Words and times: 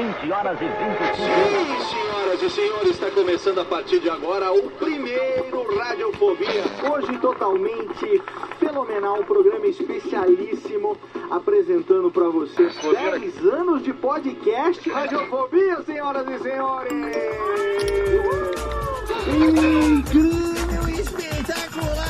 20 0.00 0.32
horas 0.32 0.58
e 0.62 0.64
25 0.64 1.14
Sim, 1.14 1.90
senhoras 1.90 2.42
e 2.42 2.50
senhores, 2.50 2.90
está 2.92 3.10
começando 3.10 3.58
a 3.60 3.64
partir 3.66 4.00
de 4.00 4.08
agora 4.08 4.50
o 4.50 4.70
primeiro 4.70 5.76
Radiofobia. 5.76 6.64
Hoje 6.90 7.18
totalmente 7.18 8.22
fenomenal, 8.58 9.20
um 9.20 9.24
programa 9.24 9.66
especialíssimo 9.66 10.96
apresentando 11.30 12.10
para 12.10 12.30
vocês 12.30 12.74
10 12.76 13.44
anos 13.44 13.82
de 13.82 13.92
podcast 13.92 14.88
Radiofobia, 14.88 15.82
senhoras 15.82 16.26
e 16.28 16.38
senhores. 16.38 16.92
Incrível, 19.98 20.88
espetacular, 20.98 22.09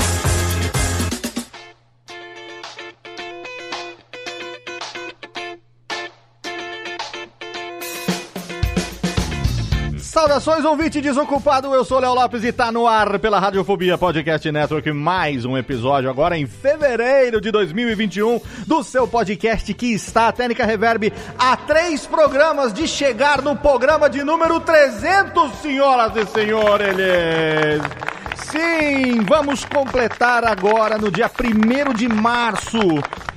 Saudações, 10.21 10.63
ouvinte 10.63 11.01
desocupado, 11.01 11.73
eu 11.73 11.83
sou 11.83 11.97
Léo 11.97 12.13
Lopes 12.13 12.43
e 12.43 12.51
tá 12.51 12.71
no 12.71 12.85
ar 12.85 13.17
pela 13.17 13.39
Radiofobia 13.39 13.97
Podcast 13.97 14.51
Network, 14.51 14.91
mais 14.91 15.45
um 15.45 15.57
episódio 15.57 16.11
agora 16.11 16.37
em 16.37 16.45
fevereiro 16.45 17.41
de 17.41 17.49
2021 17.49 18.39
do 18.67 18.83
seu 18.83 19.07
podcast 19.07 19.73
que 19.73 19.87
está, 19.87 20.27
a 20.27 20.31
Técnica 20.31 20.63
Reverb, 20.63 21.11
a 21.39 21.57
três 21.57 22.05
programas 22.05 22.71
de 22.71 22.87
chegar 22.87 23.41
no 23.41 23.55
programa 23.55 24.07
de 24.07 24.23
número 24.23 24.59
300, 24.59 25.53
senhoras 25.53 26.15
e 26.15 26.25
senhores! 26.27 28.20
Sim, 28.49 29.21
vamos 29.27 29.63
completar 29.65 30.43
agora 30.43 30.97
no 30.97 31.11
dia 31.11 31.29
1 31.29 31.93
de 31.93 32.09
março 32.09 32.79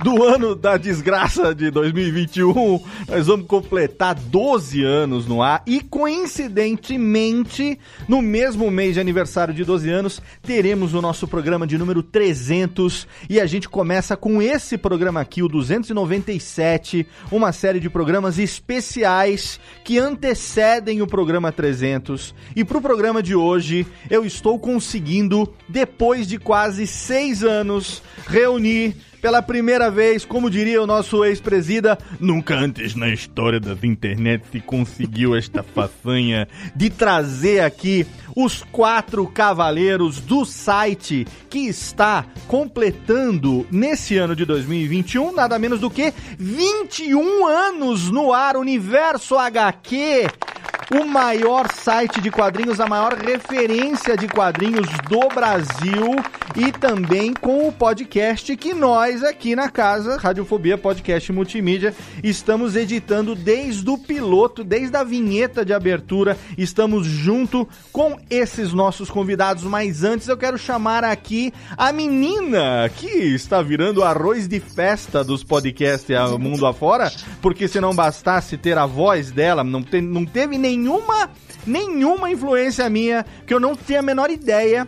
do 0.03 0.23
ano 0.23 0.55
da 0.55 0.77
desgraça 0.77 1.53
de 1.53 1.71
2021. 1.71 2.79
Nós 3.07 3.27
vamos 3.27 3.47
completar 3.47 4.15
12 4.15 4.83
anos 4.83 5.25
no 5.25 5.41
ar 5.41 5.63
e 5.65 5.81
coincidentemente, 5.81 7.79
no 8.07 8.21
mesmo 8.21 8.69
mês 8.69 8.95
de 8.95 8.99
aniversário 8.99 9.53
de 9.53 9.63
12 9.63 9.89
anos, 9.89 10.21
teremos 10.41 10.93
o 10.93 11.01
nosso 11.01 11.27
programa 11.27 11.65
de 11.65 11.77
número 11.77 12.03
300 12.03 13.07
e 13.29 13.39
a 13.39 13.45
gente 13.45 13.69
começa 13.69 14.17
com 14.17 14.41
esse 14.41 14.77
programa 14.77 15.21
aqui, 15.21 15.41
o 15.41 15.47
297, 15.47 17.07
uma 17.31 17.51
série 17.51 17.79
de 17.79 17.89
programas 17.89 18.37
especiais 18.37 19.59
que 19.83 19.97
antecedem 19.97 21.01
o 21.01 21.07
programa 21.07 21.51
300. 21.51 22.33
E 22.55 22.63
pro 22.63 22.81
programa 22.81 23.23
de 23.23 23.35
hoje, 23.35 23.87
eu 24.09 24.25
estou 24.25 24.59
conseguindo 24.95 25.53
depois 25.67 26.25
de 26.25 26.37
quase 26.37 26.87
seis 26.87 27.43
anos, 27.43 28.01
reunir 28.27 28.95
pela 29.21 29.41
primeira 29.41 29.89
vez, 29.91 30.23
como 30.23 30.49
diria 30.49 30.81
o 30.81 30.87
nosso 30.87 31.25
ex-presida, 31.25 31.97
nunca 32.19 32.55
antes 32.55 32.95
na 32.95 33.09
história 33.09 33.59
das 33.59 33.83
internet 33.83 34.45
se 34.51 34.61
conseguiu 34.61 35.35
esta 35.35 35.63
façanha 35.63 36.47
de 36.75 36.89
trazer 36.89 37.61
aqui 37.61 38.05
os 38.35 38.63
quatro 38.71 39.25
cavaleiros 39.27 40.21
do 40.21 40.45
site 40.45 41.27
que 41.49 41.67
está 41.67 42.25
completando 42.47 43.65
nesse 43.71 44.15
ano 44.17 44.35
de 44.35 44.45
2021 44.45 45.33
nada 45.33 45.57
menos 45.57 45.79
do 45.79 45.89
que 45.89 46.13
21 46.37 47.47
anos 47.47 48.11
no 48.11 48.31
ar 48.31 48.55
Universo 48.55 49.37
HQ 49.37 50.27
o 50.93 51.05
maior 51.05 51.71
site 51.71 52.21
de 52.21 52.29
quadrinhos, 52.29 52.79
a 52.79 52.87
maior 52.87 53.13
referência 53.13 54.15
de 54.15 54.27
quadrinhos 54.27 54.87
do 55.09 55.27
Brasil 55.33 56.15
e 56.55 56.71
também 56.71 57.33
com 57.33 57.67
o 57.67 57.71
podcast 57.71 58.55
que 58.55 58.73
nós 58.73 59.23
aqui 59.23 59.55
na 59.55 59.69
casa, 59.69 60.17
Radiofobia 60.17 60.77
Podcast 60.77 61.31
Multimídia, 61.31 61.93
estamos 62.23 62.75
editando 62.75 63.35
desde 63.35 63.89
o 63.89 63.97
piloto, 63.97 64.63
desde 64.63 64.95
a 64.95 65.03
vinheta 65.03 65.65
de 65.65 65.73
abertura, 65.73 66.37
estamos 66.57 67.07
junto 67.07 67.67
com 67.91 68.17
esses 68.29 68.71
nossos 68.71 69.09
convidados, 69.09 69.63
mas 69.63 70.03
antes 70.03 70.27
eu 70.27 70.37
quero 70.37 70.57
chamar 70.57 71.03
aqui 71.03 71.51
a 71.75 71.91
menina 71.91 72.89
que 72.95 73.07
está 73.07 73.61
virando 73.61 74.03
arroz 74.03 74.47
de 74.47 74.59
festa 74.59 75.23
dos 75.23 75.43
podcasts 75.43 76.15
mundo 76.39 76.65
afora, 76.65 77.11
porque 77.41 77.67
se 77.67 77.81
não 77.81 77.93
bastasse 77.93 78.57
ter 78.57 78.77
a 78.77 78.85
voz 78.85 79.31
dela, 79.31 79.63
não, 79.63 79.81
te, 79.81 79.99
não 79.99 80.25
teve 80.25 80.57
nenhuma 80.77 81.29
nenhuma 81.65 82.29
influência 82.29 82.89
minha, 82.89 83.25
que 83.45 83.53
eu 83.53 83.59
não 83.59 83.75
tenho 83.75 83.99
a 83.99 84.03
menor 84.03 84.29
ideia, 84.29 84.87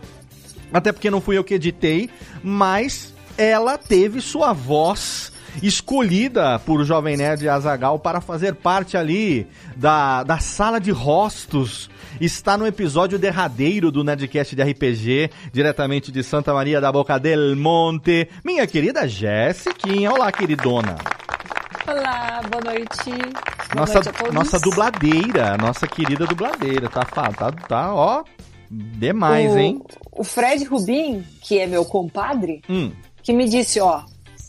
até 0.72 0.92
porque 0.92 1.10
não 1.10 1.20
fui 1.20 1.36
eu 1.36 1.44
que 1.44 1.54
editei, 1.54 2.08
mas 2.42 3.12
ela 3.36 3.76
teve 3.76 4.20
sua 4.20 4.52
voz 4.52 5.32
escolhida 5.62 6.58
por 6.60 6.84
Jovem 6.84 7.16
Nerd 7.16 7.48
Azagal 7.48 7.98
para 7.98 8.20
fazer 8.20 8.54
parte 8.54 8.96
ali 8.96 9.46
da, 9.76 10.22
da 10.22 10.38
sala 10.38 10.78
de 10.78 10.90
rostos. 10.90 11.90
Está 12.20 12.56
no 12.56 12.66
episódio 12.66 13.18
derradeiro 13.18 13.90
do 13.90 14.02
Nerdcast 14.02 14.54
de 14.54 14.62
RPG, 14.62 15.30
diretamente 15.52 16.10
de 16.10 16.22
Santa 16.22 16.52
Maria 16.52 16.80
da 16.80 16.90
Boca 16.90 17.18
del 17.18 17.54
Monte, 17.56 18.28
minha 18.44 18.66
querida 18.66 19.06
Jéssiquinha. 19.06 20.12
Olá, 20.12 20.30
queridona. 20.32 20.96
Olá, 21.88 22.40
boa 22.50 22.62
noite. 22.74 23.10
Boa 23.10 23.74
Nossa, 23.74 23.94
noite 23.94 24.10
a 24.28 24.32
nossa 24.32 24.58
dubladeira, 24.60 25.56
nossa 25.56 25.86
querida 25.86 26.26
dubladeira, 26.26 26.88
tá, 26.88 27.02
tá, 27.04 27.52
tá, 27.52 27.94
ó, 27.94 28.22
demais, 28.70 29.52
o, 29.54 29.58
hein? 29.58 29.82
O 30.12 30.22
Fred 30.24 30.64
Rubin, 30.64 31.24
que 31.42 31.58
é 31.58 31.66
meu 31.66 31.84
compadre, 31.84 32.60
Hum. 32.68 32.92
que 33.22 33.32
me 33.32 33.48
disse, 33.48 33.80
ó, 33.80 34.02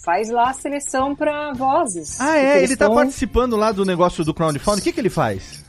faz 0.03 0.29
lá 0.29 0.49
a 0.49 0.53
seleção 0.53 1.15
pra 1.15 1.53
vozes. 1.53 2.19
Ah, 2.19 2.37
é, 2.37 2.63
ele 2.63 2.75
tá 2.75 2.85
tão- 2.87 2.95
participando 2.95 3.55
lá 3.55 3.71
do 3.71 3.85
negócio 3.85 4.25
do 4.25 4.33
crowdfunding, 4.33 4.81
o 4.81 4.83
que 4.83 4.91
que 4.91 4.99
ele 4.99 5.09
faz? 5.09 5.63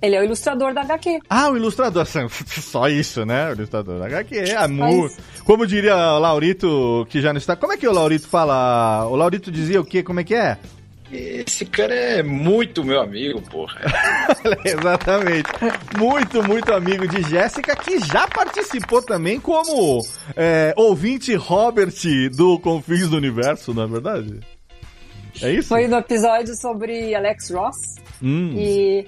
Ele 0.00 0.16
é 0.16 0.20
o 0.20 0.24
ilustrador 0.24 0.74
da 0.74 0.80
HQ. 0.80 1.20
Ah, 1.30 1.48
o 1.50 1.56
ilustrador, 1.56 2.04
só 2.60 2.88
isso, 2.88 3.24
né? 3.24 3.50
O 3.50 3.52
ilustrador 3.52 4.00
da 4.00 4.06
HQ, 4.06 4.36
é 4.38 4.66
mu... 4.66 5.02
Mas- 5.04 5.16
como 5.44 5.66
diria 5.68 5.94
o 5.94 6.18
Laurito, 6.18 7.06
que 7.08 7.20
já 7.20 7.32
não 7.32 7.38
está, 7.38 7.54
como 7.54 7.72
é 7.72 7.76
que 7.76 7.86
o 7.86 7.92
Laurito 7.92 8.26
fala? 8.26 9.06
O 9.08 9.14
Laurito 9.14 9.50
dizia 9.52 9.80
o 9.80 9.84
quê, 9.84 10.02
como 10.02 10.18
é 10.18 10.24
que 10.24 10.34
é? 10.34 10.58
Esse 11.12 11.66
cara 11.66 11.94
é 11.94 12.22
muito 12.22 12.82
meu 12.82 13.00
amigo, 13.00 13.42
porra. 13.42 13.80
Exatamente. 14.64 15.50
Muito, 15.98 16.42
muito 16.42 16.72
amigo 16.72 17.06
de 17.06 17.22
Jéssica, 17.28 17.76
que 17.76 17.98
já 18.00 18.26
participou 18.26 19.02
também 19.02 19.38
como 19.38 20.00
é, 20.34 20.72
ouvinte 20.76 21.34
Robert 21.34 21.92
do 22.34 22.58
Confins 22.58 23.08
do 23.10 23.16
Universo, 23.18 23.74
não 23.74 23.82
é 23.82 23.86
verdade? 23.86 24.40
É 25.42 25.50
isso? 25.52 25.68
Foi 25.68 25.86
no 25.86 25.98
episódio 25.98 26.54
sobre 26.56 27.14
Alex 27.14 27.50
Ross 27.50 27.76
Hum. 28.22 28.54
e 28.56 29.06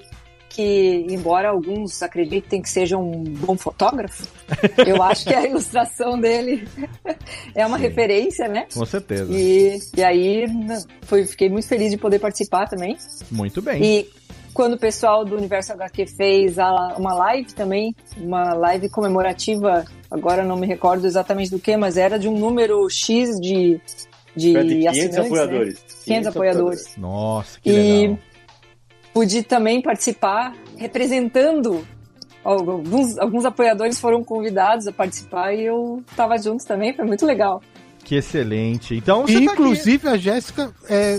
que, 0.55 1.05
embora 1.09 1.49
alguns 1.49 2.01
acreditem 2.01 2.61
que 2.61 2.69
seja 2.69 2.97
um 2.97 3.23
bom 3.23 3.57
fotógrafo, 3.57 4.25
eu 4.87 5.03
acho 5.03 5.25
que 5.25 5.33
a 5.33 5.45
ilustração 5.45 6.19
dele 6.19 6.65
é 7.53 7.65
uma 7.65 7.77
referência, 7.77 8.47
né? 8.47 8.65
Com 8.73 8.85
certeza. 8.85 9.31
E, 9.31 9.79
e 9.97 10.03
aí 10.03 10.47
né, 10.47 10.81
foi, 11.01 11.25
fiquei 11.25 11.49
muito 11.49 11.67
feliz 11.67 11.91
de 11.91 11.97
poder 11.97 12.19
participar 12.19 12.67
também. 12.69 12.97
Muito 13.29 13.61
bem. 13.61 13.83
E 13.83 14.09
quando 14.53 14.73
o 14.75 14.79
pessoal 14.79 15.25
do 15.25 15.35
Universo 15.35 15.73
HQ 15.73 16.05
fez 16.07 16.57
a- 16.57 16.95
uma 16.97 17.13
live 17.13 17.53
também, 17.53 17.93
uma 18.15 18.53
live 18.53 18.87
comemorativa, 18.89 19.83
agora 20.09 20.45
não 20.45 20.55
me 20.55 20.65
recordo 20.65 21.05
exatamente 21.05 21.51
do 21.51 21.59
que, 21.59 21.75
mas 21.75 21.97
era 21.97 22.17
de 22.17 22.29
um 22.29 22.37
número 22.39 22.89
X 22.89 23.37
de, 23.41 23.81
de 24.33 24.53
ter 24.53 24.63
500 24.63 24.87
assinantes, 24.87 25.17
né? 25.17 25.25
apoiadores. 25.25 25.79
500 26.05 26.27
apoiadores. 26.27 26.97
Nossa, 26.97 27.59
que 27.59 27.69
E 27.69 27.73
legal. 28.07 28.19
Pude 29.15 29.43
também 29.43 29.81
participar 29.81 30.53
representando 30.75 31.87
alguns, 32.43 33.17
alguns 33.17 33.45
apoiadores 33.45 33.97
foram 33.97 34.21
convidados 34.21 34.87
a 34.87 34.91
participar 34.91 35.53
e 35.53 35.63
eu 35.63 36.03
tava 36.17 36.37
junto 36.37 36.65
também, 36.65 36.93
foi 36.93 37.05
muito 37.05 37.25
legal. 37.25 37.63
Que 38.03 38.15
excelente. 38.15 38.93
Então, 38.93 39.23
E, 39.23 39.31
tá 39.31 39.31
aqui. 39.31 39.45
inclusive, 39.45 40.09
a 40.09 40.17
Jéssica 40.17 40.69
é, 40.89 41.17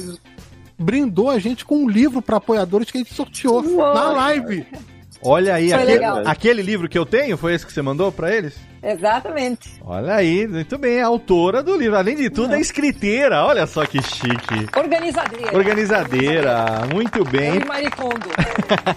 brindou 0.78 1.30
a 1.30 1.38
gente 1.38 1.64
com 1.64 1.78
um 1.78 1.88
livro 1.88 2.20
para 2.20 2.36
apoiadores 2.36 2.90
que 2.90 2.98
a 2.98 3.00
gente 3.00 3.14
sorteou 3.14 3.62
na 3.62 4.12
live. 4.12 4.66
Olha 5.22 5.54
aí, 5.54 5.72
aquele, 5.72 6.04
aquele 6.04 6.62
livro 6.62 6.90
que 6.90 6.98
eu 6.98 7.06
tenho, 7.06 7.38
foi 7.38 7.54
esse 7.54 7.64
que 7.64 7.72
você 7.72 7.80
mandou 7.80 8.12
pra 8.12 8.32
eles? 8.32 8.54
Exatamente. 8.82 9.80
Olha 9.84 10.14
aí, 10.14 10.46
muito 10.46 10.78
bem, 10.78 11.00
autora 11.00 11.62
do 11.62 11.76
livro. 11.76 11.96
Além 11.96 12.16
de 12.16 12.30
tudo, 12.30 12.54
é 12.54 12.60
escriteira. 12.60 13.44
Olha 13.44 13.66
só 13.66 13.84
que 13.84 14.02
chique. 14.02 14.66
Organizadeira. 14.76 15.56
Organizadeira, 15.56 16.64
muito 16.92 17.24
bem. 17.24 17.56
Eu 17.60 17.66
Maricondo. 17.66 18.26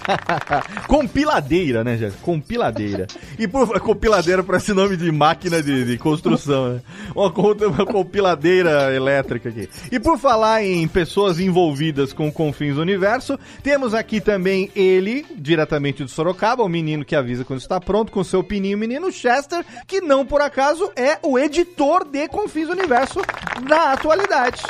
Compiladeira, 0.87 1.83
né, 1.83 1.97
Jéssica? 1.97 2.21
Compiladeira. 2.23 3.07
E 3.37 3.47
por 3.47 3.79
compiladeira 3.79 4.43
para 4.43 4.57
esse 4.57 4.73
nome 4.73 4.97
de 4.97 5.11
máquina 5.11 5.61
de, 5.61 5.85
de 5.85 5.97
construção, 5.97 6.73
né? 6.73 6.81
Uma, 7.15 7.29
uma 7.29 7.85
compiladeira 7.85 8.93
elétrica 8.93 9.49
aqui. 9.49 9.69
E 9.91 9.99
por 9.99 10.17
falar 10.17 10.63
em 10.63 10.87
pessoas 10.87 11.39
envolvidas 11.39 12.13
com 12.13 12.31
Confins 12.31 12.75
do 12.75 12.81
Universo, 12.81 13.39
temos 13.63 13.93
aqui 13.93 14.19
também 14.21 14.71
ele, 14.75 15.25
diretamente 15.35 16.03
de 16.03 16.11
Sorocaba, 16.11 16.63
o 16.63 16.69
menino 16.69 17.05
que 17.05 17.15
avisa 17.15 17.43
quando 17.43 17.59
está 17.59 17.79
pronto, 17.79 18.11
com 18.11 18.23
seu 18.23 18.43
pininho, 18.43 18.77
menino 18.77 19.11
Chester, 19.11 19.65
que 19.87 20.01
não 20.01 20.25
por 20.25 20.41
acaso 20.41 20.91
é 20.95 21.17
o 21.23 21.37
editor 21.37 22.05
de 22.05 22.27
Confins 22.27 22.67
do 22.67 22.73
Universo 22.73 23.21
na 23.67 23.93
atualidade. 23.93 24.61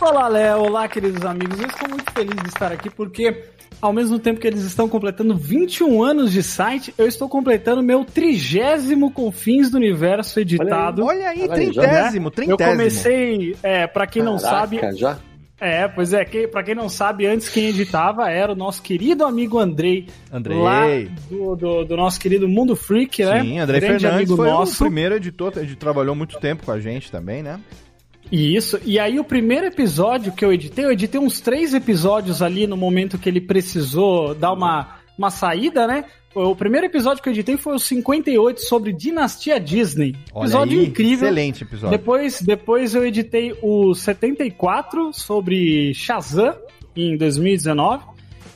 Olá, 0.00 0.28
Léo. 0.28 0.60
Olá, 0.60 0.88
queridos 0.88 1.24
amigos. 1.24 1.60
Eu 1.60 1.66
estou 1.66 1.88
muito 1.88 2.10
feliz 2.12 2.34
de 2.34 2.48
estar 2.48 2.72
aqui 2.72 2.88
porque, 2.88 3.44
ao 3.82 3.92
mesmo 3.92 4.18
tempo 4.18 4.40
que 4.40 4.46
eles 4.46 4.62
estão 4.62 4.88
completando 4.88 5.36
21 5.36 6.02
anos 6.02 6.32
de 6.32 6.42
site, 6.42 6.94
eu 6.96 7.06
estou 7.06 7.28
completando 7.28 7.82
meu 7.82 8.02
trigésimo 8.02 9.10
Confins 9.10 9.70
do 9.70 9.76
Universo 9.76 10.40
editado. 10.40 11.04
Olha 11.04 11.28
aí, 11.28 11.42
Olha 11.42 11.54
aí, 11.54 11.72
já, 11.72 11.82
trintésimo, 11.82 12.32
Eu 12.46 12.56
comecei, 12.56 13.56
é, 13.62 13.86
para 13.86 14.06
quem 14.06 14.22
não 14.22 14.38
sabe, 14.38 14.78
Caraca, 14.78 14.96
já? 14.96 15.18
É, 15.60 15.86
pois 15.86 16.12
é, 16.12 16.24
que, 16.24 16.48
para 16.48 16.62
quem 16.62 16.74
não 16.74 16.88
sabe, 16.88 17.26
antes 17.26 17.48
quem 17.48 17.66
editava 17.66 18.30
era 18.30 18.52
o 18.52 18.56
nosso 18.56 18.80
querido 18.82 19.24
amigo 19.24 19.58
Andrei, 19.58 20.06
Andrei. 20.32 20.56
lá 20.56 20.86
do, 21.28 21.54
do, 21.54 21.84
do 21.84 21.96
nosso 21.96 22.18
querido 22.18 22.48
Mundo 22.48 22.74
Freak, 22.74 23.22
né? 23.22 23.42
Sim, 23.42 23.58
André 23.58 23.80
Grande 23.80 24.02
Fernandes 24.02 24.34
foi 24.34 24.48
nosso. 24.48 24.74
o 24.74 24.86
primeiro 24.86 25.16
editor, 25.16 25.52
ele 25.56 25.76
trabalhou 25.76 26.14
muito 26.14 26.38
tempo 26.40 26.64
com 26.64 26.72
a 26.72 26.80
gente 26.80 27.10
também, 27.10 27.42
né? 27.42 27.60
Isso, 28.32 28.80
e 28.84 28.98
aí 28.98 29.18
o 29.18 29.24
primeiro 29.24 29.66
episódio 29.66 30.32
que 30.32 30.44
eu 30.44 30.52
editei, 30.52 30.84
eu 30.84 30.92
editei 30.92 31.20
uns 31.20 31.40
três 31.40 31.74
episódios 31.74 32.40
ali 32.40 32.66
no 32.66 32.76
momento 32.76 33.18
que 33.18 33.28
ele 33.28 33.40
precisou 33.40 34.34
dar 34.34 34.52
uma, 34.52 34.96
uma 35.18 35.30
saída, 35.30 35.86
né? 35.86 36.04
O 36.34 36.54
primeiro 36.54 36.86
episódio 36.86 37.22
que 37.22 37.28
eu 37.28 37.32
editei 37.32 37.56
foi 37.56 37.74
o 37.74 37.78
58 37.78 38.60
sobre 38.60 38.92
Dinastia 38.92 39.58
Disney. 39.58 40.14
Olha 40.32 40.44
episódio 40.44 40.78
aí, 40.80 40.86
incrível. 40.86 41.26
excelente 41.28 41.64
episódio. 41.64 41.98
Depois, 41.98 42.40
depois 42.40 42.94
eu 42.94 43.04
editei 43.04 43.52
o 43.60 43.92
74 43.94 45.12
sobre 45.12 45.92
Shazam 45.94 46.54
em 46.94 47.16
2019. 47.16 48.04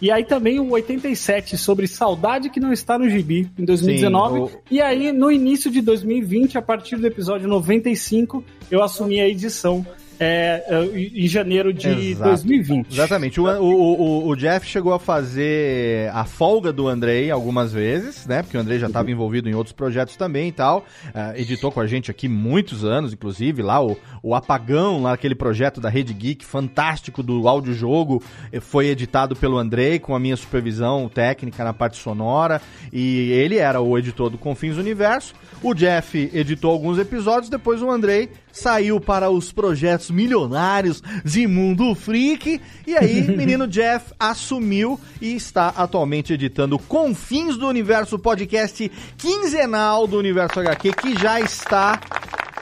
E 0.00 0.10
aí 0.10 0.24
também 0.24 0.60
o 0.60 0.70
87 0.70 1.56
sobre 1.56 1.86
Saudade 1.86 2.50
que 2.50 2.60
não 2.60 2.72
está 2.72 2.98
no 2.98 3.08
gibi 3.08 3.48
em 3.58 3.64
2019. 3.64 4.34
Sim, 4.34 4.42
o- 4.44 4.60
E 4.70 4.80
aí 4.80 5.10
no 5.12 5.30
início 5.30 5.70
de 5.70 5.80
2020, 5.80 6.58
a 6.58 6.62
partir 6.62 6.96
do 6.96 7.06
episódio 7.06 7.48
95, 7.48 8.44
eu 8.70 8.82
assumi 8.82 9.20
a 9.20 9.28
edição 9.28 9.84
é, 10.18 10.64
é, 10.66 10.98
em 10.98 11.26
janeiro 11.26 11.72
de 11.72 11.88
Exato. 11.88 12.30
2020. 12.30 12.92
Exatamente. 12.92 13.40
O, 13.40 13.44
o, 13.46 14.28
o, 14.28 14.36
Jeff 14.36 14.66
chegou 14.66 14.92
a 14.92 14.98
fazer 14.98 16.10
a 16.12 16.24
folga 16.24 16.72
do 16.72 16.88
Andrei 16.88 17.30
algumas 17.30 17.72
vezes, 17.72 18.26
né? 18.26 18.42
Porque 18.42 18.56
o 18.56 18.60
Andrei 18.60 18.78
já 18.78 18.86
estava 18.86 19.10
envolvido 19.10 19.48
em 19.48 19.54
outros 19.54 19.72
projetos 19.72 20.16
também 20.16 20.48
e 20.48 20.52
tal. 20.52 20.84
Ah, 21.14 21.32
editou 21.36 21.70
com 21.72 21.80
a 21.80 21.86
gente 21.86 22.10
aqui 22.10 22.28
muitos 22.28 22.84
anos, 22.84 23.12
inclusive, 23.12 23.62
lá 23.62 23.84
o, 23.84 23.96
o 24.22 24.34
Apagão, 24.34 25.02
lá 25.02 25.12
aquele 25.12 25.34
projeto 25.34 25.80
da 25.80 25.88
Rede 25.88 26.14
Geek 26.14 26.44
fantástico 26.44 27.22
do 27.22 27.48
audiojogo, 27.48 28.22
eh, 28.52 28.60
foi 28.60 28.88
editado 28.88 29.34
pelo 29.36 29.58
Andrei 29.58 29.98
com 29.98 30.14
a 30.14 30.20
minha 30.20 30.36
supervisão 30.36 31.08
técnica 31.08 31.64
na 31.64 31.72
parte 31.72 31.96
sonora. 31.96 32.60
E 32.92 33.30
ele 33.32 33.58
era 33.58 33.80
o 33.80 33.98
editor 33.98 34.30
do 34.30 34.38
Confins 34.38 34.76
Universo. 34.76 35.34
O 35.62 35.74
Jeff 35.74 36.30
editou 36.32 36.70
alguns 36.70 36.98
episódios, 36.98 37.48
depois 37.48 37.82
o 37.82 37.90
Andrei 37.90 38.30
saiu 38.54 39.00
para 39.00 39.28
os 39.28 39.52
projetos 39.52 40.10
milionários 40.10 41.02
de 41.24 41.46
Mundo 41.46 41.94
Freak. 41.94 42.60
E 42.86 42.96
aí, 42.96 43.22
menino 43.36 43.66
Jeff 43.66 44.12
assumiu 44.18 44.98
e 45.20 45.34
está 45.34 45.68
atualmente 45.76 46.32
editando 46.32 46.78
Confins 46.78 47.56
do 47.56 47.66
Universo, 47.66 48.18
podcast 48.18 48.90
quinzenal 49.18 50.06
do 50.06 50.16
Universo 50.16 50.60
HQ, 50.60 50.92
que 50.92 51.18
já 51.18 51.40
está 51.40 52.00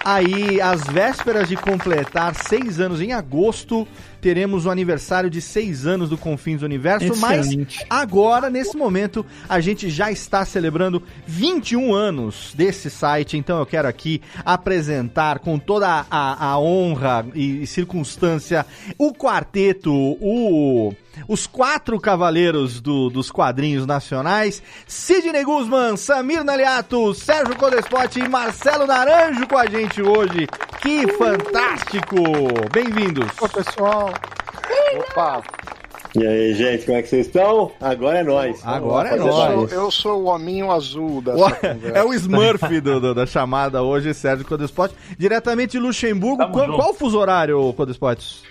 aí 0.05 0.61
às 0.61 0.83
vésperas 0.85 1.49
de 1.49 1.57
completar 1.57 2.35
seis 2.35 2.81
anos 2.81 3.01
em 3.01 3.13
agosto. 3.13 3.87
Teremos 4.23 4.67
o 4.67 4.71
aniversário 4.71 5.29
de 5.29 5.41
seis 5.43 5.85
anos 5.85 6.09
do 6.09 6.17
Confins 6.17 6.61
do 6.61 6.65
Universo, 6.65 7.15
mas 7.19 7.47
Excelente. 7.49 7.85
Agora, 7.91 8.49
nesse 8.49 8.77
momento, 8.77 9.27
a 9.49 9.59
gente 9.61 9.91
já 9.91 10.13
está 10.13 10.45
celebrando 10.45 11.03
21 11.27 11.93
anos 11.93 12.53
desse 12.55 12.89
site, 12.89 13.37
então 13.37 13.59
eu 13.59 13.67
quero 13.67 13.89
aqui 13.89 14.23
apresentar 14.45 15.41
com 15.41 15.59
toda 15.59 16.07
a, 16.09 16.47
a 16.53 16.59
honra 16.59 17.27
e 17.35 17.67
circunstância 17.67 18.65
o 18.97 19.13
quarteto, 19.13 19.93
o, 19.93 20.95
os 21.27 21.49
quatro 21.49 21.99
cavaleiros 21.99 22.81
do- 22.81 23.11
dos 23.11 23.29
quadrinhos 23.29 23.85
nacionais, 23.87 24.63
Sidney 24.87 25.43
Guzman, 25.45 25.97
Samir 25.97 26.45
Naliato, 26.45 27.13
Sérgio 27.13 27.57
Codespot 27.57 28.21
e 28.21 28.29
Marcelo 28.29 28.87
Naranjo 28.87 29.49
com 29.49 29.59
a 29.59 29.67
gente 29.67 30.01
hoje. 30.01 30.47
Que 30.81 31.07
fantástico! 31.13 32.17
Bem-vindos! 32.73 33.27
Ô, 33.41 33.49
pessoal, 33.49 34.12
Opa! 34.99 35.43
E 36.15 36.27
aí, 36.27 36.53
gente, 36.53 36.85
como 36.85 36.99
é 36.99 37.03
que 37.03 37.09
vocês 37.09 37.27
estão? 37.27 37.73
Agora 37.81 38.19
é 38.19 38.23
nóis. 38.23 38.61
Agora 38.67 39.09
é 39.09 39.17
mais. 39.17 39.73
eu 39.73 39.91
sou 39.91 40.25
o 40.25 40.27
hominho 40.27 40.71
azul 40.71 41.23
conversa. 41.23 41.35
É 41.95 42.05
o 42.05 42.13
Smurf 42.13 42.81
do- 42.83 43.01
do- 43.01 43.15
da 43.15 43.25
chamada 43.25 43.83
hoje, 43.83 44.13
Sérgio 44.13 44.47
Codespot. 44.47 44.95
Diretamente 45.19 45.73
de 45.73 45.79
Luxemburgo. 45.79 46.37
Tamo 46.37 46.53
Qual, 46.53 46.67
junto. 46.67 46.79
qual 46.79 46.91
o 46.91 46.95
fuso 46.95 47.19
horário, 47.19 47.73
Codespot? 47.73 48.43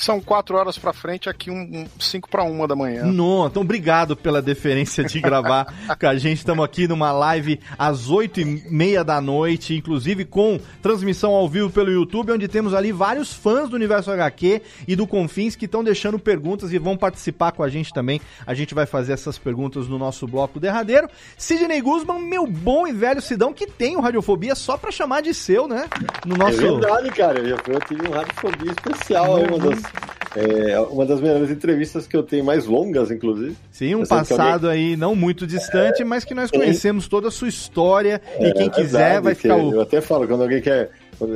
São 0.00 0.20
quatro 0.20 0.56
horas 0.56 0.78
pra 0.78 0.92
frente, 0.92 1.28
aqui 1.28 1.50
um, 1.50 1.56
um 1.60 1.86
cinco 1.98 2.30
pra 2.30 2.44
uma 2.44 2.68
da 2.68 2.76
manhã. 2.76 3.02
Não, 3.04 3.48
então 3.48 3.62
obrigado 3.62 4.16
pela 4.16 4.40
deferência 4.40 5.02
de 5.02 5.20
gravar 5.20 5.74
com 5.98 6.06
a 6.06 6.16
gente. 6.16 6.38
Estamos 6.38 6.64
aqui 6.64 6.86
numa 6.86 7.10
live 7.10 7.58
às 7.76 8.08
oito 8.08 8.40
e 8.40 8.44
meia 8.70 9.02
da 9.02 9.20
noite, 9.20 9.74
inclusive 9.74 10.24
com 10.24 10.60
transmissão 10.80 11.32
ao 11.32 11.48
vivo 11.48 11.68
pelo 11.68 11.90
YouTube, 11.90 12.30
onde 12.30 12.46
temos 12.46 12.74
ali 12.74 12.92
vários 12.92 13.32
fãs 13.32 13.68
do 13.68 13.74
Universo 13.74 14.12
HQ 14.12 14.62
e 14.86 14.94
do 14.94 15.04
Confins 15.04 15.56
que 15.56 15.64
estão 15.64 15.82
deixando 15.82 16.16
perguntas 16.16 16.72
e 16.72 16.78
vão 16.78 16.96
participar 16.96 17.50
com 17.50 17.64
a 17.64 17.68
gente 17.68 17.92
também. 17.92 18.20
A 18.46 18.54
gente 18.54 18.76
vai 18.76 18.86
fazer 18.86 19.14
essas 19.14 19.36
perguntas 19.36 19.88
no 19.88 19.98
nosso 19.98 20.28
bloco 20.28 20.60
derradeiro. 20.60 21.08
Sidney 21.36 21.80
Guzman, 21.80 22.20
meu 22.20 22.46
bom 22.46 22.86
e 22.86 22.92
velho 22.92 23.20
Sidão, 23.20 23.52
que 23.52 23.66
tem 23.66 23.96
o 23.96 24.00
Radiofobia 24.00 24.54
só 24.54 24.76
pra 24.76 24.92
chamar 24.92 25.22
de 25.22 25.34
seu, 25.34 25.66
né? 25.66 25.88
No 26.24 26.36
É 26.36 26.38
nosso... 26.38 26.56
verdade, 26.56 27.10
cara. 27.10 27.40
Eu 27.40 27.80
tive 27.80 28.08
um 28.08 28.12
radiofobia 28.12 28.70
especial 28.70 29.36
aí, 29.36 29.46
uma 29.48 29.58
das, 29.58 29.87
é, 30.36 30.78
uma 30.80 31.04
das 31.04 31.20
melhores 31.20 31.50
entrevistas 31.50 32.06
que 32.06 32.16
eu 32.16 32.22
tenho, 32.22 32.44
mais 32.44 32.66
longas, 32.66 33.10
inclusive. 33.10 33.56
Sim, 33.72 33.96
um 33.96 34.02
que 34.02 34.08
passado 34.08 34.68
aí 34.68 34.96
não 34.96 35.14
muito 35.14 35.46
distante, 35.46 36.04
mas 36.04 36.24
que 36.24 36.34
nós 36.34 36.50
conhecemos 36.50 37.08
toda 37.08 37.28
a 37.28 37.30
sua 37.30 37.48
história 37.48 38.20
e 38.38 38.44
É, 38.44 38.52
quem 38.52 38.66
é 38.66 38.70
quiser 38.70 39.20
vai 39.20 39.34
ficar 39.34 39.58
Eu 39.58 39.78
o... 39.78 39.80
até 39.80 40.00
falo, 40.00 40.28
quando 40.28 40.42
alguém 40.42 40.60
quer, 40.60 40.90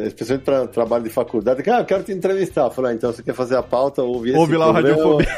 especialmente 0.06 0.44
para 0.44 0.66
trabalho 0.68 1.04
de 1.04 1.10
faculdade, 1.10 1.62
ah, 1.68 1.80
eu 1.80 1.84
quero 1.84 2.04
te 2.04 2.12
entrevistar. 2.12 2.70
Falo, 2.70 2.88
ah, 2.88 2.94
então 2.94 3.12
você 3.12 3.22
quer 3.22 3.34
fazer 3.34 3.56
a 3.56 3.62
pauta, 3.62 4.02
ouve 4.02 4.32
Ouve 4.34 4.52
esse 4.52 4.58
lá 4.58 4.70
o 4.70 4.72
programa, 4.72 4.96
Radiofobia. 4.96 5.36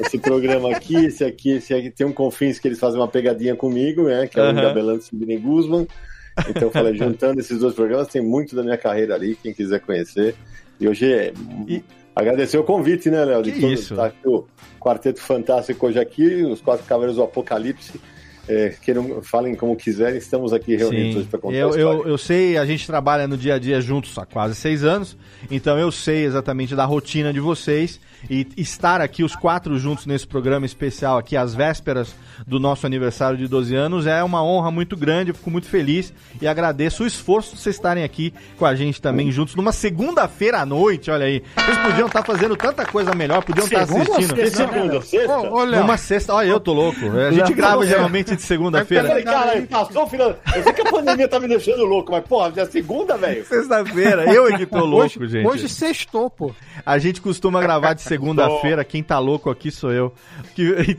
Esse 0.00 0.18
programa 0.18 0.70
aqui, 0.72 1.06
esse 1.06 1.24
aqui, 1.24 1.50
esse 1.52 1.72
aqui. 1.72 1.90
Tem 1.90 2.04
um 2.04 2.12
Confins 2.12 2.58
que 2.58 2.66
eles 2.66 2.80
fazem 2.80 2.98
uma 2.98 3.06
pegadinha 3.06 3.54
comigo, 3.54 4.04
né? 4.04 4.26
Que 4.26 4.40
é 4.40 4.42
o 4.42 4.46
Aham. 4.46 4.58
Engabelando 4.58 5.02
Sidney 5.02 5.38
Guzman. 5.38 5.86
Então 6.48 6.62
eu 6.62 6.70
falei, 6.72 6.96
juntando 6.96 7.38
esses 7.38 7.60
dois 7.60 7.74
programas, 7.74 8.08
tem 8.08 8.20
muito 8.20 8.56
da 8.56 8.64
minha 8.64 8.76
carreira 8.76 9.14
ali, 9.14 9.38
quem 9.40 9.54
quiser 9.54 9.78
conhecer. 9.78 10.34
E 10.80 10.88
hoje 10.88 11.12
é. 11.12 11.32
E- 11.68 11.84
Agradecer 12.16 12.58
o 12.58 12.64
convite, 12.64 13.10
né, 13.10 13.24
Léo? 13.24 13.42
De 13.42 13.52
Que 13.52 13.60
todo- 13.60 13.72
isso. 13.72 13.96
Tá 13.96 14.06
aqui 14.06 14.28
o 14.28 14.44
Quarteto 14.80 15.20
Fantástico 15.20 15.86
hoje 15.86 15.98
aqui, 15.98 16.42
os 16.44 16.60
quatro 16.60 16.84
cavaleiros 16.86 17.16
do 17.16 17.22
Apocalipse. 17.22 18.00
É, 18.48 18.74
que 18.82 18.92
não 18.92 19.22
falem 19.22 19.54
como 19.54 19.74
quiserem, 19.76 20.18
estamos 20.18 20.52
aqui 20.52 20.76
reunidos 20.76 21.16
hoje 21.16 21.28
para 21.28 21.38
contar 21.38 21.56
eu, 21.56 21.74
eu, 21.74 22.06
eu 22.08 22.18
sei, 22.18 22.58
a 22.58 22.66
gente 22.66 22.86
trabalha 22.86 23.26
no 23.26 23.36
dia 23.36 23.54
a 23.54 23.58
dia 23.58 23.80
juntos 23.80 24.16
há 24.18 24.26
quase 24.26 24.54
seis 24.54 24.84
anos, 24.84 25.16
então 25.50 25.78
eu 25.78 25.90
sei 25.90 26.24
exatamente 26.24 26.74
da 26.76 26.84
rotina 26.84 27.32
de 27.32 27.40
vocês 27.40 27.98
e 28.28 28.46
estar 28.56 29.00
aqui 29.00 29.22
os 29.22 29.34
quatro 29.36 29.78
juntos 29.78 30.06
nesse 30.06 30.26
programa 30.26 30.64
especial 30.66 31.18
aqui 31.18 31.36
às 31.36 31.54
vésperas 31.54 32.14
do 32.46 32.58
nosso 32.58 32.86
aniversário 32.86 33.36
de 33.38 33.46
12 33.48 33.74
anos 33.74 34.06
é 34.06 34.22
uma 34.22 34.42
honra 34.42 34.70
muito 34.70 34.96
grande, 34.96 35.30
eu 35.30 35.34
fico 35.34 35.50
muito 35.50 35.66
feliz 35.68 36.12
e 36.40 36.46
agradeço 36.46 37.04
o 37.04 37.06
esforço 37.06 37.54
de 37.54 37.60
vocês 37.62 37.76
estarem 37.76 38.04
aqui 38.04 38.32
com 38.58 38.66
a 38.66 38.74
gente 38.74 39.00
também 39.00 39.30
juntos 39.30 39.54
numa 39.54 39.72
segunda-feira 39.72 40.58
à 40.60 40.66
noite, 40.66 41.10
olha 41.10 41.26
aí. 41.26 41.42
Vocês 41.56 41.78
podiam 41.78 42.06
estar 42.06 42.22
fazendo 42.24 42.56
tanta 42.56 42.84
coisa 42.84 43.14
melhor, 43.14 43.42
podiam 43.44 43.66
estar 43.66 43.80
ou 43.94 44.02
assistindo. 44.02 44.36
Segunda, 44.50 45.00
sexta? 45.02 45.26
Uma 45.82 45.96
sexta, 45.96 46.34
olha, 46.34 46.48
eu 46.48 46.60
tô 46.60 46.72
louco. 46.72 46.98
A 47.28 47.30
gente 47.30 47.52
grava 47.54 47.76
você- 47.76 47.94
geralmente 48.34 48.38
de 48.38 48.42
segunda-feira. 48.42 49.04
Eu 49.04 49.08
falei, 49.08 49.24
cara, 49.24 49.66
passou, 49.68 50.06
filho. 50.08 50.36
Eu 50.54 50.62
sei 50.62 50.72
que 50.72 50.80
a 50.82 50.90
pandemia 50.90 51.28
tá 51.28 51.40
me 51.40 51.48
deixando 51.48 51.84
louco, 51.84 52.12
mas, 52.12 52.24
porra, 52.24 52.52
já 52.54 52.62
é 52.62 52.66
segunda, 52.66 53.16
velho. 53.16 53.44
Sexta-feira, 53.44 54.32
eu 54.32 54.48
é 54.48 54.58
que 54.58 54.66
tô 54.66 54.84
louco, 54.84 55.04
hoje, 55.04 55.28
gente. 55.28 55.46
Hoje 55.46 55.68
sextou, 55.68 56.28
pô. 56.28 56.52
A 56.84 56.98
gente 56.98 57.20
costuma 57.20 57.60
gravar 57.60 57.94
de 57.94 58.02
segunda-feira, 58.02 58.84
quem 58.84 59.02
tá 59.02 59.18
louco 59.18 59.50
aqui 59.50 59.70
sou 59.70 59.92
eu. 59.92 60.12
Que, 60.54 60.96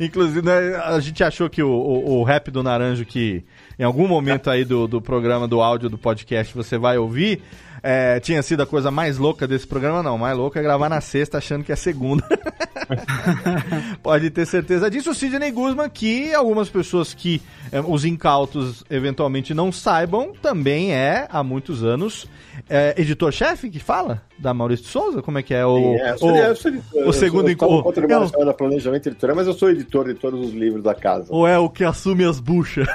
inclusive, 0.00 0.42
né, 0.42 0.76
a 0.84 0.98
gente 1.00 1.22
achou 1.22 1.48
que 1.50 1.62
o, 1.62 1.70
o, 1.70 2.18
o 2.20 2.22
rap 2.22 2.50
do 2.50 2.62
Naranjo, 2.62 3.04
que 3.04 3.44
em 3.78 3.84
algum 3.84 4.06
momento 4.06 4.50
aí 4.50 4.64
do, 4.64 4.86
do 4.86 5.00
programa, 5.00 5.48
do 5.48 5.60
áudio, 5.60 5.88
do 5.88 5.98
podcast, 5.98 6.54
você 6.54 6.76
vai 6.76 6.98
ouvir, 6.98 7.42
é, 7.82 8.20
tinha 8.20 8.42
sido 8.42 8.62
a 8.62 8.66
coisa 8.66 8.90
mais 8.90 9.16
louca 9.16 9.46
desse 9.46 9.66
programa, 9.66 10.02
não. 10.02 10.18
Mais 10.18 10.36
louca 10.36 10.60
é 10.60 10.62
gravar 10.62 10.88
na 10.88 11.00
sexta 11.00 11.38
achando 11.38 11.64
que 11.64 11.72
é 11.72 11.76
segunda. 11.76 12.24
Pode 14.10 14.30
ter 14.30 14.44
certeza 14.46 14.90
disso. 14.90 15.10
O 15.10 15.14
Sidney 15.14 15.52
Guzman, 15.52 15.88
que 15.88 16.34
algumas 16.34 16.68
pessoas 16.68 17.14
que 17.14 17.40
é, 17.70 17.80
os 17.80 18.04
incautos 18.04 18.82
eventualmente 18.90 19.54
não 19.54 19.70
saibam, 19.70 20.32
também 20.42 20.92
é, 20.92 21.28
há 21.30 21.44
muitos 21.44 21.84
anos, 21.84 22.26
é, 22.68 22.92
editor-chefe 22.98 23.70
que 23.70 23.78
fala? 23.78 24.22
Da 24.36 24.52
Maurício 24.52 24.86
Souza? 24.86 25.22
Como 25.22 25.38
é 25.38 25.42
que 25.44 25.54
é? 25.54 25.64
O, 25.64 25.76
Sim, 25.78 25.94
é, 25.96 26.10
eu 26.10 26.18
sou- 26.18 26.30
o, 26.32 26.36
eu 26.36 26.56
sou 26.56 26.70
editor, 26.72 27.00
o 27.02 27.04
eu 27.04 27.12
segundo 27.12 27.40
sou- 27.42 27.48
eu 27.48 27.52
encontro. 27.52 28.06
de 28.06 28.14
uma 28.14 28.26
chamada 28.28 28.54
planejamento 28.54 29.06
editorial, 29.08 29.36
mas 29.36 29.46
eu 29.46 29.54
sou 29.54 29.70
editor 29.70 30.06
de 30.08 30.14
todos 30.14 30.44
os 30.48 30.52
livros 30.52 30.82
da 30.82 30.94
casa. 30.94 31.26
Ou 31.30 31.46
é 31.46 31.56
o 31.56 31.68
que 31.70 31.84
assume 31.84 32.24
as 32.24 32.40
buchas? 32.40 32.88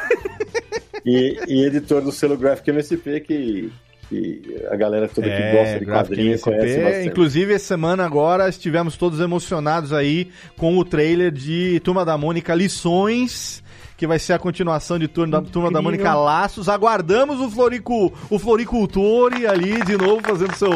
E, 1.05 1.38
e 1.48 1.63
editor 1.65 2.01
do 2.01 2.12
selo 2.12 2.36
Graphic 2.36 2.67
MSP, 2.72 3.19
que, 3.22 3.72
que 4.09 4.62
a 4.69 4.75
galera 4.75 5.07
toda 5.07 5.27
que 5.27 5.33
É, 5.33 5.51
gosta 5.53 5.79
de 5.79 5.85
quadrinhos 5.85 6.41
conhece 6.41 6.81
bastante. 6.81 7.07
Inclusive, 7.07 7.53
essa 7.53 7.65
semana 7.65 8.05
agora 8.05 8.47
estivemos 8.50 8.97
todos 8.97 9.19
emocionados 9.19 9.91
aí 9.93 10.29
com 10.57 10.77
o 10.77 10.85
trailer 10.85 11.31
de 11.31 11.79
Turma 11.81 12.05
da 12.05 12.17
Mônica 12.17 12.53
Lições. 12.53 13.63
Que 13.97 14.05
vai 14.05 14.19
ser 14.19 14.33
a 14.33 14.39
continuação 14.39 15.00
de 15.00 15.07
Turma 15.07 15.41
da, 15.41 15.50
Turma 15.50 15.71
da 15.71 15.81
Mônica 15.81 16.13
Laços. 16.13 16.67
Aguardamos 16.67 17.39
o, 17.39 17.50
Floricu, 17.50 18.13
o 18.29 18.38
Floricultore 18.38 19.47
ali 19.47 19.81
de 19.85 19.95
novo 19.97 20.21
fazendo 20.21 20.53
seu, 20.53 20.69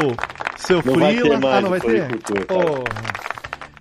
seu 0.58 0.82
Não 0.86 0.98
vai 0.98 1.14
frila. 1.18 1.30
ter 1.32 1.38
mais 1.42 1.56
ah, 1.56 1.62
não 1.62 1.70
vai 1.70 1.82
ter? 1.82 2.08
Floricultor, 2.08 2.46
cara. 2.48 3.29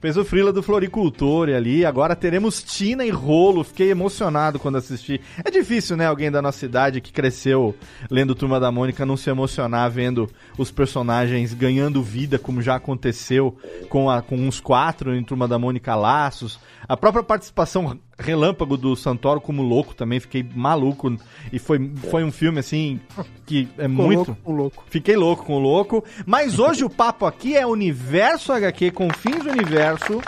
Fez 0.00 0.16
o 0.16 0.24
frila 0.24 0.52
do 0.52 0.62
Floricultore 0.62 1.54
ali. 1.54 1.84
Agora 1.84 2.14
teremos 2.14 2.62
Tina 2.62 3.04
e 3.04 3.10
Rolo. 3.10 3.64
Fiquei 3.64 3.90
emocionado 3.90 4.58
quando 4.58 4.78
assisti. 4.78 5.20
É 5.44 5.50
difícil, 5.50 5.96
né? 5.96 6.06
Alguém 6.06 6.30
da 6.30 6.40
nossa 6.40 6.64
idade 6.64 7.00
que 7.00 7.12
cresceu 7.12 7.74
lendo 8.08 8.34
Turma 8.34 8.60
da 8.60 8.70
Mônica 8.70 9.04
não 9.04 9.16
se 9.16 9.28
emocionar 9.28 9.90
vendo 9.90 10.30
os 10.56 10.70
personagens 10.70 11.52
ganhando 11.52 12.02
vida, 12.02 12.38
como 12.38 12.62
já 12.62 12.76
aconteceu 12.76 13.56
com, 13.88 14.08
a, 14.08 14.22
com 14.22 14.46
os 14.46 14.60
quatro 14.60 15.14
em 15.14 15.24
Turma 15.24 15.48
da 15.48 15.58
Mônica 15.58 15.94
Laços. 15.96 16.60
A 16.88 16.96
própria 16.96 17.22
participação 17.22 17.98
relâmpago 18.18 18.74
do 18.76 18.96
Santoro 18.96 19.42
como 19.42 19.62
louco 19.62 19.94
também. 19.94 20.18
Fiquei 20.18 20.42
maluco. 20.54 21.14
E 21.52 21.58
foi, 21.58 21.92
foi 22.10 22.24
um 22.24 22.32
filme, 22.32 22.60
assim, 22.60 22.98
que 23.44 23.68
é 23.76 23.86
Ficou 23.86 24.06
muito... 24.06 24.36
louco 24.46 24.52
louco. 24.52 24.84
Fiquei 24.88 25.16
louco 25.16 25.44
com 25.44 25.56
o 25.56 25.58
louco. 25.58 26.02
Mas 26.24 26.58
hoje 26.58 26.84
o 26.84 26.90
papo 26.90 27.26
aqui 27.26 27.56
é 27.56 27.66
Universo 27.66 28.52
HQ, 28.52 28.90
Confins 28.92 29.44
do 29.44 29.50
Universo. 29.50 30.22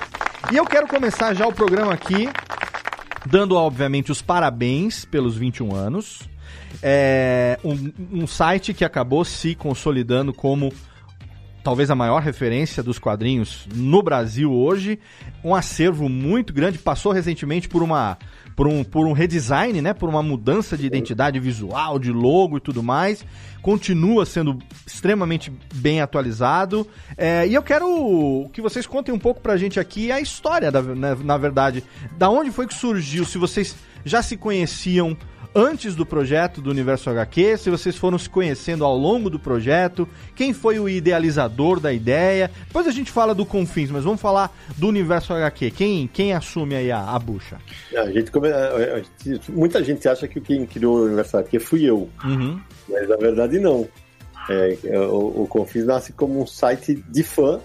E 0.52 0.56
eu 0.56 0.66
quero 0.66 0.86
começar 0.86 1.32
já 1.32 1.46
o 1.46 1.52
programa 1.52 1.94
aqui, 1.94 2.28
dando, 3.26 3.54
obviamente, 3.56 4.12
os 4.12 4.20
parabéns 4.20 5.06
pelos 5.06 5.36
21 5.36 5.74
anos. 5.74 6.20
É 6.82 7.58
um, 7.64 8.22
um 8.22 8.26
site 8.26 8.74
que 8.74 8.84
acabou 8.84 9.24
se 9.24 9.54
consolidando 9.54 10.32
como 10.32 10.72
talvez 11.62 11.90
a 11.90 11.94
maior 11.94 12.22
referência 12.22 12.82
dos 12.82 12.98
quadrinhos 12.98 13.66
no 13.74 14.02
Brasil 14.02 14.52
hoje. 14.52 14.98
Um 15.44 15.54
acervo 15.54 16.08
muito 16.08 16.52
grande, 16.52 16.78
passou 16.78 17.12
recentemente 17.12 17.68
por 17.68 17.82
uma 17.82 18.18
por 18.56 18.66
um, 18.66 18.84
por 18.84 19.06
um 19.06 19.12
redesign, 19.12 19.80
né? 19.80 19.94
Por 19.94 20.08
uma 20.08 20.22
mudança 20.22 20.76
de 20.76 20.86
identidade 20.86 21.40
visual, 21.40 21.98
de 21.98 22.12
logo 22.12 22.58
e 22.58 22.60
tudo 22.60 22.82
mais. 22.82 23.24
Continua 23.62 24.26
sendo 24.26 24.58
extremamente 24.86 25.50
bem 25.74 26.02
atualizado. 26.02 26.86
É, 27.16 27.46
e 27.46 27.54
eu 27.54 27.62
quero 27.62 28.50
que 28.52 28.60
vocês 28.60 28.86
contem 28.86 29.14
um 29.14 29.18
pouco 29.18 29.40
pra 29.40 29.56
gente 29.56 29.80
aqui 29.80 30.12
a 30.12 30.20
história, 30.20 30.70
da, 30.70 30.82
na, 30.82 31.14
na 31.14 31.38
verdade. 31.38 31.82
Da 32.18 32.28
onde 32.28 32.50
foi 32.50 32.66
que 32.66 32.74
surgiu? 32.74 33.24
Se 33.24 33.38
vocês 33.38 33.74
já 34.04 34.22
se 34.22 34.36
conheciam 34.36 35.16
antes 35.54 35.94
do 35.94 36.06
projeto 36.06 36.60
do 36.60 36.70
Universo 36.70 37.10
HQ, 37.10 37.58
se 37.58 37.70
vocês 37.70 37.96
foram 37.96 38.18
se 38.18 38.28
conhecendo 38.28 38.84
ao 38.84 38.96
longo 38.96 39.28
do 39.28 39.38
projeto, 39.38 40.08
quem 40.36 40.52
foi 40.52 40.78
o 40.78 40.88
idealizador 40.88 41.80
da 41.80 41.92
ideia. 41.92 42.50
Depois 42.66 42.86
a 42.86 42.90
gente 42.90 43.10
fala 43.10 43.34
do 43.34 43.44
Confins, 43.44 43.90
mas 43.90 44.04
vamos 44.04 44.20
falar 44.20 44.56
do 44.76 44.88
Universo 44.88 45.32
HQ. 45.32 45.70
Quem, 45.72 46.06
quem 46.12 46.32
assume 46.32 46.74
aí 46.76 46.90
a, 46.92 47.00
a 47.14 47.18
bucha? 47.18 47.58
A 47.96 48.10
gente 48.10 48.30
come- 48.30 48.48
a- 48.52 49.02
gente- 49.24 49.50
muita 49.50 49.82
gente 49.82 50.08
acha 50.08 50.28
que 50.28 50.40
quem 50.40 50.64
criou 50.66 50.98
o 50.98 51.04
universo 51.06 51.36
aqui 51.36 51.58
fui 51.58 51.84
eu, 51.84 52.08
Uhum. 52.24 52.60
mas 52.88 53.08
na 53.08 53.16
verdade 53.16 53.58
não. 53.58 53.88
É, 54.48 54.78
é, 54.84 54.98
o, 54.98 55.42
o 55.42 55.46
Confis 55.48 55.84
nasce 55.84 56.12
como 56.12 56.40
um 56.42 56.46
site 56.46 56.94
de 57.08 57.22
fã 57.22 57.60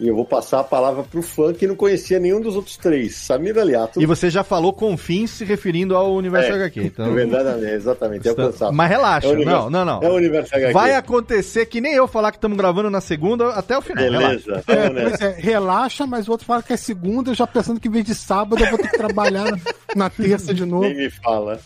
e 0.00 0.08
eu 0.08 0.14
vou 0.16 0.24
passar 0.24 0.60
a 0.60 0.64
palavra 0.64 1.02
pro 1.04 1.22
fã 1.22 1.52
que 1.52 1.66
não 1.66 1.76
conhecia 1.76 2.18
nenhum 2.18 2.40
dos 2.40 2.56
outros 2.56 2.76
três. 2.76 3.14
Samir 3.16 3.56
Aliato. 3.58 4.02
E 4.02 4.06
você 4.06 4.28
já 4.28 4.42
falou 4.42 4.72
Confins 4.72 5.30
se 5.30 5.44
referindo 5.44 5.96
ao 5.96 6.12
Universo 6.14 6.50
É, 6.50 6.54
HQ. 6.54 6.80
Então, 6.82 7.06
é 7.06 7.10
verdade, 7.26 7.64
é, 7.64 7.74
exatamente. 7.74 8.26
É 8.26 8.30
alcançável. 8.30 8.74
Mas 8.74 8.88
relaxa, 8.90 9.28
É 9.28 9.30
universo- 9.30 9.70
não, 9.70 9.84
não, 9.84 10.00
não. 10.00 10.02
É 10.02 10.10
o 10.10 10.14
universo 10.14 10.54
HQ. 10.54 10.72
Vai 10.72 10.94
acontecer 10.94 11.66
que 11.66 11.80
nem 11.80 11.94
eu 11.94 12.08
falar 12.08 12.32
que 12.32 12.38
estamos 12.38 12.58
gravando 12.58 12.90
na 12.90 13.00
segunda 13.00 13.50
até 13.50 13.78
o 13.78 13.80
final. 13.82 14.02
relaxa. 14.04 14.28
Beleza, 14.28 14.64
É, 14.66 14.74
vamos 14.88 14.92
pois 15.02 15.10
nessa. 15.12 15.24
é, 15.26 15.30
relaxa, 15.40 16.06
mas 16.06 16.26
o 16.28 16.32
outro 16.32 16.46
fala 16.46 16.62
que 16.62 16.72
é 16.72 16.76
segunda, 16.76 17.32
já 17.32 17.46
pensando 17.46 17.78
que 17.78 17.86
em 17.88 17.90
vez 17.92 18.04
de 18.04 18.14
sábado 18.14 18.62
eu 18.64 18.70
vou 18.70 18.78
ter 18.78 18.88
que 18.90 18.96
trabalhar 18.98 19.46
na, 19.94 20.10
terça 20.10 20.52
de 20.52 20.64
novo. 20.64 20.82
Nem 20.82 20.96
me 20.96 21.10
fala. 21.10 21.60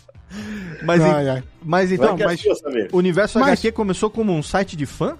Mas, 0.83 1.01
Ai, 1.01 1.27
ai. 1.29 1.43
mas 1.63 1.91
então, 1.91 2.15
é 2.19 2.23
mas 2.25 2.39
sua, 2.39 2.53
o 2.91 2.97
Universo 2.97 3.39
Mas- 3.39 3.49
HQ 3.59 3.71
começou 3.71 4.09
como 4.11 4.31
um 4.31 4.43
site 4.43 4.75
de 4.77 4.85
fã? 4.85 5.17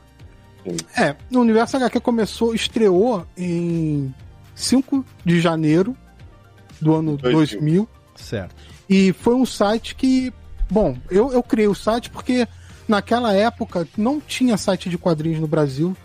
É, 0.96 1.16
o 1.32 1.40
Universo 1.40 1.78
HQ 1.78 2.00
começou, 2.00 2.54
estreou 2.54 3.26
em 3.38 4.14
5 4.56 5.06
de 5.26 5.40
janeiro 5.40 5.96
do 6.82 6.94
ano 6.94 7.18
2000. 7.18 7.34
2000. 7.60 7.90
Certo. 8.16 8.56
E 8.90 9.14
foi 9.14 9.36
um 9.36 9.46
site 9.46 9.96
que, 9.96 10.34
bom, 10.70 10.98
eu, 11.10 11.32
eu 11.32 11.44
criei 11.44 11.68
o 11.68 11.76
site 11.76 12.10
porque 12.10 12.48
naquela 12.88 13.34
época 13.34 13.88
não 13.98 14.20
tinha 14.20 14.58
site 14.58 14.90
de 14.90 14.98
quadrinhos 14.98 15.40
no 15.40 15.48
Brasil 15.48 15.96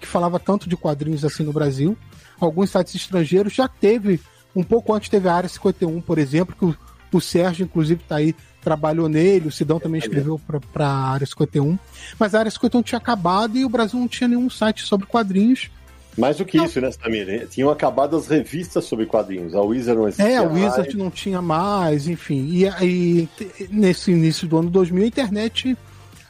que 0.00 0.08
falava 0.08 0.40
tanto 0.40 0.68
de 0.68 0.76
quadrinhos 0.76 1.24
assim 1.24 1.44
no 1.44 1.52
Brasil. 1.52 1.96
Alguns 2.40 2.70
sites 2.70 2.96
estrangeiros 2.96 3.52
já 3.52 3.68
teve, 3.68 4.20
um 4.54 4.64
pouco 4.64 4.92
antes 4.92 5.08
teve 5.08 5.28
a 5.28 5.34
Área 5.34 5.48
51, 5.48 6.00
por 6.00 6.18
exemplo, 6.18 6.56
que 6.56 6.64
o, 6.64 6.76
o 7.12 7.20
Sérgio, 7.20 7.64
inclusive, 7.64 8.02
tá 8.08 8.16
aí, 8.16 8.34
trabalhou 8.62 9.08
nele, 9.08 9.48
o 9.48 9.52
Sidão 9.52 9.78
também 9.78 9.98
escreveu 9.98 10.40
para 10.72 10.86
a 10.86 11.10
Área 11.10 11.26
51. 11.26 11.78
Mas 12.18 12.34
a 12.34 12.40
Área 12.40 12.50
51 12.50 12.82
tinha 12.82 12.98
acabado 12.98 13.58
e 13.58 13.64
o 13.64 13.68
Brasil 13.68 13.98
não 13.98 14.08
tinha 14.08 14.28
nenhum 14.28 14.48
site 14.48 14.84
sobre 14.84 15.06
quadrinhos. 15.06 15.70
Mais 16.16 16.36
do 16.36 16.44
que 16.44 16.58
isso, 16.58 16.80
né, 16.80 16.90
Samir? 16.90 17.48
Tinham 17.48 17.70
acabado 17.70 18.16
as 18.16 18.26
revistas 18.26 18.84
sobre 18.84 19.06
quadrinhos. 19.06 19.54
A 19.54 19.62
Wizard 19.62 19.98
não 19.98 20.06
existia 20.06 20.28
É, 20.28 20.36
a 20.36 20.48
mais. 20.48 20.54
Wizard 20.54 20.96
não 20.96 21.10
tinha 21.10 21.40
mais, 21.40 22.06
enfim. 22.06 22.48
E 22.50 22.68
aí, 22.68 23.28
nesse 23.70 24.12
início 24.12 24.46
do 24.46 24.58
ano 24.58 24.68
2000, 24.68 25.04
a 25.04 25.06
internet, 25.06 25.76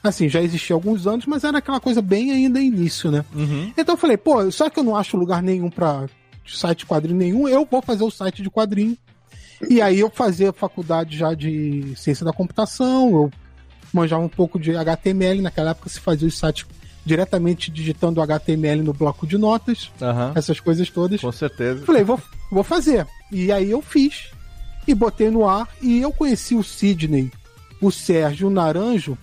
assim, 0.02 0.28
já 0.28 0.40
existia 0.40 0.74
há 0.74 0.76
alguns 0.76 1.06
anos, 1.06 1.26
mas 1.26 1.42
era 1.42 1.58
aquela 1.58 1.80
coisa 1.80 2.00
bem 2.00 2.30
ainda 2.30 2.60
início, 2.60 3.10
né? 3.10 3.24
Uhum. 3.34 3.72
Então 3.76 3.94
eu 3.94 3.98
falei, 3.98 4.16
pô, 4.16 4.48
só 4.52 4.70
que 4.70 4.78
eu 4.78 4.84
não 4.84 4.96
acho 4.96 5.16
lugar 5.16 5.42
nenhum 5.42 5.68
pra 5.68 6.06
site 6.46 6.80
de 6.80 6.86
quadrinho 6.86 7.18
nenhum, 7.18 7.48
eu 7.48 7.66
vou 7.68 7.82
fazer 7.82 8.04
o 8.04 8.10
site 8.10 8.42
de 8.42 8.50
quadrinho. 8.50 8.96
E 9.68 9.80
aí 9.80 10.00
eu 10.00 10.10
fazia 10.10 10.52
faculdade 10.52 11.16
já 11.16 11.34
de 11.34 11.92
ciência 11.96 12.24
da 12.24 12.32
computação, 12.32 13.10
eu 13.10 13.30
manjava 13.92 14.22
um 14.22 14.28
pouco 14.28 14.58
de 14.58 14.76
HTML, 14.76 15.40
naquela 15.40 15.70
época 15.70 15.88
se 15.88 16.00
fazia 16.00 16.26
os 16.26 16.38
sites 16.38 16.66
diretamente 17.04 17.70
digitando 17.70 18.20
HTML 18.20 18.82
no 18.82 18.92
bloco 18.92 19.26
de 19.26 19.36
notas, 19.36 19.90
Aham. 20.00 20.32
essas 20.34 20.60
coisas 20.60 20.88
todas. 20.88 21.20
Com 21.20 21.32
certeza. 21.32 21.84
Falei, 21.84 22.04
vou, 22.04 22.20
vou 22.50 22.62
fazer. 22.62 23.06
E 23.30 23.50
aí 23.50 23.70
eu 23.70 23.82
fiz. 23.82 24.30
E 24.86 24.94
botei 24.94 25.30
no 25.30 25.48
ar. 25.48 25.68
E 25.80 26.00
eu 26.00 26.12
conheci 26.12 26.54
o 26.54 26.62
Sidney, 26.62 27.30
o 27.80 27.90
Sérgio, 27.90 28.48
o 28.48 28.50
Naranjo, 28.50 29.16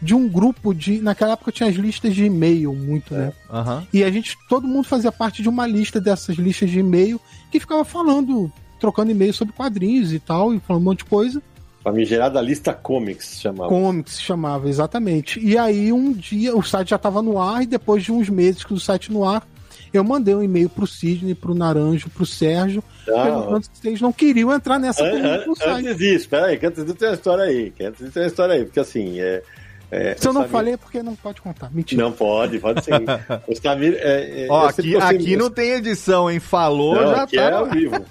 de 0.00 0.14
um 0.14 0.28
grupo 0.28 0.74
de. 0.74 1.00
Naquela 1.00 1.32
época 1.32 1.52
tinha 1.52 1.68
as 1.68 1.76
listas 1.76 2.14
de 2.14 2.24
e-mail 2.24 2.72
muito, 2.74 3.14
né? 3.14 3.32
Aham. 3.50 3.86
E 3.92 4.02
a 4.04 4.10
gente, 4.10 4.36
todo 4.48 4.66
mundo 4.66 4.86
fazia 4.86 5.12
parte 5.12 5.42
de 5.42 5.48
uma 5.48 5.66
lista 5.66 6.00
dessas 6.00 6.36
listas 6.36 6.70
de 6.70 6.80
e-mail 6.80 7.20
que 7.50 7.60
ficava 7.60 7.84
falando, 7.84 8.52
trocando 8.78 9.10
e-mail 9.10 9.32
sobre 9.32 9.54
quadrinhos 9.54 10.12
e 10.12 10.18
tal, 10.18 10.54
e 10.54 10.60
falando 10.60 10.82
um 10.82 10.84
monte 10.86 10.98
de 10.98 11.04
coisa. 11.06 11.42
Famigerada 11.82 12.40
lista 12.40 12.72
comics 12.74 13.40
chamava. 13.40 13.68
Comics 13.68 14.14
se 14.14 14.22
chamava, 14.22 14.68
exatamente. 14.68 15.38
E 15.38 15.56
aí 15.56 15.92
um 15.92 16.12
dia 16.12 16.56
o 16.56 16.62
site 16.62 16.90
já 16.90 16.96
estava 16.96 17.22
no 17.22 17.40
ar, 17.40 17.62
e 17.62 17.66
depois 17.66 18.02
de 18.02 18.10
uns 18.10 18.28
meses 18.28 18.64
que 18.64 18.74
o 18.74 18.80
site 18.80 19.12
no 19.12 19.24
ar, 19.24 19.46
eu 19.92 20.02
mandei 20.02 20.34
um 20.34 20.42
e-mail 20.42 20.68
pro 20.68 20.86
Sidney, 20.86 21.34
pro 21.34 21.54
Naranjo, 21.54 22.10
pro 22.10 22.26
Sérgio, 22.26 22.82
Ah, 23.08 23.22
perguntando 23.22 23.62
se 23.72 23.86
eles 23.88 24.00
não 24.00 24.12
queriam 24.12 24.52
entrar 24.52 24.80
nessa 24.80 25.04
An- 25.04 25.44
an- 25.46 25.54
antes 25.76 25.96
disso, 25.96 26.28
peraí, 26.28 26.58
que 26.58 26.66
antes 26.66 26.84
disso 26.84 26.96
tem 26.96 27.08
uma 27.08 27.14
história 27.14 27.44
aí. 27.44 27.70
Que 27.70 27.84
antes 27.84 28.00
disso 28.00 28.12
tem 28.12 28.22
uma 28.24 28.26
história 28.28 28.54
aí, 28.56 28.64
porque 28.64 28.80
assim, 28.80 29.20
é, 29.20 29.42
É, 29.90 30.16
Se 30.16 30.26
eu 30.26 30.32
não 30.32 30.40
Samir- 30.42 30.52
falei 30.52 30.74
é 30.74 30.76
porque 30.76 31.00
não 31.02 31.14
pode 31.14 31.40
contar. 31.40 31.70
Mentira. 31.72 32.02
Não 32.02 32.10
pode, 32.12 32.58
pode 32.58 32.84
sim. 32.84 32.90
O 33.46 33.54
Samir. 33.54 33.94
É, 34.00 34.44
é, 34.44 34.46
Ó, 34.50 34.66
aqui, 34.66 34.92
gostei- 34.92 35.16
aqui 35.16 35.36
não 35.36 35.48
tem 35.50 35.70
edição, 35.74 36.28
hein? 36.30 36.40
Falou, 36.40 36.96
Não, 36.96 37.14
já 37.14 37.22
aqui 37.22 37.36
tá. 37.36 37.42
é 37.42 37.52
ao 37.52 37.66
vivo. 37.66 38.04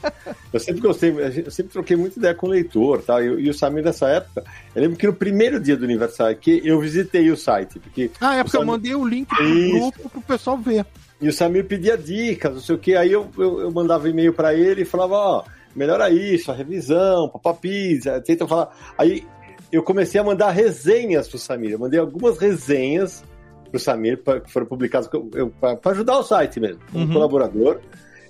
Eu 0.53 0.59
sempre 0.59 0.81
gostei, 0.81 1.09
eu 1.45 1.51
sempre 1.51 1.73
troquei 1.73 1.97
muita 1.97 2.17
ideia 2.17 2.33
com 2.33 2.47
o 2.47 2.49
leitor, 2.49 3.01
tá? 3.01 3.21
E, 3.21 3.25
e 3.25 3.49
o 3.49 3.53
Samir 3.53 3.83
nessa 3.83 4.07
época, 4.07 4.43
eu 4.73 4.81
lembro 4.81 4.97
que 4.97 5.05
no 5.05 5.13
primeiro 5.13 5.59
dia 5.59 5.75
do 5.75 5.83
aniversário 5.83 6.31
aqui, 6.33 6.61
eu 6.63 6.79
visitei 6.79 7.29
o 7.29 7.35
site, 7.35 7.77
porque 7.79 8.09
Ah, 8.21 8.35
é 8.37 8.43
porque 8.43 8.55
o 8.57 8.59
eu 8.59 8.61
Samir- 8.61 8.67
mandei 8.73 8.95
o 8.95 9.05
link 9.05 9.27
pro 9.27 9.43
Isso. 9.43 9.79
grupo 9.91 10.09
pro 10.09 10.21
pessoal 10.21 10.57
ver. 10.57 10.85
E 11.19 11.27
o 11.27 11.33
Samir 11.33 11.65
pedia 11.65 11.97
dicas, 11.97 12.53
não 12.53 12.61
sei 12.61 12.75
o 12.75 12.79
que. 12.79 12.95
Aí 12.95 13.11
eu, 13.11 13.27
eu, 13.37 13.61
eu 13.61 13.71
mandava 13.71 14.09
e-mail 14.09 14.31
pra 14.33 14.53
ele 14.53 14.83
e 14.83 14.85
falava, 14.85 15.13
ó, 15.15 15.43
melhora 15.75 16.09
isso, 16.09 16.51
a 16.51 16.55
revisão, 16.55 17.27
papapizza, 17.29 18.21
tenta 18.21 18.47
falar. 18.47 18.69
Aí 18.97 19.25
eu 19.71 19.83
comecei 19.83 20.19
a 20.19 20.23
mandar 20.23 20.51
resenhas 20.51 21.27
pro 21.27 21.37
Samir. 21.37 21.71
Eu 21.71 21.79
mandei 21.79 21.99
algumas 21.99 22.37
resenhas 22.37 23.23
pro 23.69 23.79
Samir, 23.79 24.23
pra, 24.23 24.39
que 24.39 24.51
foram 24.51 24.65
publicadas 24.65 25.09
pra 25.59 25.91
ajudar 25.91 26.17
o 26.19 26.23
site 26.23 26.59
mesmo, 26.59 26.79
como 26.91 27.05
Uhum. 27.05 27.13
colaborador. 27.13 27.79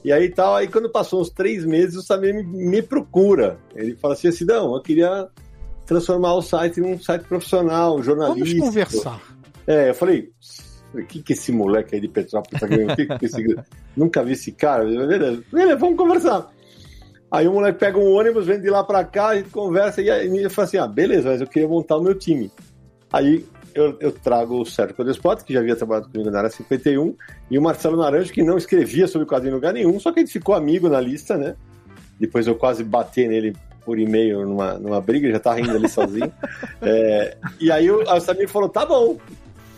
E 0.04 0.12
aí 0.12 0.30
tal, 0.30 0.56
aí 0.56 0.68
quando 0.68 0.90
passou 0.90 1.22
uns 1.22 1.30
três 1.30 1.66
meses, 1.66 1.96
o 1.96 2.02
Samir 2.02 2.34
me, 2.34 2.44
me 2.44 2.82
procura. 2.82 3.58
Ele 3.76 3.96
fala 3.96 4.14
assim, 4.14 4.32
Sidão, 4.32 4.76
eu 4.76 4.82
queria 4.82 5.28
transformar 5.86 6.34
o 6.36 6.42
site 6.42 6.80
num 6.80 7.00
site 7.00 7.24
profissional, 7.24 8.02
jornalista. 8.02 8.58
Vamos 8.58 8.70
conversar. 8.70 9.22
É, 9.68 9.90
eu 9.90 9.96
falei, 9.96 10.32
o 10.94 11.04
que 11.06 11.22
que 11.22 11.34
esse 11.34 11.52
moleque 11.52 11.96
aí 11.96 12.02
de 12.02 12.08
Petrópolis 12.08 12.60
tá 12.60 12.68
ganhando? 12.68 12.96
Que 12.96 13.06
que 13.06 13.26
esse... 13.26 13.44
Nunca 13.98 14.24
vi 14.24 14.34
esse 14.34 14.52
cara. 14.52 14.84
Beleza, 14.86 15.76
vamos 15.78 15.98
conversar. 15.98 16.52
Aí 17.36 17.50
o 17.50 17.52
moleque 17.52 17.80
pega 17.80 17.98
um 17.98 18.14
ônibus, 18.14 18.46
vem 18.46 18.62
de 18.62 18.70
lá 18.70 18.82
pra 18.82 19.04
cá, 19.04 19.28
a 19.28 19.36
gente 19.36 19.50
conversa, 19.50 20.02
e 20.02 20.10
aí 20.10 20.42
eu 20.42 20.50
falo 20.50 20.68
assim, 20.68 20.78
ah, 20.78 20.88
beleza, 20.88 21.30
mas 21.30 21.42
eu 21.42 21.48
queria 21.48 21.68
montar 21.68 21.98
o 21.98 22.02
meu 22.02 22.16
time. 22.16 22.50
Aí 23.12 23.46
eu, 23.74 23.98
eu 24.00 24.10
trago 24.14 24.62
o 24.62 24.66
Sérgio 24.66 24.96
Codespot, 24.96 25.44
que 25.44 25.54
já 25.54 25.60
havia 25.60 25.76
trabalhado 25.76 26.10
comigo 26.10 26.32
na 26.32 26.38
área 26.38 26.50
51, 26.50 27.14
e 27.52 27.60
o 27.60 27.62
Marcelo 27.62 27.98
Naranjo, 27.98 28.32
que 28.32 28.42
não 28.42 28.58
escrevia 28.58 29.06
sobre 29.06 29.28
quadrinho 29.28 29.52
em 29.52 29.56
lugar 29.56 29.74
nenhum, 29.74 30.00
só 30.00 30.14
que 30.14 30.20
a 30.20 30.24
gente 30.24 30.32
ficou 30.32 30.56
amigo 30.56 30.88
na 30.88 31.02
lista, 31.02 31.36
né? 31.36 31.58
Depois 32.18 32.48
eu 32.48 32.56
quase 32.56 32.86
bati 32.86 33.28
nele 33.28 33.54
por 33.84 34.00
e-mail 34.00 34.48
numa, 34.48 34.80
numa 34.80 35.02
briga, 35.02 35.26
ele 35.28 35.34
já 35.34 35.40
tá 35.42 35.54
rindo 35.54 35.72
ali 35.72 35.90
sozinho. 35.90 36.32
É, 36.82 37.38
e 37.60 37.72
aí 37.72 37.90
o, 37.90 38.08
a 38.10 38.20
Samir 38.20 38.48
falou, 38.48 38.70
tá 38.70 38.86
bom. 38.86 39.18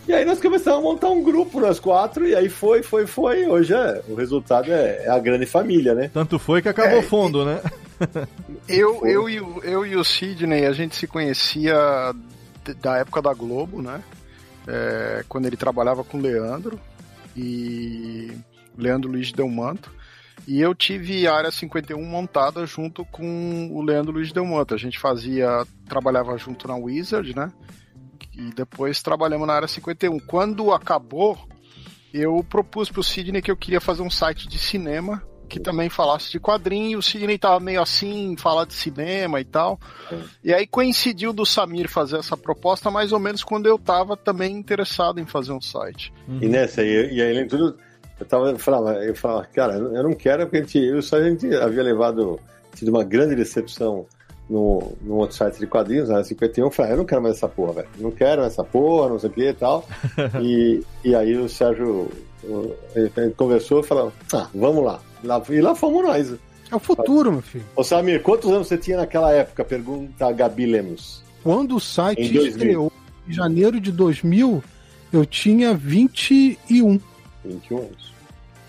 E 0.08 0.14
aí 0.14 0.24
nós 0.24 0.40
começamos 0.40 0.78
a 0.78 0.82
montar 0.82 1.10
um 1.10 1.22
grupo, 1.22 1.60
nós 1.60 1.78
quatro, 1.78 2.26
e 2.26 2.34
aí 2.34 2.48
foi, 2.48 2.82
foi, 2.82 3.06
foi. 3.06 3.46
Hoje 3.46 3.74
é, 3.74 4.02
o 4.08 4.14
resultado 4.14 4.72
é, 4.72 5.04
é 5.04 5.10
a 5.10 5.18
grande 5.18 5.44
família, 5.44 5.94
né? 5.94 6.08
Tanto 6.08 6.38
foi 6.38 6.62
que 6.62 6.68
acabou 6.70 7.02
fundo, 7.02 7.44
né? 7.44 7.60
Eu, 8.68 9.04
eu, 9.04 9.28
e 9.28 9.40
o, 9.40 9.60
eu 9.64 9.84
e 9.84 9.96
o 9.96 10.04
Sidney, 10.04 10.66
a 10.66 10.72
gente 10.72 10.94
se 10.94 11.06
conhecia 11.06 11.74
da 12.80 12.98
época 12.98 13.20
da 13.20 13.34
Globo, 13.34 13.82
né? 13.82 14.00
É, 14.68 15.24
quando 15.28 15.46
ele 15.46 15.56
trabalhava 15.56 16.04
com 16.04 16.16
o 16.16 16.20
Leandro 16.20 16.78
e 17.36 18.30
Leandro 18.76 19.10
Luiz 19.10 19.32
Delmanto. 19.32 19.92
E 20.46 20.60
eu 20.60 20.74
tive 20.76 21.26
a 21.26 21.34
área 21.34 21.50
51 21.50 22.00
montada 22.04 22.64
junto 22.66 23.04
com 23.06 23.68
o 23.72 23.82
Leandro 23.82 24.12
Luiz 24.12 24.30
Delmanto. 24.30 24.74
A 24.74 24.78
gente 24.78 24.98
fazia, 24.98 25.66
trabalhava 25.88 26.38
junto 26.38 26.68
na 26.68 26.76
Wizard, 26.76 27.34
né? 27.34 27.50
E 28.38 28.54
depois 28.54 29.02
trabalhamos 29.02 29.46
na 29.46 29.54
área 29.54 29.68
51. 29.68 30.20
Quando 30.20 30.72
acabou, 30.72 31.36
eu 32.14 32.42
propus 32.48 32.88
pro 32.88 33.02
Sidney 33.02 33.42
que 33.42 33.50
eu 33.50 33.56
queria 33.56 33.80
fazer 33.80 34.02
um 34.02 34.10
site 34.10 34.48
de 34.48 34.58
cinema 34.58 35.22
que 35.48 35.58
também 35.58 35.88
falasse 35.88 36.30
de 36.30 36.38
quadrinho. 36.38 36.98
O 36.98 37.02
Sidney 37.02 37.38
tava 37.38 37.58
meio 37.58 37.80
assim, 37.80 38.36
falar 38.36 38.66
de 38.66 38.74
cinema 38.74 39.40
e 39.40 39.44
tal. 39.44 39.80
E 40.44 40.52
aí 40.52 40.66
coincidiu 40.66 41.32
do 41.32 41.46
Samir 41.46 41.88
fazer 41.88 42.18
essa 42.18 42.36
proposta 42.36 42.90
mais 42.90 43.12
ou 43.12 43.18
menos 43.18 43.42
quando 43.42 43.66
eu 43.66 43.78
tava 43.78 44.16
também 44.16 44.54
interessado 44.54 45.18
em 45.18 45.26
fazer 45.26 45.52
um 45.52 45.60
site. 45.60 46.12
E 46.40 46.46
nessa, 46.46 46.82
e, 46.82 47.14
e 47.14 47.22
aí 47.22 47.46
tudo. 47.46 47.76
Eu 48.20 48.26
tava, 48.26 48.50
eu 48.50 48.58
falava, 48.58 49.04
eu 49.04 49.14
falava, 49.14 49.46
cara, 49.46 49.74
eu 49.74 50.02
não 50.02 50.12
quero, 50.12 50.42
porque 50.44 50.56
a 50.56 50.60
gente, 50.60 50.78
eu 50.78 51.00
só 51.00 51.16
a 51.18 51.22
gente 51.22 51.54
havia 51.54 51.84
levado, 51.84 52.40
tido 52.74 52.88
uma 52.88 53.04
grande 53.04 53.36
decepção 53.36 54.06
no, 54.48 54.92
no 55.02 55.16
outro 55.16 55.36
site 55.36 55.58
de 55.58 55.66
quadrinhos, 55.66 56.08
na 56.08 56.24
51, 56.24 56.64
eu 56.66 56.70
falei, 56.70 56.92
ah, 56.92 56.94
eu 56.94 56.98
não 56.98 57.04
quero 57.04 57.22
mais 57.22 57.36
essa 57.36 57.48
porra, 57.48 57.72
velho. 57.74 57.88
Não 57.98 58.10
quero 58.10 58.42
essa 58.42 58.64
porra, 58.64 59.08
não 59.08 59.18
sei 59.18 59.28
o 59.30 59.32
que 59.32 59.48
e 59.48 59.54
tal. 59.54 59.86
e, 60.42 60.82
e 61.04 61.14
aí 61.14 61.36
o 61.36 61.48
Sérgio 61.48 62.10
ele, 62.94 63.12
ele 63.16 63.30
conversou 63.32 63.80
e 63.80 63.84
falou, 63.84 64.12
ah, 64.32 64.48
vamos 64.54 64.84
lá. 64.84 65.00
lá. 65.22 65.42
E 65.50 65.60
lá 65.60 65.74
fomos 65.74 66.02
nós. 66.04 66.34
É 66.70 66.76
o 66.76 66.78
futuro, 66.78 67.32
meu 67.32 67.42
filho. 67.42 67.64
Ô 67.74 67.82
Samir, 67.82 68.22
quantos 68.22 68.50
anos 68.50 68.68
você 68.68 68.76
tinha 68.76 68.98
naquela 68.98 69.32
época? 69.32 69.64
Pergunta 69.64 70.26
a 70.26 70.32
Gabi 70.32 70.66
Lemos. 70.66 71.22
Quando 71.42 71.76
o 71.76 71.80
site 71.80 72.20
Em 72.20 72.32
2000. 72.32 72.48
estreou 72.50 72.92
em 73.26 73.32
janeiro 73.32 73.80
de 73.80 73.90
2000, 73.92 74.62
eu 75.12 75.24
tinha 75.26 75.72
21. 75.74 77.00
21 77.44 77.78
anos. 77.78 78.12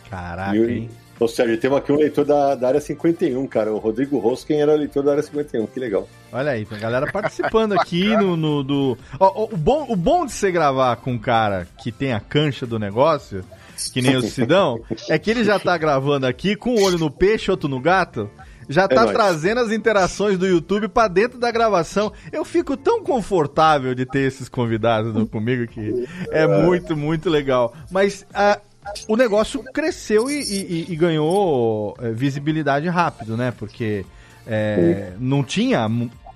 Caraca, 0.10 0.56
E 0.56 0.72
hein? 0.72 0.90
Ou 1.20 1.28
seja, 1.28 1.58
temos 1.58 1.78
aqui 1.80 1.92
um 1.92 1.98
leitor 1.98 2.24
da, 2.24 2.56
da 2.56 2.68
área 2.70 2.80
51, 2.80 3.46
cara. 3.48 3.74
O 3.74 3.78
Rodrigo 3.78 4.18
Rosken 4.20 4.62
era 4.62 4.74
leitor 4.74 5.04
da 5.04 5.12
área 5.12 5.24
51, 5.24 5.68
que 5.68 5.80
legal. 5.80 6.08
Olha 6.32 6.52
aí, 6.52 6.66
tem 6.66 6.78
a 6.78 6.82
galera 6.82 7.12
participando 7.12 7.74
aqui 7.74 8.16
no, 8.16 8.38
no- 8.38 8.64
do. 8.64 8.98
Ó, 9.20 9.48
o, 9.52 9.58
bom, 9.58 9.86
o 9.90 9.96
bom 9.96 10.26
de 10.26 10.32
você 10.32 10.52
gravar 10.52 10.96
com 10.98 11.14
um 11.14 11.20
cara 11.20 11.68
que 11.78 11.92
tem 11.92 12.14
a 12.14 12.20
cancha 12.22 12.66
do 12.66 12.80
negócio, 12.80 13.44
que 13.92 14.02
nem 14.02 14.16
o 14.16 14.22
Sidão, 14.22 14.80
é 15.10 15.20
que 15.20 15.30
ele 15.30 15.44
já 15.44 15.60
tá 15.60 15.78
gravando 15.78 16.26
aqui 16.26 16.56
com 16.56 16.76
um 16.76 16.84
olho 16.84 16.98
no 16.98 17.12
peixe, 17.12 17.52
outro 17.52 17.68
no 17.68 17.80
gato. 17.82 18.30
Já 18.72 18.88
tá 18.88 19.02
nóis. 19.02 19.12
trazendo 19.14 19.62
as 19.62 19.72
interações 19.72 20.38
do 20.38 20.46
YouTube 20.46 20.88
pra 20.90 21.08
dentro 21.08 21.40
da 21.40 21.50
gravação. 21.50 22.14
Eu 22.32 22.46
fico 22.46 22.78
tão 22.78 23.04
confortável 23.04 23.96
de 23.96 24.06
ter 24.06 24.20
esses 24.28 24.48
convidados 24.48 25.28
comigo 25.30 25.66
que 25.66 26.08
é 26.32 26.46
muito, 26.46 26.96
muito 26.96 27.32
legal. 27.32 27.74
Mas 27.90 28.28
ah, 28.32 28.60
o 29.08 29.16
negócio 29.16 29.64
cresceu 29.74 30.30
e, 30.30 30.42
e- 30.42 30.86
e 30.90 30.96
ganhou 30.96 31.96
eh, 32.02 32.12
visibilidade 32.12 32.88
rápido, 32.88 33.36
né? 33.38 33.54
Porque 33.58 34.06
é, 34.48 35.12
não 35.20 35.44
tinha, 35.44 35.88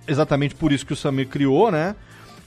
exatamente 0.07 0.55
por 0.55 0.71
isso 0.71 0.85
que 0.85 0.93
o 0.93 0.95
Samir 0.95 1.27
criou, 1.27 1.71
né? 1.71 1.95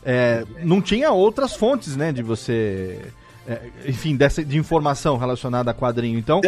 É, 0.04 0.44
não 0.62 0.80
tinha 0.80 1.10
outras 1.10 1.54
fontes, 1.54 1.96
né? 1.96 2.12
De 2.12 2.22
você. 2.22 3.00
é, 3.48 3.58
enfim, 3.86 4.14
dessa, 4.16 4.44
de 4.44 4.56
informação 4.58 5.16
relacionada 5.16 5.70
a 5.70 5.74
quadrinho. 5.74 6.18
Então, 6.18 6.40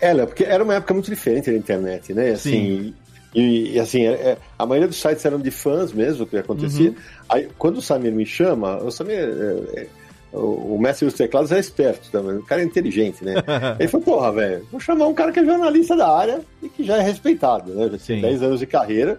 É, 0.00 0.12
Léo, 0.12 0.26
porque 0.26 0.42
era 0.44 0.64
uma 0.64 0.74
época 0.74 0.92
muito 0.94 1.08
diferente 1.08 1.50
da 1.50 1.56
internet, 1.56 2.12
né? 2.12 2.30
Assim, 2.32 2.92
E, 3.34 3.74
e, 3.76 3.80
assim, 3.80 4.04
é- 4.06 4.12
é, 4.12 4.38
a 4.58 4.66
maioria 4.66 4.88
dos 4.88 5.00
sites 5.00 5.24
eram 5.24 5.38
de 5.40 5.50
fãs 5.50 5.90
mesmo, 5.92 6.24
o 6.24 6.26
que 6.26 6.36
acontecia. 6.36 6.90
Uhum. 6.90 6.96
Aí, 7.30 7.48
quando 7.56 7.78
o 7.78 7.82
Samir 7.82 8.12
me 8.12 8.26
chama, 8.26 8.76
o 8.82 8.90
Samir, 8.90 9.16
é, 9.16 9.80
é, 9.80 9.86
o, 10.32 10.74
o 10.74 10.80
mestre 10.80 11.06
dos 11.06 11.14
teclados 11.14 11.52
é 11.52 11.58
esperto 11.58 12.10
também, 12.10 12.36
o 12.36 12.42
cara 12.42 12.62
é 12.62 12.64
inteligente, 12.64 13.24
né? 13.24 13.34
Ele 13.78 13.88
falou, 13.88 14.04
porra, 14.04 14.32
velho, 14.32 14.66
vou 14.70 14.80
chamar 14.80 15.06
um 15.06 15.14
cara 15.14 15.32
que 15.32 15.40
é 15.40 15.44
jornalista 15.44 15.96
da 15.96 16.08
área 16.08 16.40
e 16.62 16.68
que 16.68 16.84
já 16.84 16.96
é 16.96 17.02
respeitado, 17.02 17.74
né? 17.74 17.90
Já 17.92 17.98
tem 17.98 18.20
10 18.20 18.42
anos 18.42 18.60
de 18.60 18.66
carreira. 18.66 19.18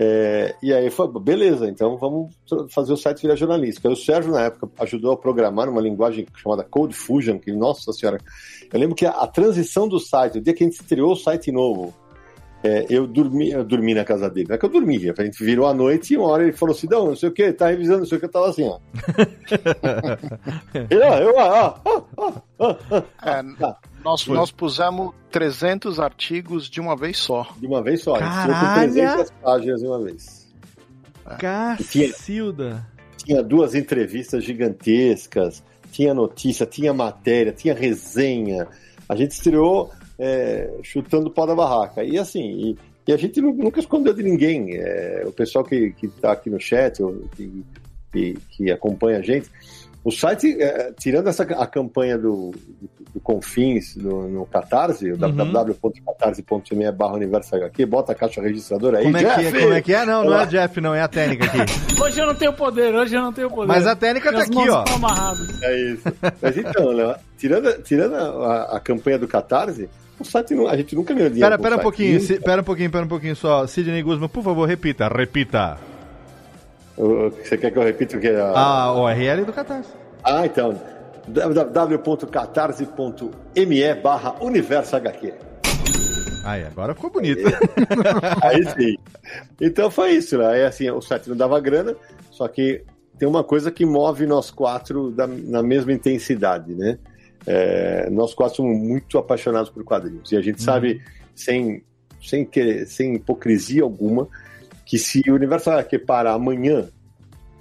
É, 0.00 0.54
e 0.62 0.72
aí 0.72 0.90
falou, 0.90 1.18
beleza, 1.18 1.68
então 1.68 1.96
vamos 1.96 2.30
fazer 2.70 2.92
o 2.92 2.96
site 2.96 3.22
virar 3.22 3.34
jornalística. 3.34 3.88
Aí 3.88 3.92
O 3.92 3.96
Sérgio, 3.96 4.30
na 4.30 4.42
época, 4.42 4.70
ajudou 4.78 5.10
a 5.10 5.16
programar 5.16 5.68
uma 5.68 5.80
linguagem 5.80 6.24
chamada 6.36 6.62
Code 6.62 6.94
Fusion, 6.94 7.36
que, 7.38 7.50
nossa 7.50 7.92
senhora, 7.92 8.20
eu 8.72 8.78
lembro 8.78 8.94
que 8.94 9.04
a, 9.04 9.10
a 9.10 9.26
transição 9.26 9.88
do 9.88 9.98
site, 9.98 10.38
o 10.38 10.40
dia 10.40 10.54
que 10.54 10.62
a 10.62 10.66
gente 10.66 10.80
estreou 10.80 11.12
o 11.12 11.16
site 11.16 11.50
novo, 11.50 11.92
é, 12.62 12.86
eu, 12.90 13.06
dormi, 13.06 13.50
eu 13.50 13.64
dormi 13.64 13.94
na 13.94 14.04
casa 14.04 14.28
dele. 14.28 14.48
Não 14.48 14.56
é 14.56 14.58
que 14.58 14.64
eu 14.64 14.70
dormia, 14.70 15.14
a 15.16 15.24
gente 15.24 15.42
virou 15.44 15.66
à 15.66 15.74
noite 15.74 16.14
e 16.14 16.16
uma 16.16 16.26
hora 16.26 16.42
ele 16.42 16.52
falou 16.52 16.74
assim: 16.74 16.88
não, 16.90 17.06
não 17.06 17.16
sei 17.16 17.28
o 17.28 17.32
que, 17.32 17.52
tá 17.52 17.68
revisando, 17.68 18.00
não 18.00 18.06
sei 18.06 18.16
o 18.16 18.20
que, 18.20 18.26
eu 18.26 18.30
tava 18.30 18.48
assim, 18.48 18.64
ó. 18.64 18.80
eu, 20.90 20.98
eu, 20.98 21.34
ó, 21.36 21.74
ó, 21.84 22.02
ó, 22.16 22.32
ó, 22.58 22.76
ó. 22.90 23.02
É, 23.22 23.42
nós, 24.04 24.22
Foi. 24.22 24.36
nós 24.36 24.50
pusemos 24.50 25.12
300 25.30 26.00
artigos 26.00 26.68
de 26.68 26.80
uma 26.80 26.96
vez 26.96 27.18
só. 27.18 27.46
De 27.58 27.66
uma 27.66 27.82
vez 27.82 28.02
só, 28.02 28.16
a 28.16 28.18
gente 28.18 28.42
tirou 28.42 28.54
com 28.54 28.60
Caralho! 28.60 28.92
300 28.92 29.30
páginas 29.42 29.80
de 29.80 29.86
uma 29.86 30.02
vez. 30.02 30.48
Cacilda. 31.38 32.86
Tinha 33.18 33.42
duas 33.42 33.74
entrevistas 33.74 34.42
gigantescas, 34.42 35.62
tinha 35.92 36.12
notícia, 36.14 36.66
tinha 36.66 36.92
matéria, 36.92 37.52
tinha 37.52 37.74
resenha. 37.74 38.66
A 39.08 39.14
gente 39.14 39.32
estreou 39.32 39.92
é, 40.18 40.70
chutando 40.82 41.28
o 41.28 41.30
pau 41.30 41.46
da 41.46 41.54
barraca. 41.54 42.02
E 42.02 42.18
assim, 42.18 42.40
e, 42.42 42.76
e 43.06 43.12
a 43.12 43.16
gente 43.16 43.40
nu- 43.40 43.54
nunca 43.54 43.80
escondeu 43.80 44.12
de 44.12 44.22
ninguém. 44.22 44.74
É, 44.76 45.22
o 45.26 45.32
pessoal 45.32 45.64
que, 45.64 45.92
que 45.92 46.08
tá 46.08 46.32
aqui 46.32 46.50
no 46.50 46.60
chat, 46.60 47.02
ou 47.02 47.28
que, 47.36 47.64
que, 48.12 48.38
que 48.50 48.70
acompanha 48.70 49.18
a 49.18 49.22
gente, 49.22 49.50
o 50.04 50.10
site, 50.10 50.56
é, 50.62 50.92
tirando 50.98 51.28
essa 51.28 51.42
a 51.42 51.66
campanha 51.66 52.16
do, 52.16 52.52
do, 52.52 53.12
do 53.14 53.20
Confins 53.20 53.96
no, 53.96 54.28
no 54.28 54.46
Catarse, 54.46 55.10
o 55.10 55.14
Uhum. 55.14 55.18
www.catarse.me 55.52 56.90
barra 56.92 57.14
universo 57.14 57.56
HQ, 57.56 57.84
bota 57.86 58.12
a 58.12 58.14
caixa 58.14 58.40
registradora 58.40 58.98
aí. 58.98 59.04
Como 59.04 59.16
é, 59.16 59.20
que 59.22 59.26
é, 59.46 59.60
como 59.60 59.72
é 59.74 59.82
que 59.82 59.92
é? 59.94 60.06
Não, 60.06 60.24
não 60.24 60.40
é. 60.40 60.46
Jeff, 60.46 60.80
não, 60.80 60.94
é 60.94 61.02
a 61.02 61.08
técnica 61.08 61.44
aqui. 61.46 61.58
Hoje 62.00 62.20
eu 62.20 62.26
não 62.26 62.34
tenho 62.34 62.52
poder, 62.52 62.94
hoje 62.94 63.16
eu 63.16 63.20
não 63.20 63.32
tenho 63.32 63.50
poder. 63.50 63.66
Mas 63.66 63.86
a 63.86 63.96
técnica 63.96 64.32
tá 64.32 64.42
aqui, 64.42 64.68
ó. 64.70 64.84
É 65.62 65.80
isso. 65.92 66.02
Mas 66.40 66.56
então, 66.56 66.92
né, 66.94 67.16
tirando, 67.36 67.82
tirando 67.82 68.14
a, 68.14 68.76
a 68.76 68.80
campanha 68.80 69.18
do 69.18 69.26
Catarse, 69.26 69.88
o 70.20 70.24
site 70.24 70.54
não- 70.54 70.68
a 70.68 70.76
gente 70.76 70.94
nunca 70.94 71.14
ganhou 71.14 71.30
dinheiro. 71.30 71.50
Pera, 71.50 71.62
pera 71.62 71.76
um 71.76 71.80
pouquinho, 71.80 72.20
se- 72.20 72.40
pera 72.40 72.60
um 72.60 72.64
pouquinho, 72.64 72.90
pera 72.90 73.04
um 73.04 73.08
pouquinho 73.08 73.36
só. 73.36 73.66
Sidney 73.66 74.02
Guzman, 74.02 74.28
por 74.28 74.42
favor, 74.42 74.66
repita, 74.66 75.08
repita. 75.08 75.78
O- 76.96 77.30
Você 77.30 77.56
quer 77.56 77.70
que 77.70 77.78
eu 77.78 77.82
repita 77.82 78.16
o 78.16 78.20
que 78.20 78.28
é? 78.28 78.40
A 78.40 78.92
URL 78.94 79.44
do 79.44 79.52
Catarse. 79.52 79.90
Ah, 80.24 80.44
então. 80.46 80.74
www.catarse.me 81.28 83.94
barra 84.02 84.34
universo 84.40 84.96
HQ. 84.96 85.32
Aí, 86.44 86.64
agora 86.64 86.94
ficou 86.94 87.10
bonito. 87.10 87.42
Aí 88.42 88.64
sim. 88.70 88.96
Então 89.60 89.90
foi 89.90 90.12
isso, 90.12 90.38
né? 90.38 90.46
Aí 90.46 90.64
assim, 90.64 90.88
o 90.90 91.00
site 91.02 91.28
não 91.28 91.36
dava 91.36 91.60
grana, 91.60 91.94
só 92.30 92.48
que 92.48 92.82
tem 93.18 93.28
uma 93.28 93.44
coisa 93.44 93.70
que 93.70 93.84
move 93.84 94.24
nós 94.26 94.50
quatro 94.50 95.10
da- 95.10 95.26
na 95.26 95.62
mesma 95.62 95.92
intensidade, 95.92 96.72
né? 96.74 96.98
É, 97.46 98.08
nós 98.10 98.34
quatro 98.34 98.56
somos 98.56 98.76
muito 98.76 99.16
apaixonados 99.18 99.70
por 99.70 99.82
quadrinhos. 99.84 100.30
E 100.32 100.36
a 100.36 100.40
gente 100.40 100.62
sabe, 100.62 101.00
sem, 101.34 101.82
sem, 102.22 102.44
querer, 102.44 102.86
sem 102.86 103.14
hipocrisia 103.14 103.82
alguma, 103.82 104.28
que 104.84 104.98
se 104.98 105.22
o 105.30 105.34
Universo 105.34 105.70
HQ 105.70 105.98
parar 106.00 106.32
amanhã, 106.34 106.88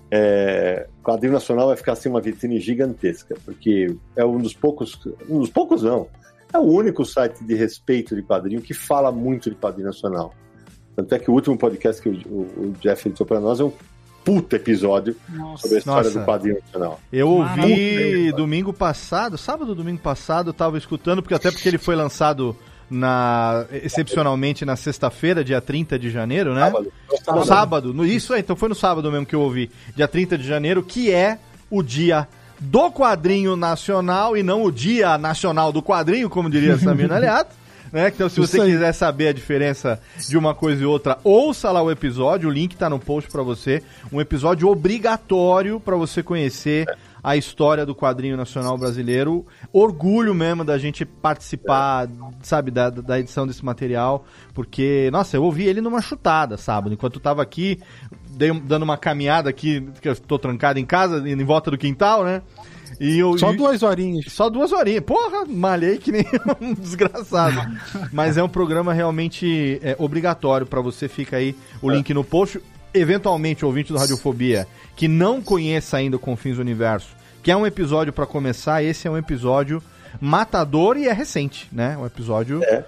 é, 0.09 0.87
o 0.99 1.03
quadrinho 1.03 1.33
nacional 1.33 1.67
vai 1.67 1.75
ficar 1.77 1.93
assim 1.93 2.09
uma 2.09 2.21
vitrine 2.21 2.59
gigantesca, 2.59 3.35
porque 3.43 3.93
é 4.15 4.25
um 4.25 4.37
dos 4.37 4.53
poucos, 4.53 4.99
um 5.29 5.39
dos 5.39 5.49
poucos 5.49 5.83
não, 5.83 6.07
é 6.53 6.57
o 6.57 6.63
único 6.63 7.03
site 7.05 7.43
de 7.43 7.55
respeito 7.55 8.15
de 8.15 8.23
quadrinho 8.23 8.61
que 8.61 8.73
fala 8.73 9.11
muito 9.11 9.49
de 9.49 9.55
quadrinho 9.57 9.87
nacional. 9.87 10.33
Tanto 10.95 11.13
é 11.13 11.19
que 11.19 11.29
o 11.29 11.33
último 11.33 11.57
podcast 11.57 12.01
que 12.01 12.09
o, 12.09 12.13
o- 12.27 12.61
o 12.69 12.71
Jeff 12.79 13.07
editou 13.07 13.27
para 13.27 13.39
nós 13.39 13.59
é 13.59 13.63
um 13.65 13.71
puta 14.27 14.57
episódio 14.57 15.15
sobre 15.55 15.77
a 15.77 15.79
história 15.79 16.03
Nossa. 16.03 16.19
do 16.19 16.25
quadrinho 16.25 16.57
nacional. 16.61 16.99
Eu 17.13 17.29
ouvi 17.29 17.61
Maravilha. 17.61 18.33
domingo 18.33 18.73
passado, 18.73 19.37
sábado, 19.37 19.73
domingo 19.73 19.99
passado, 19.99 20.49
eu 20.49 20.53
tava 20.53 20.77
escutando, 20.77 21.21
porque 21.21 21.33
até 21.33 21.49
porque 21.49 21.65
ele 21.69 21.77
foi 21.77 21.95
lançado 21.95 22.53
na 22.91 23.65
excepcionalmente 23.71 24.65
na 24.65 24.75
sexta-feira, 24.75 25.45
dia 25.45 25.61
30 25.61 25.97
de 25.97 26.09
janeiro, 26.09 26.53
né? 26.53 26.65
Sábado. 26.65 26.91
No 27.29 27.45
sábado. 27.45 27.93
No, 27.93 28.05
isso 28.05 28.33
é, 28.33 28.39
então 28.39 28.53
foi 28.53 28.67
no 28.67 28.75
sábado 28.75 29.09
mesmo 29.09 29.25
que 29.25 29.35
eu 29.35 29.39
ouvi. 29.39 29.71
Dia 29.95 30.09
30 30.09 30.37
de 30.37 30.45
janeiro, 30.45 30.83
que 30.83 31.09
é 31.09 31.39
o 31.69 31.81
dia 31.81 32.27
do 32.59 32.91
quadrinho 32.91 33.55
nacional 33.55 34.35
e 34.35 34.43
não 34.43 34.61
o 34.61 34.71
dia 34.71 35.17
nacional 35.17 35.71
do 35.71 35.81
quadrinho, 35.81 36.29
como 36.29 36.49
diria 36.49 36.77
Samir 36.77 37.11
Aliato. 37.13 37.55
Né? 37.91 38.07
Então, 38.09 38.29
se 38.29 38.39
você 38.39 38.61
aí. 38.61 38.71
quiser 38.71 38.93
saber 38.93 39.29
a 39.29 39.33
diferença 39.33 39.99
de 40.27 40.37
uma 40.37 40.53
coisa 40.53 40.81
e 40.81 40.85
outra, 40.85 41.17
ouça 41.23 41.71
lá 41.71 41.81
o 41.81 41.91
episódio, 41.91 42.49
o 42.49 42.51
link 42.51 42.75
tá 42.75 42.89
no 42.89 42.99
post 42.99 43.29
pra 43.31 43.43
você. 43.43 43.83
Um 44.11 44.19
episódio 44.19 44.67
obrigatório 44.67 45.79
pra 45.79 45.95
você 45.95 46.21
conhecer 46.21 46.87
a 47.23 47.35
história 47.35 47.85
do 47.85 47.93
quadrinho 47.93 48.37
nacional 48.37 48.77
brasileiro. 48.77 49.45
Orgulho 49.73 50.33
mesmo 50.33 50.63
da 50.63 50.77
gente 50.77 51.05
participar, 51.05 52.07
sabe, 52.41 52.71
da, 52.71 52.89
da 52.89 53.19
edição 53.19 53.45
desse 53.45 53.65
material, 53.65 54.25
porque, 54.53 55.09
nossa, 55.11 55.35
eu 55.35 55.43
ouvi 55.43 55.65
ele 55.65 55.81
numa 55.81 56.01
chutada 56.01 56.57
sábado, 56.57 56.93
enquanto 56.93 57.15
eu 57.15 57.21
tava 57.21 57.41
aqui, 57.41 57.81
dei, 58.29 58.51
dando 58.61 58.83
uma 58.83 58.97
caminhada 58.97 59.49
aqui, 59.49 59.89
que 60.01 60.07
eu 60.07 60.15
tô 60.15 60.39
trancado 60.39 60.79
em 60.79 60.85
casa, 60.85 61.27
em 61.27 61.43
volta 61.43 61.69
do 61.69 61.77
quintal, 61.77 62.23
né? 62.23 62.41
E 62.99 63.19
eu, 63.19 63.37
Só 63.37 63.53
e- 63.53 63.57
duas 63.57 63.83
horinhas. 63.83 64.25
só 64.31 64.49
duas 64.49 64.71
horinhas. 64.71 65.03
Porra, 65.03 65.45
malhei 65.47 65.97
que 65.97 66.11
nem 66.11 66.25
um 66.61 66.73
desgraçado. 66.73 67.59
Mas 68.11 68.37
é 68.37 68.43
um 68.43 68.49
programa 68.49 68.93
realmente 68.93 69.79
é, 69.83 69.95
obrigatório 69.99 70.65
pra 70.65 70.81
você. 70.81 71.07
Fica 71.07 71.37
aí 71.37 71.55
o 71.81 71.89
link 71.89 72.13
no 72.13 72.23
post. 72.23 72.59
Eventualmente, 72.93 73.63
ouvinte 73.65 73.91
do 73.93 73.99
Radiofobia, 73.99 74.65
que 74.95 75.07
não 75.07 75.41
conheça 75.41 75.97
ainda 75.97 76.15
o 76.15 76.19
Confins 76.19 76.55
do 76.55 76.61
Universo, 76.61 77.09
que 77.43 77.51
é 77.51 77.55
um 77.55 77.67
episódio 77.67 78.11
pra 78.11 78.25
começar, 78.25 78.81
esse 78.81 79.07
é 79.07 79.11
um 79.11 79.17
episódio 79.17 79.83
matador 80.19 80.97
e 80.97 81.07
é 81.07 81.13
recente, 81.13 81.67
né? 81.71 81.95
Um 81.97 82.05
episódio 82.05 82.63
É. 82.63 82.83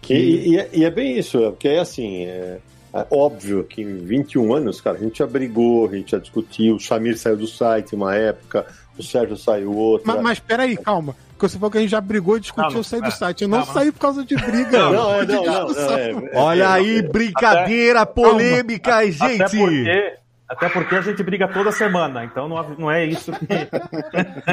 que... 0.00 0.14
E, 0.14 0.48
e 0.52 0.58
é, 0.58 0.70
e 0.72 0.84
é 0.84 0.90
bem 0.90 1.18
isso, 1.18 1.38
é, 1.44 1.50
porque 1.50 1.68
é 1.68 1.80
assim, 1.80 2.24
é, 2.24 2.58
é 2.94 3.06
óbvio 3.10 3.64
que 3.64 3.82
em 3.82 3.98
21 3.98 4.54
anos, 4.54 4.80
cara, 4.80 4.96
a 4.96 5.00
gente 5.00 5.18
já 5.18 5.26
brigou, 5.26 5.86
a 5.88 5.94
gente 5.94 6.12
já 6.12 6.18
discutiu, 6.18 6.76
o 6.76 6.80
Samir 6.80 7.18
saiu 7.18 7.36
do 7.36 7.46
site 7.46 7.94
uma 7.94 8.14
época, 8.14 8.66
o 9.00 9.02
Sérgio 9.02 9.36
saiu 9.36 9.74
outra. 9.74 10.12
Mas, 10.12 10.22
mas 10.22 10.38
peraí, 10.38 10.76
calma. 10.76 11.16
Porque 11.32 11.48
você 11.48 11.58
falou 11.58 11.70
que 11.70 11.78
a 11.78 11.80
gente 11.80 11.90
já 11.90 12.00
brigou 12.02 12.36
e 12.36 12.40
discutiu, 12.40 12.64
Calma, 12.64 12.78
eu 12.78 12.84
saí 12.84 13.00
do 13.00 13.08
é, 13.08 13.10
site. 13.10 13.42
Eu 13.42 13.48
não 13.48 13.58
calma. 13.58 13.72
saí 13.72 13.92
por 13.92 13.98
causa 13.98 14.24
de 14.24 14.36
briga. 14.36 14.90
Não, 14.90 15.14
é, 15.14 15.24
de 15.24 15.32
não, 15.32 15.44
não, 15.44 15.68
não, 15.68 15.90
é, 15.90 16.10
é, 16.10 16.30
Olha 16.34 16.70
aí, 16.70 17.02
brincadeira 17.02 18.04
polêmica, 18.04 18.96
Até 18.96 19.10
gente! 19.10 19.58
porque, 19.58 20.12
até 20.46 20.68
porque 20.68 20.94
a 20.96 21.00
gente 21.00 21.22
briga 21.22 21.48
toda 21.48 21.72
semana, 21.72 22.24
então 22.24 22.46
não, 22.46 22.68
não 22.76 22.90
é 22.90 23.06
isso 23.06 23.32
que. 23.32 23.46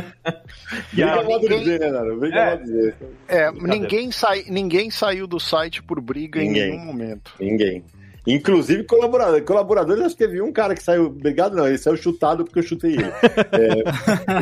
Briga 0.93 1.23
mal 1.23 1.39
de 1.39 1.47
dizer, 1.60 1.79
né, 1.79 1.91
Nara? 1.91 2.15
Briga 2.15 2.39
É. 2.39 2.57
dizer. 2.57 2.95
É, 3.27 3.51
ninguém, 3.51 4.12
sai, 4.12 4.43
ninguém 4.47 4.89
saiu 4.89 5.27
do 5.27 5.39
site 5.39 5.83
por 5.83 5.99
briga 5.99 6.39
Ninguém. 6.39 6.63
em 6.63 6.69
nenhum 6.71 6.86
momento. 6.86 7.33
Ninguém. 7.39 7.83
Inclusive 8.28 8.84
colaboradores. 8.84 9.46
Colaboradores, 9.46 10.04
acho 10.04 10.16
que 10.18 10.26
teve 10.26 10.42
um 10.42 10.52
cara 10.52 10.76
que 10.76 10.84
saiu. 10.84 11.06
Obrigado, 11.06 11.56
não. 11.56 11.68
Ele 11.68 11.78
saiu 11.78 11.96
chutado 11.96 12.44
porque 12.44 12.60
eu 12.60 12.63
chutei 12.63 12.94
ele. 12.94 13.04
É, 13.06 13.84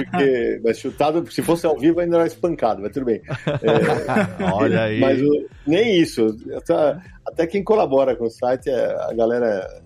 porque, 0.04 0.62
mas 0.64 0.80
chutado, 0.80 1.32
se 1.32 1.42
fosse 1.44 1.66
ao 1.68 1.78
vivo, 1.78 2.00
ainda 2.00 2.18
era 2.18 2.26
espancado, 2.28 2.82
mas 2.82 2.92
tudo 2.92 3.06
bem. 3.06 3.22
É, 3.62 4.44
Olha 4.52 4.84
aí. 4.84 5.00
Mas 5.00 5.22
o- 5.22 5.46
nem 5.68 6.00
isso. 6.00 6.36
Até, 6.56 6.98
até 7.28 7.48
quem 7.48 7.64
colabora 7.64 8.16
com 8.16 8.26
o 8.26 8.30
site, 8.30 8.70
é, 8.70 8.86
a 9.10 9.14
galera 9.14 9.46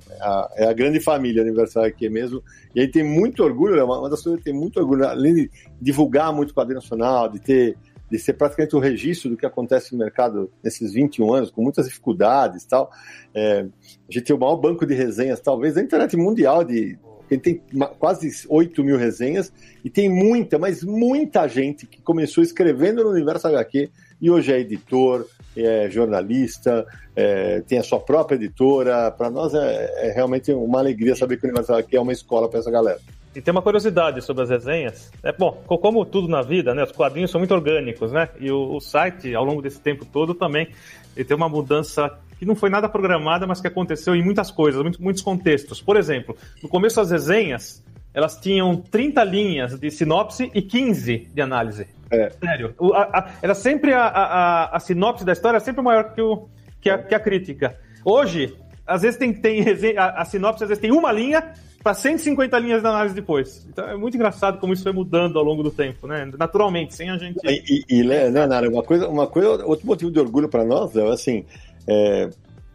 é 0.09 0.23
a, 0.23 0.49
é 0.55 0.67
a 0.67 0.73
grande 0.73 0.99
família 1.01 1.41
aniversário 1.41 1.89
aqui 1.89 2.09
mesmo. 2.09 2.41
E 2.73 2.79
aí 2.81 2.87
tem 2.87 3.03
muito 3.03 3.43
orgulho, 3.43 3.77
é 3.79 3.83
uma, 3.83 3.99
uma 3.99 4.09
das 4.09 4.21
coisas 4.21 4.39
que 4.39 4.45
tem 4.49 4.53
muito 4.57 4.79
orgulho, 4.79 5.05
além 5.07 5.33
de 5.33 5.51
divulgar 5.81 6.31
muito 6.33 6.53
quadrinho 6.53 6.79
nacional, 6.79 7.27
de 7.29 7.39
ter 7.39 7.75
de 8.09 8.17
ser 8.19 8.33
praticamente 8.33 8.75
o 8.75 8.79
registro 8.79 9.29
do 9.29 9.37
que 9.37 9.45
acontece 9.45 9.93
no 9.93 9.99
mercado 9.99 10.51
nesses 10.63 10.93
21 10.93 11.33
anos, 11.33 11.51
com 11.51 11.61
muitas 11.61 11.85
dificuldades 11.85 12.65
tal. 12.65 12.91
É, 13.33 13.61
a 13.61 14.11
gente 14.11 14.25
tem 14.25 14.35
o 14.35 14.39
maior 14.39 14.55
banco 14.55 14.85
de 14.85 14.93
resenhas, 14.93 15.39
talvez, 15.39 15.75
da 15.75 15.81
internet 15.81 16.17
mundial, 16.17 16.63
de 16.63 16.97
ele 17.29 17.41
tem 17.41 17.61
quase 17.99 18.47
8 18.47 18.83
mil 18.83 18.97
resenhas 18.97 19.53
e 19.85 19.89
tem 19.89 20.09
muita, 20.09 20.57
mas 20.57 20.83
muita 20.83 21.47
gente 21.47 21.85
que 21.85 22.01
começou 22.01 22.43
escrevendo 22.43 23.03
no 23.03 23.11
Universo 23.11 23.47
HQ 23.47 23.89
e 24.19 24.31
hoje 24.31 24.51
é 24.51 24.59
editor, 24.59 25.27
é 25.55 25.89
jornalista, 25.89 26.85
é, 27.15 27.61
tem 27.61 27.77
a 27.77 27.83
sua 27.83 27.99
própria 27.99 28.35
editora. 28.35 29.11
Para 29.11 29.29
nós 29.29 29.53
é, 29.53 30.07
é 30.07 30.11
realmente 30.11 30.51
uma 30.51 30.79
alegria 30.79 31.15
saber 31.15 31.37
que 31.37 31.45
o 31.45 31.49
Universo 31.49 31.71
HQ 31.71 31.95
é 31.95 32.01
uma 32.01 32.13
escola 32.13 32.49
para 32.49 32.59
essa 32.59 32.71
galera. 32.71 32.99
E 33.35 33.41
tem 33.41 33.51
uma 33.51 33.61
curiosidade 33.61 34.21
sobre 34.23 34.43
as 34.43 34.49
resenhas. 34.49 35.11
É 35.23 35.31
bom, 35.31 35.61
co- 35.67 35.77
como 35.77 36.03
tudo 36.05 36.27
na 36.27 36.41
vida, 36.41 36.73
né? 36.73 36.83
Os 36.83 36.91
quadrinhos 36.91 37.29
são 37.29 37.39
muito 37.39 37.53
orgânicos, 37.53 38.11
né? 38.11 38.27
E 38.39 38.51
o, 38.51 38.75
o 38.75 38.79
site, 38.79 39.35
ao 39.35 39.45
longo 39.45 39.61
desse 39.61 39.79
tempo 39.79 40.03
todo, 40.03 40.33
também 40.33 40.67
ele 41.15 41.25
tem 41.25 41.37
uma 41.37 41.47
mudança 41.47 42.09
que 42.39 42.45
não 42.45 42.55
foi 42.55 42.69
nada 42.69 42.89
programada, 42.89 43.45
mas 43.45 43.61
que 43.61 43.67
aconteceu 43.67 44.15
em 44.15 44.23
muitas 44.23 44.49
coisas, 44.49 44.81
muito- 44.81 45.01
muitos 45.01 45.21
contextos. 45.21 45.79
Por 45.81 45.95
exemplo, 45.97 46.35
no 46.63 46.67
começo 46.69 46.99
as 46.99 47.11
resenhas, 47.11 47.83
elas 48.13 48.35
tinham 48.37 48.75
30 48.77 49.23
linhas 49.23 49.79
de 49.79 49.91
sinopse 49.91 50.49
e 50.55 50.61
15 50.61 51.27
de 51.33 51.41
análise. 51.41 51.85
É. 52.09 52.31
Sério. 52.31 52.73
O- 52.79 52.93
a- 52.93 53.03
a- 53.13 53.29
era 53.43 53.53
sempre 53.53 53.93
a, 53.93 54.07
a, 54.07 54.75
a- 54.75 54.79
sinopse 54.79 55.23
da 55.23 55.33
história, 55.33 55.57
é 55.57 55.59
sempre 55.59 55.83
maior 55.83 56.13
que, 56.15 56.21
o, 56.21 56.47
que, 56.81 56.89
a, 56.89 56.97
que 56.97 57.13
a 57.13 57.19
crítica. 57.19 57.77
Hoje, 58.03 58.55
às 58.87 59.03
vezes 59.03 59.17
tem, 59.19 59.31
tem 59.31 59.61
resenha, 59.61 60.01
a, 60.01 60.21
a 60.21 60.25
sinopse 60.25 60.63
às 60.63 60.69
vezes 60.69 60.81
tem 60.81 60.91
uma 60.91 61.11
linha 61.11 61.53
para 61.83 61.93
150 61.93 62.59
linhas 62.59 62.81
de 62.81 62.87
análise 62.87 63.15
depois. 63.15 63.65
Então 63.69 63.87
é 63.87 63.95
muito 63.95 64.15
engraçado 64.15 64.59
como 64.59 64.73
isso 64.73 64.83
foi 64.83 64.91
mudando 64.91 65.37
ao 65.39 65.45
longo 65.45 65.63
do 65.63 65.71
tempo, 65.71 66.07
né? 66.07 66.29
Naturalmente, 66.37 66.93
sem 66.93 67.09
a 67.09 67.17
gente. 67.17 67.39
E, 67.43 67.83
e, 67.89 68.01
e, 68.01 68.03
Nara, 68.03 68.69
uma 68.69 68.83
coisa, 68.83 69.07
uma 69.07 69.27
coisa, 69.27 69.65
outro 69.65 69.85
motivo 69.85 70.11
de 70.11 70.19
orgulho 70.19 70.49
para 70.49 70.65
nós 70.65 70.95
é 70.95 71.07
assim, 71.07 71.45
é, 71.87 72.29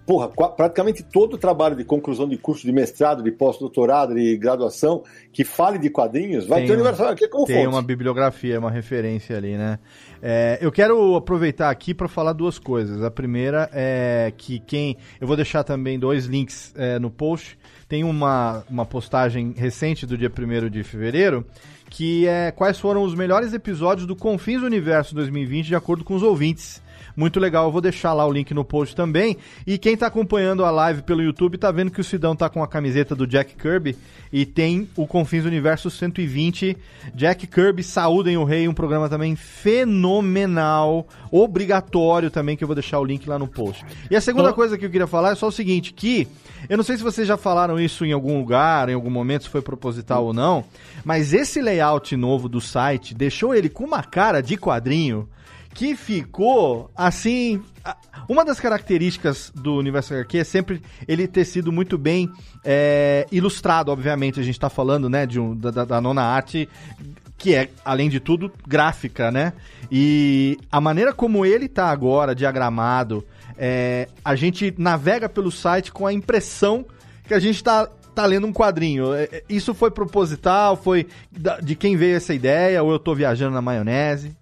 porra, 0.07 0.29
praticamente 0.29 1.03
todo 1.03 1.35
o 1.35 1.39
trabalho 1.39 1.75
de 1.75 1.85
conclusão 1.85 2.29
de 2.29 2.37
curso 2.37 2.67
de 2.67 2.73
mestrado, 2.73 3.23
de 3.23 3.31
pós-doutorado, 3.31 4.15
de 4.15 4.37
graduação 4.37 5.03
que 5.33 5.45
fale 5.45 5.79
de 5.79 5.89
quadrinhos 5.91 6.47
vai 6.47 6.61
Tem 6.61 6.67
ter 6.69 6.73
um- 6.73 6.77
Universal 6.77 7.09
aqui 7.09 7.27
como 7.29 7.47
Tem 7.47 7.57
fonte. 7.65 7.69
uma 7.69 7.83
bibliografia, 7.83 8.59
uma 8.59 8.71
referência 8.71 9.37
ali, 9.37 9.57
né? 9.57 9.79
É, 10.23 10.59
eu 10.61 10.71
quero 10.73 11.17
aproveitar 11.17 11.71
aqui 11.71 11.93
para 11.95 12.09
falar 12.09 12.33
duas 12.33 12.59
coisas. 12.59 13.03
A 13.03 13.11
primeira 13.11 13.69
é 13.73 14.33
que 14.37 14.59
quem. 14.59 14.97
Eu 15.21 15.27
vou 15.27 15.37
deixar 15.37 15.65
também 15.65 15.99
dois 15.99 16.27
links 16.27 16.73
é, 16.77 16.99
no 16.99 17.11
post. 17.11 17.59
Tem 17.89 18.03
uma, 18.05 18.65
uma 18.71 18.87
postagem 18.87 19.53
recente 19.57 20.07
do 20.07 20.17
dia 20.17 20.31
1 20.31 20.69
de 20.71 20.83
fevereiro 20.83 21.47
que 21.91 22.27
é 22.27 22.51
quais 22.51 22.79
foram 22.81 23.05
os 23.05 23.15
melhores 23.15 23.53
episódios 23.53 24.05
do 24.07 24.17
Confins 24.17 24.63
Universo 24.63 25.15
2020 25.15 25.67
de 25.67 25.77
acordo 25.77 26.03
com 26.03 26.15
os 26.15 26.23
ouvintes. 26.25 26.83
Muito 27.17 27.39
legal, 27.39 27.67
eu 27.67 27.73
vou 27.73 27.81
deixar 27.81 28.13
lá 28.13 28.27
o 28.27 28.33
link 28.33 28.53
no 28.53 28.65
post 28.65 28.97
também. 28.97 29.37
E 29.67 29.79
quem 29.79 29.97
tá 29.97 30.07
acompanhando 30.07 30.65
a 30.65 30.71
live 30.71 31.03
pelo 31.03 31.23
YouTube 31.23 31.59
tá 31.59 31.71
vendo 31.71 31.91
que 31.91 32.01
o 32.01 32.05
Sidão 32.05 32.35
tá 32.35 32.49
com 32.49 32.63
a 32.63 32.69
camiseta 32.69 33.15
do 33.15 33.27
Jack 33.27 33.55
Kirby 33.55 33.97
e 34.33 34.45
tem 34.45 34.89
o 34.97 35.07
Confins 35.07 35.45
Universo 35.45 35.89
120. 35.91 36.77
Jack 37.15 37.47
Kirby, 37.47 37.85
Saúdem 37.85 38.37
o 38.37 38.45
Rei, 38.45 38.67
um 38.67 38.75
programa 38.75 39.09
também 39.09 39.37
fenomenal, 39.37 41.07
obrigatório 41.31 42.31
também, 42.31 42.57
que 42.57 42.65
eu 42.65 42.69
vou 42.69 42.75
deixar 42.75 42.99
o 42.99 43.05
link 43.05 43.29
lá 43.29 43.39
no 43.39 43.47
post. 43.47 43.85
E 44.11 44.17
a 44.17 44.21
segunda 44.21 44.53
coisa 44.53 44.77
que 44.77 44.85
eu 44.85 44.91
queria 44.91 45.07
falar 45.07 45.31
é 45.31 45.35
só 45.37 45.47
o 45.47 45.53
seguinte, 45.53 45.93
que 45.93 46.27
eu 46.69 46.77
não 46.77 46.85
sei 46.85 46.97
se 46.97 47.03
vocês 47.03 47.29
já 47.29 47.37
falaram 47.37 47.79
isso 47.79 48.05
em 48.05 48.13
algum 48.13 48.39
lugar, 48.39 48.89
em 48.89 48.95
algum 48.95 49.11
momento, 49.11 49.45
se 49.45 49.51
foi 49.51 49.63
proposital 49.63 50.25
ou 50.25 50.33
não, 50.33 50.65
mas 51.05 51.33
esse 51.33 51.61
layout 51.61 52.17
novo 52.17 52.49
do 52.49 52.61
site 52.61 53.15
deixou 53.15 53.55
ele 53.55 53.69
com 53.69 53.85
uma 53.85 54.03
cara 54.03 54.41
de 54.41 54.57
quadrinho 54.57 55.29
que 55.75 55.97
ficou 55.97 56.91
assim. 56.97 57.61
Uma 58.29 58.45
das 58.45 58.59
características 58.61 59.51
do 59.55 59.75
Universo 59.77 60.15
HQ 60.15 60.39
é 60.39 60.45
sempre 60.45 60.81
ele 61.07 61.27
ter 61.29 61.45
sido 61.45 61.71
muito 61.73 61.99
bem 61.99 62.31
é, 62.65 63.27
ilustrado, 63.31 63.91
obviamente. 63.91 64.41
A 64.41 64.43
gente 64.43 64.59
tá 64.59 64.71
falando, 64.71 65.11
né, 65.11 65.27
de 65.27 65.39
um, 65.39 65.55
da, 65.55 65.85
da- 65.85 66.01
nona 66.01 66.23
arte, 66.23 66.69
que 67.37 67.55
é, 67.55 67.69
além 67.85 68.09
de 68.09 68.21
tudo, 68.21 68.51
gráfica, 68.67 69.31
né? 69.31 69.53
E 69.91 70.57
a 70.73 70.81
maneira 70.81 71.13
como 71.13 71.45
ele 71.45 71.69
tá 71.69 71.91
agora, 71.91 72.35
diagramado, 72.35 73.27
é, 73.59 74.09
a 74.25 74.35
gente 74.35 74.73
navega 74.79 75.29
pelo 75.29 75.51
site 75.51 75.93
com 75.93 76.07
a 76.07 76.13
impressão 76.13 76.87
que 77.27 77.35
a 77.35 77.39
gente 77.39 77.63
tá, 77.63 77.87
tá 78.15 78.25
lendo 78.25 78.47
um 78.47 78.53
quadrinho. 78.53 79.13
É, 79.13 79.25
é, 79.25 79.45
Isso 79.49 79.75
foi 79.75 79.91
proposital? 79.91 80.77
Foi 80.77 81.07
de 81.63 81.75
quem 81.75 81.97
veio 81.97 82.17
essa 82.17 82.33
ideia? 82.33 82.83
Ou 82.83 82.93
eu 82.93 82.99
tô 82.99 83.15
viajando 83.15 83.55
na 83.55 83.61
maionese? 83.63 84.35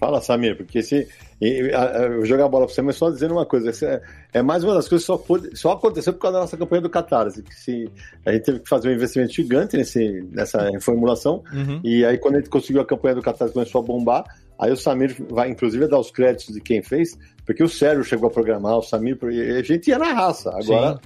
Fala, 0.00 0.20
Samir, 0.22 0.56
porque 0.56 0.82
se. 0.82 1.06
Eu 1.40 2.16
vou 2.16 2.24
jogar 2.24 2.46
a 2.46 2.48
bola 2.48 2.64
pra 2.66 2.74
você, 2.74 2.80
mas 2.82 2.96
só 2.96 3.10
dizendo 3.10 3.34
uma 3.34 3.44
coisa: 3.44 3.70
é, 3.86 4.02
é 4.38 4.42
mais 4.42 4.64
uma 4.64 4.72
das 4.74 4.88
coisas 4.88 5.04
que 5.06 5.12
só, 5.12 5.18
pôde- 5.18 5.54
só 5.56 5.72
aconteceu 5.72 6.12
por 6.14 6.20
causa 6.20 6.38
da 6.38 6.40
nossa 6.40 6.56
campanha 6.56 6.80
do 6.82 6.88
Catarse. 6.90 7.42
Que 7.42 7.54
se, 7.54 7.90
a 8.24 8.32
gente 8.32 8.44
teve 8.44 8.60
que 8.60 8.68
fazer 8.68 8.88
um 8.88 8.92
investimento 8.92 9.32
gigante 9.32 9.76
nesse, 9.76 10.26
nessa 10.32 10.70
reformulação, 10.70 11.44
Uhum. 11.52 11.80
e 11.84 12.02
aí 12.04 12.16
quando 12.18 12.36
a 12.36 12.38
gente 12.38 12.48
conseguiu 12.50 12.80
a 12.80 12.86
campanha 12.86 13.14
do 13.16 13.22
Catarse 13.22 13.52
começou 13.52 13.82
a 13.82 13.84
bombar. 13.84 14.24
Aí 14.58 14.72
o 14.72 14.76
Samir 14.76 15.16
vai, 15.30 15.48
inclusive, 15.50 15.86
dar 15.86 15.98
os 15.98 16.10
créditos 16.10 16.54
de 16.54 16.60
quem 16.60 16.82
fez, 16.82 17.18
porque 17.46 17.62
o 17.62 17.68
Sérgio 17.68 18.02
chegou 18.04 18.28
a 18.28 18.30
programar, 18.30 18.76
o 18.78 18.82
Samir, 18.82 19.18
a 19.58 19.62
gente 19.62 19.88
ia 19.88 19.98
na 19.98 20.12
raça. 20.12 20.50
Agora 20.50 20.98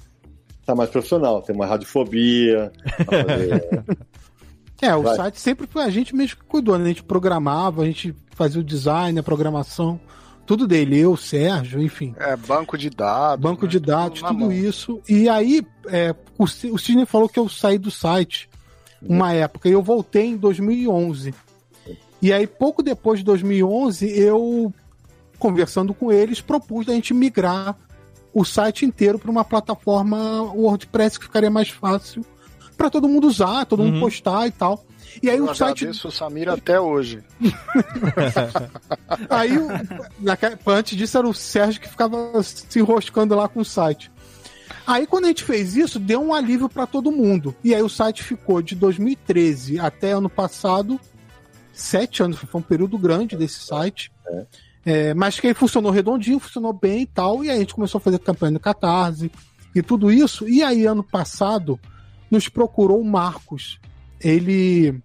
tá 0.67 0.75
mais 0.75 0.89
profissional, 0.91 1.43
tem 1.43 1.55
uma 1.55 1.67
radiofobia. 1.67 2.73
fazer- 3.07 3.85
É, 4.81 4.95
o 4.95 5.03
Vai. 5.03 5.17
site 5.17 5.41
sempre 5.41 5.67
foi 5.67 5.83
a 5.83 5.91
gente 5.91 6.15
mesmo 6.15 6.37
que 6.37 6.45
cuidou, 6.45 6.77
né? 6.79 6.85
A 6.85 6.89
gente 6.89 7.03
programava, 7.03 7.83
a 7.83 7.87
gente 7.87 8.15
fazia 8.31 8.61
o 8.61 8.65
design, 8.65 9.19
a 9.19 9.23
programação, 9.23 10.01
tudo 10.47 10.67
dele, 10.67 10.99
eu, 10.99 11.17
Sérgio, 11.17 11.81
enfim. 11.81 12.15
É, 12.19 12.37
banco 12.37 12.77
de 12.77 12.91
dados. 12.91 13.43
Banco 13.43 13.65
né? 13.65 13.71
de 13.71 13.81
dados, 13.81 14.21
tudo 14.21 14.41
mão. 14.41 14.53
isso. 14.53 15.01
E 15.09 15.29
aí, 15.29 15.67
é, 15.87 16.15
o, 16.39 16.45
o 16.45 16.79
Sidney 16.79 17.07
falou 17.07 17.29
que 17.29 17.39
eu 17.39 17.49
saí 17.49 17.79
do 17.79 17.91
site 17.91 18.49
uma 19.07 19.33
época, 19.33 19.69
e 19.69 19.73
eu 19.73 19.83
voltei 19.83 20.27
em 20.27 20.37
2011. 20.37 21.35
E 22.23 22.33
aí, 22.33 22.47
pouco 22.47 22.83
depois 22.83 23.19
de 23.19 23.25
2011, 23.25 24.07
eu, 24.19 24.73
conversando 25.39 25.93
com 25.93 26.11
eles, 26.11 26.41
propus 26.41 26.89
a 26.89 26.93
gente 26.93 27.13
migrar 27.13 27.77
o 28.33 28.45
site 28.45 28.85
inteiro 28.85 29.19
para 29.19 29.31
uma 29.31 29.45
plataforma 29.45 30.43
WordPress 30.55 31.19
que 31.19 31.27
ficaria 31.27 31.51
mais 31.51 31.69
fácil 31.69 32.25
para 32.77 32.91
todo 32.91 33.09
mundo 33.09 33.27
usar, 33.27 33.65
todo 33.67 33.83
mundo 33.83 33.95
Uhum. 33.95 34.01
postar 34.01 34.47
e 34.47 34.51
tal. 34.51 34.85
E 35.23 35.31
aí 35.31 35.37
Eu 35.39 35.45
o 35.45 35.55
site 35.55 35.85
agradeço 35.85 36.09
o 36.09 36.11
Samir 36.11 36.49
até 36.49 36.81
hoje. 36.81 37.23
Aí, 39.31 39.57
o- 39.59 39.69
antes 40.71 40.97
disso, 40.97 41.19
era 41.19 41.29
o 41.29 41.35
Sérgio 41.35 41.81
que 41.81 41.89
ficava 41.89 42.43
se 42.43 42.79
enroscando 42.79 43.35
lá 43.35 43.49
com 43.49 43.61
o 43.61 43.65
site. 43.65 44.11
Aí, 44.87 45.07
quando 45.07 45.25
a 45.25 45.29
gente 45.29 45.45
fez 45.45 45.77
isso, 45.77 45.99
deu 45.99 46.21
um 46.21 46.35
alívio 46.35 46.69
para 46.69 46.87
todo 46.87 47.13
mundo. 47.13 47.55
E 47.63 47.75
aí, 47.75 47.83
o 47.83 47.89
site 47.89 48.23
ficou 48.23 48.61
de 48.61 48.75
2013 48.75 49.79
até 49.79 50.13
ano 50.13 50.29
passado, 50.29 51.01
sete 51.73 52.23
anos, 52.23 52.39
foi 52.39 52.61
um 52.61 52.63
período 52.65 52.99
grande 52.99 53.37
desse 53.37 53.61
site. 53.61 54.11
É, 54.85 55.15
mas 55.15 55.41
que 55.41 55.47
aí 55.47 55.55
funcionou 55.55 55.91
redondinho, 55.91 56.39
funcionou 56.39 56.73
bem 56.73 57.03
e 57.03 57.07
tal. 57.07 57.43
E 57.45 57.51
aí, 57.51 57.57
a 57.57 57.61
gente 57.61 57.75
começou 57.75 57.99
a 57.99 58.03
fazer 58.03 58.19
campanha 58.19 58.53
no 58.53 58.61
Catarse 58.61 59.31
e 59.75 59.81
tudo 59.83 60.11
isso. 60.11 60.47
E 60.49 60.63
aí, 60.63 60.85
ano 60.87 61.03
passado, 61.03 61.79
nos 62.31 62.49
procurou 62.49 63.01
o 63.01 63.05
Marcos. 63.05 63.79
Ele 64.21 65.01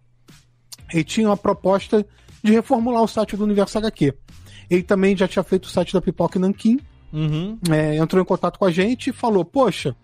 ele 0.91 1.03
tinha 1.03 1.27
uma 1.27 1.37
proposta 1.37 2.05
de 2.43 2.51
reformular 2.51 3.03
o 3.03 3.07
site 3.07 3.37
do 3.37 3.43
Universo 3.43 3.77
HQ. 3.77 4.13
Ele 4.69 4.83
também 4.83 5.15
já 5.15 5.27
tinha 5.27 5.43
feito 5.43 5.65
o 5.65 5.69
site 5.69 5.93
da 5.93 6.01
Pipoca 6.01 6.39
Nanquim, 6.39 6.79
Uhum. 7.11 7.57
é, 7.71 7.97
entrou 7.97 8.21
em 8.21 8.25
contato 8.25 8.59
com 8.59 8.65
a 8.65 8.71
gente 8.71 9.09
e 9.09 9.13
falou: 9.13 9.43
Poxa, 9.43 9.95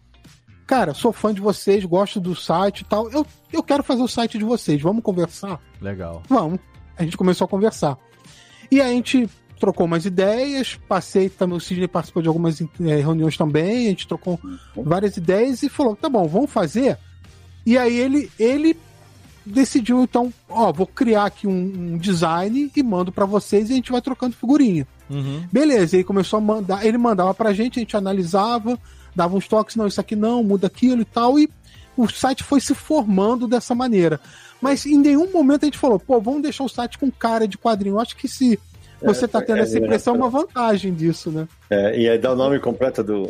cara, 0.66 0.94
sou 0.94 1.14
fã 1.14 1.34
de 1.34 1.40
vocês, 1.42 1.86
gosto 1.86 2.20
do 2.20 2.36
site 2.36 2.80
e 2.82 2.86
tal. 2.86 3.10
Eu, 3.12 3.26
eu 3.54 3.62
quero 3.64 3.84
fazer 3.84 4.02
o 4.02 4.08
site 4.08 4.38
de 4.40 4.44
vocês, 4.44 4.82
vamos 4.82 5.04
conversar? 5.04 5.60
Legal. 5.80 6.24
Vamos. 6.28 6.60
A 6.98 7.04
gente 7.04 7.16
começou 7.18 7.46
a 7.46 7.48
conversar. 7.48 7.98
E 8.72 8.82
a 8.82 8.88
gente 8.88 9.30
trocou 9.60 9.86
umas 9.86 10.06
ideias, 10.06 10.80
passei 10.88 11.30
também, 11.30 11.58
o 11.58 11.62
Sidney 11.62 11.88
participou 11.88 12.22
de 12.22 12.28
algumas 12.28 12.62
eh, 12.62 12.66
reuniões 12.80 13.38
também, 13.38 13.88
a 13.88 13.90
gente 13.90 14.08
trocou 14.08 14.40
várias 14.76 15.18
ideias 15.18 15.64
e 15.64 15.70
falou: 15.70 15.96
tá 15.96 16.10
bom, 16.10 16.28
vamos 16.28 16.52
fazer. 16.52 16.98
E 17.66 17.78
aí 17.78 17.98
ele, 17.98 18.32
ele 18.38 18.78
decidiu, 19.46 20.04
então, 20.04 20.34
ó, 20.50 20.72
vou 20.72 20.88
criar 20.88 21.26
aqui 21.26 21.48
um, 21.48 21.52
um 21.94 21.98
design 21.98 22.72
e 22.76 22.84
mando 22.84 23.12
pra 23.12 23.26
vocês 23.26 23.70
e 23.70 23.74
a 23.74 23.76
gente 23.76 23.92
vai 23.92 24.02
trocando 24.02 24.36
figurinha. 24.36 24.88
Uhum. 25.10 25.46
Beleza, 25.52 25.96
ele 25.96 26.04
começou 26.04 26.38
a 26.38 26.42
mandar, 26.42 26.86
ele 26.86 26.98
mandava 26.98 27.34
pra 27.34 27.54
gente, 27.54 27.80
a 27.80 27.82
gente 27.82 27.96
analisava, 27.96 28.80
dava 29.16 29.36
uns 29.36 29.48
toques, 29.48 29.76
não, 29.76 29.88
isso 29.88 30.02
aqui 30.02 30.16
não, 30.16 30.44
muda 30.44 30.68
aquilo 30.68 31.02
e 31.02 31.06
tal, 31.06 31.40
e 31.40 31.50
o 31.96 32.08
site 32.08 32.44
foi 32.44 32.60
se 32.60 32.74
formando 32.74 33.48
dessa 33.48 33.76
maneira. 33.76 34.20
Mas 34.62 34.86
em 34.86 34.98
nenhum 34.98 35.32
momento 35.32 35.64
a 35.64 35.66
gente 35.66 35.78
falou, 35.78 36.00
pô, 36.00 36.20
vamos 36.20 36.42
deixar 36.42 36.64
o 36.64 36.70
site 36.70 36.98
com 36.98 37.12
cara 37.12 37.48
de 37.48 37.58
quadrinho. 37.58 37.96
Eu 37.96 38.00
acho 38.00 38.16
que 38.16 38.28
se 38.28 38.60
você 39.06 39.28
tá 39.28 39.42
tendo 39.42 39.60
é, 39.60 39.62
essa 39.62 39.78
é, 39.78 39.82
impressão, 39.82 40.14
é 40.14 40.18
é. 40.18 40.20
uma 40.20 40.30
vantagem 40.30 40.94
disso, 40.94 41.32
né? 41.32 41.48
É, 41.70 42.00
e 42.00 42.10
aí 42.10 42.18
dá 42.18 42.32
o 42.32 42.36
nome 42.36 42.60
completo 42.60 43.04
do, 43.04 43.30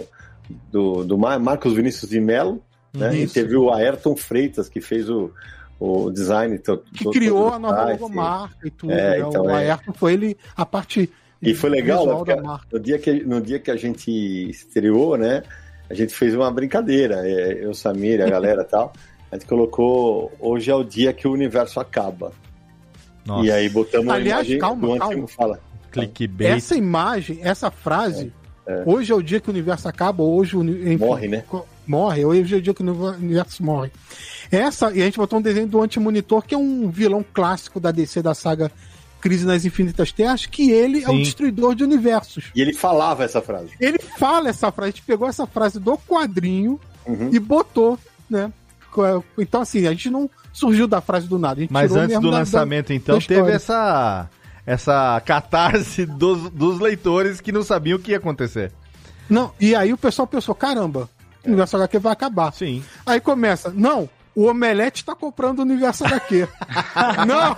do, 0.71 1.03
do 1.03 1.17
Mar- 1.17 1.39
Marcos 1.39 1.73
Vinícius 1.73 2.09
de 2.09 2.19
Mello, 2.19 2.61
né? 2.93 3.15
E 3.15 3.27
teve 3.27 3.55
o 3.55 3.71
Ayrton 3.71 4.15
Freitas, 4.15 4.69
que 4.69 4.79
fez 4.79 5.09
o, 5.09 5.31
o 5.79 6.09
design. 6.09 6.57
Que 6.57 6.63
to- 6.63 7.11
criou 7.11 7.45
todo 7.45 7.53
a 7.53 7.59
nova 7.59 7.91
logomarca 7.91 8.67
e 8.67 8.71
tudo. 8.71 8.93
É, 8.93 9.19
né? 9.19 9.25
então 9.27 9.43
o 9.43 9.49
é. 9.49 9.69
Ayrton 9.69 9.93
foi 9.93 10.13
ele, 10.13 10.37
a 10.55 10.65
parte 10.65 11.09
E 11.41 11.53
foi 11.53 11.69
legal, 11.69 12.05
né, 12.05 12.13
porque 12.15 12.35
no 12.71 12.79
dia, 12.79 12.97
que, 12.97 13.23
no 13.23 13.41
dia 13.41 13.59
que 13.59 13.69
a 13.71 13.75
gente 13.75 14.09
estreou, 14.49 15.17
né? 15.17 15.43
A 15.89 15.93
gente 15.93 16.15
fez 16.15 16.33
uma 16.33 16.49
brincadeira, 16.51 17.27
é, 17.27 17.63
eu, 17.63 17.73
Samir, 17.73 18.19
a 18.21 18.27
galera 18.29 18.63
e 18.63 18.65
tal. 18.65 18.91
A 19.31 19.35
gente 19.35 19.47
colocou 19.47 20.31
hoje 20.39 20.71
é 20.71 20.75
o 20.75 20.83
dia 20.83 21.13
que 21.13 21.27
o 21.27 21.31
universo 21.31 21.79
acaba. 21.79 22.31
Nossa. 23.25 23.45
E 23.45 23.51
aí 23.51 23.69
botamos 23.69 24.13
Aliás, 24.13 24.41
a 24.41 24.43
imagem 24.43 24.59
calma, 24.59 24.87
calma. 24.97 25.05
antigo 25.13 25.27
fala. 25.27 25.59
Clickbait. 25.91 26.51
Essa 26.51 26.75
imagem, 26.75 27.39
essa 27.41 27.71
frase, 27.71 28.31
É, 28.67 28.73
é. 28.73 28.83
hoje 28.85 29.11
é 29.11 29.15
o 29.15 29.21
dia 29.21 29.39
que 29.39 29.49
o 29.49 29.51
universo 29.53 29.87
acaba, 29.87 30.23
hoje 30.23 30.55
o 30.57 30.63
enfim, 30.63 30.97
Morre, 30.97 31.27
né? 31.27 31.43
Morre, 31.87 32.25
hoje 32.25 32.53
é 32.55 32.57
o 32.57 32.61
dia 32.61 32.73
que 32.73 32.81
o 32.83 32.85
universo 33.13 33.63
morre. 33.63 33.91
Essa, 34.51 34.91
e 34.91 35.01
a 35.01 35.05
gente 35.05 35.17
botou 35.17 35.39
um 35.39 35.41
desenho 35.41 35.67
do 35.67 35.81
Antimonitor, 35.81 36.41
que 36.43 36.53
é 36.55 36.57
um 36.57 36.89
vilão 36.89 37.23
clássico 37.33 37.79
da 37.79 37.91
DC 37.91 38.21
da 38.21 38.33
saga 38.33 38.71
Crise 39.21 39.45
nas 39.45 39.65
Infinitas 39.65 40.11
Terras, 40.11 40.45
que 40.45 40.71
ele 40.71 41.03
é 41.03 41.07
o 41.07 41.11
Sim. 41.13 41.21
destruidor 41.23 41.73
de 41.75 41.83
universos. 41.83 42.45
E 42.55 42.61
ele 42.61 42.73
falava 42.73 43.23
essa 43.23 43.41
frase. 43.41 43.69
Ele 43.79 43.97
fala 43.99 44.49
essa 44.49 44.71
frase, 44.71 44.89
a 44.89 44.91
gente 44.91 45.03
pegou 45.03 45.27
essa 45.27 45.47
frase 45.47 45.79
do 45.79 45.97
quadrinho 45.97 46.79
Uhum. 47.07 47.29
e 47.31 47.39
botou, 47.39 47.97
né? 48.29 48.51
Então, 49.37 49.61
assim, 49.61 49.85
a 49.87 49.91
gente 49.91 50.09
não 50.09 50.29
surgiu 50.53 50.87
da 50.87 51.01
frase 51.01 51.27
do 51.27 51.37
nada. 51.39 51.59
A 51.59 51.61
gente 51.61 51.71
Mas 51.73 51.89
tirou 51.91 51.97
antes 52.03 52.09
mesmo 52.15 52.21
do 52.21 52.27
da- 52.27 52.33
da- 52.33 52.39
lançamento, 52.39 52.93
então, 52.93 53.19
da 53.19 53.25
teve 53.25 53.51
essa, 53.51 54.29
essa 54.65 55.21
catarse 55.25 56.05
dos, 56.05 56.49
dos 56.51 56.79
leitores 56.79 57.41
que 57.41 57.51
não 57.51 57.63
sabiam 57.63 57.97
o 57.97 58.01
que 58.01 58.11
ia 58.11 58.17
acontecer. 58.17 58.71
Não, 59.29 59.51
e 59.59 59.75
aí 59.75 59.91
o 59.91 59.97
pessoal 59.97 60.27
pensou, 60.27 60.53
caramba, 60.53 61.09
o 61.43 61.47
universo 61.47 61.75
HQ 61.77 61.99
vai 61.99 62.13
acabar. 62.13 62.53
Sim. 62.53 62.83
Aí 63.05 63.19
começa, 63.19 63.71
não, 63.75 64.07
o 64.35 64.45
Omelete 64.47 65.03
tá 65.03 65.15
comprando 65.15 65.59
o 65.59 65.61
universo 65.63 66.05
HQ. 66.05 66.47
não! 67.27 67.57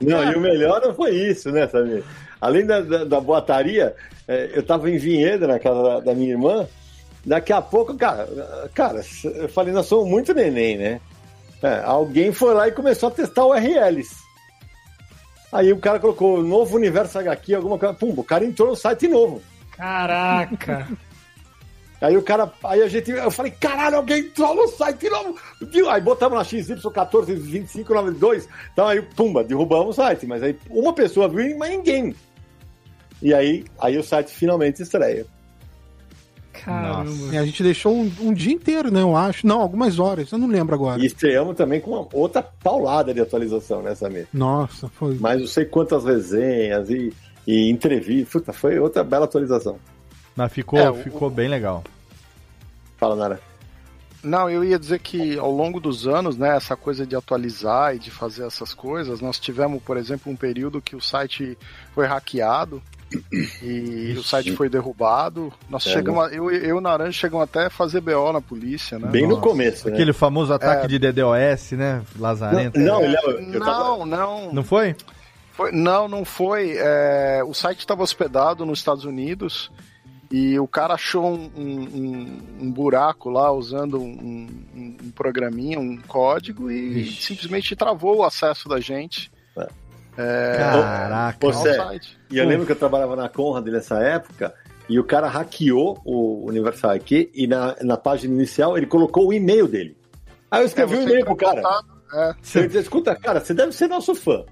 Não, 0.00 0.32
e 0.32 0.34
o 0.34 0.40
melhor 0.40 0.80
não 0.82 0.94
foi 0.94 1.10
isso, 1.14 1.50
né, 1.50 1.68
Samir? 1.68 2.02
Além 2.40 2.66
da, 2.66 2.80
da, 2.80 3.04
da 3.04 3.20
boataria, 3.20 3.94
é, 4.26 4.50
eu 4.54 4.62
tava 4.64 4.90
em 4.90 4.98
Vinhedo, 4.98 5.46
na 5.46 5.58
casa 5.58 5.82
da, 5.82 6.00
da 6.00 6.14
minha 6.14 6.30
irmã, 6.30 6.66
daqui 7.24 7.52
a 7.52 7.62
pouco, 7.62 7.96
cara, 7.96 8.28
cara, 8.74 9.02
eu 9.24 9.48
falei, 9.48 9.72
nós 9.72 9.86
somos 9.86 10.08
muito 10.08 10.34
neném, 10.34 10.76
né? 10.76 11.00
É, 11.62 11.80
alguém 11.84 12.32
foi 12.32 12.54
lá 12.54 12.66
e 12.66 12.72
começou 12.72 13.08
a 13.08 13.12
testar 13.12 13.44
o 13.44 13.54
RLs. 13.54 14.16
Aí 15.52 15.72
o 15.72 15.78
cara 15.78 16.00
colocou 16.00 16.42
novo 16.42 16.76
universo 16.76 17.18
HQ, 17.18 17.54
alguma 17.54 17.78
coisa, 17.78 17.94
pum, 17.94 18.12
o 18.16 18.24
cara 18.24 18.44
entrou 18.44 18.68
no 18.68 18.76
site 18.76 19.06
novo. 19.06 19.40
Caraca. 19.76 20.88
Aí 22.02 22.16
o 22.16 22.22
cara, 22.22 22.52
aí 22.64 22.82
a 22.82 22.88
gente, 22.88 23.12
eu 23.12 23.30
falei, 23.30 23.52
caralho, 23.52 23.98
alguém 23.98 24.22
entrou 24.22 24.56
no 24.56 24.66
site 24.66 25.08
novo, 25.08 25.38
viu? 25.70 25.88
Aí 25.88 26.00
botamos 26.00 26.36
na 26.36 26.44
XY142592, 26.44 28.48
então 28.72 28.88
aí, 28.88 29.00
pumba, 29.00 29.44
derrubamos 29.44 29.90
o 29.90 30.02
site, 30.02 30.26
mas 30.26 30.42
aí 30.42 30.58
uma 30.68 30.92
pessoa 30.92 31.28
viu, 31.28 31.56
mas 31.56 31.70
ninguém. 31.70 32.12
E 33.22 33.32
aí, 33.32 33.64
aí 33.78 33.96
o 33.96 34.02
site 34.02 34.32
finalmente 34.32 34.82
estreia. 34.82 35.24
E 37.32 37.36
a 37.36 37.44
gente 37.44 37.62
deixou 37.62 37.94
um, 37.94 38.12
um 38.20 38.32
dia 38.34 38.52
inteiro, 38.52 38.90
né? 38.92 39.00
Eu 39.02 39.16
acho. 39.16 39.46
Não, 39.46 39.60
algumas 39.60 39.98
horas, 39.98 40.30
eu 40.30 40.38
não 40.38 40.46
lembro 40.48 40.74
agora. 40.74 41.00
E 41.02 41.06
estreamos 41.06 41.56
também 41.56 41.80
com 41.80 41.92
uma 41.92 42.06
outra 42.12 42.42
paulada 42.42 43.12
de 43.14 43.20
atualização, 43.20 43.82
né, 43.82 43.94
Samir? 43.94 44.26
Nossa, 44.32 44.88
foi. 44.88 45.16
Mas 45.20 45.40
não 45.40 45.46
sei 45.46 45.64
quantas 45.64 46.04
resenhas 46.04 46.88
e, 46.90 47.12
e 47.46 47.70
entrevistas, 47.70 48.30
puta, 48.32 48.52
foi 48.52 48.78
outra 48.78 49.02
bela 49.02 49.24
atualização. 49.24 49.78
Mas 50.36 50.52
ficou, 50.52 50.78
É, 50.78 50.90
o- 50.90 50.94
ficou 50.94 51.28
bem 51.30 51.48
legal. 51.48 51.82
Fala, 52.96 53.16
Nara. 53.16 53.40
Não, 54.22 54.48
eu 54.48 54.62
ia 54.62 54.78
dizer 54.78 55.00
que 55.00 55.36
ao 55.36 55.50
longo 55.50 55.80
dos 55.80 56.06
anos, 56.06 56.36
né, 56.36 56.56
essa 56.56 56.76
coisa 56.76 57.04
de 57.04 57.16
atualizar 57.16 57.96
e 57.96 57.98
de 57.98 58.08
fazer 58.08 58.44
essas 58.46 58.72
coisas, 58.72 59.20
nós 59.20 59.36
tivemos, 59.40 59.82
por 59.82 59.96
exemplo, 59.96 60.30
um 60.30 60.36
período 60.36 60.80
que 60.80 60.94
o 60.94 61.00
site 61.00 61.58
foi 61.92 62.06
hackeado 62.06 62.80
e 63.62 64.14
o 64.18 64.22
site 64.22 64.52
foi 64.54 64.68
derrubado. 64.68 65.52
Nós 65.68 65.86
É, 65.86 65.90
chegamos, 65.92 66.24
a- 66.24 66.28
eu 66.34 66.50
eu 66.50 66.64
e 66.64 66.72
o 66.72 66.80
Naranjo 66.80 67.12
chegamos 67.12 67.44
até 67.44 67.66
a 67.66 67.70
fazer 67.70 68.00
BO 68.00 68.32
na 68.32 68.40
polícia, 68.40 68.98
né? 68.98 69.08
Bem 69.08 69.26
no 69.26 69.40
começo, 69.40 69.86
né? 69.88 69.94
Aquele 69.94 70.12
famoso 70.12 70.52
ataque 70.52 70.84
É. 70.84 70.88
de 70.88 70.98
DDoS, 70.98 71.72
né? 71.72 72.02
Lazarento. 72.18 72.78
Não, 72.78 73.00
não, 73.00 73.02
eu- 73.02 73.40
eu 73.52 73.60
tava- 73.60 73.82
Não, 73.98 74.06
não. 74.06 74.52
Não 74.52 74.64
foi? 74.64 74.94
Foi- 75.52 75.72
não, 75.72 76.08
não 76.08 76.24
foi. 76.24 76.74
É, 76.78 77.42
o 77.46 77.52
site 77.54 77.80
estava 77.80 78.02
hospedado 78.02 78.64
nos 78.64 78.78
Estados 78.78 79.04
Unidos 79.04 79.70
e 80.30 80.58
o 80.58 80.66
cara 80.66 80.94
achou 80.94 81.26
um, 81.26 81.50
um- 81.56 81.62
um- 81.94 82.38
um 82.66 82.70
buraco 82.70 83.28
lá 83.28 83.52
usando 83.52 84.00
um, 84.00 84.48
um- 84.74 84.96
um 85.04 85.10
programinha, 85.10 85.78
um 85.78 85.98
código 86.08 86.70
e 86.70 87.04
simplesmente 87.06 87.74
travou 87.76 88.18
o 88.18 88.24
acesso 88.24 88.68
da 88.68 88.80
gente. 88.80 89.31
É, 90.16 90.56
Caraca. 90.58 91.38
Você, 91.40 91.74
site. 91.74 92.18
e 92.30 92.38
eu 92.38 92.46
lembro 92.46 92.66
que 92.66 92.72
eu 92.72 92.76
trabalhava 92.76 93.16
na 93.16 93.28
Conrad 93.28 93.66
nessa 93.68 93.98
época 93.98 94.52
e 94.88 94.98
o 94.98 95.04
cara 95.04 95.26
hackeou 95.28 96.00
o 96.04 96.46
Universal 96.46 96.90
aqui 96.90 97.30
e 97.34 97.46
na, 97.46 97.76
na 97.82 97.96
página 97.96 98.34
inicial 98.34 98.76
ele 98.76 98.86
colocou 98.86 99.28
o 99.28 99.32
e-mail 99.32 99.66
dele. 99.66 99.96
Aí 100.50 100.60
eu 100.62 100.66
escrevi 100.66 100.94
É, 100.94 100.98
um 100.98 101.02
e-mail 101.02 101.24
pro 101.24 101.36
cara. 101.36 101.62
é. 102.14 102.34
Eu 102.58 102.66
disse, 102.66 102.78
escuta, 102.80 103.14
cara, 103.16 103.40
você 103.40 103.54
deve 103.54 103.72
ser 103.72 103.88
nosso 103.88 104.14
fã. 104.14 104.44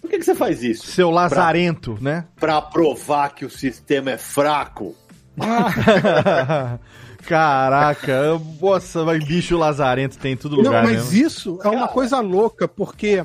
Por 0.00 0.08
que, 0.08 0.18
que 0.18 0.24
você 0.24 0.34
faz 0.36 0.62
isso? 0.62 0.86
Seu 0.86 1.10
Lazarento, 1.10 1.98
né? 2.00 2.26
Pra 2.38 2.62
provar 2.62 3.30
que 3.34 3.44
o 3.44 3.50
sistema 3.50 4.12
é 4.12 4.16
fraco. 4.18 4.94
Caraca, 7.26 8.40
nossa, 8.60 9.04
mas 9.04 9.22
bicho 9.24 9.56
lazarento 9.58 10.16
tem 10.18 10.32
em 10.32 10.36
todo 10.36 10.52
Não, 10.56 10.64
lugar 10.64 10.84
mas 10.84 11.10
mesmo. 11.12 11.26
isso 11.26 11.58
é 11.62 11.68
uma 11.68 11.88
coisa 11.88 12.20
louca, 12.20 12.66
porque 12.66 13.24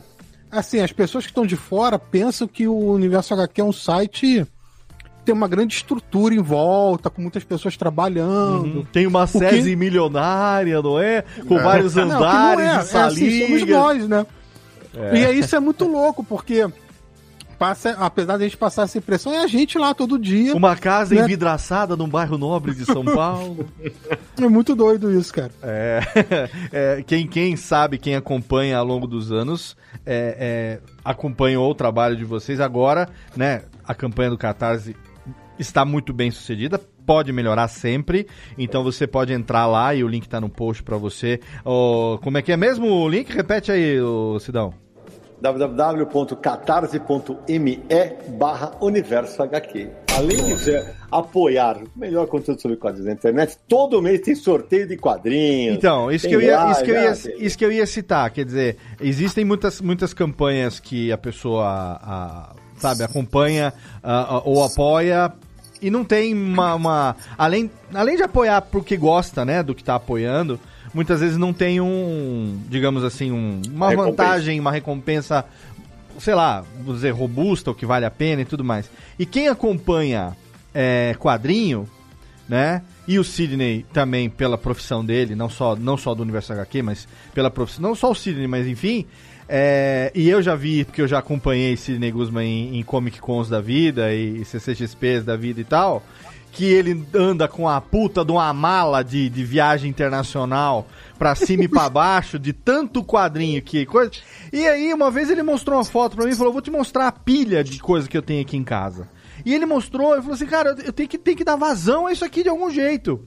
assim, 0.53 0.79
as 0.79 0.91
pessoas 0.91 1.25
que 1.25 1.31
estão 1.31 1.45
de 1.45 1.55
fora 1.55 1.97
pensam 1.99 2.47
que 2.47 2.67
o 2.67 2.91
Universo 2.91 3.33
HQ 3.33 3.61
é 3.61 3.63
um 3.63 3.73
site 3.73 4.45
que 4.97 5.25
tem 5.25 5.33
uma 5.33 5.47
grande 5.47 5.75
estrutura 5.75 6.35
em 6.35 6.41
volta, 6.41 7.09
com 7.09 7.21
muitas 7.21 7.43
pessoas 7.43 7.77
trabalhando. 7.77 8.77
Uhum. 8.79 8.85
Tem 8.91 9.07
uma 9.07 9.23
O 9.23 9.27
que- 9.27 9.75
milionária, 9.75 10.81
não 10.81 10.99
é? 10.99 11.23
Com 11.47 11.57
vários 11.59 11.95
Não, 11.95 12.03
que 12.03 12.09
não 12.09 12.17
andares 12.17 12.59
é, 12.65 12.65
de 12.65 12.97
é 12.97 13.01
assim, 13.01 13.47
somos 13.47 13.69
nós, 13.69 14.07
né? 14.07 14.25
É. 14.95 15.17
E 15.21 15.25
aí 15.25 15.39
isso 15.39 15.55
é 15.55 15.59
muito 15.59 15.87
louco, 15.87 16.23
porque 16.23 16.67
passa, 17.53 17.91
apesar 17.91 18.37
de 18.37 18.43
a 18.43 18.47
gente 18.47 18.57
passar 18.57 18.83
essa 18.83 18.97
impressão, 18.97 19.33
é 19.33 19.43
a 19.43 19.47
gente 19.47 19.77
lá 19.77 19.93
todo 19.93 20.19
dia. 20.19 20.55
Uma 20.55 20.75
casa 20.75 21.15
né? 21.15 21.21
envidraçada 21.21 21.95
num 21.95 22.07
bairro 22.07 22.37
nobre 22.37 22.73
de 22.73 22.85
São 22.85 23.03
Paulo. 23.05 23.65
É 24.39 24.47
muito 24.47 24.75
doido 24.75 25.11
isso, 25.11 25.33
cara. 25.33 25.51
É, 25.61 26.01
é, 26.71 27.03
quem, 27.05 27.27
quem 27.27 27.55
sabe, 27.55 27.97
quem 27.97 28.15
acompanha 28.15 28.77
ao 28.77 28.85
longo 28.85 29.07
dos 29.07 29.31
anos, 29.31 29.75
é, 30.05 30.79
é, 30.83 30.93
acompanhou 31.03 31.69
o 31.71 31.75
trabalho 31.75 32.15
de 32.15 32.25
vocês. 32.25 32.59
Agora, 32.59 33.09
né, 33.35 33.63
a 33.85 33.93
campanha 33.93 34.29
do 34.29 34.37
Catarse 34.37 34.95
está 35.57 35.85
muito 35.85 36.13
bem 36.13 36.31
sucedida, 36.31 36.79
pode 37.05 37.31
melhorar 37.31 37.67
sempre. 37.67 38.27
Então 38.57 38.83
você 38.83 39.07
pode 39.07 39.33
entrar 39.33 39.65
lá 39.67 39.93
e 39.93 40.03
o 40.03 40.07
link 40.07 40.27
tá 40.27 40.39
no 40.41 40.49
post 40.49 40.83
para 40.83 40.97
você. 40.97 41.39
Ô, 41.63 42.17
como 42.21 42.37
é 42.37 42.41
que 42.41 42.51
é 42.51 42.57
mesmo 42.57 42.87
o 42.87 43.09
link? 43.09 43.33
Repete 43.33 43.71
aí, 43.71 43.99
ô, 43.99 44.39
Sidão. 44.39 44.82
www.catarse.me 45.43 47.83
barra 48.37 48.71
universo 48.81 49.43
HQ. 49.43 49.89
Além 50.15 50.43
de 50.45 50.53
você 50.53 50.85
apoiar 51.11 51.77
o 51.77 51.99
melhor 51.99 52.27
conteúdo 52.27 52.61
sobre 52.61 52.77
quadrinhos 52.77 53.07
na 53.07 53.13
internet, 53.13 53.57
todo 53.67 54.01
mês 54.01 54.21
tem 54.21 54.35
sorteio 54.35 54.87
de 54.87 54.95
quadrinhos. 54.95 55.75
Então, 55.75 56.11
isso 56.11 56.27
que, 56.27 56.35
eu 56.35 56.41
ia, 56.41 56.71
isso, 56.71 56.83
que 56.83 56.91
eu 56.91 56.95
ia, 57.01 57.15
tem- 57.15 57.45
isso 57.45 57.57
que 57.57 57.65
eu 57.65 57.71
ia 57.71 57.85
citar, 57.85 58.29
quer 58.31 58.45
dizer, 58.45 58.77
existem 59.01 59.43
muitas, 59.43 59.81
muitas 59.81 60.13
campanhas 60.13 60.79
que 60.79 61.11
a 61.11 61.17
pessoa, 61.17 61.65
a- 61.67 62.53
sabe, 62.77 63.03
acompanha 63.03 63.73
ah, 64.03 64.37
ah, 64.37 64.41
ou 64.45 64.63
apoia 64.63 65.33
e 65.83 65.91
não 65.91 66.03
tem 66.03 66.33
uma, 66.33 66.73
uma- 66.75 67.15
além, 67.37 67.69
além 67.93 68.15
de 68.15 68.23
apoiar 68.23 68.61
porque 68.61 68.97
gosta, 68.97 69.43
né, 69.45 69.61
do 69.61 69.75
que 69.75 69.83
tá 69.83 69.95
apoiando, 69.95 70.59
muitas 70.93 71.19
vezes 71.19 71.37
não 71.37 71.51
tem 71.53 71.79
um, 71.81 72.59
digamos 72.69 73.03
assim, 73.03 73.31
um- 73.31 73.61
uma 73.69 73.89
Recompensa. 73.89 74.09
vantagem, 74.11 74.59
uma 74.59 74.71
recompensa, 74.71 75.45
sei 76.19 76.33
lá, 76.35 76.63
vou 76.83 76.95
dizer, 76.95 77.11
robusta, 77.11 77.69
o 77.71 77.75
que 77.75 77.85
vale 77.85 78.05
a 78.05 78.11
pena 78.11 78.41
e 78.41 78.45
tudo 78.45 78.63
mais. 78.63 78.89
E 79.19 79.25
quem 79.25 79.47
acompanha 79.47 80.35
é, 80.73 81.15
quadrinho, 81.19 81.87
né? 82.49 82.81
E 83.07 83.19
o 83.19 83.23
Sidney 83.23 83.85
também 83.93 84.29
pela 84.29 84.57
profissão 84.57 85.03
dele, 85.05 85.35
não 85.35 85.49
só, 85.49 85.75
não 85.75 85.97
só 85.97 86.15
do 86.15 86.23
Universo 86.23 86.53
HQ, 86.53 86.81
mas 86.81 87.07
pela 87.33 87.51
profissão, 87.51 87.81
não 87.83 87.95
só 87.95 88.09
o 88.11 88.15
Sidney, 88.15 88.47
mas 88.47 88.65
enfim. 88.65 89.05
É, 89.55 90.11
e 90.15 90.27
eu 90.27 90.41
já 90.41 90.55
vi, 90.55 90.83
porque 90.83 90.99
eu 90.99 91.07
já 91.07 91.19
acompanhei 91.19 91.77
Sidney 91.77 92.09
Guzman 92.09 92.43
em, 92.43 92.79
em 92.79 92.83
Comic 92.83 93.21
Cons 93.21 93.47
da 93.47 93.61
vida 93.61 94.11
e 94.11 94.43
CCXPs 94.43 95.23
da 95.23 95.37
vida 95.37 95.61
e 95.61 95.63
tal, 95.63 96.01
que 96.51 96.65
ele 96.65 97.05
anda 97.13 97.47
com 97.47 97.69
a 97.69 97.79
puta 97.79 98.25
de 98.25 98.31
uma 98.31 98.51
mala 98.51 99.03
de, 99.03 99.29
de 99.29 99.43
viagem 99.43 99.91
internacional 99.91 100.87
pra 101.19 101.35
cima 101.35 101.65
e 101.65 101.67
pra 101.67 101.85
baixo, 101.87 102.39
de 102.39 102.51
tanto 102.51 103.03
quadrinho 103.03 103.61
que 103.61 103.85
coisa. 103.85 104.11
E 104.51 104.67
aí, 104.67 104.91
uma 104.91 105.11
vez 105.11 105.29
ele 105.29 105.43
mostrou 105.43 105.77
uma 105.77 105.85
foto 105.85 106.15
pra 106.15 106.25
mim 106.25 106.31
e 106.31 106.35
falou: 106.35 106.51
Vou 106.51 106.61
te 106.61 106.71
mostrar 106.71 107.07
a 107.07 107.11
pilha 107.11 107.63
de 107.63 107.77
coisa 107.77 108.09
que 108.09 108.17
eu 108.17 108.23
tenho 108.23 108.41
aqui 108.41 108.57
em 108.57 108.63
casa. 108.63 109.07
E 109.45 109.53
ele 109.53 109.67
mostrou, 109.67 110.15
e 110.17 110.21
falou 110.21 110.33
assim: 110.33 110.47
Cara, 110.47 110.75
eu 110.83 110.91
tenho 110.91 111.07
que, 111.07 111.19
tenho 111.19 111.37
que 111.37 111.43
dar 111.43 111.57
vazão 111.57 112.07
a 112.07 112.11
isso 112.11 112.25
aqui 112.25 112.41
de 112.41 112.49
algum 112.49 112.71
jeito. 112.71 113.23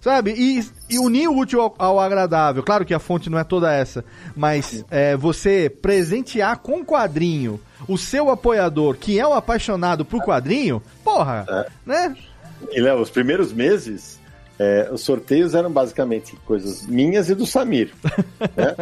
Sabe? 0.00 0.32
E, 0.32 0.64
e 0.88 0.98
unir 0.98 1.28
o 1.28 1.36
útil 1.36 1.60
ao, 1.60 1.74
ao 1.78 2.00
agradável. 2.00 2.62
Claro 2.62 2.84
que 2.84 2.94
a 2.94 2.98
fonte 2.98 3.28
não 3.28 3.38
é 3.38 3.44
toda 3.44 3.72
essa, 3.72 4.04
mas 4.36 4.84
é, 4.90 5.16
você 5.16 5.68
presentear 5.68 6.58
com 6.58 6.84
quadrinho 6.84 7.60
o 7.86 7.96
seu 7.96 8.30
apoiador, 8.30 8.96
que 8.96 9.18
é 9.18 9.26
o 9.26 9.32
apaixonado 9.32 10.04
por 10.04 10.22
quadrinho, 10.22 10.82
porra, 11.04 11.68
né? 11.84 12.16
E 12.70 12.80
Léo, 12.80 13.00
os 13.00 13.10
primeiros 13.10 13.52
meses, 13.52 14.18
é, 14.58 14.88
os 14.90 15.02
sorteios 15.02 15.54
eram 15.54 15.70
basicamente 15.70 16.36
coisas 16.44 16.86
minhas 16.86 17.30
e 17.30 17.34
do 17.34 17.46
Samir. 17.46 17.92
né? 18.56 18.74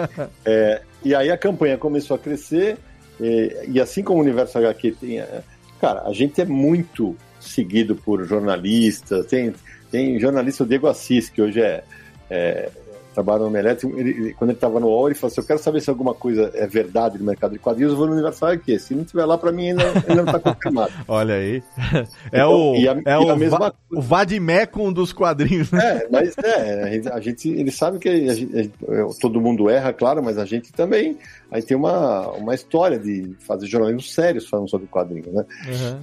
É, 0.44 0.82
e 1.04 1.14
aí 1.14 1.30
a 1.30 1.36
campanha 1.36 1.76
começou 1.76 2.14
a 2.14 2.18
crescer, 2.18 2.78
e, 3.20 3.64
e 3.68 3.80
assim 3.80 4.02
como 4.02 4.18
o 4.18 4.22
Universo 4.22 4.58
HQ 4.58 4.92
tem. 5.00 5.20
é, 5.20 5.42
Cara, 5.80 6.02
a 6.02 6.12
gente 6.12 6.40
é 6.40 6.44
muito 6.44 7.14
seguido 7.38 7.94
por 7.94 8.24
jornalistas, 8.24 9.26
tem, 9.26 9.52
tem 9.90 10.18
jornalista 10.18 10.64
o 10.64 10.66
Diego 10.66 10.86
Assis, 10.86 11.28
que 11.30 11.40
hoje 11.42 11.60
é. 11.60 11.82
é 12.30 12.68
trabalha 13.14 13.38
no 13.38 13.46
Omelete, 13.46 13.86
ele, 13.96 14.34
quando 14.34 14.50
ele 14.50 14.58
estava 14.58 14.78
no 14.78 14.88
UOL, 14.88 15.08
ele 15.08 15.14
falou 15.14 15.28
assim, 15.32 15.40
eu 15.40 15.46
quero 15.46 15.58
saber 15.58 15.80
se 15.80 15.88
alguma 15.88 16.12
coisa 16.12 16.50
é 16.52 16.66
verdade 16.66 17.18
no 17.18 17.24
mercado 17.24 17.52
de 17.52 17.58
quadrinhos, 17.58 17.92
eu 17.92 17.96
vou 17.96 18.06
no 18.06 18.12
Universo 18.12 18.44
HQ. 18.44 18.78
Se 18.78 18.94
não 18.94 19.04
tiver 19.04 19.24
lá, 19.24 19.38
para 19.38 19.50
mim, 19.50 19.70
ainda, 19.70 19.84
ainda 20.06 20.22
não 20.22 20.24
está 20.24 20.38
confirmado. 20.38 20.92
Olha 21.08 21.34
aí. 21.36 21.62
É 22.30 22.36
Então, 22.40 22.72
o, 22.72 22.74
a- 22.74 23.02
é 23.06 23.16
o, 23.16 23.34
mesma 23.36 23.72
o 23.90 24.02
Vadimecum 24.02 24.92
dos 24.92 25.14
quadrinhos, 25.14 25.70
né? 25.72 26.02
É, 26.02 26.08
mas 26.10 26.34
é, 26.44 27.00
a 27.10 27.18
gente, 27.20 27.48
ele 27.48 27.70
sabe 27.70 27.98
que 27.98 28.06
a 28.10 28.34
gente- 28.34 28.52
gente- 28.52 28.72
todo 29.18 29.40
mundo 29.40 29.70
erra, 29.70 29.94
claro, 29.94 30.22
mas 30.22 30.36
a 30.36 30.44
gente 30.44 30.70
também 30.70 31.16
aí 31.50 31.62
tem 31.62 31.74
uma, 31.74 32.28
uma 32.32 32.54
história 32.54 32.98
de 32.98 33.34
fazer 33.46 33.66
jornalismo 33.66 34.02
sérios 34.02 34.46
falando 34.46 34.68
sobre 34.68 34.88
quadrinhos, 34.88 35.32
né? 35.32 35.42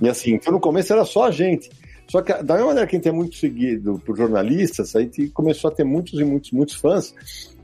E 0.02 0.10
assim, 0.10 0.40
no 0.48 0.60
começo 0.60 0.92
era 0.92 1.06
só 1.06 1.26
a 1.28 1.32
gente. 1.32 1.70
Só 2.08 2.22
que 2.22 2.32
da 2.34 2.54
mesma 2.56 2.68
maneira 2.68 2.88
que 2.88 2.96
a 2.96 3.00
gente 3.00 3.08
é 3.08 3.12
muito 3.12 3.36
seguido 3.36 4.02
por 4.06 4.16
jornalistas, 4.18 4.96
a 4.96 5.02
gente 5.02 5.30
começou 5.30 5.70
a 5.70 5.74
ter 5.74 5.84
muitos 5.84 6.20
e 6.20 6.24
muitos, 6.24 6.52
muitos 6.52 6.76
fãs. 6.76 7.14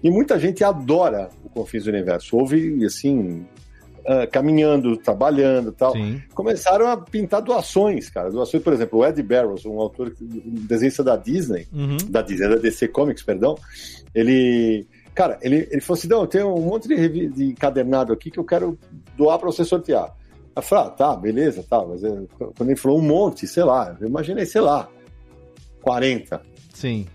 E 0.01 0.09
muita 0.09 0.39
gente 0.39 0.63
adora 0.63 1.29
o 1.43 1.49
Confins 1.49 1.83
do 1.83 1.89
Universo. 1.89 2.37
Houve, 2.37 2.83
assim, 2.85 3.45
ah, 4.07 4.25
caminhando, 4.25 4.97
trabalhando 4.97 5.71
tal. 5.71 5.93
Começaram 6.33 6.87
a 6.87 6.97
pintar 6.97 7.41
doações, 7.41 8.09
cara. 8.09 8.31
Doações, 8.31 8.63
por 8.63 8.73
exemplo, 8.73 8.99
o 8.99 9.05
Ed 9.05 9.21
Barrows, 9.21 9.65
um 9.65 9.79
autor, 9.79 10.15
um 10.21 10.65
desenhista 10.65 11.03
da 11.03 11.15
Disney, 11.15 11.67
Uhum. 11.71 11.97
da 12.09 12.21
Disney, 12.21 12.47
da 12.49 12.55
DC 12.55 12.87
Comics, 12.87 13.21
perdão, 13.23 13.55
ele. 14.15 14.87
Cara, 15.13 15.37
ele, 15.41 15.67
ele 15.69 15.81
falou 15.81 15.97
assim: 15.99 16.07
não, 16.07 16.21
eu 16.21 16.27
tenho 16.27 16.55
um 16.55 16.61
monte 16.61 16.87
de, 16.87 17.27
de 17.29 17.43
encadernado 17.49 18.13
aqui 18.13 18.31
que 18.31 18.39
eu 18.39 18.45
quero 18.45 18.79
doar 19.17 19.37
para 19.37 19.51
você 19.51 19.63
sortear. 19.65 20.15
Eu 20.55 20.61
falei, 20.61 20.85
ah, 20.85 20.89
tá, 20.89 21.15
beleza, 21.15 21.63
tá. 21.69 21.83
Mas 21.85 22.03
eu- 22.03 22.27
quando 22.37 22.69
ele 22.69 22.75
falou 22.75 22.99
um 22.99 23.01
monte, 23.01 23.47
sei 23.47 23.63
lá, 23.63 23.95
eu 23.99 24.07
imaginei, 24.07 24.45
sei 24.45 24.61
lá, 24.61 24.87
40. 25.81 26.41
Sim. 26.73 27.07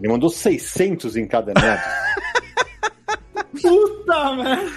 Ele 0.00 0.08
mandou 0.12 0.28
600 0.30 1.16
encadernados. 1.16 1.84
Puta 3.60 4.34
merda. 4.36 4.72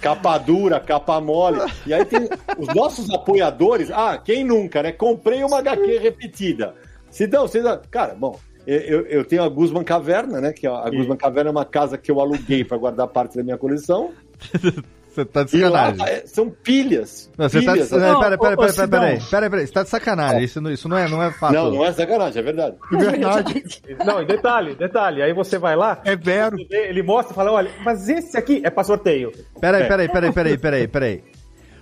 capa 0.00 0.38
dura, 0.38 0.80
capa 0.80 1.20
mole. 1.20 1.60
E 1.86 1.92
aí 1.94 2.04
tem 2.04 2.28
os 2.58 2.74
nossos 2.74 3.10
apoiadores. 3.10 3.90
Ah, 3.90 4.18
quem 4.18 4.44
nunca, 4.44 4.82
né? 4.82 4.92
Comprei 4.92 5.42
uma 5.44 5.58
HQ 5.58 5.98
repetida. 5.98 6.74
Se 7.10 7.26
não, 7.26 7.42
vocês. 7.42 7.64
Cara, 7.90 8.14
bom. 8.14 8.38
Eu, 8.66 9.06
eu 9.06 9.24
tenho 9.24 9.44
a 9.44 9.48
Guzman 9.48 9.84
Caverna, 9.84 10.40
né? 10.40 10.52
Que 10.52 10.66
a, 10.66 10.72
a 10.78 10.90
Guzman 10.90 11.16
Caverna 11.16 11.50
é 11.50 11.52
uma 11.52 11.64
casa 11.64 11.96
que 11.96 12.10
eu 12.10 12.20
aluguei 12.20 12.64
para 12.64 12.76
guardar 12.76 13.06
parte 13.08 13.36
da 13.36 13.42
minha 13.44 13.56
coleção. 13.56 14.12
Você 15.16 15.24
tá 15.24 15.42
de 15.44 15.56
E 15.56 15.64
lá 15.64 15.86
sacanagem. 15.86 16.14
é, 16.14 16.26
são 16.26 16.50
pilhas. 16.50 17.30
Não, 17.38 17.48
você 17.48 17.62
tá 17.62 17.72
de... 17.72 17.78
pilhas. 17.78 17.88
Peraí, 17.90 18.12
peraí, 18.18 18.38
peraí, 18.38 18.56
peraí, 18.56 18.88
peraí, 18.88 19.20
peraí, 19.30 19.50
peraí, 19.50 19.66
você 19.66 19.72
tá 19.72 19.82
de 19.82 19.88
sacanagem. 19.88 20.44
Isso 20.44 20.60
não, 20.60 20.70
isso 20.70 20.88
não 20.88 20.98
é, 20.98 21.08
não 21.08 21.22
é 21.22 21.32
fato. 21.32 21.54
Não, 21.54 21.70
não 21.70 21.84
é 21.84 21.92
sacanagem, 21.92 22.38
é 22.38 22.42
verdade. 22.42 22.76
Verdade. 22.90 23.64
Não, 24.04 24.20
e 24.22 24.26
detalhe, 24.26 24.74
detalhe. 24.74 25.22
Aí 25.22 25.32
você 25.32 25.58
vai 25.58 25.74
lá, 25.74 26.00
É 26.04 26.14
vero. 26.14 26.56
ele 26.70 27.02
mostra 27.02 27.32
e 27.32 27.34
fala: 27.34 27.50
olha, 27.52 27.70
mas 27.84 28.08
esse 28.08 28.36
aqui 28.36 28.60
é 28.62 28.68
pra 28.70 28.84
sorteio. 28.84 29.32
Peraí, 29.60 29.88
peraí, 29.88 30.08
peraí, 30.08 30.32
peraí, 30.32 30.58
peraí, 30.58 30.86
peraí. 30.88 31.24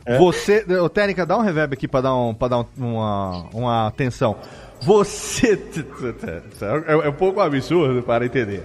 Você. 0.19 0.65
Ô, 0.81 0.89
Técnica, 0.89 1.25
dá 1.27 1.37
um 1.37 1.41
reverb 1.43 1.73
aqui 1.75 1.89
pra 1.89 2.03
dar, 2.03 2.15
um, 2.15 2.35
pra 2.35 2.47
dar 2.49 2.59
um- 2.61 2.67
uma, 2.77 3.49
uma 3.55 3.87
atenção. 3.89 4.37
Você. 4.81 5.59
É, 6.87 6.93
é 6.93 7.09
um 7.09 7.13
pouco 7.15 7.41
absurdo 7.41 8.03
para 8.03 8.25
entender. 8.27 8.63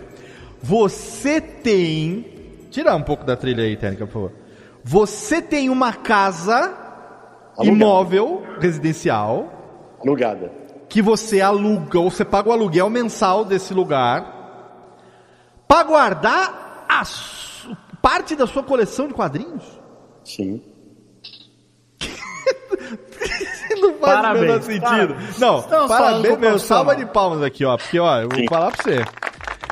Você 0.61 1.39
tem. 1.39 2.25
Tira 2.69 2.95
um 2.95 3.01
pouco 3.01 3.23
da 3.25 3.35
trilha 3.35 3.63
aí, 3.63 3.75
Técnica, 3.75 4.05
por 4.05 4.13
favor. 4.13 4.31
Você 4.89 5.39
tem 5.39 5.69
uma 5.69 5.93
casa 5.93 6.75
imóvel 7.61 8.43
residencial 8.59 9.47
Alugada. 10.01 10.51
que 10.89 10.99
você 10.99 11.41
aluga, 11.41 11.99
ou 11.99 12.09
você 12.09 12.25
paga 12.25 12.49
o 12.49 12.51
aluguel 12.51 12.89
mensal 12.89 13.45
desse 13.45 13.71
lugar 13.71 14.25
para 15.67 15.83
guardar 15.83 16.85
a 16.89 17.03
parte 18.01 18.35
da 18.35 18.47
sua 18.47 18.63
coleção 18.63 19.07
de 19.07 19.13
quadrinhos? 19.13 19.63
Sim. 20.23 20.59
Não 23.79 23.93
faz 23.99 24.15
Parabéns, 24.21 24.41
o 24.43 24.47
menor 24.47 24.61
sentido. 24.63 24.81
parabéns. 25.13 25.37
Não, 25.37 25.59
Estamos 25.59 25.87
parabéns 25.87 26.37
meu. 26.39 26.57
Salva 26.57 26.95
de 26.95 27.05
palmas 27.05 27.43
aqui, 27.43 27.63
ó. 27.63 27.77
Porque, 27.77 27.99
ó, 27.99 28.21
eu 28.21 28.27
vou 28.29 28.39
Sim. 28.39 28.47
falar 28.49 28.71
pra 28.71 28.83
você. 28.83 29.05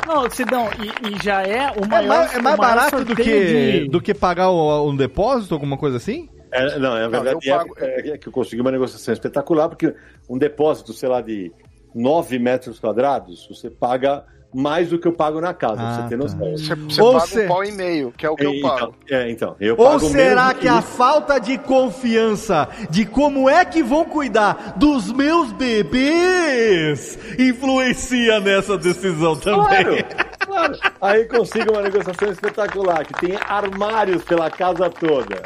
Não, 0.05 0.29
Sidão, 0.29 0.69
e, 0.79 1.09
e 1.15 1.23
já 1.23 1.41
é 1.43 1.71
o 1.71 1.83
É 1.83 1.87
maior 1.87 2.07
mais, 2.07 2.33
é 2.35 2.41
mais 2.41 2.55
o 2.57 2.61
maior 2.61 2.75
barato 2.75 3.05
do 3.05 3.15
que, 3.15 3.23
de- 3.23 3.89
do 3.89 4.01
que 4.01 4.13
pagar 4.13 4.49
o- 4.49 4.89
um 4.89 4.95
depósito, 4.95 5.53
alguma 5.53 5.77
coisa 5.77 5.97
assim? 5.97 6.29
É, 6.51 6.79
não, 6.79 6.95
é 6.95 7.07
verdade. 7.09 7.37
eu 7.45 7.53
é- 7.53 7.57
pago- 7.57 7.75
é, 7.77 8.09
é 8.11 8.17
que 8.17 8.27
eu 8.27 8.31
consegui 8.31 8.61
uma 8.61 8.71
negociação 8.71 9.13
espetacular, 9.13 9.67
porque 9.67 9.93
um 10.29 10.37
depósito, 10.37 10.93
sei 10.93 11.09
lá, 11.09 11.19
de 11.21 11.51
9 11.93 12.39
metros 12.39 12.79
quadrados, 12.79 13.47
você 13.49 13.69
paga 13.69 14.23
mais 14.53 14.89
do 14.89 14.97
que 14.97 15.07
eu 15.07 15.11
pago 15.11 15.39
na 15.41 15.53
casa, 15.53 15.75
pra 15.75 15.87
Ah, 15.89 15.93
você 15.93 16.01
ter 16.03 16.17
tá. 16.17 16.23
noção. 16.23 16.51
Você, 16.51 16.75
você 16.75 17.01
Ou 17.01 17.13
paga 17.13 17.25
se- 17.27 17.45
um 17.45 17.47
pau 17.47 17.63
e 17.63 17.71
meio, 17.71 18.11
que 18.17 18.25
é 18.25 18.29
o 18.29 18.35
que 18.35 18.45
eu 18.45 18.53
então, 18.53 18.69
pago. 18.77 18.95
é, 19.09 19.29
então, 19.29 19.55
eu 19.59 19.75
Ou 19.77 19.85
pago 19.85 19.99
será 19.99 20.53
que 20.53 20.67
a 20.67 20.81
falta 20.81 21.37
de 21.39 21.57
confiança 21.57 22.67
de 22.89 23.05
como 23.05 23.49
é 23.49 23.63
que 23.65 23.83
vão 23.83 24.05
cuidar 24.05 24.73
dos 24.77 25.11
meus 25.11 25.51
bebês 25.51 27.17
influencia 27.37 28.39
nessa 28.39 28.77
decisão 28.77 29.35
também? 29.35 29.67
Claro, 29.67 29.97
claro. 30.45 30.77
Aí 31.01 31.25
consigo 31.25 31.71
uma 31.73 31.81
negociação 31.81 32.31
espetacular, 32.31 33.05
que 33.05 33.13
tem 33.13 33.37
armários 33.47 34.23
pela 34.23 34.49
casa 34.49 34.89
toda. 34.89 35.41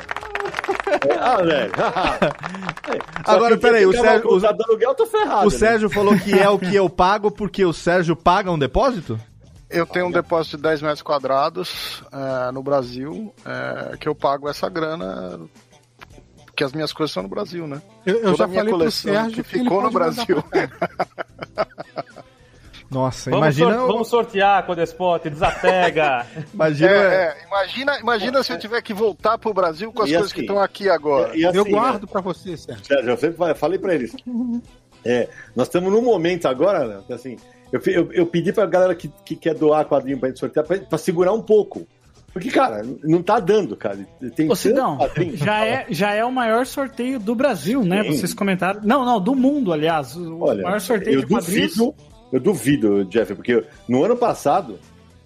Ah, 1.20 1.38
velho. 1.42 1.72
Agora, 3.26 3.56
que 3.56 3.62
peraí, 3.62 3.86
o 3.86 3.92
Sérgio- 3.92 4.40
do 4.40 4.64
aluguel, 4.64 4.90
eu 4.90 4.96
tô 4.96 5.06
ferrado. 5.06 5.48
O 5.48 5.52
né? 5.52 5.58
Sérgio 5.58 5.90
falou 5.90 6.18
que 6.18 6.38
é 6.38 6.50
o 6.50 6.60
que 6.60 6.76
eu 6.76 6.90
pago 6.90 7.32
porque 7.32 7.64
o 7.66 7.74
Sérgio 7.74 8.16
paga 8.16 8.52
um 8.52 8.60
depósito? 8.60 9.20
Eu 9.70 9.86
tenho 9.86 10.08
um 10.08 10.12
depósito 10.12 10.58
de 10.58 10.64
10 10.64 10.82
metros 10.82 11.02
quadrados 11.02 12.04
é, 12.12 12.52
no 12.52 12.62
Brasil, 12.62 13.34
é, 13.46 13.96
que 13.98 14.08
eu 14.08 14.14
pago 14.14 14.50
essa 14.50 14.68
grana, 14.68 15.40
porque 16.46 16.64
as 16.64 16.74
minhas 16.74 16.92
coisas 16.92 17.14
são 17.14 17.24
no 17.24 17.30
Brasil, 17.30 17.66
né? 17.66 17.82
Eu, 18.06 18.16
eu 18.16 18.22
Toda 18.24 18.38
já 18.38 18.44
a 18.44 18.48
minha 18.48 18.60
falei 18.60 18.72
pro 18.74 18.80
coleção 18.80 19.14
Sérgio 19.14 19.44
que 19.44 19.50
que 19.50 19.56
ele 19.56 19.64
ficou 19.64 19.82
no 19.82 19.90
pode 19.92 20.10
mandar 20.10 20.26
Brasil. 20.26 20.44
Nossa, 22.92 23.30
Vamos, 23.30 23.46
imagina. 23.46 23.74
sor- 23.80 23.88
vamos 23.88 24.08
sortear 24.10 24.66
com 24.66 24.74
o 24.74 24.76
Despot, 24.76 25.30
desapega. 25.30 26.26
Imagina. 26.54 26.90
É, 26.92 27.24
é, 27.24 27.38
imagina, 27.48 28.00
imagina 28.00 28.44
se 28.44 28.52
eu 28.52 28.60
tiver 28.60 28.82
que 28.82 28.94
voltar 28.94 29.38
pro 29.38 29.54
Brasil 29.54 29.92
com 29.94 30.02
as 30.04 30.10
E 30.10 30.14
coisas 30.14 30.28
assim, 30.32 30.36
que 30.36 30.42
estão 30.42 30.60
aqui 30.60 30.90
agora. 30.90 31.36
E 31.36 31.46
assim, 31.46 31.58
Eu 31.58 31.64
né, 31.64 31.72
guardo 31.72 32.06
pra 32.08 32.20
você, 32.20 32.58
Sérgio. 32.58 32.86
Sérgio, 32.86 33.10
eu 33.12 33.18
sempre 33.18 33.38
fa- 33.38 33.56
falei 33.56 33.80
pra 33.80 33.96
eles. 33.96 34.14
É, 35.06 35.28
nós 35.56 35.68
estamos 35.68 35.92
num 35.92 36.02
momento 36.02 36.48
agora, 36.48 36.86
né, 36.86 37.00
que 37.08 37.14
assim, 37.14 37.38
eu, 37.72 37.82
eu, 37.88 38.12
eu 38.14 38.26
pedi 38.28 38.52
pra 38.52 38.66
galera 38.66 38.94
que, 38.94 39.10
que 39.26 39.36
quer 39.36 39.56
doar 39.56 39.86
quadrinho 39.86 40.20
pra 40.20 40.28
gente 40.30 40.40
sortear, 40.40 40.66
pra, 40.66 40.78
pra 40.78 40.98
segurar 40.98 41.32
um 41.34 41.42
pouco. 41.42 41.88
Porque, 42.34 42.50
cara, 42.50 42.86
não 43.04 43.22
tá 43.22 43.40
dando, 43.42 43.76
cara. 43.76 43.98
Tem 44.36 44.50
Ô, 44.50 44.54
quadrinho. 44.98 45.36
já 45.38 45.66
é, 45.66 45.86
já 45.90 46.14
é 46.14 46.24
o 46.24 46.32
maior 46.32 46.66
sorteio 46.66 47.20
do 47.20 47.36
Brasil, 47.36 47.84
né? 47.84 48.04
Sim. 48.04 48.12
Vocês 48.18 48.34
comentaram. 48.34 48.80
Não, 48.84 49.04
não, 49.04 49.20
do 49.20 49.36
mundo, 49.36 49.74
aliás. 49.74 50.16
O 50.16 50.40
Olha, 50.44 50.64
maior 50.64 50.80
sorteio 50.80 51.18
eu 51.18 51.26
de 51.26 51.28
quadrinhos. 51.28 51.76
duvido, 51.76 51.96
eu 52.32 52.40
duvido, 52.40 53.06
Jeff, 53.06 53.36
porque 53.36 53.64
no 53.88 54.04
ano 54.04 54.16
passado 54.16 54.80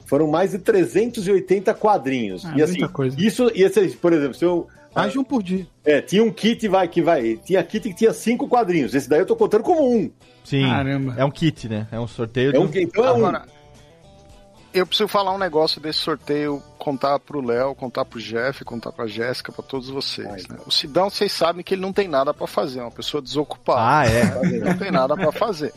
foram 0.05 0.27
mais 0.27 0.51
de 0.51 0.59
380 0.59 1.73
quadrinhos. 1.73 2.45
Ah, 2.45 2.53
e 2.55 2.61
assim, 2.61 2.79
muita 2.79 2.89
coisa. 2.89 3.15
isso, 3.19 3.51
e 3.53 3.63
esse, 3.63 3.89
por 3.97 4.13
exemplo, 4.13 4.33
se 4.33 4.45
eu. 4.45 4.67
Mais 4.95 5.11
de 5.11 5.19
um 5.19 5.25
por 5.25 5.43
dia. 5.43 5.67
É, 5.83 5.99
tinha 6.01 6.23
um 6.23 6.31
kit 6.31 6.69
vai, 6.69 6.87
que 6.87 7.01
vai. 7.01 7.37
Tinha 7.43 7.61
kit 7.63 7.89
que 7.89 7.95
tinha 7.95 8.13
cinco 8.13 8.47
quadrinhos. 8.47 8.95
Esse 8.95 9.09
daí 9.09 9.19
eu 9.19 9.25
tô 9.25 9.35
contando 9.35 9.61
como 9.61 9.93
um. 9.93 10.09
Sim. 10.45 10.61
Caramba. 10.61 11.15
É 11.17 11.25
um 11.25 11.31
kit, 11.31 11.67
né? 11.67 11.85
É 11.91 11.99
um 11.99 12.07
sorteio 12.07 12.51
de 12.51 12.57
É 12.57 12.59
um... 12.61 12.63
um, 12.63 12.71
então 12.73 13.03
é 13.03 13.11
um. 13.11 13.15
Agora, 13.17 13.45
eu 14.76 14.86
preciso 14.86 15.07
falar 15.07 15.34
um 15.34 15.38
negócio 15.38 15.80
desse 15.80 15.99
sorteio, 15.99 16.61
contar 16.78 17.17
pro 17.19 17.41
Léo, 17.41 17.73
contar 17.73 18.03
pro 18.05 18.19
Jeff, 18.19 18.63
contar 18.65 18.91
pra 18.91 19.07
Jéssica, 19.07 19.51
pra 19.51 19.63
todos 19.63 19.89
vocês. 19.89 20.47
né? 20.47 20.57
O 20.65 20.71
Sidão, 20.71 21.09
vocês 21.09 21.32
sabem 21.32 21.63
que 21.63 21.73
ele 21.73 21.82
não 21.82 21.93
tem 21.93 22.07
nada 22.07 22.34
pra 22.34 22.45
fazer, 22.45 22.80
é 22.80 22.84
uma 22.84 22.91
pessoa 22.91 23.21
desocupada. 23.21 23.82
Ah, 23.82 24.05
é. 24.05 24.59
Não 24.59 24.78
tem 24.78 24.91
nada 24.91 25.15
pra 25.15 25.32
fazer. 25.32 25.73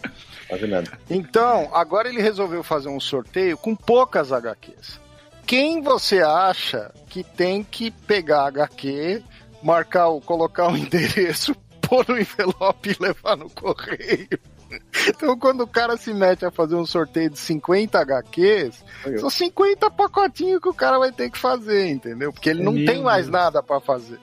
Faz 0.49 0.69
nada. 0.69 0.99
Então, 1.09 1.71
agora 1.73 2.09
ele 2.09 2.21
resolveu 2.21 2.63
fazer 2.63 2.89
um 2.89 3.01
sorteio 3.01 3.57
com 3.57 3.75
poucas 3.77 4.33
HQs. 4.33 5.01
Quem 5.47 5.81
você 5.81 6.21
acha 6.21 6.91
que 7.09 7.23
tem 7.23 7.63
que 7.63 7.91
pegar 7.91 8.43
a 8.43 8.49
HQ, 8.49 9.23
marcar, 9.63 10.09
o, 10.09 10.21
colocar 10.21 10.69
o 10.71 10.77
endereço, 10.77 11.55
pôr 11.81 12.05
no 12.09 12.19
envelope 12.19 12.91
e 12.91 13.03
levar 13.03 13.37
no 13.37 13.49
correio? 13.49 14.29
Então, 15.09 15.39
quando 15.39 15.63
o 15.63 15.67
cara 15.67 15.97
se 15.97 16.13
mete 16.13 16.45
a 16.45 16.51
fazer 16.51 16.75
um 16.75 16.85
sorteio 16.85 17.31
de 17.31 17.39
50 17.39 17.99
HQs, 17.99 18.85
são 19.19 19.31
50 19.31 19.91
pacotinhos 19.91 20.61
que 20.61 20.69
o 20.69 20.75
cara 20.75 20.99
vai 20.99 21.11
ter 21.13 21.31
que 21.31 21.39
fazer, 21.39 21.89
entendeu? 21.89 22.33
Porque 22.33 22.51
ele 22.51 22.63
não 22.63 22.73
Meu 22.73 22.85
tem 22.87 23.03
mais 23.03 23.27
Deus. 23.27 23.33
nada 23.33 23.63
pra 23.63 23.81
fazer. 23.81 24.19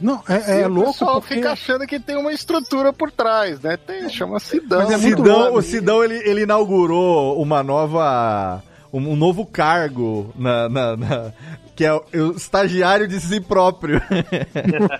Não, 0.00 0.20
é, 0.28 0.58
e 0.58 0.62
é 0.62 0.66
o 0.66 0.70
louco 0.70 0.92
pessoal 0.92 1.20
porque... 1.20 1.36
fica 1.36 1.52
achando 1.52 1.86
que 1.86 2.00
tem 2.00 2.16
uma 2.16 2.32
estrutura 2.32 2.92
por 2.92 3.12
trás, 3.12 3.60
né? 3.60 3.76
Tem, 3.76 4.08
chama 4.10 4.40
Sidão. 4.40 4.82
Mas 4.82 4.90
é 4.90 4.98
Sidão, 4.98 5.54
o 5.54 5.62
Sidão 5.62 6.02
ele, 6.02 6.16
ele 6.28 6.42
inaugurou 6.42 7.40
uma 7.40 7.62
nova. 7.62 8.62
Um, 8.92 9.10
um 9.12 9.16
novo 9.16 9.44
cargo 9.46 10.32
na, 10.36 10.68
na- 10.68 10.96
na- 10.96 11.32
que 11.76 11.84
é 11.84 11.92
o, 11.92 12.04
o 12.12 12.32
estagiário 12.36 13.08
de 13.08 13.20
si 13.20 13.40
próprio. 13.40 14.00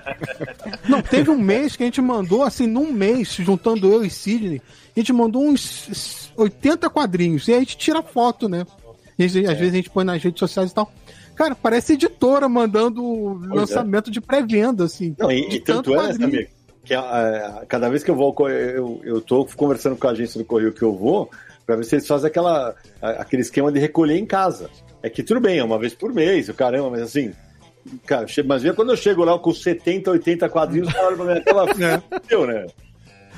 Não, 0.88 1.01
teve 1.03 1.30
um 1.30 1.38
mês 1.38 1.76
que 1.76 1.82
a 1.82 1.86
gente 1.86 2.01
mandou, 2.01 2.42
assim, 2.42 2.66
num 2.66 2.92
mês, 2.92 3.32
juntando 3.34 3.90
eu 3.92 4.05
e 4.05 4.11
Sidney, 4.11 4.61
a 4.97 5.01
gente 5.01 5.12
mandou 5.12 5.42
uns 5.42 6.30
80 6.36 6.88
quadrinhos. 6.90 7.47
E 7.49 7.53
aí 7.53 7.57
a 7.59 7.61
gente 7.61 7.76
tira 7.76 8.03
foto, 8.03 8.49
né? 8.49 8.66
E 9.18 9.24
às 9.24 9.32
vezes 9.32 9.49
às 9.49 9.59
vezes 9.59 9.72
a 9.72 9.76
gente 9.76 9.90
põe 9.90 10.05
nas 10.05 10.22
redes 10.22 10.38
sociais 10.38 10.70
e 10.70 10.74
tal. 10.74 10.92
Cara, 11.34 11.55
parece 11.55 11.95
editora 11.95 12.49
mandando 12.49 13.03
lançamento 13.53 14.11
de 14.11 14.20
pré-venda, 14.20 14.84
assim. 14.84 15.14
Não, 15.18 15.30
e, 15.32 15.49
de 15.49 15.57
e 15.57 15.61
tanto 15.61 15.92
é, 15.92 15.97
né, 15.97 16.03
quadrinho. 16.09 16.30
Samir, 16.30 16.51
que 16.84 16.95
a- 16.95 17.01
a- 17.61 17.66
cada 17.66 17.88
vez 17.88 18.05
que 18.05 18.11
eu 18.11 18.14
vou, 18.14 18.26
ao 18.26 18.32
correio, 18.32 18.70
eu, 18.70 19.01
eu 19.05 19.20
tô 19.20 19.45
conversando 19.57 19.97
com 19.97 20.07
a 20.07 20.11
agência 20.11 20.38
do 20.38 20.45
Correio 20.45 20.72
que 20.72 20.82
eu 20.82 20.95
vou, 20.95 21.28
pra 21.66 21.74
ver 21.76 21.84
se 21.84 21.97
eles 21.97 22.07
fazem 22.07 22.28
aquela, 22.28 22.74
aquele 23.01 23.42
esquema 23.42 23.72
de 23.72 23.80
recolher 23.80 24.16
em 24.18 24.26
casa. 24.26 24.70
É 25.03 25.11
que 25.11 25.22
tudo 25.24 25.40
bem, 25.40 25.59
é 25.59 25.64
uma 25.64 25.78
vez 25.78 25.92
por 25.95 26.12
mês, 26.12 26.49
o 26.49 26.55
caramba, 26.55 26.90
mas 26.90 27.03
assim. 27.03 27.32
Cara, 28.07 28.26
mas 28.47 28.62
vê 28.62 28.72
quando 28.72 28.90
eu 28.90 28.97
chego 28.97 29.24
lá 29.24 29.38
com 29.38 29.53
70, 29.53 30.11
80 30.11 30.49
quadrinhos, 30.49 30.88
o 30.88 30.92
cara 30.92 31.07
olha 31.09 31.16
pra 31.16 31.26
mim, 31.26 31.32
aquela. 31.40 31.66
Fudeu, 32.22 32.47
né? 32.47 32.66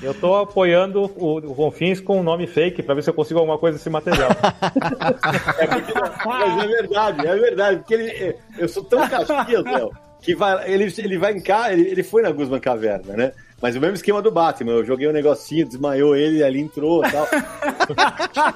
Eu 0.03 0.13
tô 0.15 0.37
apoiando 0.37 1.03
o, 1.17 1.39
o 1.39 1.55
Confins 1.55 2.01
com 2.01 2.21
um 2.21 2.23
nome 2.23 2.47
fake 2.47 2.83
pra 2.83 2.95
ver 2.95 3.03
se 3.03 3.11
eu 3.11 3.15
consigo 3.15 3.39
alguma 3.41 3.59
coisa 3.59 3.79
desse 3.79 3.89
material. 3.91 4.29
Mas 6.27 6.65
é 6.65 6.67
verdade, 6.67 7.27
é 7.27 7.37
verdade, 7.37 7.77
porque 7.79 7.95
ele, 7.95 8.11
é- 8.11 8.37
eu 8.59 8.69
sou 8.69 8.85
tão 8.85 9.09
caxias, 9.09 9.65
Léo, 9.65 9.91
que 10.21 10.35
vai, 10.35 10.71
ele, 10.71 10.93
ele 10.99 11.19
vai 11.19 11.33
em 11.33 11.41
cá, 11.41 11.73
ele, 11.73 11.89
ele 11.89 12.03
foi 12.03 12.23
na 12.23 12.31
Guzman 12.31 12.61
Caverna, 12.61 13.15
né? 13.17 13.33
Mas 13.61 13.75
o 13.75 13.81
mesmo 13.81 13.95
esquema 13.97 14.21
do 14.21 14.31
Batman, 14.31 14.73
eu 14.73 14.85
joguei 14.85 15.09
um 15.09 15.13
negocinho, 15.13 15.67
desmaiou 15.67 16.15
ele, 16.15 16.43
ali 16.45 16.61
entrou 16.61 17.03
e 17.05 17.11
tal. 17.11 17.27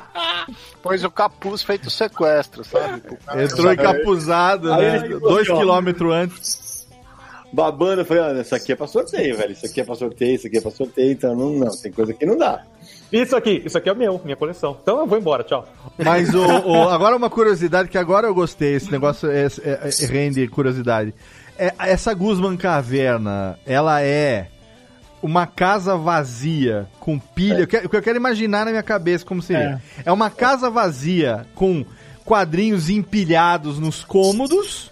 Pôs 0.82 1.02
o 1.04 1.10
capuz 1.10 1.62
feito 1.62 1.88
sequestro, 1.88 2.62
sabe? 2.64 3.02
Entrou 3.42 3.72
encapuzado, 3.72 4.68
né? 4.76 4.98
Dois 5.20 5.48
assim, 5.48 5.58
quilômetros 5.58 6.12
antes. 6.12 6.69
Babando, 7.52 8.02
eu 8.02 8.04
falei, 8.04 8.22
olha, 8.22 8.40
isso 8.42 8.54
aqui 8.54 8.72
é 8.72 8.76
pra 8.76 8.86
sorteio, 8.86 9.36
velho. 9.36 9.52
Isso 9.52 9.66
aqui 9.66 9.80
é 9.80 9.84
pra 9.84 9.94
sorteio, 9.94 10.34
isso 10.36 10.46
aqui 10.46 10.58
é 10.58 10.60
pra 10.60 10.70
sorteio, 10.70 11.12
então 11.12 11.34
não, 11.34 11.50
não, 11.50 11.76
tem 11.76 11.90
coisa 11.92 12.12
que 12.14 12.24
não 12.26 12.36
dá. 12.36 12.62
Isso 13.12 13.34
aqui, 13.34 13.62
isso 13.64 13.76
aqui 13.76 13.88
é 13.88 13.92
o 13.92 13.96
meu, 13.96 14.20
minha 14.24 14.36
coleção. 14.36 14.76
Então 14.80 14.98
eu 15.00 15.06
vou 15.06 15.18
embora, 15.18 15.42
tchau. 15.42 15.66
Mas 15.98 16.32
o, 16.34 16.42
o- 16.42 16.88
agora 16.90 17.16
uma 17.16 17.28
curiosidade 17.28 17.88
que 17.88 17.98
agora 17.98 18.26
eu 18.28 18.34
gostei, 18.34 18.74
esse 18.74 18.90
negócio 18.90 19.28
é, 19.30 19.46
é- 19.46 19.88
é- 19.88 20.06
rende 20.06 20.46
curiosidade. 20.48 21.12
É, 21.58 21.74
essa 21.80 22.14
Guzman 22.14 22.56
Caverna, 22.56 23.58
ela 23.66 24.00
é 24.00 24.46
uma 25.22 25.46
casa 25.46 25.96
vazia 25.96 26.86
com 27.00 27.18
pilha. 27.18 27.64
O 27.64 27.66
que- 27.66 27.76
O 27.78 27.88
que 27.88 27.96
eu 27.96 28.02
quero 28.02 28.16
imaginar 28.16 28.64
na 28.64 28.70
minha 28.70 28.82
cabeça 28.82 29.24
como 29.26 29.42
seria. 29.42 29.82
É, 30.04 30.10
uma 30.12 30.30
casa 30.30 30.70
vazia 30.70 31.44
com 31.54 31.84
quadrinhos 32.24 32.88
empilhados 32.88 33.78
nos 33.78 34.04
cômodos 34.04 34.90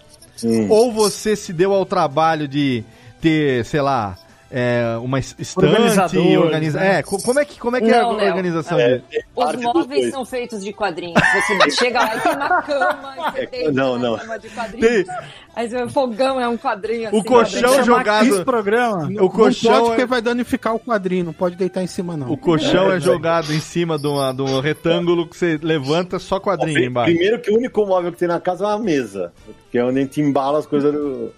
Ou 0.69 0.91
você 0.91 1.35
se 1.35 1.51
deu 1.51 1.73
ao 1.73 1.85
trabalho 1.85 2.47
de 2.47 2.83
ter, 3.21 3.65
sei 3.65 3.81
lá, 3.81 4.17
é, 4.51 4.97
uma 5.01 5.19
es- 5.19 5.35
estante 5.37 6.37
organiza... 6.37 6.79
né? 6.79 6.99
É, 6.99 7.03
co- 7.03 7.21
como 7.21 7.39
é 7.39 7.45
que, 7.45 7.59
como 7.59 7.75
é, 7.77 7.81
que 7.81 7.89
é 7.89 7.97
a 7.99 8.01
Não, 8.01 8.13
Léo. 8.13 8.27
organização 8.29 8.79
É, 8.79 8.97
disso? 8.97 9.05
é 9.13 9.19
Os 9.35 9.55
móveis 9.61 10.09
são 10.11 10.25
feitos 10.25 10.63
de 10.63 10.73
quadrinhos. 10.73 11.21
Você 11.47 11.71
chega 11.71 11.99
lá 11.99 12.15
e 12.15 12.19
tem 12.21 12.35
uma 12.35 12.61
cama, 12.63 13.13
e 13.17 13.31
você 13.31 13.39
É, 13.41 13.45
deita 13.45 13.71
não, 13.71 13.97
na 13.99 14.09
não. 14.09 14.17
cama 14.17 14.39
de 14.39 14.49
quadrinhos. 14.49 15.07
Aí 15.55 15.83
o 15.83 15.89
fogão 15.89 16.39
é 16.41 16.47
um 16.47 16.57
quadrinho 16.57 17.09
assim. 17.09 17.23
colchão 17.23 17.83
jogado- 17.83 18.25
Esse 18.27 18.43
programa. 18.45 19.05
O 19.05 19.09
Não 19.09 19.29
colchão 19.29 19.71
pode 19.71 19.85
é... 19.85 19.89
porque 19.89 20.05
vai 20.05 20.21
danificar 20.21 20.73
o 20.75 20.79
quadrinho, 20.79 21.25
não 21.25 21.33
pode 21.33 21.55
deitar 21.55 21.83
em 21.83 21.87
cima, 21.87 22.15
não. 22.17 22.31
O 22.31 22.37
colchão 22.37 22.91
é, 22.91 22.99
jogado 22.99 23.53
em 23.53 23.59
cima 23.59 23.99
de, 23.99 24.07
uma, 24.07 24.33
de 24.33 24.41
um 24.41 24.59
retângulo 24.61 25.27
que 25.27 25.35
você 25.37 25.59
levanta 25.61 26.17
só 26.17 26.39
quadrinho 26.39 26.79
embaixo. 26.85 27.11
Primeiro 27.11 27.39
que 27.39 27.51
o 27.51 27.55
único 27.55 27.85
móvel 27.85 28.11
que 28.11 28.17
tem 28.17 28.27
na 28.27 28.39
casa 28.39 28.63
é 28.63 28.67
uma 28.67 28.79
mesa, 28.79 29.31
que 29.71 29.77
é 29.77 29.83
onde 29.83 29.99
a 29.99 30.01
gente 30.03 30.21
embala 30.21 30.59
as 30.59 30.65
coisas 30.65 30.91
do, 30.93 31.31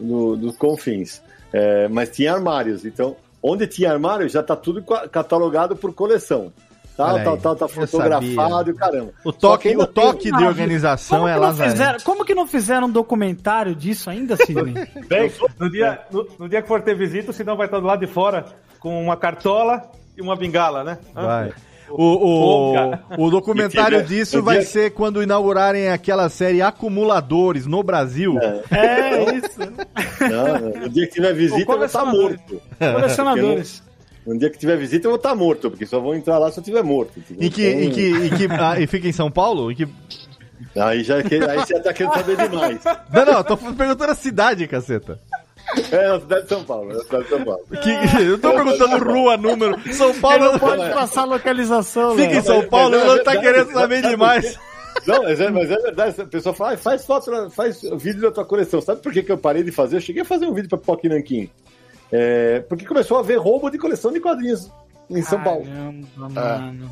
do- 0.00 0.36
dos 0.36 0.56
confins. 0.56 1.22
É, 1.52 1.88
mas 1.88 2.10
tinha 2.10 2.32
armários, 2.32 2.84
então 2.84 3.16
onde 3.42 3.66
tinha 3.66 3.90
armário 3.90 4.28
já 4.28 4.42
tá 4.42 4.54
tudo 4.56 4.82
ca- 4.82 5.08
catalogado 5.08 5.74
por 5.76 5.92
coleção. 5.94 6.52
Aí, 6.98 7.22
tal, 7.22 7.36
tal, 7.38 7.54
tá 7.54 7.64
eu 7.66 7.68
fotografado 7.68 8.70
e 8.72 8.74
caramba. 8.74 9.12
O 9.24 9.32
toque, 9.32 9.68
o 9.76 9.86
toque 9.86 10.30
tem- 10.30 10.38
de 10.38 10.44
organização 10.44 11.18
Como 11.18 11.28
é 11.28 11.32
que, 11.34 11.38
não 11.38 11.46
lazarento. 11.46 11.76
fizeram, 11.76 11.98
como 12.00 12.24
que 12.24 12.34
não 12.34 12.44
fizeram 12.46 12.86
um 12.88 12.90
documentário 12.90 13.72
disso 13.72 14.10
ainda, 14.10 14.34
Sidney? 14.36 14.74
Bem, 15.08 15.32
no 15.60 15.70
dia, 15.70 16.00
no, 16.10 16.26
no 16.40 16.48
dia 16.48 16.60
que 16.60 16.66
for 16.66 16.82
ter 16.82 16.96
visita, 16.96 17.30
o 17.30 17.32
Sidão 17.34 17.56
vai 17.56 17.66
estar 17.68 17.78
do 17.78 17.86
lado 17.86 18.00
de 18.04 18.12
fora 18.12 18.46
com 18.80 19.00
uma 19.00 19.16
cartola 19.16 19.88
e 20.16 20.20
uma 20.20 20.34
bengala, 20.34 20.82
né? 20.82 20.98
Vai. 21.14 21.52
O, 21.90 22.84
o, 23.16 23.26
o 23.26 23.30
documentário 23.30 24.00
E 24.00 24.04
disso 24.04 24.38
e 24.38 24.40
vai 24.40 24.62
ser 24.62 24.90
quando 24.92 25.22
inaugurarem 25.22 25.88
aquela 25.88 26.28
série 26.28 26.60
Acumuladores 26.60 27.66
no 27.66 27.82
Brasil. 27.82 28.38
É 28.70 29.34
isso. 29.34 29.60
Não, 30.30 30.82
no 30.82 30.88
dia 30.88 31.06
que 31.06 31.14
tiver 31.14 31.32
visita, 31.32 31.72
eu 31.72 31.76
vou 31.76 31.86
estar 31.86 32.00
colecionador. 32.00 32.30
morto. 32.30 32.62
Colecionadores. 32.78 33.82
No 34.28 34.38
dia 34.38 34.50
que 34.50 34.58
tiver 34.58 34.76
visita, 34.76 35.06
eu 35.06 35.12
vou 35.12 35.16
estar 35.16 35.34
morto, 35.34 35.70
porque 35.70 35.86
só 35.86 35.98
vou 35.98 36.14
entrar 36.14 36.36
lá 36.38 36.52
se 36.52 36.58
eu 36.58 36.60
estiver 36.60 36.82
morto. 36.82 37.18
entendeu? 37.18 37.46
Em 37.46 37.50
que, 37.50 37.66
em 37.66 37.90
que, 37.90 38.10
em 38.10 38.28
que, 38.28 38.46
ah, 38.60 38.78
e 38.78 38.86
fica 38.86 39.08
em 39.08 39.12
São 39.12 39.30
Paulo? 39.30 39.72
Em 39.72 39.74
que... 39.74 39.88
Então, 40.60 40.86
aí, 40.86 41.02
já, 41.02 41.16
aí 41.16 41.22
você 41.22 41.80
tá 41.80 41.94
querendo 41.94 42.12
saber 42.12 42.36
demais. 42.36 42.78
Não, 43.10 43.24
não, 43.24 43.42
tô 43.42 43.56
perguntando 43.56 44.12
a 44.12 44.14
cidade, 44.14 44.68
caceta. 44.68 45.18
É 45.92 46.08
na 46.08 46.20
cidade 46.20 46.42
de 46.42 46.48
São 46.48 46.64
Paulo, 46.64 46.90
é 46.90 46.94
na 46.94 47.02
cidade 47.02 47.24
de 47.24 47.30
São 47.30 47.44
Paulo. 47.44 47.60
Que, 47.82 48.22
eu 48.22 48.38
tô 48.38 48.52
perguntando 48.52 49.04
rua, 49.04 49.36
número. 49.36 49.92
São 49.92 50.18
Paulo 50.18 50.52
Não 50.52 50.58
pode 50.58 50.90
passar 50.92 51.22
a 51.22 51.24
localização, 51.24 52.16
fica 52.16 52.30
em 52.32 52.34
Léo. 52.34 52.42
São 52.42 52.68
Paulo, 52.68 52.90
Mas 52.90 53.02
é 53.02 53.06
não 53.06 53.16
tá 53.24 53.32
verdade, 53.32 53.40
querendo 53.40 53.72
saber 53.72 54.02
demais. 54.02 54.58
Não, 55.06 55.22
mas 55.22 55.40
é, 55.40 55.50
mas 55.50 55.70
é 55.70 55.76
verdade. 55.76 56.20
A 56.20 56.26
pessoa 56.26 56.54
fala, 56.54 56.72
"Ah, 56.72 56.76
faz 56.76 57.04
foto, 57.04 57.50
faz 57.50 57.82
vídeo 57.98 58.22
da 58.22 58.30
tua 58.30 58.44
coleção. 58.44 58.80
Sabe 58.80 59.00
por 59.00 59.12
que, 59.12 59.22
que 59.22 59.30
eu 59.30 59.38
parei 59.38 59.62
de 59.62 59.70
fazer? 59.70 59.96
Eu 59.96 60.00
cheguei 60.00 60.22
a 60.22 60.24
fazer 60.24 60.46
um 60.46 60.54
vídeo 60.54 60.68
pra 60.68 60.78
Pipoca 60.78 61.08
Nanquim. 61.08 61.48
É, 62.10 62.60
porque 62.68 62.86
começou 62.86 63.16
a 63.18 63.20
haver 63.20 63.38
roubo 63.38 63.70
de 63.70 63.78
coleção 63.78 64.10
de 64.10 64.18
quadrinhos 64.20 64.70
em 65.10 65.22
São 65.22 65.40
Paulo. 65.42 65.66
Mano. 66.16 66.90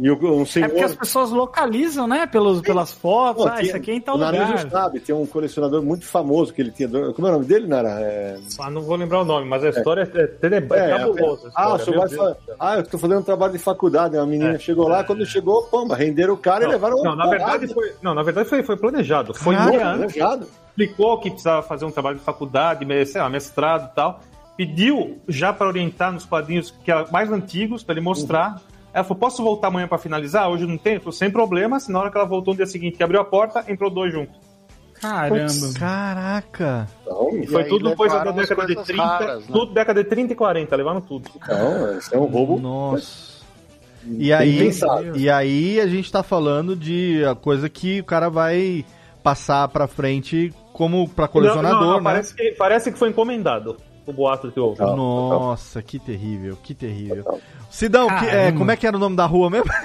E 0.00 0.08
o- 0.10 0.18
um 0.38 0.42
É 0.42 0.44
senhor. 0.44 0.68
porque 0.68 0.84
as 0.84 0.94
pessoas 0.94 1.30
localizam, 1.30 2.06
né? 2.06 2.24
Pelos, 2.26 2.60
pelas 2.60 2.92
fotos. 2.92 3.44
Pô, 3.44 3.50
ah, 3.50 3.60
isso 3.60 3.76
aqui 3.76 3.90
é 3.90 3.94
em 3.94 4.00
tal 4.00 4.14
o 4.14 4.18
Naranjo 4.18 4.70
sabe, 4.70 5.00
tem 5.00 5.14
um 5.14 5.26
colecionador 5.26 5.82
muito 5.82 6.04
famoso 6.06 6.52
que 6.54 6.60
ele 6.62 6.70
tinha. 6.70 6.88
Como 6.88 7.26
é 7.26 7.30
o 7.30 7.32
nome 7.34 7.44
dele, 7.46 7.66
Nara? 7.66 7.88
É... 8.00 8.38
Ah, 8.60 8.70
não 8.70 8.80
vou 8.82 8.94
lembrar 8.96 9.22
o 9.22 9.24
nome, 9.24 9.48
mas 9.48 9.64
a 9.64 9.70
história 9.70 10.08
é, 10.14 10.20
é, 10.20 10.26
tenebra- 10.28 10.78
é 10.78 10.98
cabulosa. 10.98 11.50
ah, 11.54 11.74
o 11.74 11.78
senhor 11.80 11.98
vai 11.98 12.08
falar, 12.08 12.36
ah, 12.60 12.76
eu 12.76 12.84
tô 12.84 12.96
fazendo 12.96 13.18
um 13.18 13.22
trabalho 13.24 13.52
de 13.54 13.58
faculdade. 13.58 14.16
Uma 14.16 14.26
menina 14.26 14.54
É. 14.54 14.58
chegou 14.58 14.86
lá, 14.86 15.02
quando 15.02 15.26
chegou, 15.26 15.62
pomba, 15.64 15.96
renderam 15.96 16.34
o 16.34 16.38
cara 16.38 16.64
e 16.64 16.68
levaram 16.68 17.02
Não, 17.02 17.16
na 17.16 17.24
uma 17.24 17.30
verdade 17.30 17.66
foi, 17.74 17.92
não, 18.00 18.14
na 18.14 18.22
verdade 18.22 18.48
foi, 18.48 18.62
foi 18.62 18.76
planejado. 18.76 19.34
Foi 19.34 19.56
um 19.56 19.58
ano, 19.58 19.72
planejado. 19.72 20.46
explicou 20.68 21.18
que 21.18 21.30
precisava 21.30 21.62
fazer 21.62 21.84
um 21.84 21.90
trabalho 21.90 22.18
de 22.18 22.22
faculdade, 22.24 22.86
sei 23.06 23.20
lá, 23.20 23.28
mestrado 23.28 23.90
e 23.90 23.94
tal. 23.96 24.20
Pediu 24.56 25.18
já 25.28 25.52
para 25.52 25.66
orientar 25.68 26.12
nos 26.12 26.24
quadrinhos 26.24 26.72
que 26.84 26.90
eram 26.90 27.06
mais 27.12 27.30
antigos, 27.32 27.82
para 27.82 27.94
ele 27.94 28.00
mostrar. 28.00 28.60
Ela 28.92 29.04
falou: 29.04 29.18
Posso 29.18 29.42
voltar 29.42 29.68
amanhã 29.68 29.86
para 29.88 29.98
finalizar? 29.98 30.48
Hoje 30.48 30.66
não 30.66 30.78
tem? 30.78 30.94
Ele 30.94 31.00
falou: 31.00 31.12
Sem 31.12 31.30
problemas. 31.30 31.88
Na 31.88 32.00
hora 32.00 32.10
que 32.10 32.16
ela 32.16 32.26
voltou 32.26 32.54
no 32.54 32.58
dia 32.58 32.66
seguinte, 32.66 32.96
que 32.96 33.02
abriu 33.02 33.20
a 33.20 33.24
porta, 33.24 33.64
entrou 33.68 33.90
dois 33.90 34.12
juntos. 34.12 34.36
Caramba. 35.00 35.78
Caraca. 35.78 36.88
Então, 37.02 37.30
E 37.40 37.46
foi 37.46 37.62
aí 37.62 37.68
tudo 37.68 37.94
coisa 37.94 38.18
da 38.24 38.32
década 38.32 38.66
de 38.66 38.74
coisas 38.74 38.86
30, 38.86 39.02
raras, 39.04 39.40
né? 39.46 39.52
tudo 39.52 39.72
década 39.72 40.02
de 40.02 40.08
30 40.10 40.32
e 40.32 40.36
40, 40.36 40.76
levaram 40.76 41.00
tudo. 41.00 41.30
então, 41.36 41.98
isso 41.98 42.14
é 42.14 42.18
um 42.18 42.24
roubo. 42.24 42.58
Nossa. 42.58 43.38
E 44.04 44.32
aí, 44.32 44.70
e 45.14 45.28
aí 45.28 45.80
a 45.80 45.86
gente 45.86 46.10
tá 46.10 46.22
falando 46.22 46.74
de 46.74 47.22
a 47.24 47.34
coisa 47.34 47.68
que 47.68 48.00
o 48.00 48.04
cara 48.04 48.28
vai 48.28 48.84
passar 49.22 49.68
pra 49.68 49.86
frente 49.86 50.52
como 50.72 51.08
pra 51.08 51.28
colecionador, 51.28 51.72
Não, 51.72 51.80
não, 51.80 51.90
não, 51.92 51.98
né? 51.98 52.04
parece, 52.04 52.34
que, 52.34 52.50
parece 52.52 52.92
que 52.92 52.98
foi 52.98 53.10
encomendado 53.10 53.76
o 54.10 54.14
boato 54.14 54.50
que 54.52 54.60
houve. 54.60 54.80
Nossa, 54.80 55.82
que 55.82 55.98
terrível, 55.98 56.56
que 56.62 56.74
terrível. 56.74 57.40
Sidão, 57.70 58.06
que- 58.18 58.26
é, 58.26 58.52
como 58.52 58.70
é 58.70 58.76
que 58.76 58.86
era 58.86 58.96
o 58.96 59.00
nome 59.00 59.16
da 59.16 59.26
rua 59.26 59.50
mesmo? 59.50 59.70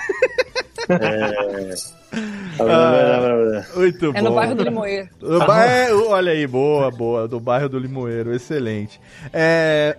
Ah, 2.60 3.64
Muito 3.76 4.06
É 4.16 4.22
bom. 4.22 4.30
no 4.30 4.36
bairro 4.36 4.56
do 4.56 4.64
Limoeiro. 4.64 5.10
O 5.22 5.40
ba- 5.40 5.66
é, 5.66 5.94
olha 5.94 6.32
aí, 6.32 6.46
boa, 6.46 6.92
boa, 6.92 7.28
do 7.28 7.40
bairro 7.40 7.68
do 7.70 7.80
Limoeiro, 7.80 8.34
excelente. 8.36 9.00
É, 9.32 9.98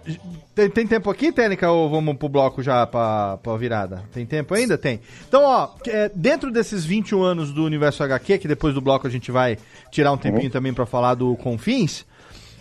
tem, 0.55 0.71
tem 0.71 0.87
tempo 0.87 1.11
aqui, 1.11 1.33
Técnica, 1.33 1.71
ou 1.71 1.91
vamos 1.91 2.17
pro 2.17 2.29
bloco 2.29 2.63
já 2.63 2.87
pra, 2.87 3.39
pra 3.43 3.57
virada? 3.57 4.03
Tem 4.13 4.25
tempo 4.25 4.55
ainda? 4.55 4.79
Tem. 4.79 5.01
Então, 5.29 5.43
ó, 5.45 5.71
é, 5.89 6.11
dentro 6.15 6.51
desses 6.53 6.85
21 6.85 7.23
anos 7.23 7.53
do 7.53 7.65
Universo 7.65 8.03
HQ, 8.05 8.39
que 8.39 8.49
depois 8.49 8.75
do 8.75 8.81
bloco 8.81 9.07
a 9.07 9.11
gente 9.11 9.33
vai 9.33 9.59
tirar 9.91 10.13
um 10.13 10.17
tempinho 10.19 10.51
também 10.51 10.73
pra 10.73 10.87
falar 10.87 11.15
do 11.15 11.35
Confins, 11.37 12.05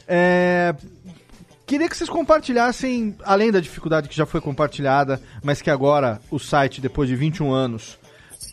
é, 0.07 0.73
Queria 1.65 1.87
que 1.89 1.95
vocês 1.95 2.09
compartilhassem, 2.09 3.15
além 3.23 3.51
da 3.51 3.59
dificuldade 3.59 4.09
que 4.09 4.15
já 4.15 4.25
foi 4.25 4.41
compartilhada, 4.41 5.21
mas 5.43 5.61
que 5.61 5.69
agora 5.69 6.19
o 6.29 6.37
site, 6.37 6.81
depois 6.81 7.07
de 7.07 7.15
21 7.15 7.51
anos, 7.53 7.97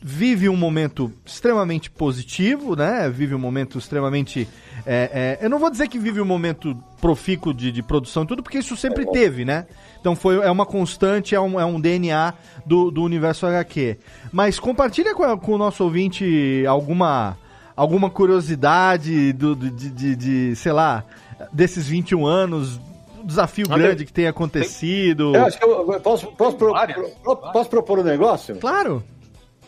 vive 0.00 0.48
um 0.48 0.56
momento 0.56 1.12
extremamente 1.26 1.90
positivo, 1.90 2.76
né? 2.76 3.11
Vive 3.11 3.34
um 3.34 3.38
momento 3.38 3.78
extremamente. 3.78 4.48
é, 4.86 5.38
é, 5.40 5.44
eu 5.44 5.50
não 5.50 5.58
vou 5.58 5.68
dizer 5.70 5.88
que 5.88 5.98
vive 5.98 6.20
um 6.20 6.24
momento 6.24 6.74
profícuo 7.00 7.52
de, 7.52 7.72
de 7.72 7.82
produção 7.82 8.22
e 8.22 8.26
tudo, 8.28 8.42
porque 8.44 8.58
isso 8.58 8.76
sempre 8.76 9.04
teve, 9.11 9.44
né? 9.44 9.66
Então 10.00 10.14
foi, 10.14 10.36
é 10.36 10.50
uma 10.50 10.64
constante, 10.64 11.34
é 11.34 11.40
um, 11.40 11.58
é 11.61 11.64
um 11.64 11.80
DNA 11.80 12.32
do, 12.64 12.90
do 12.92 13.02
universo 13.02 13.44
HQ. 13.44 13.98
Mas 14.32 14.58
compartilha 14.61 15.14
com, 15.16 15.24
a- 15.24 15.36
com 15.36 15.52
o 15.52 15.58
nosso 15.58 15.82
ouvinte 15.82 16.64
alguma, 16.66 17.36
alguma 17.76 18.08
curiosidade 18.08 19.32
do, 19.32 19.54
do- 19.56 19.70
de, 19.70 19.90
de, 19.90 20.16
de, 20.16 20.56
sei 20.56 20.72
lá, 20.72 21.04
desses 21.52 21.86
21 21.88 22.24
anos, 22.24 22.80
um 23.20 23.26
desafio 23.26 23.68
grande 23.68 24.04
que 24.04 24.12
tenha 24.12 24.30
acontecido. 24.30 25.34
Eu 25.34 25.44
acho 25.46 25.58
que 25.58 25.64
eu 25.64 26.00
posso, 26.00 26.26
posso, 26.32 26.56
pro- 26.56 26.74
pro- 27.22 27.36
posso 27.52 27.70
propor 27.70 27.98
um 27.98 28.04
negócio? 28.04 28.56
Claro. 28.56 29.02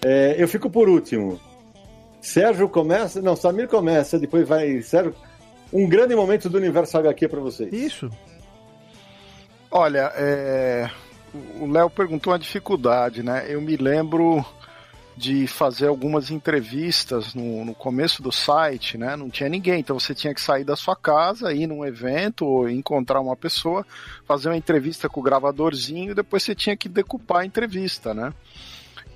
É, 0.04 0.34
eu 0.38 0.48
fico 0.48 0.68
por 0.70 0.88
último. 0.88 1.40
Sérgio 2.20 2.68
começa. 2.68 3.20
Não, 3.22 3.36
Samir 3.36 3.68
começa, 3.68 4.18
depois 4.18 4.46
vai. 4.48 4.80
Sérgio. 4.82 5.14
Um 5.72 5.88
grande 5.88 6.14
momento 6.14 6.48
do 6.50 6.58
universo 6.58 6.98
HQ 6.98 7.28
pra 7.28 7.40
vocês. 7.40 7.72
Isso. 7.72 8.10
Olha, 9.70 10.12
é, 10.16 10.90
o 11.58 11.66
Léo 11.70 11.88
perguntou 11.88 12.32
uma 12.32 12.38
dificuldade, 12.38 13.22
né? 13.22 13.46
Eu 13.48 13.60
me 13.60 13.76
lembro 13.76 14.44
de 15.16 15.46
fazer 15.46 15.88
algumas 15.88 16.30
entrevistas 16.30 17.34
no, 17.34 17.64
no 17.64 17.74
começo 17.74 18.22
do 18.22 18.32
site, 18.32 18.96
né? 18.96 19.14
Não 19.14 19.28
tinha 19.28 19.48
ninguém, 19.48 19.80
então 19.80 19.98
você 19.98 20.14
tinha 20.14 20.34
que 20.34 20.40
sair 20.40 20.64
da 20.64 20.74
sua 20.74 20.96
casa, 20.96 21.52
ir 21.52 21.66
num 21.66 21.84
evento 21.84 22.46
ou 22.46 22.68
encontrar 22.68 23.20
uma 23.20 23.36
pessoa, 23.36 23.86
fazer 24.24 24.48
uma 24.48 24.56
entrevista 24.56 25.08
com 25.08 25.20
o 25.20 25.22
gravadorzinho 25.22 26.12
e 26.12 26.14
depois 26.14 26.42
você 26.42 26.54
tinha 26.54 26.76
que 26.76 26.88
decupar 26.88 27.42
a 27.42 27.46
entrevista, 27.46 28.14
né? 28.14 28.32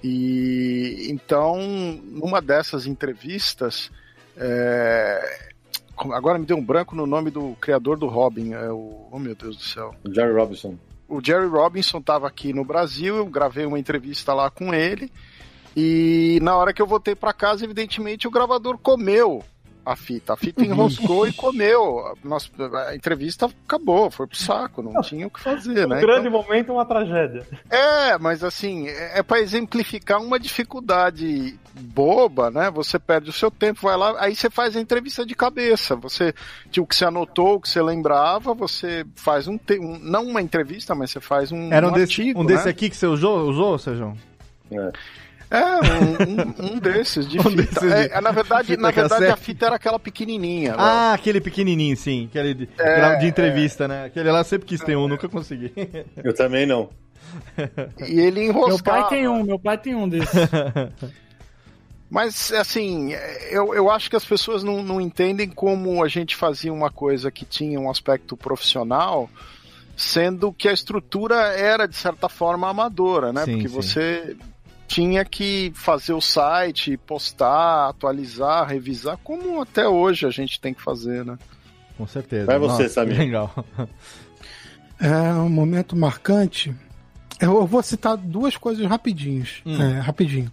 E 0.05 1.09
então, 1.11 1.57
numa 2.05 2.43
dessas 2.43 2.87
entrevistas, 2.87 3.91
é, 4.37 5.49
agora 6.13 6.39
me 6.39 6.45
deu 6.45 6.59
um 6.59 6.65
branco 6.65 6.95
no 6.95 7.07
nome 7.07 7.31
do 7.31 7.57
criador 7.59 7.99
do 7.99 8.07
Robin, 8.07 8.53
é 8.53 8.71
o, 8.71 9.09
oh 9.11 9.19
meu 9.19 9.35
Deus 9.35 9.57
do 9.57 9.63
céu 9.63 9.95
Jerry 10.13 10.35
Robinson. 10.35 10.77
o 11.09 11.25
Jerry 11.25 11.47
Robinson 11.47 11.99
estava 11.99 12.29
aqui 12.29 12.53
no 12.53 12.65
Brasil, 12.65 13.17
eu 13.17 13.27
gravei 13.27 13.65
uma 13.65 13.79
entrevista 13.79 14.35
lá 14.35 14.51
com 14.51 14.75
ele. 14.75 15.11
E 15.77 16.39
na 16.43 16.57
hora 16.57 16.73
que 16.73 16.81
eu 16.81 16.87
voltei 16.87 17.15
para 17.15 17.33
casa, 17.33 17.65
evidentemente 17.65 18.27
o 18.27 18.31
gravador 18.31 18.79
comeu 18.79 19.45
a 19.85 19.95
fita. 19.95 20.33
A 20.33 20.37
fita 20.37 20.65
enroscou 20.65 21.29
e 21.29 21.33
comeu. 21.33 22.13
Nossa, 22.25 22.49
a 22.89 22.97
entrevista 22.97 23.47
acabou, 23.67 24.11
foi 24.11 24.27
pro 24.27 24.37
saco, 24.37 24.83
não 24.83 25.01
tinha 25.01 25.27
o 25.29 25.31
que 25.31 25.39
fazer, 25.39 25.87
Um 25.87 25.91
né? 25.91 26.01
grande 26.01 26.29
momento, 26.29 26.73
uma 26.73 26.85
tragédia. 26.85 27.47
É, 27.71 28.19
mas 28.19 28.43
assim, 28.43 28.89
é 28.89 29.23
para 29.23 29.39
exemplificar 29.39 30.21
uma 30.21 30.41
dificuldade 30.41 31.57
boba, 31.73 32.51
né? 32.51 32.69
Você 32.73 32.99
perde 32.99 33.31
o 33.31 33.33
seu 33.33 33.49
tempo, 33.49 33.83
vai 33.83 33.97
lá, 33.97 34.17
aí 34.19 34.35
você 34.35 34.51
faz 34.51 34.75
a 34.77 34.81
entrevista 34.81 35.25
de 35.25 35.37
cabeça. 35.37 35.95
Você, 35.95 36.35
tipo, 36.69 36.85
o 36.85 36.87
que 36.89 36.97
você 36.97 37.05
anotou, 37.05 37.55
o 37.55 37.61
que 37.61 37.69
você 37.69 37.81
lembrava, 37.81 38.55
você 38.55 39.05
faz 39.15 39.47
um, 39.47 39.57
te- 39.57 39.79
um 39.79 40.01
não 40.01 40.25
uma 40.25 40.43
entrevista, 40.43 40.97
mas 40.97 41.13
você 41.13 41.21
faz 41.21 41.53
um, 41.53 41.73
Era 41.73 41.87
um, 41.87 41.91
um 41.91 41.93
desse, 41.93 42.21
artigo, 42.23 42.41
um 42.41 42.45
desse 42.47 42.65
né? 42.65 42.71
aqui 42.73 42.91
que 42.91 42.97
você 42.97 43.07
usou, 43.07 43.49
usou 43.49 43.79
Sérgio? 43.79 44.17
É. 44.73 44.91
É, 45.51 45.65
um, 45.65 46.67
um, 46.71 46.73
um 46.75 46.79
desses 46.79 47.29
de 47.29 47.39
Um 47.41 47.45
fita. 47.45 47.57
desses 47.63 47.81
de- 47.81 48.13
É, 48.13 48.21
na 48.21 48.31
verdade, 48.33 48.69
fita 48.69 48.83
na 48.83 48.91
verdade 48.91 49.27
a 49.27 49.37
fita 49.37 49.67
era 49.67 49.77
aquela 49.77 49.99
pequenininha. 49.99 50.75
Ah, 50.77 51.13
aquele 51.13 51.41
pequenininho, 51.41 51.97
sim. 51.97 52.27
Aquele 52.27 52.55
de, 52.55 52.69
É, 52.79 53.17
de 53.17 53.27
entrevista, 53.27 53.87
né? 53.87 54.07
Aquele 54.07 54.31
lá 54.31 54.43
sempre 54.45 54.67
quis 54.67 54.81
ter 54.81 54.97
um, 54.97 55.07
nunca 55.09 55.29
consegui. 55.29 55.73
Eu 56.23 56.35
também 56.35 56.67
não. 56.67 56.91
E 58.09 58.21
ele 58.21 58.45
enroscava. 58.45 58.69
Meu 58.69 59.03
pai 59.03 59.09
tem 59.09 59.29
um, 59.29 59.43
meu 59.43 59.59
pai 59.59 59.79
tem 59.79 59.95
um 59.95 60.09
desses. 60.09 60.29
Mas, 62.09 62.53
assim, 62.53 63.13
eu, 63.51 63.75
eu 63.75 63.91
acho 63.91 64.09
que 64.09 64.15
as 64.15 64.25
pessoas 64.25 64.63
não, 64.63 64.81
não 64.81 65.01
entendem 65.01 65.49
como 65.49 66.05
a 66.05 66.09
gente 66.09 66.37
fazia 66.37 66.73
uma 66.73 66.89
coisa 66.89 67.33
que 67.33 67.45
tinha 67.45 67.81
um 67.81 67.91
aspecto 67.91 68.37
profissional, 68.37 69.29
sendo 69.97 70.53
que 70.53 70.69
a 70.69 70.73
estrutura 70.73 71.35
era, 71.59 71.87
de 71.89 71.97
certa 71.97 72.29
forma, 72.29 72.69
amadora, 72.69 73.33
né? 73.33 73.45
Sim, 73.45 73.53
Porque 73.55 73.69
sim. 73.69 73.75
você 73.75 74.37
tinha 74.87 75.25
que 75.25 75.73
fazer 75.75 76.13
o 76.13 76.21
site, 76.21 76.97
postar, 76.97 77.89
atualizar, 77.89 78.67
revisar, 78.69 79.19
como 79.23 79.61
até 79.61 79.87
hoje 79.89 80.27
a 80.27 80.31
gente 80.31 80.61
tem 80.61 80.73
que 80.73 80.83
fazer, 80.83 81.25
né? 81.25 81.39
Com 81.97 82.07
certeza. 82.07 82.47
Vai 82.47 82.59
você, 82.59 82.85
Nossa, 82.85 82.95
Samir. 82.95 83.19
Legal. 83.19 83.53
É 84.99 85.33
um 85.35 85.49
momento 85.49 85.95
marcante. 85.97 86.75
Eu, 87.41 87.67
vou 87.67 87.83
citar 87.83 88.17
duas 88.17 88.57
coisas 88.57 88.87
rapidinhos. 88.87 89.63
Hum. 89.67 89.81
é, 89.81 90.01
rapidinho. 90.01 90.51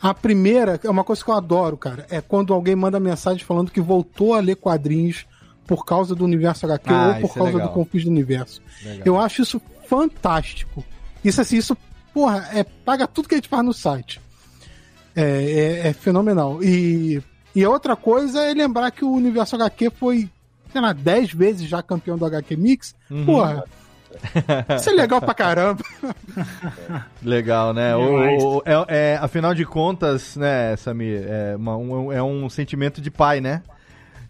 A 0.00 0.12
primeira 0.12 0.78
é 0.82 0.90
uma 0.90 1.04
coisa 1.04 1.24
que 1.24 1.30
eu 1.30 1.34
adoro, 1.34 1.76
cara. 1.76 2.06
É 2.10 2.20
quando 2.20 2.52
alguém 2.52 2.74
manda 2.74 2.98
mensagem 2.98 3.44
falando 3.44 3.70
que 3.70 3.80
voltou 3.80 4.34
a 4.34 4.40
ler 4.40 4.56
quadrinhos 4.56 5.26
por 5.66 5.84
causa 5.84 6.14
do 6.14 6.24
universo 6.24 6.66
HQ 6.66 6.92
Ah, 6.92 7.06
ou 7.06 7.28
por 7.28 7.30
é 7.30 7.34
causa 7.34 7.52
legal. 7.52 7.68
do 7.68 7.74
Confins 7.74 8.04
do 8.04 8.10
Universo. 8.10 8.60
Legal. 8.84 9.02
Eu 9.06 9.20
acho 9.20 9.42
isso 9.42 9.62
fantástico. 9.88 10.84
Isso 11.24 11.40
assim, 11.40 11.56
isso, 11.56 11.76
porra, 12.12 12.48
é, 12.52 12.62
paga 12.64 13.06
tudo 13.06 13.28
que 13.28 13.34
a 13.34 13.38
gente 13.38 13.48
faz 13.48 13.64
no 13.64 13.72
site. 13.72 14.20
É, 15.14 15.22
é- 15.84 15.88
é 15.88 15.92
fenomenal. 15.92 16.62
E, 16.62 17.22
e 17.54 17.62
a 17.64 17.68
outra 17.70 17.94
coisa 17.96 18.40
é 18.42 18.54
lembrar 18.54 18.90
que 18.90 19.04
o 19.04 19.12
Universo 19.12 19.56
HQ 19.56 19.90
foi, 19.90 20.28
sei 20.72 20.80
lá, 20.80 20.92
10 20.92 21.32
vezes 21.32 21.68
já 21.68 21.82
campeão 21.82 22.16
do 22.16 22.24
HQ 22.24 22.56
Mix. 22.56 22.94
Uhum. 23.10 23.26
Porra, 23.26 23.64
isso 24.78 24.90
é 24.90 24.92
legal 24.92 25.20
pra 25.20 25.34
caramba. 25.34 25.82
Legal, 27.22 27.72
né? 27.74 27.94
O, 27.96 28.06
Demais. 28.06 28.42
o- 28.42 28.62
é, 28.64 28.84
é, 28.88 29.18
afinal 29.20 29.54
de 29.54 29.64
contas, 29.64 30.36
né, 30.36 30.76
Samir, 30.76 31.24
é, 31.26 31.56
uma- 31.56 31.76
um, 31.76 32.12
é 32.12 32.22
um 32.22 32.48
sentimento 32.48 33.00
de 33.00 33.10
pai, 33.10 33.40
né? 33.40 33.62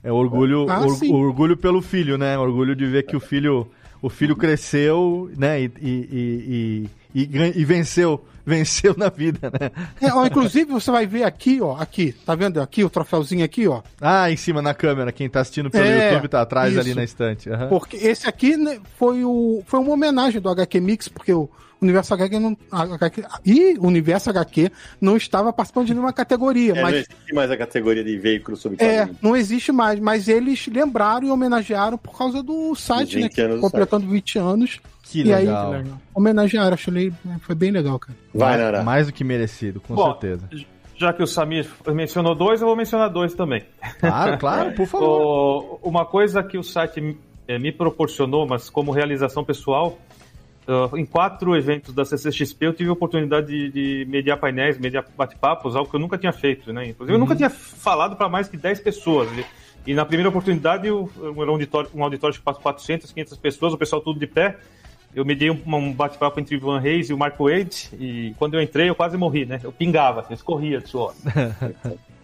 É 0.04 0.10
orgulho, 0.10 0.66
Ah, 0.68 0.80
or- 0.80 1.14
orgulho 1.14 1.56
pelo 1.56 1.80
filho, 1.80 2.18
né? 2.18 2.36
Orgulho 2.36 2.74
de 2.74 2.86
ver 2.86 3.04
que 3.04 3.16
o 3.16 3.20
filho, 3.20 3.70
o 4.02 4.10
filho 4.10 4.34
cresceu, 4.36 5.30
né? 5.38 5.62
E, 5.62 5.72
e, 5.80 6.88
e, 7.14 7.24
e, 7.24 7.52
e 7.60 7.64
venceu, 7.64 8.22
venceu 8.44 8.94
na 8.98 9.08
vida, 9.08 9.50
né? 9.58 9.70
É, 10.00 10.12
ó, 10.12 10.26
inclusive, 10.26 10.72
você 10.72 10.90
vai 10.90 11.06
ver 11.06 11.22
aqui, 11.22 11.60
ó, 11.62 11.76
aqui, 11.76 12.12
tá 12.26 12.34
vendo 12.34 12.60
aqui 12.60 12.82
o 12.82 12.90
troféuzinho 12.90 13.44
aqui, 13.44 13.68
ó? 13.68 13.80
Ah, 14.00 14.30
em 14.30 14.36
cima 14.36 14.60
na 14.60 14.74
câmera, 14.74 15.12
quem 15.12 15.28
tá 15.28 15.40
assistindo 15.40 15.70
pelo 15.70 15.84
É, 15.84 16.12
YouTube 16.12 16.28
tá 16.28 16.42
atrás 16.42 16.76
ali 16.76 16.88
isso. 16.88 16.96
na 16.96 17.04
estante. 17.04 17.48
aham. 17.48 17.68
Porque 17.68 17.96
esse 17.96 18.28
aqui 18.28 18.56
né, 18.56 18.80
foi, 18.98 19.24
o, 19.24 19.62
foi 19.66 19.78
uma 19.80 19.92
homenagem 19.92 20.40
do 20.40 20.48
HQ 20.50 20.80
Mix, 20.80 21.08
porque 21.08 21.32
o 21.32 21.48
Universo 21.82 22.14
HQ 22.14 22.38
não. 22.38 22.56
HQ, 22.70 23.24
e 23.44 23.76
o 23.78 23.86
Universo 23.86 24.30
HQ 24.30 24.70
não 25.00 25.16
estava 25.16 25.52
participando 25.52 25.86
de 25.86 25.94
nenhuma 25.94 26.12
categoria, 26.12 26.72
É, 26.72 26.74
não 26.76 26.82
mas. 26.82 26.94
existe 26.94 27.34
mais 27.34 27.50
a 27.50 27.56
categoria 27.56 28.02
de 28.04 28.16
veículos 28.18 28.60
sobre 28.60 28.82
É, 28.84 29.08
não 29.20 29.36
existe 29.36 29.72
mais, 29.72 29.98
mas 30.00 30.28
eles 30.28 30.66
lembraram 30.68 31.26
e 31.26 31.30
homenagearam 31.30 31.98
por 31.98 32.16
causa 32.16 32.42
do 32.42 32.74
site, 32.74 33.16
né? 33.16 33.22
20 33.28 33.40
anos 33.40 33.56
do 33.56 33.60
completando 33.60 34.06
20 34.06 34.38
anos. 34.38 34.80
Que 35.02 35.20
e 35.20 35.24
legal. 35.24 35.72
aí, 35.72 35.84
homenagearam, 36.14 36.72
achei 36.74 37.12
foi 37.40 37.54
bem 37.54 37.70
legal, 37.70 37.98
cara. 37.98 38.16
Vai, 38.32 38.48
mais, 38.50 38.60
Nara. 38.60 38.82
mais 38.82 39.06
do 39.08 39.12
que 39.12 39.22
merecido, 39.24 39.80
com 39.80 39.94
Bom, 39.94 40.10
certeza. 40.12 40.48
Já 40.96 41.12
que 41.12 41.22
o 41.22 41.26
Samir 41.26 41.68
mencionou 41.88 42.34
dois, 42.34 42.60
eu 42.60 42.66
vou 42.66 42.76
mencionar 42.76 43.10
dois 43.10 43.34
também. 43.34 43.64
Claro, 43.98 44.38
claro, 44.38 44.72
por 44.72 44.86
favor. 44.86 45.02
O- 45.82 45.88
uma 45.88 46.06
coisa 46.06 46.42
que 46.42 46.56
o 46.56 46.62
site 46.62 47.16
eh, 47.48 47.58
me 47.58 47.72
proporcionou, 47.72 48.46
mas 48.46 48.70
como 48.70 48.92
realização 48.92 49.42
pessoal, 49.44 49.98
ah, 50.66 50.90
em 50.96 51.04
quatro 51.04 51.56
eventos 51.56 51.94
da 51.94 52.04
CCXP 52.04 52.66
eu 52.66 52.72
tive 52.72 52.90
a 52.90 52.92
oportunidade 52.92 53.46
de, 53.46 53.70
de 54.04 54.10
mediar 54.10 54.38
painéis, 54.38 54.78
mediar 54.78 55.04
bate-papos, 55.16 55.74
algo 55.76 55.88
que 55.90 55.96
eu 55.96 56.00
nunca 56.00 56.16
tinha 56.18 56.32
feito, 56.32 56.72
né? 56.72 56.88
Inclusive, 56.88 57.14
eu 57.14 57.18
nunca 57.18 57.34
tinha 57.36 57.50
falado 57.50 58.16
para 58.16 58.28
mais 58.28 58.48
que 58.48 58.56
10 58.56 58.80
pessoas. 58.80 59.28
E, 59.86 59.94
na 59.94 60.04
primeira 60.04 60.28
oportunidade, 60.28 60.86
eu- 60.86 61.10
era 61.20 61.32
um 61.50 61.54
auditório, 61.54 61.90
um 61.94 62.04
auditório 62.04 62.40
passa 62.42 62.60
400, 62.60 63.10
500 63.12 63.36
pessoas, 63.38 63.72
o 63.72 63.78
pessoal 63.78 64.00
tudo 64.00 64.18
de 64.20 64.26
pé. 64.26 64.56
Eu 65.14 65.24
mediei 65.26 65.50
um, 65.50 65.60
um 65.66 65.92
bate-papo 65.92 66.40
entre 66.40 66.54
o 66.54 66.56
Ivan 66.56 66.78
Reis 66.78 67.10
e 67.10 67.12
o 67.12 67.18
Mark 67.18 67.36
Wade, 67.38 67.90
e 68.00 68.32
quando 68.38 68.54
eu 68.54 68.62
entrei 68.62 68.88
eu 68.88 68.94
quase 68.94 69.16
morri, 69.18 69.44
né? 69.44 69.60
Eu 69.62 69.70
pingava, 69.72 70.20
assim, 70.20 70.32
escorria 70.34 70.80
de 70.80 70.88
suor. 70.88 71.12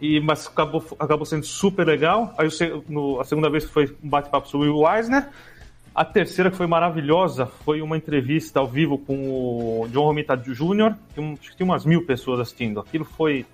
E, 0.00 0.20
mas 0.20 0.46
acabou, 0.46 0.80
acabou 0.96 1.26
sendo 1.26 1.44
super 1.44 1.84
legal. 1.84 2.32
Aí 2.38 2.48
se- 2.52 2.82
no- 2.88 3.20
a 3.20 3.24
segunda 3.24 3.50
vez 3.50 3.64
foi 3.64 3.92
um 4.00 4.08
bate-papo 4.08 4.46
sobre 4.48 4.68
o 4.68 4.88
Eisner. 4.88 5.28
A 6.00 6.04
terceira, 6.04 6.48
que 6.50 6.56
foi 6.56 6.66
maravilhosa, 6.68 7.46
foi 7.64 7.82
uma 7.82 7.96
entrevista 7.96 8.60
ao 8.60 8.68
vivo 8.68 8.98
com 8.98 9.82
o 9.82 9.88
John 9.88 10.04
Romita 10.04 10.36
Jr., 10.36 10.94
que 11.12 11.20
um- 11.20 11.32
acho 11.32 11.50
que 11.50 11.56
tinha 11.56 11.64
umas 11.64 11.84
mil 11.84 12.06
pessoas 12.06 12.38
assistindo. 12.38 12.78
Aquilo 12.78 13.04
foi, 13.04 13.44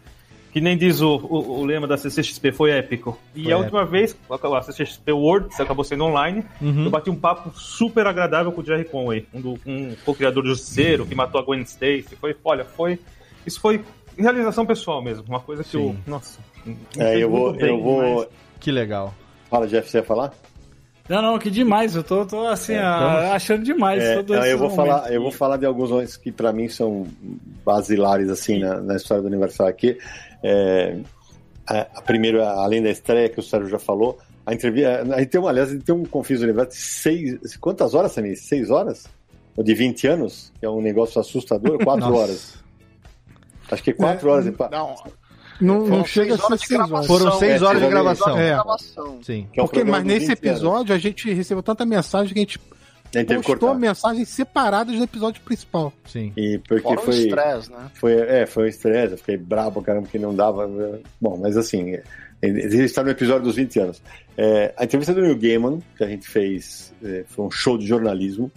que 0.53 0.61
nem 0.61 0.77
diz 0.77 1.01
o, 1.01 1.17
o, 1.17 1.61
o 1.61 1.65
lema 1.65 1.87
da 1.87 1.97
CCXP, 1.97 2.53
foi 2.53 2.71
épico. 2.73 3.19
E 3.35 3.45
Foi 3.45 3.53
a 3.53 3.57
última 3.57 3.85
vez, 3.87 4.15
a 4.29 4.63
CCXP 4.63 5.13
World, 5.13 5.57
que 5.57 5.63
acabou 5.63 5.85
sendo 5.85 6.05
online, 6.05 6.45
Uhum. 6.61 6.85
eu 6.85 6.91
bati 6.91 7.09
um 7.09 7.17
papo 7.17 7.51
super 7.59 8.07
agradável 8.07 8.53
com 8.53 8.61
o 8.61 8.65
Jerry 8.65 8.85
Conway, 8.85 9.27
um, 9.33 9.41
do- 9.41 9.59
um 9.65 9.95
co-criador 10.05 10.43
do 10.43 10.51
Justiceiro, 10.51 11.07
que 11.07 11.15
matou 11.15 11.41
a 11.41 11.45
Gwen 11.45 11.63
Stacy. 11.63 12.15
Foi, 12.21 12.37
olha, 12.45 12.65
foi... 12.67 12.99
Isso 13.47 13.59
foi 13.59 13.83
realização 14.19 14.67
pessoal 14.67 15.03
mesmo, 15.03 15.25
uma 15.27 15.41
coisa 15.41 15.65
que 15.65 15.75
eu... 15.77 15.81
Sim. 15.93 15.99
Nossa... 16.07 16.39
me 16.67 16.77
É, 16.99 17.17
eu 17.23 17.31
vou. 17.31 17.53
bem, 17.55 17.71
Eu 17.71 17.83
vou... 17.83 18.17
mas- 18.19 18.29
Que 18.61 18.71
legal. 18.71 19.15
Fala, 19.51 19.67
Jeff, 19.67 19.89
você 19.91 19.97
ia 19.99 20.05
falar? 20.05 20.33
Não, 21.09 21.21
não, 21.21 21.39
que 21.39 21.51
demais. 21.51 21.95
Eu 21.95 22.03
tô, 22.03 22.25
tô 22.25 22.47
assim, 22.47 22.75
ah, 22.75 23.35
achando 23.35 23.63
demais. 23.63 24.03
É, 24.03 24.17
todo 24.17 24.35
não, 24.35 24.41
esse 24.41 24.53
eu 24.53 24.59
vou 24.59 24.71
falar, 24.71 25.13
eu 25.13 25.23
vou 25.23 25.31
falar 25.31 25.57
de 25.59 25.67
alguns 25.67 25.91
momentos 25.91 26.17
que 26.17 26.33
para 26.33 26.53
mim 26.53 26.69
são 26.69 27.07
basilares 27.65 28.31
assim 28.31 28.59
na, 28.59 28.81
na 28.81 28.97
história 28.97 29.21
do 29.23 29.29
aniversário 29.29 29.71
aqui. 29.71 29.99
É, 30.43 30.99
a, 31.67 31.81
a 31.97 32.03
primeira, 32.03 32.49
além 32.53 32.83
da 32.83 32.91
estreia 32.91 33.29
que 33.29 33.39
o 33.39 33.43
Sérgio 33.43 33.69
já 33.69 33.79
falou, 33.79 34.19
a 34.47 34.53
entrevista, 34.55 35.03
a 35.15 35.19
gente 35.19 35.29
tem 35.29 35.41
uma, 35.41 35.51
aliás, 35.51 35.71
tem 35.83 35.95
um 35.95 36.05
Confis 36.05 36.41
do 36.41 36.45
Universo 36.45 36.71
de 36.71 36.77
seis, 36.77 37.57
quantas 37.59 37.95
horas, 37.95 38.13
Samir? 38.13 38.37
Seis 38.37 38.71
horas? 38.71 39.07
Ou 39.57 39.63
de 39.63 39.75
20 39.75 40.07
anos? 40.07 40.53
Que 40.59 40.67
é 40.67 40.71
um 40.71 40.81
negócio 40.81 41.21
assustador, 41.21 41.83
quatro 41.85 42.15
horas. 42.15 42.55
Acho 43.71 43.83
que 43.83 43.93
quatro 43.93 44.29
É, 44.29 44.33
horas. 44.33 44.45
de 44.45 44.55
Não, 44.71 44.95
Não, 45.61 45.87
não 45.87 46.05
chega 46.05 46.35
a 46.35 46.39
ser 46.39 46.59
seis 46.59 46.81
horas. 46.91 47.07
Foram 47.07 47.33
seis 47.39 47.63
É, 47.63 47.65
horas 47.65 47.81
de 47.83 47.87
seis 47.89 47.95
horas 47.95 48.19
de 48.19 48.25
gravação. 48.25 48.39
É. 48.39 49.23
Sim. 49.23 49.49
que 49.53 49.61
é 49.61 49.63
um 49.63 49.67
Porque, 49.67 49.81
programa 49.81 49.99
mas 49.99 50.05
nesse 50.05 50.27
20 50.27 50.29
anos. 50.31 50.43
episódio 50.61 50.95
a 50.95 50.99
gente 50.99 51.33
recebeu 51.33 51.63
tanta 51.63 51.85
mensagem 51.87 52.33
que 52.33 52.39
a 52.39 52.43
gente 52.43 52.59
postou 53.37 53.43
cortar. 53.43 53.75
mensagens 53.79 54.29
separadas 54.29 54.97
do 54.97 55.05
episódio 55.05 55.41
principal. 55.43 55.93
Sim. 56.07 56.33
E 56.37 56.59
porque 56.67 56.83
Fora 56.83 57.01
foi. 57.01 57.15
estresse, 57.15 57.71
né? 57.71 57.91
Foi, 57.95 58.13
é, 58.13 58.47
foi 58.47 58.65
um 58.65 58.67
estresse, 58.67 59.13
eu 59.13 59.19
fiquei 59.19 59.37
brabo, 59.37 59.81
caramba, 59.83 60.09
que 60.09 60.19
não 60.19 60.35
dava. 60.35 60.67
né? 60.67 60.99
Bom, 61.21 61.39
mas 61.41 61.57
assim, 61.57 61.97
ele 62.43 62.83
está 62.85 63.05
no 63.05 63.11
episódio 63.11 63.45
dos 63.45 63.55
20 63.57 63.79
anos. 63.79 64.03
É, 64.37 64.75
a 64.77 64.83
entrevista 64.85 65.15
do 65.15 65.21
Neil 65.21 65.39
Gaiman, 65.39 65.79
que 65.97 66.03
a 66.03 66.09
gente 66.09 66.27
fez, 66.29 66.93
é, 67.05 67.25
foi 67.29 67.45
um 67.47 67.51
show 67.51 67.79
de 67.79 67.87
jornalismo. 67.87 68.51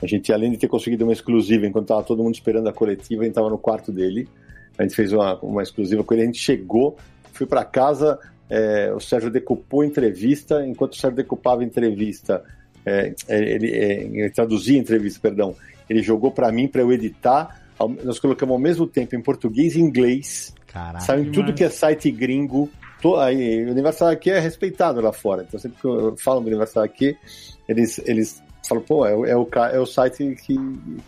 A 0.00 0.06
gente, 0.06 0.32
além 0.32 0.52
de 0.52 0.56
ter 0.56 0.68
conseguido 0.68 1.04
uma 1.04 1.12
exclusiva, 1.12 1.66
enquanto 1.66 1.84
estava 1.86 2.02
todo 2.04 2.22
mundo 2.22 2.34
esperando 2.34 2.68
a 2.68 2.72
coletiva, 2.72 3.22
a 3.22 3.24
gente 3.24 3.32
estava 3.32 3.50
no 3.50 3.58
quarto 3.58 3.92
dele. 3.92 4.26
A 4.78 4.82
gente 4.82 4.94
fez 4.94 5.12
uma, 5.12 5.38
uma 5.40 5.62
exclusiva 5.62 6.04
com 6.04 6.14
ele, 6.14 6.22
a 6.22 6.26
gente 6.26 6.38
chegou, 6.38 6.96
fui 7.32 7.46
para 7.46 7.64
casa, 7.64 8.18
é, 8.48 8.92
o 8.94 9.00
Sérgio 9.00 9.30
decupou 9.30 9.82
a 9.82 9.86
entrevista, 9.86 10.64
enquanto 10.66 10.92
o 10.92 10.96
Sérgio 10.96 11.16
decupava 11.16 11.62
a 11.62 11.64
entrevista, 11.64 12.42
é, 12.86 13.14
ele, 13.28 13.72
é, 13.72 14.02
ele 14.04 14.30
traduzia 14.30 14.78
a 14.78 14.80
entrevista, 14.80 15.18
perdão, 15.20 15.54
ele 15.88 16.02
jogou 16.02 16.30
para 16.30 16.50
mim 16.52 16.68
para 16.68 16.82
eu 16.82 16.92
editar. 16.92 17.62
Nós 18.04 18.18
colocamos 18.18 18.52
ao 18.52 18.58
mesmo 18.58 18.86
tempo 18.86 19.14
em 19.14 19.22
português 19.22 19.76
e 19.76 19.80
inglês. 19.80 20.54
Caraca. 20.66 21.00
Saiu 21.04 21.24
em 21.24 21.32
tudo 21.32 21.54
que 21.54 21.64
é 21.64 21.70
site 21.70 22.10
gringo. 22.10 22.68
Aí, 23.20 23.64
o 23.64 23.70
Universal 23.70 24.08
aqui 24.08 24.30
é 24.30 24.38
respeitado 24.38 25.00
lá 25.00 25.12
fora. 25.12 25.44
Então, 25.46 25.58
sempre 25.58 25.80
que 25.80 25.86
eu 25.86 26.16
falo 26.18 26.40
do 26.40 26.48
Universal 26.48 26.82
aqui, 26.82 27.16
eles, 27.68 28.00
eles 28.04 28.42
falam, 28.66 28.82
pô, 28.82 29.06
é, 29.06 29.12
é, 29.30 29.36
o, 29.36 29.48
é 29.72 29.78
o 29.78 29.86
site 29.86 30.36
que, 30.44 30.56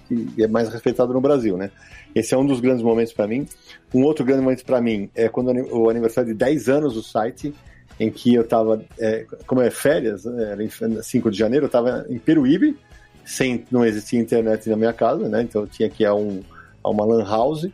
que 0.08 0.42
é 0.42 0.46
mais 0.46 0.68
respeitado 0.68 1.12
no 1.12 1.20
Brasil, 1.20 1.56
né? 1.56 1.70
Esse 2.14 2.34
é 2.34 2.38
um 2.38 2.44
dos 2.44 2.60
grandes 2.60 2.82
momentos 2.82 3.12
para 3.12 3.26
mim. 3.26 3.46
Um 3.94 4.02
outro 4.02 4.24
grande 4.24 4.42
momento 4.42 4.64
para 4.64 4.80
mim 4.80 5.08
é 5.14 5.28
quando 5.28 5.50
o 5.72 5.88
aniversário 5.88 6.30
de 6.32 6.36
10 6.36 6.68
anos 6.68 6.94
do 6.94 7.02
site, 7.02 7.54
em 7.98 8.10
que 8.10 8.34
eu 8.34 8.46
tava, 8.46 8.82
é, 8.98 9.26
como 9.46 9.60
é 9.60 9.70
férias, 9.70 10.24
né, 10.24 10.52
era 10.52 10.64
em 10.64 10.70
5 11.02 11.30
de 11.30 11.38
janeiro, 11.38 11.66
eu 11.66 11.70
tava 11.70 12.06
em 12.08 12.18
Peruíbe, 12.18 12.76
sem, 13.24 13.64
não 13.70 13.84
existia 13.84 14.18
internet 14.18 14.68
na 14.68 14.76
minha 14.76 14.92
casa, 14.92 15.28
né? 15.28 15.42
Então 15.42 15.62
eu 15.62 15.68
tinha 15.68 15.88
que 15.88 16.02
ir 16.02 16.06
a, 16.06 16.14
um, 16.14 16.42
a 16.82 16.90
uma 16.90 17.04
lan 17.04 17.24
house. 17.24 17.68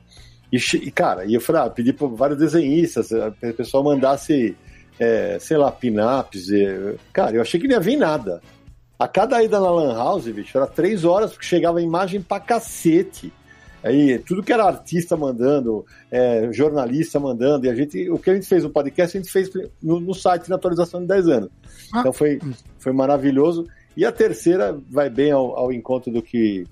E, 0.52 0.56
e, 0.56 0.90
cara, 0.90 1.24
e 1.24 1.34
eu 1.34 1.40
falei, 1.40 1.62
ah, 1.62 1.70
pedi 1.70 1.92
para 1.92 2.06
vários 2.08 2.38
desenhistas, 2.38 3.10
eh, 3.12 3.32
o 3.42 3.54
pessoal 3.54 3.82
mandasse, 3.82 4.56
é, 4.98 5.38
sei 5.40 5.56
lá, 5.56 5.70
pin-ups. 5.72 6.50
eh, 6.50 6.94
Cara, 7.12 7.36
eu 7.36 7.42
achei 7.42 7.58
que 7.60 7.66
não 7.66 7.74
ia 7.74 7.80
vir 7.80 7.96
nada. 7.96 8.40
A 8.99 9.07
cada 9.07 9.42
ida 9.42 9.61
na 9.61 9.70
Lan 9.70 9.94
House, 9.94 10.26
bicho, 10.28 10.57
era 10.57 10.66
três 10.66 11.05
horas, 11.05 11.32
porque 11.32 11.47
chegava 11.47 11.82
imagem 11.82 12.20
pra 12.20 12.40
cacete. 12.40 13.32
Aí 13.82 14.18
tudo 14.18 14.42
que 14.42 14.53
era 14.53 14.64
artista 14.64 15.16
mandando, 15.16 15.84
é, 16.11 16.49
jornalista 16.51 17.20
mandando, 17.20 17.66
e 17.66 17.68
a 17.68 17.74
gente, 17.74 18.11
o 18.11 18.18
que 18.18 18.30
a 18.30 18.34
gente 18.34 18.47
fez 18.47 18.64
no 18.64 18.70
podcast, 18.70 19.16
a 19.16 19.20
gente 19.20 19.30
fez 19.30 19.51
no, 19.82 20.01
no 20.01 20.14
site 20.14 20.49
na 20.49 20.57
atualização 20.57 21.01
de 21.01 21.07
10 21.07 21.28
anos. 21.28 21.51
Ah. 21.92 22.01
Então 22.01 22.12
foi, 22.12 22.40
foi 22.78 22.92
maravilhoso. 22.92 23.66
E 23.97 24.05
a 24.05 24.11
terceira 24.11 24.78
vai 24.90 25.09
bem 25.09 25.30
ao, 25.30 25.57
ao 25.57 25.72
encontro 25.72 26.12
do 26.12 26.22
que, 26.22 26.66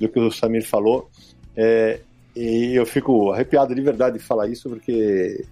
do 0.00 0.08
que 0.08 0.18
o 0.18 0.30
Samir 0.30 0.66
falou. 0.66 1.10
É, 1.56 2.00
e 2.34 2.74
eu 2.74 2.86
fico 2.86 3.32
arrepiado 3.32 3.74
de 3.74 3.80
verdade 3.80 4.18
de 4.18 4.24
falar 4.24 4.48
isso, 4.48 4.68
porque 4.68 5.44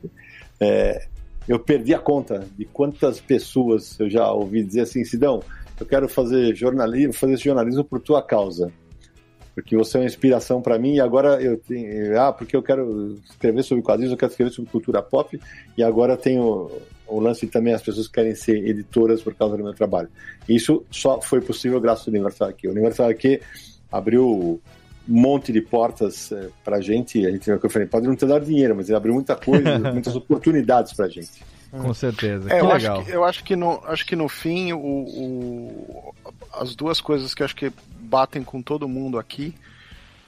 é, 0.61 1.07
eu 1.47 1.59
perdi 1.59 1.95
a 1.95 1.99
conta 1.99 2.47
de 2.57 2.65
quantas 2.65 3.21
pessoas 3.21 3.99
eu 4.01 4.09
já 4.09 4.31
ouvi 4.33 4.65
dizer 4.65 4.81
assim, 4.81 5.05
Sidão, 5.05 5.43
eu 5.83 5.87
quero 5.87 6.09
fazer 6.09 6.55
jornalismo, 6.55 7.13
fazer 7.13 7.35
esse 7.35 7.45
jornalismo 7.45 7.85
por 7.85 8.01
tua 8.01 8.23
causa. 8.23 8.73
Porque 9.55 9.77
você 9.77 9.99
é 9.99 10.01
uma 10.01 10.07
inspiração 10.07 10.63
para 10.63 10.79
mim 10.79 10.95
e 10.95 11.01
agora 11.01 11.43
eu 11.43 11.59
tenho. 11.59 12.19
Ah, 12.19 12.33
porque 12.33 12.57
eu 12.57 12.63
quero 12.63 13.19
escrever 13.29 13.63
sobre 13.63 13.85
quadrinhos, 13.85 14.13
eu 14.13 14.17
quero 14.17 14.31
escrever 14.31 14.51
sobre 14.51 14.71
cultura 14.71 15.03
pop 15.03 15.39
e 15.77 15.83
agora 15.83 16.17
tenho 16.17 16.71
o 17.07 17.21
lance 17.21 17.47
também 17.47 17.75
as 17.75 17.83
pessoas 17.83 18.09
querem 18.09 18.35
ser 18.35 18.67
editoras 18.67 19.21
por 19.21 19.35
causa 19.35 19.57
do 19.57 19.63
meu 19.63 19.75
trabalho. 19.75 20.09
Isso 20.49 20.87
só 20.91 21.21
foi 21.21 21.43
possível 21.43 21.79
graças 21.81 22.09
ao 22.09 22.15
Universal 22.15 22.49
aqui. 22.49 22.67
O 22.67 22.71
Universal 22.71 23.11
aqui 23.11 23.41
abriu 23.91 24.61
um 25.07 25.21
monte 25.21 25.53
de 25.53 25.61
portas 25.61 26.33
é, 26.33 26.49
pra 26.65 26.81
gente. 26.81 27.27
A 27.27 27.31
gente, 27.31 27.51
é 27.51 27.55
o 27.55 27.61
que 27.61 27.67
eu 27.67 27.71
falei, 27.71 27.87
pode 27.87 28.07
não 28.07 28.17
ter 28.17 28.27
dado 28.27 28.47
dinheiro, 28.47 28.75
mas 28.75 28.89
ele 28.89 28.97
abriu 28.97 29.13
muita 29.13 29.37
coisa, 29.37 29.79
muitas 29.93 30.17
oportunidades 30.17 30.95
pra 30.95 31.09
gente. 31.09 31.45
Com 31.81 31.95
certeza. 31.95 32.49
É, 32.53 32.57
que 32.59 32.65
eu, 32.65 32.69
legal. 32.73 32.97
acho 32.99 33.05
que, 33.07 33.11
eu 33.13 33.25
acho 33.25 33.45
que 33.45 33.57
no, 33.57 33.83
acho 33.87 34.07
que 34.07 34.15
no 34.17 34.29
fim, 34.29 34.73
o, 34.73 34.79
o- 34.79 36.15
as 36.53 36.75
duas 36.77 37.01
coisas 37.01 37.35
que 37.35 37.43
acho 37.43 37.57
que 37.57 37.73
batem 37.99 38.43
com 38.45 38.61
todo 38.61 38.87
mundo 38.87 39.19
aqui 39.19 39.55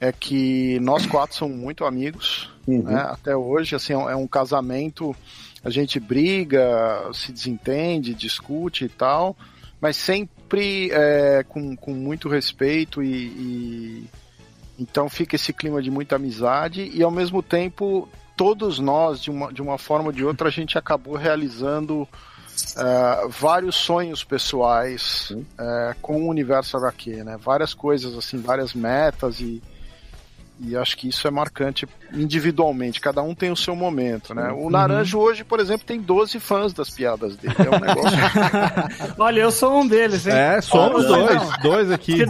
é 0.01 0.11
que 0.11 0.79
nós 0.81 1.07
quatro 1.07 1.37
somos 1.37 1.57
muito 1.57 1.85
amigos, 1.85 2.51
né, 2.67 2.97
até 3.11 3.37
hoje, 3.37 3.75
assim, 3.77 3.93
é 3.93 3.99
um- 3.99 4.11
é 4.11 4.17
um 4.17 4.27
casamento, 4.27 5.15
a 5.63 5.71
gente 5.71 6.01
briga, 6.01 7.11
se 7.13 7.31
desentende, 7.31 8.15
discute 8.15 8.87
e 8.87 8.89
tal, 8.89 9.37
mas 9.81 9.97
sempre 9.97 10.91
é, 10.93 11.45
com, 11.47 11.77
com 11.77 11.93
muito 11.93 12.29
respeito 12.29 13.03
e, 13.03 13.27
e- 13.27 14.05
então 14.79 15.09
fica 15.09 15.37
esse 15.37 15.53
clima 15.53 15.81
de 15.83 15.91
muita 15.91 16.17
amizade 16.17 16.91
e 16.93 17.03
ao 17.03 17.11
mesmo 17.11 17.43
tempo 17.43 18.09
todos 18.37 18.79
nós, 18.79 19.21
de 19.21 19.31
uma, 19.31 19.53
de 19.53 19.63
uma 19.63 19.79
forma 19.79 20.07
ou 20.07 20.13
de 20.13 20.25
outra, 20.25 20.49
a 20.49 20.51
gente 20.51 20.77
acabou 20.77 21.15
realizando 21.15 22.09
eh, 22.77 23.27
vários 23.29 23.77
sonhos 23.77 24.23
pessoais 24.23 25.33
eh, 25.59 25.95
com 26.01 26.25
o 26.25 26.29
universo 26.29 26.77
HQ, 26.77 27.25
né? 27.25 27.37
Várias 27.37 27.75
coisas, 27.75 28.17
assim, 28.17 28.39
várias 28.39 28.75
metas 28.75 29.41
e, 29.41 29.63
e 30.61 30.77
acho 30.77 30.97
que 30.97 31.09
isso 31.09 31.27
é 31.27 31.31
marcante 31.31 31.87
individualmente. 32.13 33.01
Cada 33.01 33.23
um 33.23 33.35
tem 33.35 33.51
o 33.51 33.57
seu 33.57 33.75
momento, 33.75 34.35
né? 34.35 34.53
O 34.57 34.71
Naranjo 34.71 35.19
hoje, 35.19 35.45
por 35.45 35.61
exemplo, 35.61 35.87
tem 35.87 36.01
12 36.01 36.39
fãs 36.41 36.73
das 36.73 36.91
piadas 36.91 37.37
dele. 37.37 37.55
É 37.59 37.77
um 37.77 37.81
negócio... 37.81 38.19
Olha, 39.19 39.41
eu 39.41 39.51
sou 39.51 39.81
um 39.81 39.87
deles, 39.87 40.27
hein? 40.27 40.35
É, 40.35 40.61
somos 40.61 41.05
Ô, 41.05 41.09
dois. 41.09 41.31
Sidão. 41.41 41.53
Dois 41.63 41.91
aqui. 41.91 42.25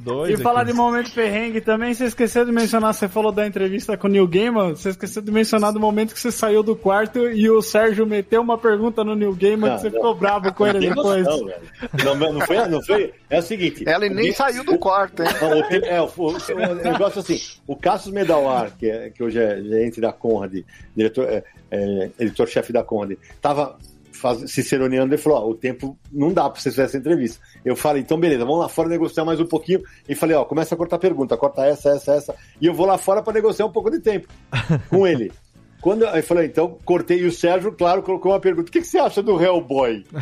Dois 0.00 0.38
e 0.38 0.42
falar 0.42 0.62
aqui. 0.62 0.70
de 0.72 0.76
momento 0.76 1.10
perrengue 1.12 1.60
também, 1.60 1.94
você 1.94 2.06
esqueceu 2.06 2.44
de 2.44 2.52
mencionar, 2.52 2.92
você 2.94 3.08
falou 3.08 3.32
da 3.32 3.46
entrevista 3.46 3.96
com 3.96 4.06
o 4.06 4.10
Neil 4.10 4.26
Gaiman, 4.26 4.70
você 4.70 4.90
esqueceu 4.90 5.22
de 5.22 5.30
mencionar 5.30 5.72
do 5.72 5.80
momento 5.80 6.14
que 6.14 6.20
você 6.20 6.32
saiu 6.32 6.62
do 6.62 6.74
quarto 6.74 7.28
e 7.28 7.48
o 7.48 7.60
Sérgio 7.62 8.06
meteu 8.06 8.40
uma 8.42 8.58
pergunta 8.58 9.04
no 9.04 9.14
Neil 9.14 9.34
Gaiman 9.34 9.68
Não, 9.70 9.76
que 9.76 9.82
você 9.82 9.88
não. 9.90 9.96
ficou 9.96 10.14
bravo 10.14 10.52
com 10.52 10.66
ele 10.66 10.88
depois. 10.88 11.24
noção. 11.24 11.48
Não, 12.04 12.32
não 12.32 12.40
foi, 12.46 12.68
não 12.68 12.82
foi. 12.82 13.12
É 13.30 13.38
o 13.38 13.42
seguinte. 13.42 13.84
Ela 13.86 14.08
nem 14.08 14.30
o- 14.30 14.34
saiu 14.34 14.64
do 14.64 14.78
quarto, 14.78 15.22
hein? 15.22 15.28
Não, 15.40 15.58
o, 15.60 15.84
é, 15.86 16.00
o, 16.02 16.10
o, 16.16 16.28
o 16.32 16.74
negócio 16.74 17.20
assim, 17.20 17.40
o 17.66 17.76
Cassius 17.76 18.12
Medawar, 18.14 18.70
que, 18.78 18.88
é, 18.90 19.10
que 19.12 19.22
hoje 19.22 19.38
é 19.38 19.60
gerente 19.62 20.00
da 20.00 20.12
Conrad, 20.12 20.64
diretor, 20.96 21.28
é, 21.28 21.44
é, 21.70 22.10
editor-chefe 22.18 22.72
da 22.72 22.82
Conrad, 22.82 23.16
tava 23.40 23.78
faz, 24.12 24.50
ciceroneando 24.50 25.14
e 25.14 25.18
falou: 25.18 25.38
ó, 25.38 25.50
o 25.50 25.54
tempo 25.54 25.98
não 26.12 26.32
dá 26.32 26.48
pra 26.48 26.60
você 26.60 26.70
fazer 26.70 26.82
essa 26.82 26.98
entrevista. 26.98 27.40
Eu 27.64 27.74
falei, 27.74 28.02
então 28.02 28.18
beleza, 28.18 28.44
vamos 28.44 28.60
lá 28.60 28.68
fora 28.68 28.88
negociar 28.88 29.24
mais 29.24 29.40
um 29.40 29.46
pouquinho. 29.46 29.82
E 30.08 30.14
falei, 30.14 30.36
ó, 30.36 30.44
começa 30.44 30.74
a 30.74 30.78
cortar 30.78 30.98
pergunta, 30.98 31.36
corta 31.36 31.64
essa, 31.66 31.90
essa, 31.90 32.12
essa. 32.14 32.34
E 32.60 32.66
eu 32.66 32.74
vou 32.74 32.86
lá 32.86 32.96
fora 32.96 33.22
pra 33.22 33.32
negociar 33.32 33.66
um 33.66 33.72
pouco 33.72 33.90
de 33.90 33.98
tempo 33.98 34.28
com 34.88 35.06
ele. 35.06 35.32
Quando 35.82 36.04
eu 36.04 36.22
falei, 36.22 36.46
então 36.46 36.78
cortei 36.84 37.18
e 37.18 37.26
o 37.26 37.32
Sérgio, 37.32 37.72
claro, 37.72 38.04
colocou 38.04 38.30
uma 38.30 38.38
pergunta: 38.38 38.68
o 38.68 38.72
que, 38.72 38.80
que 38.80 38.86
você 38.86 39.00
acha 39.00 39.20
do 39.20 39.42
Hellboy? 39.42 40.04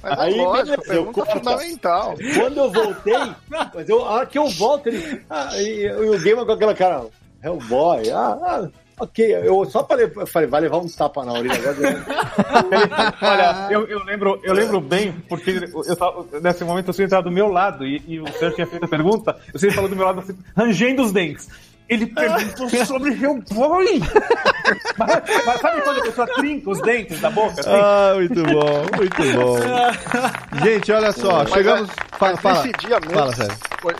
Mas 0.00 0.18
é 0.18 0.22
Aí, 0.22 0.36
lógico, 0.36 0.80
beleza, 0.82 0.94
eu 0.94 1.06
corto. 1.06 1.32
fundamental. 1.32 2.14
Quando 2.36 2.56
eu 2.58 2.70
voltei, 2.70 3.32
mas 3.74 3.88
eu, 3.88 4.04
a 4.04 4.10
hora 4.10 4.26
que 4.26 4.38
eu 4.38 4.48
volto, 4.50 4.86
ele. 4.86 5.20
Ah, 5.28 5.50
e, 5.54 5.82
e 5.82 6.10
o 6.10 6.22
Gamer 6.22 6.46
com 6.46 6.52
aquela 6.52 6.74
cara, 6.74 7.06
Hellboy, 7.42 8.08
ah, 8.12 8.38
ah, 8.40 8.68
ok. 9.00 9.34
Eu 9.42 9.64
só 9.64 9.84
falei, 9.84 10.10
eu 10.14 10.26
falei, 10.28 10.48
vai 10.48 10.60
levar 10.60 10.78
um 10.78 10.88
tapa 10.88 11.24
na 11.24 11.32
orelha. 11.32 11.56
Olha, 13.20 13.68
eu, 13.68 13.84
eu 13.88 14.04
lembro, 14.04 14.40
eu 14.44 14.54
lembro 14.54 14.80
bem, 14.80 15.12
porque 15.28 15.50
eu 15.72 15.96
tava, 15.96 16.24
nesse 16.40 16.62
momento 16.62 16.86
eu 16.88 16.92
sempre 16.92 17.06
estava 17.06 17.24
do 17.24 17.32
meu 17.32 17.48
lado 17.48 17.84
e, 17.84 18.00
e 18.06 18.20
o 18.20 18.26
Sérgio 18.28 18.54
tinha 18.54 18.66
feito 18.68 18.84
a 18.84 18.88
pergunta, 18.88 19.36
eu 19.52 19.58
sempre 19.58 19.74
falou 19.74 19.90
do 19.90 19.96
meu 19.96 20.06
lado 20.06 20.20
assim, 20.20 20.38
rangendo 20.56 21.02
os 21.02 21.10
dentes. 21.10 21.48
Ele 21.90 22.06
perguntou 22.06 22.68
sobre 22.86 23.12
Hellboy! 23.12 24.00
mas, 24.96 25.22
mas 25.44 25.60
sabe 25.60 25.82
quando 25.82 25.98
a 25.98 26.02
pessoa 26.04 26.26
trinca 26.28 26.70
os 26.70 26.80
dentes 26.82 27.20
da 27.20 27.28
boca? 27.30 27.60
Assim? 27.60 27.68
Ah, 27.70 28.12
muito 28.14 28.42
bom, 28.44 28.86
muito 28.96 29.22
bom. 29.34 30.62
Gente, 30.64 30.92
olha 30.92 31.12
só, 31.12 31.38
Mas, 31.42 31.50
chegamos. 31.52 31.90
é, 31.90 32.16
Fala, 32.16 32.32
mas 32.32 32.40
fala. 32.40 32.62
Nesse 32.62 32.72
dia 32.86 33.00
mesmo. 33.00 33.14
Fala, 33.14 33.34
Sérgio. 33.34 33.56
foi- 33.80 33.94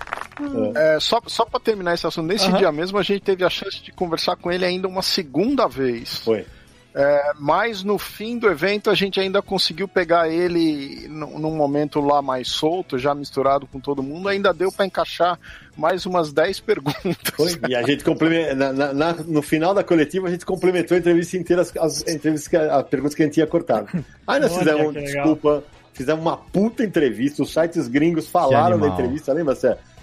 é, 0.76 0.98
só 1.00 1.20
só 1.26 1.44
para 1.44 1.60
terminar 1.60 1.94
esse 1.94 2.06
assunto, 2.06 2.26
nesse 2.26 2.46
Aham. 2.46 2.58
dia 2.58 2.72
mesmo 2.72 2.96
a 2.96 3.02
gente 3.02 3.20
teve 3.22 3.44
a 3.44 3.50
chance 3.50 3.82
de 3.82 3.92
conversar 3.92 4.36
com 4.36 4.50
ele 4.50 4.64
ainda 4.64 4.88
uma 4.88 5.02
segunda 5.02 5.66
vez. 5.66 6.18
Foi. 6.18 6.46
É, 6.92 7.32
mas 7.38 7.84
no 7.84 7.98
fim 7.98 8.36
do 8.36 8.48
evento 8.48 8.90
a 8.90 8.94
gente 8.94 9.20
ainda 9.20 9.40
conseguiu 9.40 9.86
pegar 9.86 10.28
ele 10.28 11.06
num, 11.08 11.54
momento 11.54 12.00
lá 12.00 12.20
mais 12.20 12.48
solto, 12.48 12.98
já 12.98 13.14
misturado 13.14 13.64
com 13.66 13.78
todo 13.78 14.02
mundo, 14.02 14.28
ainda 14.28 14.52
deu 14.52 14.72
para 14.72 14.86
encaixar 14.86 15.38
mais 15.76 16.04
umas 16.04 16.32
10 16.32 16.58
perguntas. 16.66 17.14
Foi. 17.36 17.56
E 17.68 17.76
a 17.76 17.82
gente 17.82 18.02
complementou. 18.02 18.56
na- 18.56 18.72
na- 18.72 18.92
na- 18.92 19.12
no 19.24 19.40
final 19.40 19.72
da 19.72 19.84
coletiva, 19.84 20.26
a 20.26 20.30
gente 20.32 20.44
complementou 20.44 20.96
a 20.96 20.98
entrevista 20.98 21.36
inteira, 21.36 21.62
as, 21.62 21.76
as 21.76 22.00
entrevistas 22.08 22.52
as 22.68 22.82
perguntas 22.88 23.14
que 23.14 23.22
a 23.22 23.26
gente 23.26 23.34
tinha 23.34 23.46
cortado. 23.46 23.86
Aí 24.26 24.40
nós 24.40 24.50
Olha, 24.52 24.58
fizemos, 24.74 24.94
desculpa, 24.94 25.64
fizemos 25.92 26.20
uma 26.20 26.36
puta 26.36 26.82
entrevista. 26.82 27.40
Os 27.44 27.52
sites 27.52 27.86
gringos 27.86 28.26
falaram 28.26 28.78
da 28.80 28.88
entrevista, 28.88 29.32
lembra? 29.32 29.56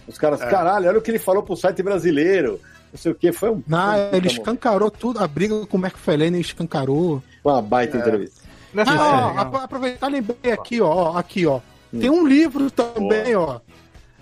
Os 0.07 0.17
caras, 0.17 0.39
É. 0.41 0.45
caralho, 0.49 0.88
olha 0.88 0.99
o 0.99 1.01
que 1.01 1.11
ele 1.11 1.19
falou 1.19 1.43
pro 1.43 1.57
site 1.57 1.83
brasileiro. 1.83 2.61
Não 2.91 2.97
sei 2.97 3.11
o 3.11 3.15
que, 3.15 3.31
foi 3.31 3.49
um. 3.51 3.63
Não, 3.67 3.93
foi 3.93 4.01
um 4.01 4.15
ele 4.15 4.27
escancarou 4.27 4.89
tudo, 4.89 5.19
a 5.19 5.27
briga 5.27 5.65
com 5.65 5.77
o 5.77 5.79
McFarlane 5.79 6.39
escancarou. 6.39 7.21
Uma 7.43 7.61
baita 7.61 7.97
É. 7.97 7.99
entrevista. 7.99 8.41
Nessa 8.73 8.91
Ah, 8.91 9.33
ó, 9.35 9.39
apro- 9.39 9.59
aproveitar, 9.59 10.07
lembrei 10.07 10.51
aqui, 10.51 10.81
ó, 10.81 11.17
aqui, 11.17 11.45
ó. 11.45 11.59
Tem 11.97 12.09
um 12.09 12.27
livro 12.27 12.69
também, 12.69 13.35
ó. 13.35 13.59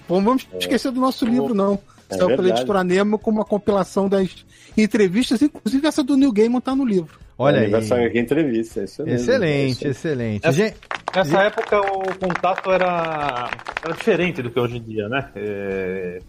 Não 0.07 0.23
vamos 0.23 0.47
esquecer 0.59 0.91
do 0.91 0.99
nosso 1.01 1.25
livro, 1.25 1.53
não. 1.53 1.79
É 2.07 2.15
Saiu 2.17 2.27
pela 2.35 2.49
editora 2.49 2.83
Nemo 2.83 3.17
com 3.17 3.31
uma 3.31 3.43
compilação 3.43 4.07
das 4.07 4.45
entrevistas, 4.77 5.41
inclusive 5.41 5.87
essa 5.87 6.03
do 6.03 6.15
Neil 6.15 6.31
Gaiman 6.31 6.61
tá 6.61 6.75
no 6.75 6.85
livro. 6.85 7.19
Olha 7.37 7.57
aí. 7.57 7.63
Aniversário 7.63 8.07
aqui 8.07 8.19
entrevista, 8.19 8.83
isso 8.83 9.03
mesmo. 9.03 9.19
Excelente, 9.19 9.87
É 9.87 9.89
excelente. 9.89 10.45
Essa- 10.47 10.57
Gente, 10.57 10.77
Nessa 11.15 11.43
época 11.43 11.79
o 11.79 12.19
contato 12.19 12.71
era, 12.71 13.49
era 13.83 13.93
diferente 13.93 14.41
do 14.41 14.51
que 14.51 14.59
hoje 14.59 14.77
em 14.77 14.81
dia, 14.83 15.07
né? 15.09 15.29
É, 15.35 16.19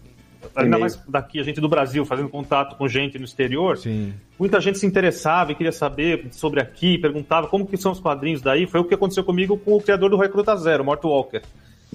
ainda 0.55 0.77
mais 0.77 0.95
daqui, 1.07 1.39
a 1.39 1.43
gente 1.43 1.59
do 1.61 1.67
Brasil, 1.69 2.05
fazendo 2.05 2.29
contato 2.29 2.75
com 2.75 2.87
gente 2.87 3.17
no 3.17 3.25
exterior. 3.25 3.77
sim. 3.77 4.13
Muita 4.39 4.61
gente 4.61 4.77
se 4.77 4.85
interessava 4.85 5.51
e 5.51 5.55
queria 5.55 5.71
saber 5.71 6.27
sobre 6.31 6.61
aqui, 6.61 6.97
perguntava 6.99 7.47
como 7.47 7.65
que 7.65 7.75
são 7.77 7.91
os 7.91 7.99
quadrinhos 7.99 8.41
daí. 8.41 8.67
Foi 8.67 8.79
o 8.79 8.85
que 8.85 8.93
aconteceu 8.93 9.23
comigo 9.23 9.57
com 9.57 9.75
o 9.75 9.81
criador 9.81 10.09
do 10.11 10.17
Recruta 10.17 10.55
Zero, 10.55 10.85
Mort 10.85 11.03
Walker. 11.03 11.41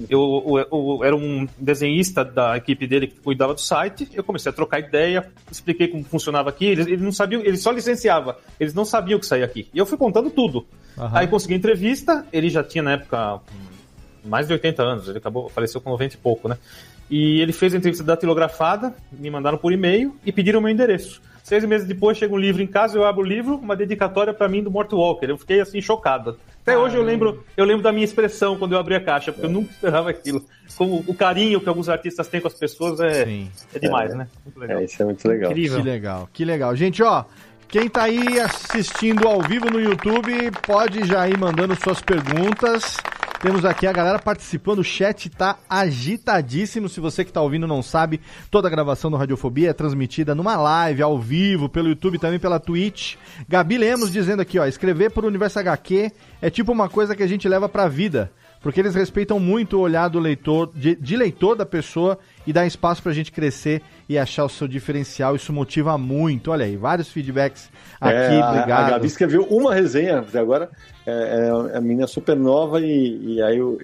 Eu, 0.08 0.42
eu- 0.48 0.68
eu 0.98 1.04
era 1.04 1.14
um 1.14 1.46
desenhista 1.58 2.24
da 2.24 2.56
equipe 2.56 2.86
dele 2.86 3.06
que 3.08 3.20
cuidava 3.20 3.52
do 3.54 3.60
site. 3.60 4.08
Eu 4.14 4.24
comecei 4.24 4.50
a 4.50 4.52
trocar 4.52 4.80
ideia, 4.80 5.30
expliquei 5.50 5.86
como 5.86 6.02
funcionava 6.02 6.48
aqui. 6.48 6.64
Eles, 6.64 6.86
eles 6.86 7.00
não 7.02 7.12
sabiam, 7.12 7.42
ele 7.42 7.56
só 7.58 7.70
licenciava. 7.70 8.38
Eles 8.58 8.72
não 8.74 8.84
sabiam 8.86 9.18
o 9.18 9.20
que 9.20 9.26
saía 9.26 9.44
aqui. 9.44 9.68
E 9.72 9.78
eu 9.78 9.84
fui 9.86 9.98
contando 9.98 10.30
tudo. 10.30 10.66
Aham. 10.98 11.10
Aí 11.18 11.26
consegui 11.28 11.54
entrevista. 11.54 12.26
Ele 12.32 12.48
já 12.48 12.64
tinha 12.64 12.82
na 12.82 12.92
época 12.92 13.40
mais 14.24 14.46
de 14.46 14.52
80 14.54 14.82
anos. 14.82 15.08
Ele 15.08 15.18
acabou, 15.18 15.48
faleceu 15.50 15.80
com 15.80 15.90
90 15.90 16.14
e 16.14 16.18
pouco, 16.18 16.48
né? 16.48 16.56
E 17.12 17.42
ele 17.42 17.52
fez 17.52 17.74
a 17.74 17.76
entrevista 17.76 18.02
datilografada, 18.02 18.94
me 19.12 19.28
mandaram 19.28 19.58
por 19.58 19.70
e-mail 19.70 20.16
e 20.24 20.32
pediram 20.32 20.62
meu 20.62 20.70
endereço. 20.70 21.20
Seis 21.44 21.62
meses 21.62 21.86
depois 21.86 22.16
chega 22.16 22.32
um 22.32 22.38
livro 22.38 22.62
em 22.62 22.66
casa, 22.66 22.96
eu 22.96 23.04
abro 23.04 23.20
o 23.20 23.26
livro, 23.26 23.56
uma 23.56 23.76
dedicatória 23.76 24.32
pra 24.32 24.48
mim 24.48 24.62
do 24.62 24.70
Mort 24.70 24.90
Walker. 24.90 25.26
Eu 25.26 25.36
fiquei 25.36 25.60
assim 25.60 25.78
chocado. 25.82 26.38
Até 26.62 26.74
hoje 26.74 26.96
eu 26.96 27.02
lembro, 27.02 27.44
eu 27.54 27.66
lembro 27.66 27.82
da 27.82 27.92
minha 27.92 28.06
expressão 28.06 28.56
quando 28.56 28.72
eu 28.72 28.78
abri 28.78 28.94
a 28.94 29.00
caixa, 29.00 29.30
porque 29.30 29.44
eu 29.44 29.50
nunca 29.50 29.70
esperava 29.72 30.08
aquilo. 30.08 30.42
Como 30.74 31.04
o 31.06 31.14
carinho 31.14 31.60
que 31.60 31.68
alguns 31.68 31.90
artistas 31.90 32.28
têm 32.28 32.40
com 32.40 32.48
as 32.48 32.54
pessoas 32.54 32.98
é, 32.98 33.26
Sim. 33.26 33.50
é 33.74 33.78
demais, 33.78 34.14
né? 34.14 34.26
Muito 34.42 34.58
legal. 34.58 34.78
É, 34.78 34.84
isso 34.84 35.02
é 35.02 35.04
muito 35.04 35.28
legal. 35.28 35.50
Incrível. 35.50 35.78
Que 35.78 35.84
legal, 35.84 36.28
que 36.32 36.44
legal. 36.46 36.74
Gente, 36.74 37.02
ó, 37.02 37.26
quem 37.68 37.90
tá 37.90 38.04
aí 38.04 38.40
assistindo 38.40 39.28
ao 39.28 39.42
vivo 39.42 39.70
no 39.70 39.78
YouTube, 39.78 40.50
pode 40.66 41.04
já 41.04 41.28
ir 41.28 41.36
mandando 41.36 41.76
suas 41.76 42.00
perguntas. 42.00 42.96
Temos 43.42 43.64
aqui 43.64 43.88
a 43.88 43.92
galera 43.92 44.20
participando, 44.20 44.78
o 44.78 44.84
chat 44.84 45.28
tá 45.28 45.58
agitadíssimo. 45.68 46.88
Se 46.88 47.00
você 47.00 47.24
que 47.24 47.32
tá 47.32 47.42
ouvindo 47.42 47.66
não 47.66 47.82
sabe, 47.82 48.20
toda 48.48 48.68
a 48.68 48.70
gravação 48.70 49.10
do 49.10 49.16
Radiofobia 49.16 49.70
é 49.70 49.72
transmitida 49.72 50.32
numa 50.32 50.56
live, 50.56 51.02
ao 51.02 51.18
vivo, 51.18 51.68
pelo 51.68 51.88
YouTube, 51.88 52.20
também 52.20 52.38
pela 52.38 52.60
Twitch. 52.60 53.16
Gabi 53.48 53.78
Lemos 53.78 54.12
dizendo 54.12 54.42
aqui, 54.42 54.60
ó, 54.60 54.64
escrever 54.64 55.10
por 55.10 55.24
Universo 55.24 55.58
HQ 55.58 56.12
é 56.40 56.50
tipo 56.50 56.70
uma 56.70 56.88
coisa 56.88 57.16
que 57.16 57.22
a 57.24 57.26
gente 57.26 57.48
leva 57.48 57.68
pra 57.68 57.88
vida. 57.88 58.30
Porque 58.60 58.78
eles 58.78 58.94
respeitam 58.94 59.40
muito 59.40 59.76
o 59.76 59.80
olhar 59.80 60.06
do 60.06 60.20
leitor, 60.20 60.70
de, 60.72 60.94
de 60.94 61.16
leitor 61.16 61.56
da 61.56 61.66
pessoa 61.66 62.16
e 62.46 62.52
dá 62.52 62.64
espaço 62.64 63.02
pra 63.02 63.12
gente 63.12 63.32
crescer 63.32 63.82
e 64.08 64.16
achar 64.16 64.44
o 64.44 64.48
seu 64.48 64.68
diferencial. 64.68 65.34
Isso 65.34 65.52
motiva 65.52 65.98
muito. 65.98 66.52
Olha 66.52 66.64
aí, 66.64 66.76
vários 66.76 67.10
feedbacks 67.10 67.68
aqui, 68.08 68.34
É, 68.34 68.40
a- 68.40 68.50
obrigado. 68.50 68.86
A 68.86 68.90
Gabi 68.90 69.06
escreveu 69.06 69.42
uma 69.44 69.74
resenha 69.74 70.18
até 70.20 70.38
agora, 70.38 70.70
é, 71.06 71.48
é 71.72 71.76
a 71.76 71.80
menina 71.80 72.06
super 72.06 72.36
nova 72.36 72.80
e, 72.80 73.34
e 73.36 73.42
aí 73.42 73.58
eu. 73.58 73.78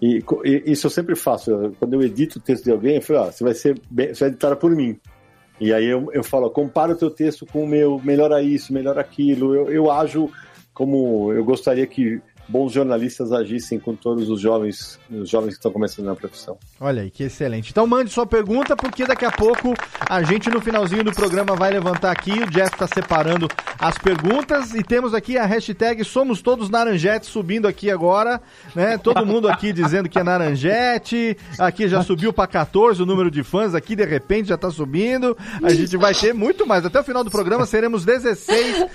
E, 0.00 0.22
e 0.44 0.62
isso 0.72 0.86
eu 0.86 0.90
sempre 0.90 1.16
faço. 1.16 1.50
eu- 1.50 1.72
quando 1.78 1.94
eu 1.94 2.02
edito 2.02 2.38
o 2.38 2.42
texto 2.42 2.64
de 2.64 2.70
alguém, 2.70 2.96
eu 2.96 3.02
falo, 3.02 3.20
ó, 3.20 3.24
você 3.30 3.42
vai 3.44 3.54
ser 3.54 3.80
bem, 3.90 4.12
você 4.14 4.20
vai 4.24 4.28
editar 4.30 4.54
por 4.56 4.70
mim. 4.74 4.98
E 5.58 5.72
aí 5.72 5.86
eu, 5.86 6.10
eu 6.12 6.22
falo, 6.22 6.46
ó, 6.46 6.50
compara 6.50 6.92
o 6.92 6.96
teu 6.96 7.10
texto 7.10 7.46
com 7.46 7.64
o 7.64 7.66
meu, 7.66 7.98
melhora 8.04 8.42
isso, 8.42 8.72
melhora 8.74 9.00
aquilo. 9.00 9.54
Eu, 9.54 9.70
eu 9.70 9.90
ajo 9.90 10.30
como 10.74 11.32
eu 11.32 11.42
gostaria 11.44 11.86
que 11.86 12.20
bons 12.48 12.72
jornalistas 12.72 13.32
agissem 13.32 13.78
com 13.78 13.94
todos 13.94 14.28
os 14.28 14.40
jovens, 14.40 14.98
os 15.10 15.28
jovens 15.28 15.50
que 15.50 15.58
estão 15.58 15.72
começando 15.72 16.06
na 16.06 16.14
profissão. 16.14 16.56
Olha 16.80 17.02
aí, 17.02 17.10
que 17.10 17.24
excelente. 17.24 17.70
Então 17.70 17.86
mande 17.86 18.10
sua 18.10 18.26
pergunta, 18.26 18.76
porque 18.76 19.06
daqui 19.06 19.24
a 19.24 19.30
pouco 19.30 19.74
a 20.08 20.22
gente 20.22 20.50
no 20.50 20.60
finalzinho 20.60 21.02
do 21.04 21.12
programa 21.12 21.56
vai 21.56 21.72
levantar 21.72 22.10
aqui. 22.10 22.32
O 22.32 22.50
Jeff 22.50 22.72
está 22.72 22.86
separando 22.86 23.48
as 23.78 23.98
perguntas 23.98 24.74
e 24.74 24.82
temos 24.82 25.14
aqui 25.14 25.36
a 25.36 25.44
hashtag 25.44 26.04
Somos 26.04 26.40
Todos 26.40 26.70
Naranjete 26.70 27.26
subindo 27.26 27.66
aqui 27.66 27.90
agora, 27.90 28.40
né? 28.74 28.98
Todo 28.98 29.24
mundo 29.26 29.48
aqui 29.48 29.72
dizendo 29.72 30.08
que 30.08 30.18
é 30.18 30.22
Naranjete. 30.22 31.36
Aqui 31.58 31.88
já 31.88 32.02
subiu 32.02 32.32
para 32.32 32.46
14 32.46 33.02
o 33.02 33.06
número 33.06 33.30
de 33.30 33.42
fãs 33.42 33.74
aqui, 33.74 33.96
de 33.96 34.04
repente 34.04 34.48
já 34.48 34.56
tá 34.56 34.70
subindo. 34.70 35.36
A 35.62 35.72
gente 35.72 35.96
vai 35.96 36.14
ter 36.14 36.32
muito 36.32 36.66
mais. 36.66 36.84
Até 36.84 37.00
o 37.00 37.04
final 37.04 37.24
do 37.24 37.30
programa 37.30 37.66
seremos 37.66 38.04
16. 38.04 38.86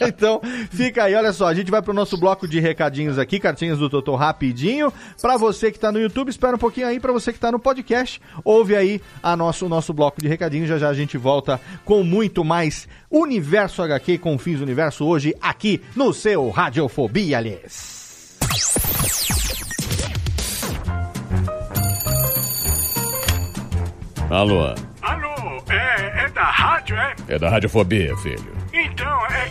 então, 0.00 0.40
fica 0.70 1.04
aí, 1.04 1.14
olha 1.14 1.32
só, 1.32 1.46
a 1.46 1.54
gente 1.54 1.70
vai 1.70 1.82
pro 1.82 1.92
nosso 1.92 2.16
bloco 2.16 2.37
de 2.46 2.60
recadinhos 2.60 3.18
aqui, 3.18 3.40
cartinhas 3.40 3.78
do 3.78 3.88
Totô 3.88 4.14
rapidinho. 4.14 4.92
Pra 5.20 5.36
você 5.36 5.72
que 5.72 5.78
tá 5.78 5.90
no 5.90 5.98
YouTube, 5.98 6.28
espera 6.28 6.54
um 6.54 6.58
pouquinho 6.58 6.86
aí, 6.86 7.00
pra 7.00 7.12
você 7.12 7.32
que 7.32 7.38
tá 7.38 7.50
no 7.50 7.58
podcast, 7.58 8.20
ouve 8.44 8.76
aí 8.76 9.00
a 9.22 9.36
nosso, 9.36 9.66
o 9.66 9.68
nosso 9.68 9.92
bloco 9.92 10.20
de 10.20 10.28
recadinhos. 10.28 10.68
Já 10.68 10.78
já 10.78 10.88
a 10.88 10.94
gente 10.94 11.16
volta 11.16 11.60
com 11.84 12.02
muito 12.02 12.44
mais 12.44 12.86
Universo 13.10 13.82
HQ 13.82 14.18
com 14.18 14.38
Fins 14.38 14.58
do 14.58 14.64
Universo 14.64 15.04
hoje 15.04 15.34
aqui 15.40 15.80
no 15.96 16.12
seu 16.12 16.50
Radiofobia, 16.50 17.38
aliás. 17.38 17.98
Alô, 24.30 24.74
Alô, 25.00 25.62
é, 25.70 26.24
é 26.24 26.28
da 26.28 26.44
rádio, 26.44 26.96
é? 26.96 27.14
é 27.28 27.38
da 27.38 27.48
Radiofobia, 27.48 28.14
filho. 28.18 28.57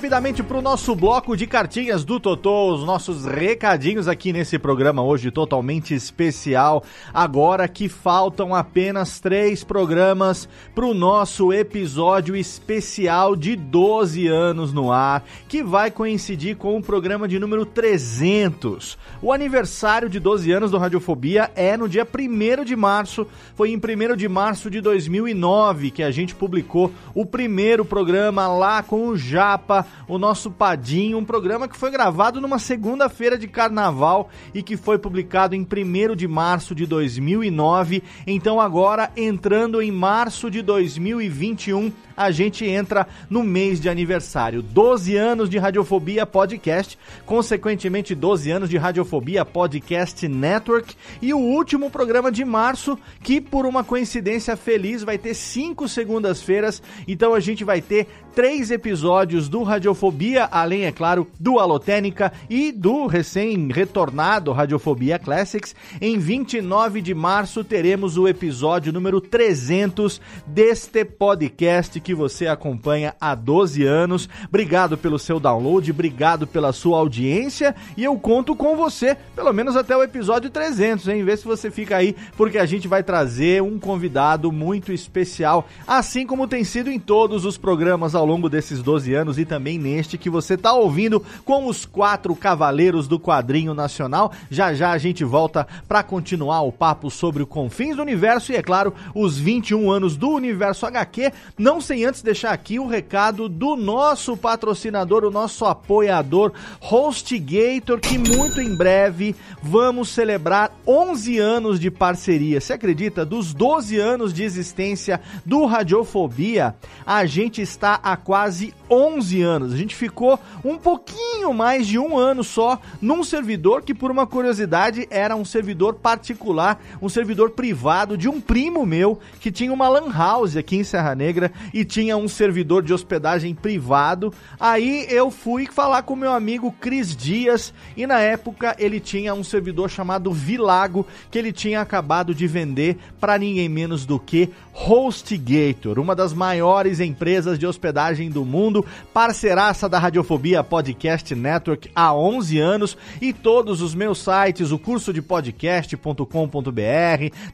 Rapidamente 0.00 0.42
pro 0.42 0.62
nosso 0.62 0.96
bloco 0.96 1.36
de 1.36 1.46
cartinhas 1.46 2.06
do 2.06 2.18
Totô, 2.18 2.72
os 2.72 2.86
nossos 2.86 3.26
recadinhos 3.26 4.08
aqui 4.08 4.32
nesse 4.32 4.58
programa 4.58 5.02
hoje 5.02 5.30
totalmente 5.30 5.92
especial. 5.92 6.82
Agora 7.12 7.68
que 7.68 7.86
faltam 7.86 8.54
apenas 8.54 9.20
três 9.20 9.62
programas 9.62 10.48
pro 10.74 10.94
nosso 10.94 11.52
episódio 11.52 12.34
especial 12.34 13.36
de 13.36 13.54
12 13.54 14.26
anos 14.26 14.72
no 14.72 14.90
ar, 14.90 15.22
que 15.46 15.62
vai 15.62 15.90
coincidir 15.90 16.56
com 16.56 16.78
o 16.78 16.82
programa 16.82 17.28
de 17.28 17.38
número 17.38 17.66
300. 17.66 18.96
O 19.20 19.34
aniversário 19.34 20.08
de 20.08 20.18
12 20.18 20.50
anos 20.50 20.70
do 20.70 20.78
Radiofobia 20.78 21.50
é 21.54 21.76
no 21.76 21.86
dia 21.86 22.08
1 22.08 22.64
de 22.64 22.74
março, 22.74 23.26
foi 23.54 23.70
em 23.70 23.76
1 23.76 24.16
de 24.16 24.30
março 24.30 24.70
de 24.70 24.80
2009 24.80 25.90
que 25.90 26.02
a 26.02 26.10
gente 26.10 26.34
publicou 26.34 26.90
o 27.14 27.26
primeiro 27.26 27.84
programa 27.84 28.48
lá 28.48 28.82
com 28.82 29.08
o 29.08 29.14
Japa, 29.14 29.89
o 30.06 30.18
nosso 30.18 30.50
Padinho, 30.50 31.18
um 31.18 31.24
programa 31.24 31.68
que 31.68 31.76
foi 31.76 31.90
gravado 31.90 32.40
numa 32.40 32.58
segunda-feira 32.58 33.38
de 33.38 33.46
carnaval 33.46 34.28
e 34.54 34.62
que 34.62 34.76
foi 34.76 34.98
publicado 34.98 35.54
em 35.54 35.62
1 35.62 36.16
de 36.16 36.26
março 36.26 36.74
de 36.74 36.86
2009. 36.86 38.02
Então 38.26 38.60
agora 38.60 39.10
entrando 39.16 39.80
em 39.80 39.90
março 39.90 40.50
de 40.50 40.62
2021, 40.62 41.92
a 42.16 42.30
gente 42.30 42.66
entra 42.66 43.06
no 43.30 43.42
mês 43.42 43.80
de 43.80 43.88
aniversário. 43.88 44.60
12 44.60 45.16
anos 45.16 45.48
de 45.48 45.56
Radiofobia 45.56 46.26
Podcast, 46.26 46.98
consequentemente 47.24 48.14
12 48.14 48.50
anos 48.50 48.68
de 48.68 48.76
Radiofobia 48.76 49.42
Podcast 49.44 50.28
Network 50.28 50.94
e 51.22 51.32
o 51.32 51.38
último 51.38 51.90
programa 51.90 52.30
de 52.30 52.44
março, 52.44 52.98
que 53.22 53.40
por 53.40 53.64
uma 53.64 53.82
coincidência 53.82 54.54
feliz 54.54 55.02
vai 55.02 55.16
ter 55.16 55.32
cinco 55.32 55.88
segundas-feiras. 55.88 56.82
Então 57.08 57.32
a 57.32 57.40
gente 57.40 57.64
vai 57.64 57.80
ter 57.80 58.06
três 58.34 58.70
episódios 58.70 59.48
do 59.48 59.62
Radiofobia, 59.62 60.48
além, 60.50 60.84
é 60.84 60.92
claro, 60.92 61.26
do 61.38 61.58
Alotênica 61.58 62.32
e 62.48 62.72
do 62.72 63.06
recém-retornado 63.06 64.52
Radiofobia 64.52 65.18
Classics. 65.18 65.74
Em 66.00 66.18
29 66.18 67.00
de 67.00 67.14
março 67.14 67.64
teremos 67.64 68.16
o 68.16 68.28
episódio 68.28 68.92
número 68.92 69.20
300 69.20 70.20
deste 70.46 71.04
podcast 71.04 72.00
que 72.00 72.14
você 72.14 72.46
acompanha 72.46 73.14
há 73.20 73.34
12 73.34 73.84
anos. 73.84 74.28
Obrigado 74.48 74.96
pelo 74.96 75.18
seu 75.18 75.40
download, 75.40 75.90
obrigado 75.90 76.46
pela 76.46 76.72
sua 76.72 76.98
audiência 76.98 77.74
e 77.96 78.04
eu 78.04 78.16
conto 78.18 78.54
com 78.54 78.76
você, 78.76 79.16
pelo 79.34 79.52
menos 79.52 79.76
até 79.76 79.96
o 79.96 80.02
episódio 80.02 80.50
300, 80.50 81.08
hein? 81.08 81.24
Vê 81.24 81.36
se 81.36 81.44
você 81.44 81.70
fica 81.70 81.96
aí, 81.96 82.14
porque 82.36 82.58
a 82.58 82.66
gente 82.66 82.86
vai 82.86 83.02
trazer 83.02 83.62
um 83.62 83.78
convidado 83.78 84.52
muito 84.52 84.92
especial, 84.92 85.66
assim 85.86 86.26
como 86.26 86.46
tem 86.46 86.64
sido 86.64 86.90
em 86.90 86.98
todos 86.98 87.44
os 87.44 87.58
programas 87.58 88.14
ao 88.20 88.26
longo 88.26 88.48
desses 88.48 88.82
12 88.82 89.14
anos 89.14 89.38
e 89.38 89.44
também 89.44 89.78
neste 89.78 90.18
que 90.18 90.30
você 90.30 90.56
tá 90.56 90.72
ouvindo 90.72 91.24
com 91.44 91.66
os 91.66 91.84
quatro 91.84 92.34
cavaleiros 92.36 93.08
do 93.08 93.18
quadrinho 93.18 93.74
nacional. 93.74 94.32
Já 94.50 94.74
já 94.74 94.92
a 94.92 94.98
gente 94.98 95.24
volta 95.24 95.66
para 95.88 96.02
continuar 96.02 96.62
o 96.62 96.72
papo 96.72 97.10
sobre 97.10 97.42
o 97.42 97.46
Confins 97.46 97.96
do 97.96 98.02
Universo 98.02 98.52
e, 98.52 98.56
é 98.56 98.62
claro, 98.62 98.94
os 99.14 99.38
21 99.38 99.90
anos 99.90 100.16
do 100.16 100.28
Universo 100.30 100.86
HQ. 100.86 101.32
Não 101.58 101.80
sem 101.80 102.04
antes 102.04 102.22
deixar 102.22 102.52
aqui 102.52 102.78
o 102.78 102.86
recado 102.86 103.48
do 103.48 103.74
nosso 103.76 104.36
patrocinador, 104.36 105.24
o 105.24 105.30
nosso 105.30 105.64
apoiador, 105.64 106.52
HostGator, 106.80 108.00
que 108.00 108.18
muito 108.18 108.60
em 108.60 108.76
breve 108.76 109.34
vamos 109.62 110.10
celebrar 110.10 110.72
11 110.86 111.38
anos 111.38 111.80
de 111.80 111.90
parceria. 111.90 112.60
Você 112.60 112.74
acredita? 112.74 113.24
Dos 113.24 113.54
12 113.54 113.98
anos 113.98 114.32
de 114.32 114.42
existência 114.42 115.20
do 115.44 115.64
Radiofobia, 115.64 116.74
a 117.06 117.24
gente 117.24 117.62
está 117.62 117.94
há 118.12 118.16
quase 118.16 118.74
11 118.90 119.42
anos. 119.42 119.72
A 119.72 119.76
gente 119.76 119.94
ficou 119.94 120.38
um 120.64 120.76
pouquinho 120.76 121.54
mais 121.54 121.86
de 121.86 121.98
um 121.98 122.18
ano 122.18 122.42
só 122.42 122.80
num 123.00 123.22
servidor 123.22 123.82
que, 123.82 123.94
por 123.94 124.10
uma 124.10 124.26
curiosidade, 124.26 125.06
era 125.10 125.36
um 125.36 125.44
servidor 125.44 125.94
particular, 125.94 126.82
um 127.00 127.08
servidor 127.08 127.50
privado 127.50 128.18
de 128.18 128.28
um 128.28 128.40
primo 128.40 128.84
meu 128.84 129.18
que 129.38 129.52
tinha 129.52 129.72
uma 129.72 129.88
lan 129.88 130.10
house 130.12 130.56
aqui 130.56 130.76
em 130.76 130.84
Serra 130.84 131.14
Negra 131.14 131.52
e 131.72 131.84
tinha 131.84 132.16
um 132.16 132.26
servidor 132.26 132.82
de 132.82 132.92
hospedagem 132.92 133.54
privado. 133.54 134.32
Aí 134.58 135.06
eu 135.08 135.30
fui 135.30 135.66
falar 135.66 136.02
com 136.02 136.16
meu 136.16 136.32
amigo 136.32 136.72
Cris 136.72 137.14
Dias 137.14 137.72
e 137.96 138.06
na 138.06 138.18
época 138.18 138.74
ele 138.78 138.98
tinha 138.98 139.34
um 139.34 139.44
servidor 139.44 139.88
chamado 139.88 140.32
Vilago 140.32 141.06
que 141.30 141.38
ele 141.38 141.52
tinha 141.52 141.80
acabado 141.80 142.34
de 142.34 142.46
vender 142.46 142.98
para 143.20 143.38
ninguém 143.38 143.68
menos 143.68 144.04
do 144.04 144.18
que 144.18 144.50
HostGator, 144.74 145.98
uma 145.98 146.16
das 146.16 146.32
maiores 146.32 147.00
empresas 147.00 147.58
de 147.58 147.66
hospedagem 147.66 148.30
do 148.30 148.44
mundo 148.44 148.79
ouvindo, 148.80 148.86
parceiraça 149.12 149.88
da 149.88 149.98
Radiofobia 149.98 150.62
Podcast 150.64 151.34
Network 151.34 151.90
há 151.94 152.14
11 152.14 152.58
anos 152.58 152.96
e 153.20 153.32
todos 153.32 153.82
os 153.82 153.94
meus 153.94 154.18
sites, 154.18 154.70
o 154.70 154.78
curso 154.78 155.12
de 155.12 155.20
podcast.com.br, 155.20 156.24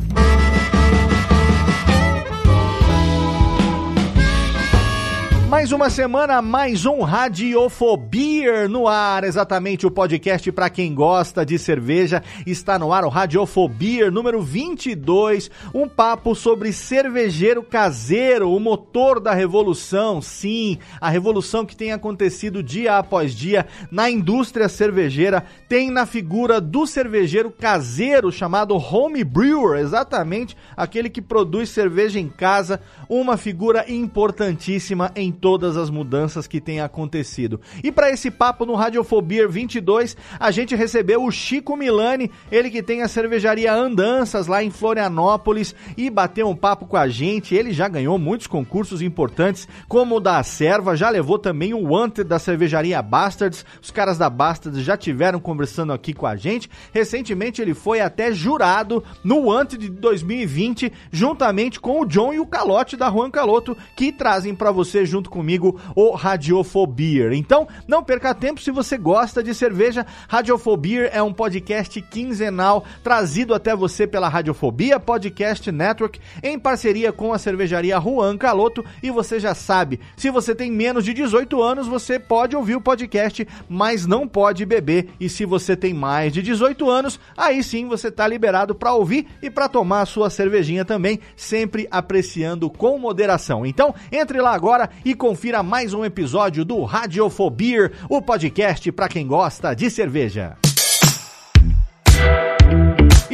Mais 5.54 5.70
uma 5.70 5.88
semana, 5.88 6.42
mais 6.42 6.84
um 6.84 7.02
Radiofobia 7.02 8.66
no 8.66 8.88
ar. 8.88 9.22
Exatamente 9.22 9.86
o 9.86 9.90
podcast 9.90 10.50
para 10.50 10.68
quem 10.68 10.92
gosta 10.92 11.46
de 11.46 11.60
cerveja. 11.60 12.24
Está 12.44 12.76
no 12.76 12.92
ar 12.92 13.04
o 13.04 13.08
Radiofobia 13.08 14.10
número 14.10 14.42
22. 14.42 15.52
Um 15.72 15.88
papo 15.88 16.34
sobre 16.34 16.72
cervejeiro 16.72 17.62
caseiro, 17.62 18.50
o 18.50 18.58
motor 18.58 19.20
da 19.20 19.32
revolução. 19.32 20.20
Sim, 20.20 20.76
a 21.00 21.08
revolução 21.08 21.64
que 21.64 21.76
tem 21.76 21.92
acontecido 21.92 22.60
dia 22.60 22.98
após 22.98 23.32
dia 23.32 23.64
na 23.92 24.10
indústria 24.10 24.68
cervejeira 24.68 25.44
tem 25.68 25.88
na 25.88 26.04
figura 26.04 26.60
do 26.60 26.84
cervejeiro 26.84 27.52
caseiro 27.52 28.32
chamado 28.32 28.74
home 28.74 29.22
brewer. 29.22 29.78
Exatamente 29.78 30.56
aquele 30.76 31.08
que 31.08 31.22
produz 31.22 31.68
cerveja 31.68 32.18
em 32.18 32.28
casa. 32.28 32.80
Uma 33.08 33.36
figura 33.36 33.84
importantíssima 33.88 35.12
em 35.14 35.30
todas 35.44 35.76
as 35.76 35.90
mudanças 35.90 36.46
que 36.46 36.58
têm 36.58 36.80
acontecido. 36.80 37.60
E 37.82 37.92
para 37.92 38.10
esse 38.10 38.30
papo 38.30 38.64
no 38.64 38.74
Radiofobia 38.74 39.46
22, 39.46 40.16
a 40.40 40.50
gente 40.50 40.74
recebeu 40.74 41.22
o 41.22 41.30
Chico 41.30 41.76
Milani, 41.76 42.30
ele 42.50 42.70
que 42.70 42.82
tem 42.82 43.02
a 43.02 43.08
cervejaria 43.08 43.70
Andanças 43.70 44.46
lá 44.46 44.64
em 44.64 44.70
Florianópolis 44.70 45.74
e 45.98 46.08
bateu 46.08 46.48
um 46.48 46.56
papo 46.56 46.86
com 46.86 46.96
a 46.96 47.08
gente. 47.08 47.54
Ele 47.54 47.74
já 47.74 47.88
ganhou 47.88 48.18
muitos 48.18 48.46
concursos 48.46 49.02
importantes, 49.02 49.68
como 49.86 50.16
o 50.16 50.20
da 50.20 50.42
Serva, 50.42 50.96
já 50.96 51.10
levou 51.10 51.38
também 51.38 51.74
o 51.74 51.92
Wanted 51.92 52.26
da 52.26 52.38
cervejaria 52.38 53.02
Bastards. 53.02 53.66
Os 53.82 53.90
caras 53.90 54.16
da 54.16 54.30
Bastards 54.30 54.82
já 54.82 54.96
tiveram 54.96 55.38
conversando 55.38 55.92
aqui 55.92 56.14
com 56.14 56.26
a 56.26 56.36
gente. 56.36 56.70
Recentemente 56.90 57.60
ele 57.60 57.74
foi 57.74 58.00
até 58.00 58.32
jurado 58.32 59.04
no 59.22 59.50
Wanted 59.50 59.76
de 59.76 59.90
2020, 59.90 60.90
juntamente 61.12 61.78
com 61.78 62.00
o 62.00 62.06
John 62.06 62.32
e 62.32 62.40
o 62.40 62.46
Calote 62.46 62.96
da 62.96 63.10
Juan 63.10 63.30
Caloto, 63.30 63.76
que 63.94 64.10
trazem 64.10 64.54
para 64.54 64.72
você 64.72 65.04
junto 65.04 65.33
comigo 65.34 65.80
o 65.96 66.12
Radiofobia. 66.12 67.34
Então, 67.34 67.66
não 67.88 68.04
perca 68.04 68.32
tempo 68.32 68.60
se 68.60 68.70
você 68.70 68.96
gosta 68.96 69.42
de 69.42 69.52
cerveja. 69.52 70.06
Radiofobia 70.28 71.06
é 71.06 71.20
um 71.20 71.32
podcast 71.32 72.00
quinzenal 72.02 72.84
trazido 73.02 73.52
até 73.52 73.74
você 73.74 74.06
pela 74.06 74.28
Radiofobia 74.28 75.00
Podcast 75.00 75.72
Network 75.72 76.20
em 76.40 76.56
parceria 76.56 77.12
com 77.12 77.32
a 77.32 77.38
cervejaria 77.38 78.00
Juan 78.00 78.38
Caloto. 78.38 78.84
E 79.02 79.10
você 79.10 79.40
já 79.40 79.56
sabe, 79.56 79.98
se 80.16 80.30
você 80.30 80.54
tem 80.54 80.70
menos 80.70 81.04
de 81.04 81.12
18 81.12 81.60
anos, 81.60 81.88
você 81.88 82.20
pode 82.20 82.54
ouvir 82.54 82.76
o 82.76 82.80
podcast, 82.80 83.46
mas 83.68 84.06
não 84.06 84.28
pode 84.28 84.64
beber. 84.64 85.08
E 85.18 85.28
se 85.28 85.44
você 85.44 85.74
tem 85.74 85.92
mais 85.92 86.32
de 86.32 86.42
18 86.42 86.88
anos, 86.88 87.18
aí 87.36 87.60
sim 87.64 87.88
você 87.88 88.06
está 88.06 88.28
liberado 88.28 88.72
para 88.72 88.94
ouvir 88.94 89.26
e 89.42 89.50
para 89.50 89.68
tomar 89.68 90.02
a 90.02 90.06
sua 90.06 90.30
cervejinha 90.30 90.84
também, 90.84 91.18
sempre 91.34 91.88
apreciando 91.90 92.70
com 92.70 92.98
moderação. 92.98 93.64
Então, 93.66 93.92
entre 94.12 94.40
lá 94.40 94.54
agora 94.54 94.90
e 95.04 95.13
confira 95.14 95.62
mais 95.62 95.92
um 95.94 96.04
episódio 96.04 96.64
do 96.64 96.82
Radiofobia, 96.82 97.90
o 98.08 98.20
podcast 98.20 98.90
para 98.92 99.08
quem 99.08 99.26
gosta 99.26 99.74
de 99.74 99.90
cerveja. 99.90 100.56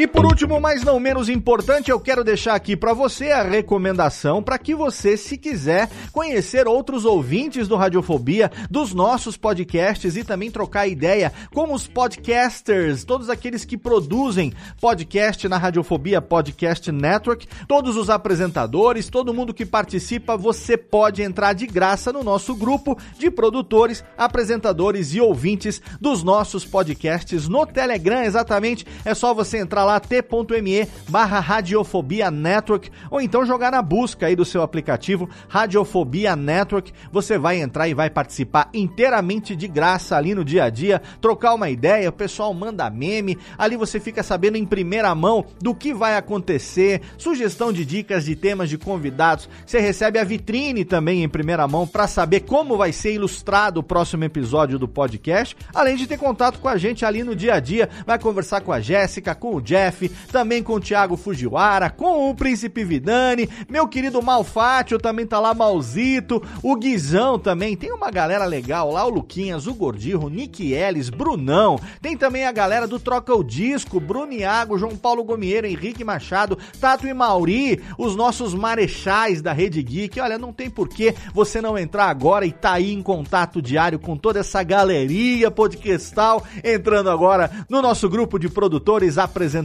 E 0.01 0.07
por 0.07 0.25
último, 0.25 0.59
mas 0.59 0.83
não 0.83 0.99
menos 0.99 1.29
importante, 1.29 1.91
eu 1.91 2.01
quero 2.01 2.25
deixar 2.25 2.55
aqui 2.55 2.75
para 2.75 2.95
você 2.95 3.33
a 3.33 3.43
recomendação 3.43 4.43
para 4.43 4.57
que 4.57 4.75
você, 4.75 5.15
se 5.15 5.37
quiser 5.37 5.91
conhecer 6.11 6.67
outros 6.67 7.05
ouvintes 7.05 7.69
do 7.69 7.77
Radiofobia, 7.77 8.51
dos 8.71 8.95
nossos 8.95 9.37
podcasts 9.37 10.17
e 10.17 10.25
também 10.25 10.51
trocar 10.51 10.89
ideia 10.89 11.31
com 11.53 11.75
os 11.75 11.87
podcasters, 11.87 13.05
todos 13.05 13.29
aqueles 13.29 13.67
que 13.67 13.77
produzem 13.77 14.55
podcast 14.81 15.47
na 15.47 15.59
Radiofobia 15.59 16.23
Podcast 16.23 16.91
Network, 16.91 17.47
todos 17.69 17.95
os 17.95 18.09
apresentadores, 18.09 19.11
todo 19.11 19.35
mundo 19.35 19.53
que 19.53 19.67
participa, 19.67 20.35
você 20.35 20.79
pode 20.79 21.21
entrar 21.21 21.53
de 21.53 21.67
graça 21.67 22.11
no 22.11 22.25
nosso 22.25 22.55
grupo 22.55 22.97
de 23.19 23.31
produtores, 23.31 24.03
apresentadores 24.17 25.13
e 25.13 25.21
ouvintes 25.21 25.83
dos 26.01 26.23
nossos 26.23 26.65
podcasts 26.65 27.47
no 27.49 27.67
Telegram, 27.67 28.23
exatamente. 28.23 28.87
É 29.05 29.13
só 29.15 29.35
você 29.35 29.59
entrar 29.59 29.85
lá 29.85 29.90
t.me 29.99 30.87
barra 31.09 31.41
Radiofobia 31.41 32.31
Network 32.31 32.91
ou 33.11 33.21
então 33.21 33.45
jogar 33.45 33.73
na 33.73 33.83
busca 33.83 34.27
aí 34.27 34.37
do 34.37 34.45
seu 34.45 34.63
aplicativo 34.63 35.29
Radiofobia 35.49 36.37
Network. 36.37 36.93
Você 37.11 37.39
vai 37.39 37.61
entrar 37.61 37.89
e 37.89 37.95
vai 37.95 38.11
participar 38.11 38.69
inteiramente 38.75 39.57
de 39.57 39.67
graça 39.67 40.17
ali 40.17 40.35
no 40.35 40.45
dia 40.45 40.65
a 40.65 40.71
dia, 40.71 41.01
trocar 41.21 41.55
uma 41.55 41.71
ideia, 41.71 42.11
o 42.11 42.13
pessoal 42.13 42.53
manda 42.53 42.91
meme, 42.91 43.39
ali 43.57 43.77
você 43.77 43.99
fica 43.99 44.23
sabendo 44.23 44.57
em 44.57 44.67
primeira 44.67 45.15
mão 45.15 45.45
do 45.61 45.75
que 45.75 45.95
vai 45.95 46.17
acontecer, 46.17 47.01
sugestão 47.17 47.73
de 47.73 47.85
dicas 47.85 48.25
de 48.25 48.37
temas 48.37 48.69
de 48.69 48.77
convidados. 48.77 49.49
Você 49.65 49.81
recebe 49.81 50.19
a 50.19 50.25
vitrine 50.25 50.85
também 50.85 51.25
em 51.25 51.29
primeira 51.29 51.67
mão 51.67 51.87
para 51.87 52.07
saber 52.07 52.41
como 52.41 52.77
vai 52.77 52.93
ser 52.93 53.15
ilustrado 53.15 53.81
o 53.81 53.83
próximo 53.83 54.25
episódio 54.25 54.79
do 54.79 54.87
podcast, 54.87 55.57
além 55.75 55.97
de 55.97 56.07
ter 56.07 56.19
contato 56.19 56.59
com 56.59 56.69
a 56.69 56.77
gente 56.77 57.05
ali 57.05 57.23
no 57.23 57.35
dia 57.35 57.55
a 57.55 57.61
dia, 57.61 57.89
vai 58.07 58.19
conversar 58.19 58.61
com 58.61 58.73
a 58.73 58.81
Jéssica, 58.81 59.35
com 59.35 59.55
o 59.55 59.61
Também 60.31 60.63
com 60.63 60.75
o 60.75 60.81
Thiago 60.81 61.17
Fujiwara, 61.17 61.91
com 61.91 62.29
o 62.29 62.35
Príncipe 62.35 62.85
Vidani, 62.85 63.49
meu 63.69 63.87
querido 63.87 64.23
Malfátio 64.23 64.99
também 64.99 65.27
tá 65.27 65.39
lá, 65.39 65.55
Malzito, 65.55 66.43
o 66.63 66.77
Guizão 66.77 67.39
também, 67.39 67.77
tem 67.77 67.93
uma 67.93 68.11
galera 68.11 68.45
legal 68.45 68.91
lá, 68.91 69.05
o 69.05 69.11
Luquinhas, 69.11 69.67
o 69.67 69.75
Gordirro, 69.75 70.29
Nick 70.29 70.73
Ellis, 70.73 71.09
Brunão, 71.09 71.79
tem 72.01 72.17
também 72.17 72.47
a 72.47 72.53
galera 72.53 72.87
do 72.87 72.99
Troca 72.99 73.35
o 73.35 73.45
Disco, 73.45 74.01
Bruno 74.01 74.33
Iago, 74.33 74.79
João 74.79 74.97
Paulo 74.97 75.25
Gomieira, 75.25 75.69
Henrique 75.69 76.05
Machado, 76.05 76.59
Tato 76.81 77.07
e 77.07 77.15
Mauri, 77.15 77.81
os 77.97 78.17
nossos 78.17 78.55
marechais 78.55 79.41
da 79.41 79.53
Rede 79.53 79.83
Geek, 79.83 80.21
olha, 80.21 80.39
não 80.39 80.53
tem 80.53 80.69
porquê 80.69 81.15
você 81.33 81.61
não 81.61 81.79
entrar 81.79 82.07
agora 82.07 82.47
e 82.47 82.53
tá 82.53 82.73
aí 82.73 82.93
em 82.93 83.03
contato 83.03 83.63
diário 83.63 83.99
com 83.99 84.17
toda 84.17 84.41
essa 84.41 84.63
galeria 84.63 85.51
podcastal, 85.51 86.43
entrando 86.65 87.11
agora 87.11 87.51
no 87.69 87.81
nosso 87.81 88.09
grupo 88.09 88.39
de 88.39 88.49
produtores, 88.49 89.19
apresentadores 89.19 89.60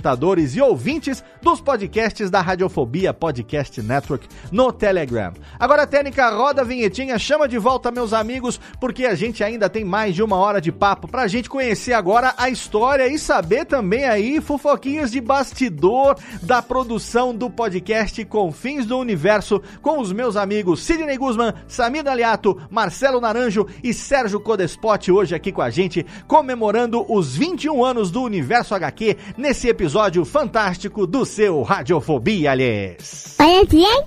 e 0.55 0.61
ouvintes 0.61 1.23
dos 1.41 1.61
podcasts 1.61 2.29
da 2.29 2.41
Radiofobia 2.41 3.13
Podcast 3.13 3.81
Network 3.81 4.27
no 4.51 4.71
Telegram. 4.71 5.33
Agora 5.59 5.83
a 5.83 5.87
técnica 5.87 6.29
roda 6.29 6.61
a 6.61 6.65
vinhetinha, 6.65 7.17
chama 7.17 7.47
de 7.47 7.57
volta 7.57 7.91
meus 7.91 8.13
amigos, 8.13 8.59
porque 8.79 9.05
a 9.05 9.15
gente 9.15 9.43
ainda 9.43 9.69
tem 9.69 9.85
mais 9.85 10.13
de 10.13 10.21
uma 10.21 10.35
hora 10.35 10.59
de 10.59 10.71
papo 10.71 11.07
pra 11.07 11.27
gente 11.27 11.49
conhecer 11.49 11.93
agora 11.93 12.33
a 12.37 12.49
história 12.49 13.07
e 13.07 13.17
saber 13.17 13.65
também 13.65 14.05
aí 14.05 14.41
fofoquinhas 14.41 15.11
de 15.11 15.21
bastidor 15.21 16.17
da 16.41 16.61
produção 16.61 17.33
do 17.33 17.49
podcast 17.49 18.23
Confins 18.25 18.85
do 18.85 18.97
Universo 18.97 19.61
com 19.81 19.99
os 19.99 20.11
meus 20.11 20.35
amigos 20.35 20.83
Sidney 20.83 21.17
Guzman, 21.17 21.53
Samir 21.67 22.07
Aliato, 22.07 22.59
Marcelo 22.69 23.21
Naranjo 23.21 23.65
e 23.83 23.93
Sérgio 23.93 24.39
Codespot 24.39 25.11
hoje 25.11 25.33
aqui 25.33 25.51
com 25.51 25.61
a 25.61 25.69
gente, 25.69 26.05
comemorando 26.27 27.05
os 27.11 27.35
21 27.35 27.83
anos 27.83 28.11
do 28.11 28.21
Universo 28.21 28.75
HQ 28.75 29.17
nesse 29.37 29.67
episódio 29.67 29.84
episódio 29.85 30.25
fantástico 30.25 31.05
do 31.05 31.23
seu 31.23 31.61
Radiofobia, 31.61 32.53
aliás. 32.53 33.35
Olha 33.39 33.63
bem, 33.65 34.03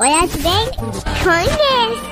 olha 0.00 0.26
bem, 0.26 0.68
conhece. 1.22 2.02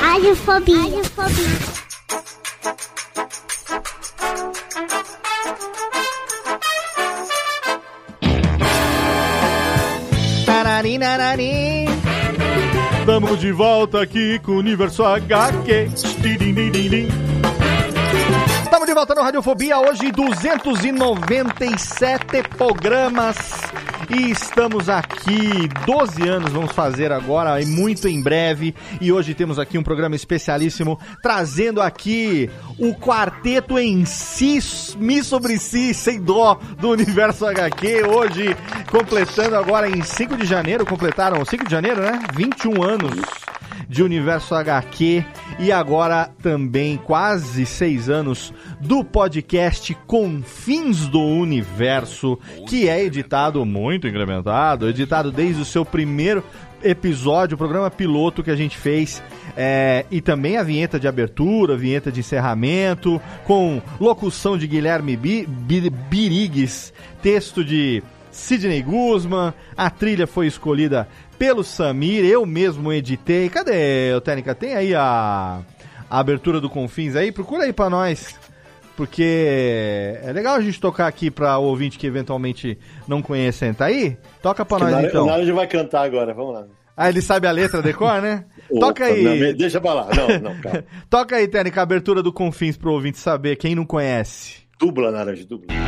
Radiofobia. 0.00 0.78
Radiofobia. 0.78 1.68
Estamos 13.00 13.38
de 13.38 13.52
volta 13.52 14.00
aqui 14.00 14.38
com 14.38 14.52
o 14.52 14.58
Universo 14.58 15.04
HQ. 15.04 15.90
Estamos 18.68 18.86
de 18.86 18.92
volta 18.92 19.14
no 19.14 19.22
Radiofobia, 19.22 19.78
hoje 19.78 20.12
297 20.12 22.42
programas 22.54 23.38
e 24.10 24.30
estamos 24.30 24.90
aqui 24.90 25.70
12 25.86 26.28
anos, 26.28 26.52
vamos 26.52 26.72
fazer 26.72 27.10
agora, 27.10 27.62
e 27.62 27.66
muito 27.66 28.06
em 28.06 28.22
breve. 28.22 28.74
E 29.00 29.10
hoje 29.10 29.32
temos 29.32 29.58
aqui 29.58 29.78
um 29.78 29.82
programa 29.82 30.14
especialíssimo, 30.14 31.00
trazendo 31.22 31.80
aqui 31.80 32.50
o 32.78 32.94
quarteto 32.94 33.78
em 33.78 34.04
si, 34.04 34.58
Mi 34.98 35.24
sobre 35.24 35.56
si, 35.56 35.94
sem 35.94 36.20
dó, 36.20 36.60
do 36.78 36.90
Universo 36.90 37.46
HQ. 37.46 38.04
Hoje, 38.04 38.54
completando 38.90 39.56
agora 39.56 39.88
em 39.88 40.02
5 40.02 40.36
de 40.36 40.44
janeiro, 40.44 40.84
completaram 40.84 41.42
5 41.42 41.64
de 41.64 41.70
janeiro, 41.70 42.02
né? 42.02 42.20
21 42.34 42.82
anos 42.82 43.18
de 43.88 44.02
Universo 44.02 44.54
HQ 44.54 45.24
e 45.58 45.72
agora 45.72 46.30
também 46.42 46.96
quase 46.96 47.64
seis 47.64 48.08
anos 48.08 48.52
do 48.80 49.02
podcast 49.02 49.94
Confins 50.06 51.06
do 51.08 51.20
Universo, 51.20 52.38
que 52.68 52.88
é 52.88 53.02
editado 53.02 53.64
muito 53.64 54.06
incrementado, 54.06 54.88
editado 54.88 55.32
desde 55.32 55.62
o 55.62 55.64
seu 55.64 55.84
primeiro 55.84 56.44
episódio, 56.82 57.54
o 57.54 57.58
programa 57.58 57.90
piloto 57.90 58.42
que 58.42 58.50
a 58.50 58.56
gente 58.56 58.76
fez, 58.76 59.22
é, 59.56 60.04
e 60.10 60.20
também 60.20 60.56
a 60.56 60.62
vinheta 60.62 60.98
de 60.98 61.08
abertura, 61.08 61.74
a 61.74 61.76
vinheta 61.76 62.12
de 62.12 62.20
encerramento, 62.20 63.20
com 63.44 63.82
locução 63.98 64.56
de 64.56 64.66
Guilherme 64.66 65.16
Bi, 65.16 65.46
Bi, 65.46 65.90
Birigues, 65.90 66.92
texto 67.20 67.64
de 67.64 68.02
Sidney 68.30 68.82
Guzman, 68.82 69.52
a 69.76 69.90
trilha 69.90 70.26
foi 70.26 70.46
escolhida 70.46 71.08
pelo 71.38 71.62
Samir, 71.62 72.24
eu 72.24 72.44
mesmo 72.44 72.92
editei. 72.92 73.48
Cadê, 73.48 74.12
o 74.14 74.20
Técnica? 74.20 74.54
Tem 74.54 74.74
aí 74.74 74.94
a, 74.94 75.60
a 76.10 76.18
abertura 76.18 76.60
do 76.60 76.68
Confins 76.68 77.14
aí? 77.14 77.30
Procura 77.30 77.64
aí 77.64 77.72
pra 77.72 77.88
nós. 77.88 78.36
Porque 78.96 80.18
é 80.24 80.32
legal 80.32 80.56
a 80.56 80.60
gente 80.60 80.80
tocar 80.80 81.06
aqui 81.06 81.30
pra 81.30 81.56
o 81.58 81.64
ouvinte 81.64 81.96
que 81.96 82.06
eventualmente 82.06 82.76
não 83.06 83.22
conhece. 83.22 83.72
Tá 83.72 83.84
aí? 83.84 84.16
Toca 84.42 84.64
pra 84.64 84.90
nós 84.90 85.04
então. 85.04 85.22
O 85.22 85.26
Naranjo 85.26 85.54
vai 85.54 85.68
cantar 85.68 86.02
agora, 86.02 86.34
vamos 86.34 86.54
lá. 86.54 86.66
Ah, 86.96 87.08
ele 87.08 87.22
sabe 87.22 87.46
a 87.46 87.52
letra, 87.52 87.80
decor, 87.80 88.20
né? 88.20 88.44
Toca 88.80 89.04
aí. 89.04 89.22
Não, 89.22 89.56
deixa 89.56 89.80
pra 89.80 89.94
lá. 89.94 90.08
Não, 90.12 90.52
não, 90.52 90.60
calma. 90.60 90.84
Toca 91.08 91.36
aí, 91.36 91.46
Técnica, 91.46 91.80
a 91.80 91.84
abertura 91.84 92.24
do 92.24 92.32
Confins 92.32 92.76
pro 92.76 92.92
ouvinte 92.92 93.18
saber, 93.18 93.54
quem 93.54 93.76
não 93.76 93.86
conhece. 93.86 94.56
Dubla, 94.80 95.12
Naranjo, 95.12 95.46
dubla. 95.46 95.87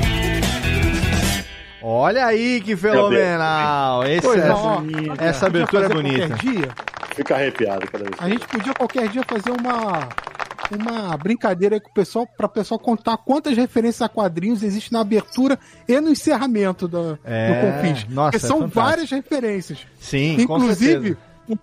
Olha 1.81 2.25
aí 2.25 2.61
que 2.61 2.75
fenomenal! 2.75 4.03
Esse, 4.05 4.21
Pois 4.21 4.39
essa, 4.43 4.53
ó, 4.55 4.81
essa 5.19 5.45
podia 5.45 5.47
abertura 5.47 5.85
é 5.85 5.89
bonita. 5.89 6.37
Fica 7.15 7.35
arrepiado 7.35 7.87
cada 7.91 8.03
vez. 8.05 8.15
a 8.19 8.29
gente 8.29 8.47
podia 8.47 8.73
qualquer 8.73 9.09
dia 9.09 9.23
fazer 9.27 9.51
uma 9.51 10.07
uma 10.73 11.17
brincadeira 11.17 11.75
aí 11.75 11.81
com 11.81 11.89
o 11.89 11.93
pessoal 11.93 12.25
para 12.25 12.45
o 12.45 12.49
pessoal 12.49 12.79
contar 12.79 13.17
quantas 13.17 13.57
referências 13.57 14.01
a 14.01 14.07
quadrinhos 14.07 14.63
existem 14.63 14.95
na 14.95 15.01
abertura 15.01 15.59
e 15.85 15.99
no 15.99 16.09
encerramento 16.09 16.87
do, 16.87 17.19
É, 17.25 17.47
do 17.53 17.73
Confins. 17.73 18.07
nossa, 18.07 18.31
Porque 18.31 18.45
é 18.45 18.47
são 18.47 18.59
fantástico. 18.59 18.81
várias 18.81 19.09
referências. 19.11 19.79
Sim, 19.99 20.37
Inclusive, 20.39 21.17
eu 21.49 21.57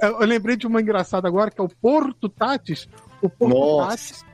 eu 0.00 0.26
lembrei 0.26 0.56
de 0.56 0.64
uma 0.66 0.80
engraçada 0.80 1.26
agora, 1.26 1.50
que 1.50 1.60
é 1.60 1.64
o 1.64 1.68
Porto 1.68 2.28
Tatis. 2.28 2.88
O 3.20 3.28
Porto 3.28 3.52
Nossa. 3.54 3.88
Tatis 3.90 4.24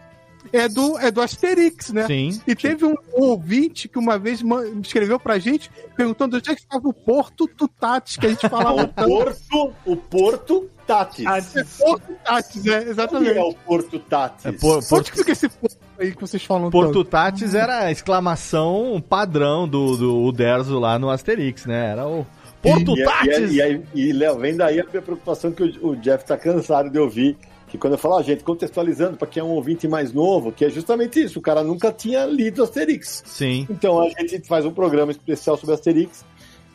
é 0.53 0.68
do, 0.68 0.98
é 0.98 1.11
do 1.11 1.20
Asterix, 1.20 1.92
né? 1.92 2.07
Sim. 2.07 2.40
E 2.46 2.55
teve 2.55 2.84
um 2.84 2.94
ouvinte 3.12 3.88
que 3.88 3.98
uma 3.98 4.18
vez 4.18 4.42
escreveu 4.82 5.18
pra 5.18 5.38
gente 5.38 5.70
perguntando 5.96 6.36
onde 6.36 6.50
é 6.50 6.55
que 6.55 6.61
estava 6.61 6.86
o 6.86 6.92
Porto 6.92 7.46
Tutatis, 7.48 8.16
que 8.16 8.26
a 8.26 8.28
gente 8.30 8.48
falava 8.48 8.82
O 8.84 8.88
Porto, 8.88 9.72
o 9.86 9.96
Porto 9.96 10.70
Tatis. 10.86 11.26
É 11.26 11.64
Porto 11.78 12.12
Tatis, 12.24 12.66
é, 12.66 12.82
exatamente. 12.90 13.30
Onde 13.30 13.38
é 13.38 13.42
o 13.42 13.55
Porto 13.55 13.98
Tatis? 13.98 14.46
É, 14.46 14.53
por, 14.53 14.76
Onde 14.78 14.88
por, 14.88 15.05
que 15.05 15.16
fica 15.18 15.32
esse 15.32 15.48
porto 15.48 15.76
aí 15.98 16.12
que 16.14 16.20
vocês 16.20 16.44
falam 16.44 16.70
Porto 16.70 16.92
tanto? 16.92 17.05
Tatis 17.05 17.55
era 17.55 17.84
a 17.84 17.90
exclamação 17.90 19.03
padrão 19.09 19.66
do, 19.66 19.96
do 19.96 20.22
Uderzo 20.22 20.78
lá 20.78 20.98
no 20.98 21.11
Asterix, 21.11 21.66
né? 21.66 21.92
Era 21.92 22.07
o 22.07 22.26
Porto 22.61 22.96
e, 22.96 23.03
é, 23.03 23.05
Tatis! 23.05 23.53
E, 23.53 23.57
e, 23.57 23.62
aí- 23.62 23.82
e, 23.94 24.12
Léo, 24.12 24.38
vem 24.38 24.57
daí 24.57 24.80
a 24.80 24.84
minha 24.84 25.03
preocupação 25.03 25.50
que 25.53 25.62
o, 25.62 25.88
o 25.90 25.96
Jeff 25.96 26.24
tá 26.24 26.36
cansado 26.36 26.90
de 26.90 26.98
ouvir. 26.98 27.36
Que 27.73 27.79
quando 27.79 27.95
eu 27.95 27.99
falo, 27.99 28.18
ah, 28.18 28.23
gente, 28.23 28.45
contextualizando 28.45 29.16
para 29.16 29.27
quem 29.27 29.41
é 29.41 29.45
um 29.45 29.53
ouvinte 29.53 29.89
mais 29.89 30.12
novo, 30.12 30.53
que 30.53 30.62
é 30.62 30.68
justamente 30.68 31.23
isso, 31.23 31.39
o 31.39 31.43
cara 31.43 31.64
nunca 31.64 31.91
tinha 31.91 32.27
lido 32.27 32.62
Asterix. 32.62 33.23
Sim. 33.25 33.66
Então 33.70 33.99
a 33.99 34.11
gente 34.11 34.47
faz 34.47 34.66
um 34.66 34.73
programa 34.73 35.11
especial 35.11 35.57
sobre 35.57 35.75
Asterix. 35.75 36.23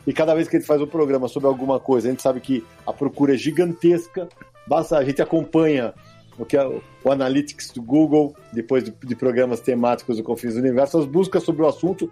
E 0.04 0.12
cada 0.12 0.34
vez 0.34 0.48
que 0.48 0.56
a 0.56 0.58
gente 0.58 0.66
faz 0.66 0.82
um 0.82 0.88
programa 0.88 1.28
sobre 1.28 1.48
alguma 1.48 1.78
coisa, 1.78 2.08
a 2.08 2.10
gente 2.10 2.20
sabe 2.20 2.40
que 2.40 2.64
a 2.84 2.92
procura 2.92 3.34
é 3.34 3.36
gigantesca. 3.36 4.28
Basta 4.66 4.98
a 4.98 5.04
gente 5.04 5.22
acompanha 5.22 5.94
o 6.36 6.44
que 6.44 6.56
é 6.56 6.66
o, 6.66 6.82
Analytics 7.08 7.70
do 7.70 7.80
Google, 7.80 8.34
depois 8.52 8.82
de, 8.82 8.92
de 9.04 9.14
programas 9.14 9.60
temáticos 9.60 10.16
do 10.16 10.24
Confins 10.24 10.54
do 10.54 10.60
Universo, 10.60 10.98
as 10.98 11.06
buscas 11.06 11.44
sobre 11.44 11.62
o 11.62 11.68
assunto 11.68 12.10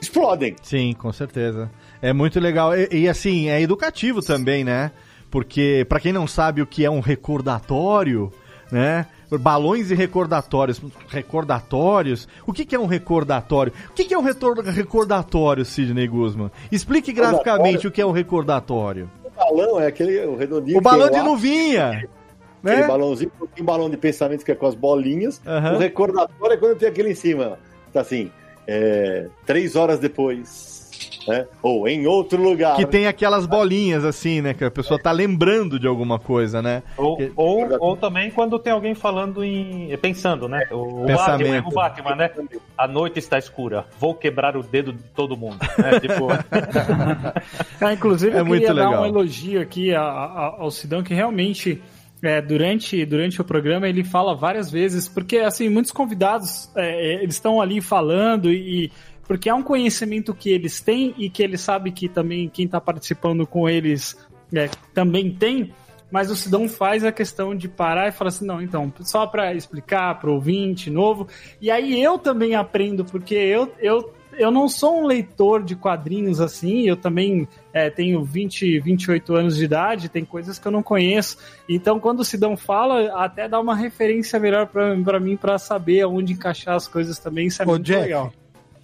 explodem. 0.00 0.54
Sim, 0.62 0.94
com 0.96 1.12
certeza. 1.12 1.68
É 2.00 2.12
muito 2.12 2.38
legal. 2.38 2.72
E, 2.76 2.88
e, 2.92 3.08
assim, 3.08 3.48
é 3.48 3.60
educativo 3.60 4.22
também, 4.22 4.62
né? 4.62 4.92
Porque, 5.30 5.84
pra 5.88 6.00
quem 6.00 6.12
não 6.12 6.26
sabe 6.26 6.62
o 6.62 6.66
que 6.66 6.84
é 6.84 6.90
um 6.90 7.00
recordatório, 7.00 8.32
né? 8.72 9.06
Balões 9.30 9.90
e 9.90 9.94
recordatórios. 9.94 10.80
Recordatórios? 11.08 12.26
O 12.46 12.52
que, 12.52 12.64
que 12.64 12.74
é 12.74 12.78
um 12.80 12.86
recordatório? 12.86 13.72
O 13.90 13.92
que, 13.92 14.04
que 14.04 14.14
é 14.14 14.18
um 14.18 14.22
recordatório, 14.22 15.64
Sidney 15.64 16.08
Guzman? 16.08 16.50
Explique 16.72 17.12
graficamente 17.12 17.86
o 17.86 17.90
que 17.90 18.00
é 18.00 18.06
um 18.06 18.10
recordatório. 18.12 19.10
O 19.22 19.30
balão 19.30 19.80
é 19.80 19.86
aquele 19.86 20.18
o 20.24 20.34
redondinho. 20.36 20.78
O 20.78 20.80
balão 20.80 21.10
de 21.10 21.18
lá, 21.18 21.24
nuvinha! 21.24 21.88
Aquele 21.88 22.80
Né? 22.80 22.86
balãozinho, 22.88 23.30
tem 23.54 23.62
um 23.62 23.66
balão 23.66 23.88
de 23.88 23.96
pensamento 23.96 24.44
que 24.44 24.50
é 24.50 24.54
com 24.54 24.66
as 24.66 24.74
bolinhas. 24.74 25.40
Aham. 25.46 25.74
O 25.74 25.78
recordatório 25.78 26.54
é 26.54 26.56
quando 26.56 26.76
tem 26.78 26.88
aquele 26.88 27.10
em 27.10 27.14
cima. 27.14 27.58
Tá 27.92 28.00
assim, 28.00 28.32
é, 28.66 29.28
três 29.46 29.76
horas 29.76 29.98
depois. 29.98 30.77
Né? 31.26 31.46
Ou 31.62 31.86
em 31.86 32.06
outro 32.06 32.42
lugar. 32.42 32.74
Que 32.76 32.86
tem 32.86 33.06
aquelas 33.06 33.44
bolinhas 33.44 34.02
assim, 34.04 34.40
né? 34.40 34.54
Que 34.54 34.64
a 34.64 34.70
pessoa 34.70 34.98
tá 35.00 35.12
lembrando 35.12 35.78
de 35.78 35.86
alguma 35.86 36.18
coisa, 36.18 36.62
né? 36.62 36.82
Ou, 36.96 37.16
Que- 37.18 37.32
ou, 37.36 37.66
ou 37.80 37.96
também 37.96 38.30
quando 38.30 38.58
tem 38.58 38.72
alguém 38.72 38.94
falando 38.94 39.44
em. 39.44 39.94
pensando, 39.98 40.48
né? 40.48 40.66
O, 40.70 41.04
Pensamento. 41.04 41.64
Batman, 41.64 41.68
o 41.68 41.74
Batman, 41.74 42.14
né? 42.16 42.30
A 42.76 42.88
noite 42.88 43.18
está 43.18 43.36
escura. 43.38 43.84
Vou 44.00 44.14
quebrar 44.14 44.56
o 44.56 44.62
dedo 44.62 44.92
de 44.92 45.02
todo 45.14 45.36
mundo. 45.36 45.58
Né? 45.76 46.00
Tipo, 46.00 46.28
Ah, 47.80 47.92
inclusive, 47.92 48.36
É 48.36 48.40
eu 48.40 48.46
muito 48.46 48.66
queria 48.66 48.74
dar 48.74 49.00
um 49.02 49.06
elogio 49.06 49.60
aqui 49.60 49.94
ao 49.94 50.70
Sidão, 50.70 51.02
que 51.02 51.12
realmente, 51.14 51.80
é, 52.22 52.40
durante, 52.40 53.04
durante 53.04 53.40
o 53.40 53.44
programa, 53.44 53.88
ele 53.88 54.02
fala 54.04 54.34
várias 54.34 54.70
vezes, 54.70 55.08
porque, 55.08 55.38
assim, 55.38 55.68
muitos 55.68 55.92
convidados, 55.92 56.70
é, 56.76 56.88
é, 56.88 57.22
eles 57.22 57.34
estão 57.34 57.60
ali 57.60 57.80
falando 57.80 58.50
e... 58.50 58.90
Porque 59.28 59.50
é 59.50 59.54
um 59.54 59.62
conhecimento 59.62 60.34
que 60.34 60.48
eles 60.48 60.80
têm 60.80 61.14
e 61.18 61.28
que 61.28 61.42
eles 61.42 61.60
sabem 61.60 61.92
que 61.92 62.08
também 62.08 62.48
quem 62.48 62.64
está 62.64 62.80
participando 62.80 63.46
com 63.46 63.68
eles 63.68 64.16
é, 64.54 64.70
também 64.94 65.30
tem, 65.30 65.72
mas 66.10 66.30
o 66.30 66.36
Sidão 66.36 66.68
faz 66.68 67.04
a 67.04 67.12
questão 67.12 67.54
de 67.54 67.68
parar 67.68 68.08
e 68.08 68.12
falar 68.12 68.28
assim, 68.28 68.46
não, 68.46 68.62
então, 68.62 68.92
só 69.02 69.26
para 69.26 69.54
explicar 69.54 70.18
para 70.18 70.30
o 70.30 70.34
ouvinte 70.34 70.90
novo. 70.90 71.28
E 71.60 71.70
aí 71.70 72.02
eu 72.02 72.18
também 72.18 72.54
aprendo, 72.54 73.04
porque 73.04 73.34
eu, 73.34 73.70
eu, 73.78 74.14
eu 74.32 74.50
não 74.50 74.68
sou 74.68 75.02
um 75.02 75.06
leitor 75.06 75.62
de 75.62 75.76
quadrinhos 75.76 76.40
assim, 76.40 76.88
eu 76.88 76.96
também 76.96 77.46
é, 77.72 77.90
tenho 77.90 78.24
20, 78.24 78.80
28 78.80 79.34
anos 79.34 79.56
de 79.56 79.64
idade, 79.64 80.08
tem 80.08 80.24
coisas 80.24 80.58
que 80.58 80.66
eu 80.66 80.72
não 80.72 80.82
conheço. 80.82 81.36
Então, 81.68 82.00
quando 82.00 82.20
o 82.20 82.24
Sidão 82.24 82.56
fala, 82.56 83.22
até 83.22 83.46
dá 83.46 83.60
uma 83.60 83.76
referência 83.76 84.40
melhor 84.40 84.66
para 84.66 85.20
mim 85.20 85.36
para 85.36 85.58
saber 85.58 86.00
aonde 86.00 86.32
encaixar 86.32 86.74
as 86.74 86.88
coisas 86.88 87.18
também, 87.18 87.48
isso 87.48 87.62
é 87.62 87.66
Ô, 87.66 87.70
muito 87.70 87.84
Jack, 87.84 88.02
legal. 88.04 88.32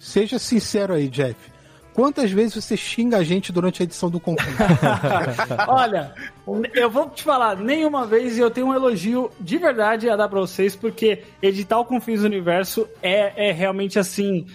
Seja 0.05 0.37
sincero 0.37 0.93
aí, 0.93 1.09
Jeff. 1.09 1.35
Quantas 1.93 2.29
vezes 2.29 2.55
você 2.55 2.75
xinga 2.75 3.17
a 3.17 3.23
gente 3.23 3.53
durante 3.53 3.81
a 3.81 3.85
edição 3.85 4.09
do 4.09 4.19
concurso? 4.19 4.51
Olha, 5.65 6.13
eu 6.73 6.89
vou 6.89 7.09
te 7.09 7.23
falar, 7.23 7.55
nenhuma 7.55 8.05
vez 8.05 8.37
e 8.37 8.41
eu 8.41 8.51
tenho 8.51 8.67
um 8.67 8.73
elogio 8.73 9.31
de 9.39 9.57
verdade 9.57 10.09
a 10.09 10.15
dar 10.17 10.27
pra 10.27 10.41
vocês, 10.41 10.75
porque 10.75 11.23
editar 11.41 11.79
o 11.79 11.85
Confins 11.85 12.19
do 12.19 12.25
Universo 12.25 12.85
é, 13.01 13.49
é 13.49 13.51
realmente 13.53 13.97
assim, 13.97 14.45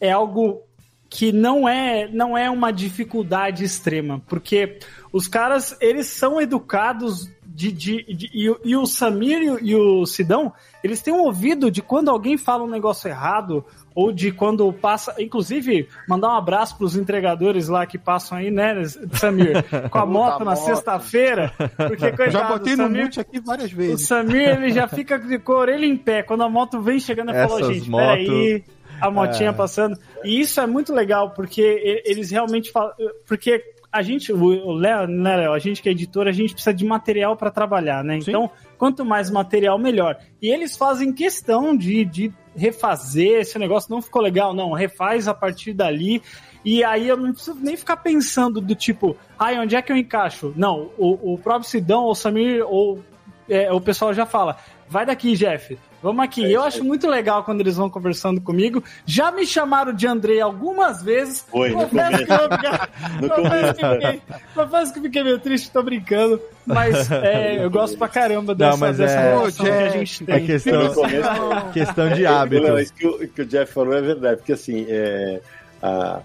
é 0.00 0.10
algo 0.10 0.62
que 1.08 1.32
não 1.32 1.68
é, 1.68 2.08
não 2.08 2.36
é 2.36 2.48
uma 2.48 2.72
dificuldade 2.72 3.62
extrema, 3.62 4.22
porque 4.26 4.78
os 5.12 5.28
caras, 5.28 5.76
eles 5.82 6.06
são 6.06 6.40
educados 6.40 7.30
de, 7.56 7.72
de, 7.72 8.02
de- 8.14 8.30
e, 8.34 8.50
o- 8.50 8.60
e 8.62 8.76
o 8.76 8.84
Samir 8.84 9.40
e 9.42 9.50
o, 9.50 9.58
e 9.62 9.74
o 9.74 10.04
Sidão, 10.04 10.52
eles 10.84 11.00
têm 11.00 11.14
um 11.14 11.22
ouvido 11.22 11.70
de 11.70 11.80
quando 11.80 12.10
alguém 12.10 12.36
fala 12.36 12.62
um 12.64 12.68
negócio 12.68 13.08
errado, 13.08 13.64
ou 13.94 14.12
de 14.12 14.30
quando 14.30 14.70
passa. 14.74 15.14
Inclusive, 15.18 15.88
mandar 16.06 16.28
um 16.28 16.36
abraço 16.36 16.76
pros 16.76 16.94
entregadores 16.96 17.66
lá 17.68 17.86
que 17.86 17.96
passam 17.96 18.36
aí, 18.36 18.50
né, 18.50 18.82
Samir? 19.14 19.64
Com 19.88 19.98
a 19.98 20.04
moto 20.04 20.44
na 20.44 20.50
moto. 20.50 20.64
sexta-feira. 20.66 21.50
Porque, 21.76 22.12
coitado, 22.12 22.30
Já 22.30 22.44
botei 22.44 22.74
o 22.74 22.76
no 22.76 22.82
Samir- 22.84 23.04
mute 23.04 23.20
aqui 23.20 23.40
várias 23.40 23.72
o 23.72 23.76
vezes. 23.76 24.06
Samir, 24.06 24.48
ele 24.50 24.70
já 24.70 24.86
fica 24.86 25.18
de 25.18 25.38
com 25.38 25.52
a 25.52 25.58
orelha 25.60 25.86
em 25.86 25.96
pé. 25.96 26.22
Quando 26.22 26.42
a 26.42 26.48
moto 26.50 26.78
vem 26.82 27.00
chegando, 27.00 27.30
ele 27.32 27.48
fala, 27.48 27.72
gente, 27.72 27.88
motos- 27.88 28.06
peraí, 28.06 28.64
a 29.00 29.10
motinha 29.10 29.48
É. 29.50 29.52
passando. 29.52 29.98
E 30.24 30.40
isso 30.40 30.60
é 30.60 30.66
muito 30.66 30.92
legal, 30.92 31.30
porque 31.30 32.02
eles 32.04 32.30
realmente 32.30 32.70
falam... 32.70 32.92
Porque 33.26 33.62
a 33.96 34.02
gente, 34.02 34.32
o 34.32 34.72
Léo, 34.72 35.06
né, 35.06 35.36
Léo? 35.36 35.52
A 35.52 35.58
gente 35.58 35.80
que 35.80 35.88
é 35.88 35.92
editor, 35.92 36.28
a 36.28 36.32
gente 36.32 36.52
precisa 36.52 36.74
de 36.74 36.84
material 36.84 37.36
para 37.36 37.50
trabalhar, 37.50 38.04
né? 38.04 38.18
Então, 38.18 38.50
quanto 38.76 39.04
mais 39.04 39.30
material, 39.30 39.78
melhor. 39.78 40.18
E 40.40 40.48
eles 40.48 40.76
fazem 40.76 41.12
questão 41.12 41.74
de, 41.74 42.04
de 42.04 42.32
refazer 42.54 43.40
esse 43.40 43.58
negócio. 43.58 43.90
Não 43.90 44.02
ficou 44.02 44.20
legal, 44.20 44.52
não. 44.52 44.72
Refaz 44.72 45.26
a 45.26 45.34
partir 45.34 45.72
dali. 45.72 46.22
E 46.64 46.84
aí 46.84 47.08
eu 47.08 47.16
não 47.16 47.32
preciso 47.32 47.58
nem 47.58 47.76
ficar 47.76 47.96
pensando 47.96 48.60
do 48.60 48.74
tipo, 48.74 49.16
ai, 49.38 49.58
onde 49.58 49.74
é 49.74 49.80
que 49.80 49.90
eu 49.90 49.96
encaixo? 49.96 50.52
Não, 50.56 50.90
o, 50.98 51.34
o 51.34 51.38
próprio 51.38 51.68
Sidão 51.70 52.04
ou 52.04 52.10
o 52.10 52.14
Samir 52.14 52.64
ou 52.66 53.02
é, 53.48 53.72
o 53.72 53.80
pessoal 53.80 54.12
já 54.12 54.26
fala, 54.26 54.56
vai 54.88 55.06
daqui, 55.06 55.34
Jeff, 55.34 55.78
vamos 56.02 56.24
aqui. 56.24 56.50
eu 56.52 56.62
acho 56.62 56.84
muito 56.84 57.06
legal 57.08 57.42
quando 57.44 57.60
eles 57.60 57.76
vão 57.76 57.88
conversando 57.90 58.40
comigo. 58.40 58.82
Já 59.04 59.30
me 59.32 59.46
chamaram 59.46 59.92
de 59.92 60.06
Andrei 60.06 60.40
algumas 60.40 61.02
vezes. 61.02 61.44
Foi, 61.50 61.70
no 61.70 61.78
confesso, 61.88 62.24
que 62.26 62.32
eu, 62.32 62.38
No 63.22 63.28
confesso, 63.30 63.74
que 63.74 63.80
começo. 63.80 64.00
fiquei, 64.06 64.22
confesso 64.54 64.94
que 64.94 65.00
fiquei 65.00 65.22
meio 65.24 65.38
triste, 65.38 65.70
tô 65.70 65.82
brincando. 65.82 66.40
Mas 66.66 67.10
é, 67.12 67.64
eu 67.64 67.70
gosto 67.70 67.96
pra 67.98 68.08
caramba 68.08 68.54
dessa, 68.54 68.70
Não, 68.72 68.78
mas 68.78 68.96
dessa 68.98 69.14
é- 69.14 69.32
relação 69.34 69.64
que 69.64 69.70
a 69.70 69.88
gente 69.90 70.24
tem. 70.24 70.34
É 70.34 70.40
questão, 70.40 70.92
questão 71.72 72.08
de 72.10 72.26
hábito. 72.26 72.62
Não, 72.66 72.78
isso 72.78 72.94
que 72.94 73.06
o, 73.06 73.28
que 73.28 73.42
o 73.42 73.46
Jeff 73.46 73.72
falou 73.72 73.94
é 73.94 74.02
verdade, 74.02 74.36
porque 74.38 74.52
assim, 74.52 74.84
é, 74.88 75.40
a, 75.82 76.20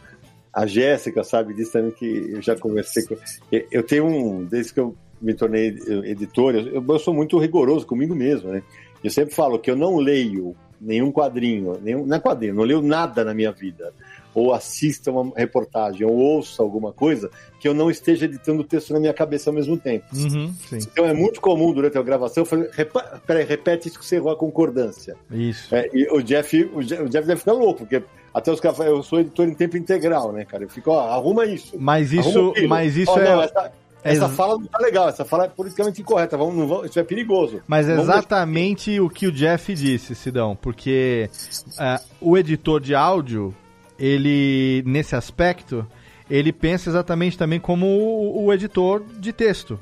a 0.53 0.65
Jéssica 0.65 1.23
sabe 1.23 1.53
disso 1.53 1.71
também, 1.73 1.91
que 1.91 2.31
eu 2.33 2.41
já 2.41 2.55
conversei 2.55 3.03
com. 3.05 3.15
eu- 3.51 3.65
Eu 3.71 3.83
tenho 3.83 4.05
um, 4.05 4.43
desde 4.45 4.73
que 4.73 4.79
eu 4.79 4.95
me 5.21 5.33
tornei 5.35 5.67
editor, 6.05 6.55
eu, 6.55 6.83
eu 6.87 6.99
sou 6.99 7.13
muito 7.13 7.37
rigoroso 7.37 7.85
comigo 7.85 8.15
mesmo, 8.15 8.49
né? 8.51 8.63
Eu 9.03 9.09
sempre 9.09 9.33
falo 9.33 9.57
que 9.59 9.69
eu 9.71 9.75
não 9.75 9.97
leio 9.97 10.55
nenhum 10.79 11.11
quadrinho, 11.11 11.77
nenhum, 11.81 12.05
não 12.05 12.17
é 12.17 12.19
quadrinho, 12.19 12.53
não 12.55 12.63
leio 12.63 12.81
nada 12.81 13.23
na 13.23 13.33
minha 13.33 13.51
vida. 13.51 13.93
Ou 14.33 14.53
assista 14.53 15.11
uma 15.11 15.33
reportagem, 15.35 16.07
ou 16.07 16.13
ouça 16.15 16.63
alguma 16.63 16.93
coisa 16.93 17.29
que 17.59 17.67
eu 17.67 17.73
não 17.73 17.91
esteja 17.91 18.25
editando 18.25 18.61
o 18.61 18.63
texto 18.63 18.93
na 18.93 18.99
minha 18.99 19.13
cabeça 19.13 19.49
ao 19.49 19.53
mesmo 19.53 19.77
tempo. 19.77 20.05
Uhum. 20.15 20.53
Então 20.71 21.05
é 21.05 21.13
muito 21.13 21.41
comum 21.41 21.73
durante 21.73 21.97
a 21.97 22.01
gravação 22.01 22.41
eu 22.43 22.45
falei, 22.45 22.69
"Repa- 22.71 23.21
peraí, 23.27 23.43
repete 23.43 23.89
isso 23.89 23.99
que 23.99 24.05
você 24.05 24.15
errou 24.15 24.31
a 24.31 24.35
concordância. 24.37 25.17
Isso. 25.29 25.75
É, 25.75 25.89
e 25.93 26.07
o 26.11 26.21
Jeff, 26.21 26.69
o 26.73 26.81
Jeff, 26.81 27.03
o 27.03 27.09
Jeff 27.09 27.27
deve 27.27 27.39
ficar 27.39 27.51
louco, 27.51 27.79
porque 27.85 28.01
até 28.33 28.49
os 28.51 28.61
caras 28.61 28.77
falam, 28.77 28.93
eu 28.95 29.03
sou 29.03 29.19
editor 29.19 29.45
em 29.49 29.53
tempo 29.53 29.75
integral, 29.75 30.31
né, 30.31 30.45
cara? 30.45 30.63
Eu 30.63 30.69
fico, 30.69 30.91
ó, 30.91 31.01
arruma 31.09 31.45
isso. 31.45 31.75
Mas 31.77 32.13
isso- 32.13 32.53
mas 32.69 32.95
isso 32.95 33.11
é- 33.19 33.25
não, 33.25 33.41
essa, 33.41 33.71
essa 34.03 34.25
Ex- 34.25 34.35
fala 34.35 34.57
não 34.57 34.65
tá 34.65 34.79
legal, 34.79 35.09
essa 35.09 35.23
fala 35.23 35.45
é 35.45 35.47
politicamente 35.47 36.01
incorreta, 36.01 36.37
vamos, 36.37 36.55
não 36.55 36.67
vamos, 36.67 36.89
isso 36.89 36.99
é 36.99 37.03
perigoso. 37.03 37.61
Mas 37.67 37.87
é 37.87 37.99
exatamente 37.99 38.99
o 38.99 39.09
que 39.09 39.27
o 39.27 39.31
Jeff 39.31 39.73
disse, 39.73 40.15
Sidão, 40.15 40.55
porque 40.55 41.29
ah, 41.77 42.01
o 42.19 42.37
editor 42.37 42.81
de 42.81 42.95
áudio, 42.95 43.53
ele, 43.99 44.83
nesse 44.85 45.15
aspecto, 45.15 45.85
ele 46.29 46.51
pensa 46.51 46.89
exatamente 46.89 47.37
também 47.37 47.59
como 47.59 47.85
o, 47.85 48.45
o 48.45 48.53
editor 48.53 49.03
de 49.19 49.31
texto. 49.31 49.79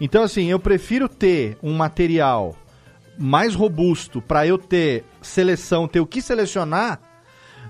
Então, 0.00 0.22
assim, 0.22 0.46
eu 0.46 0.58
prefiro 0.58 1.08
ter 1.08 1.58
um 1.62 1.74
material 1.76 2.56
mais 3.18 3.54
robusto 3.54 4.22
para 4.22 4.46
eu 4.46 4.56
ter 4.56 5.04
seleção, 5.20 5.86
ter 5.86 6.00
o 6.00 6.06
que 6.06 6.22
selecionar, 6.22 6.98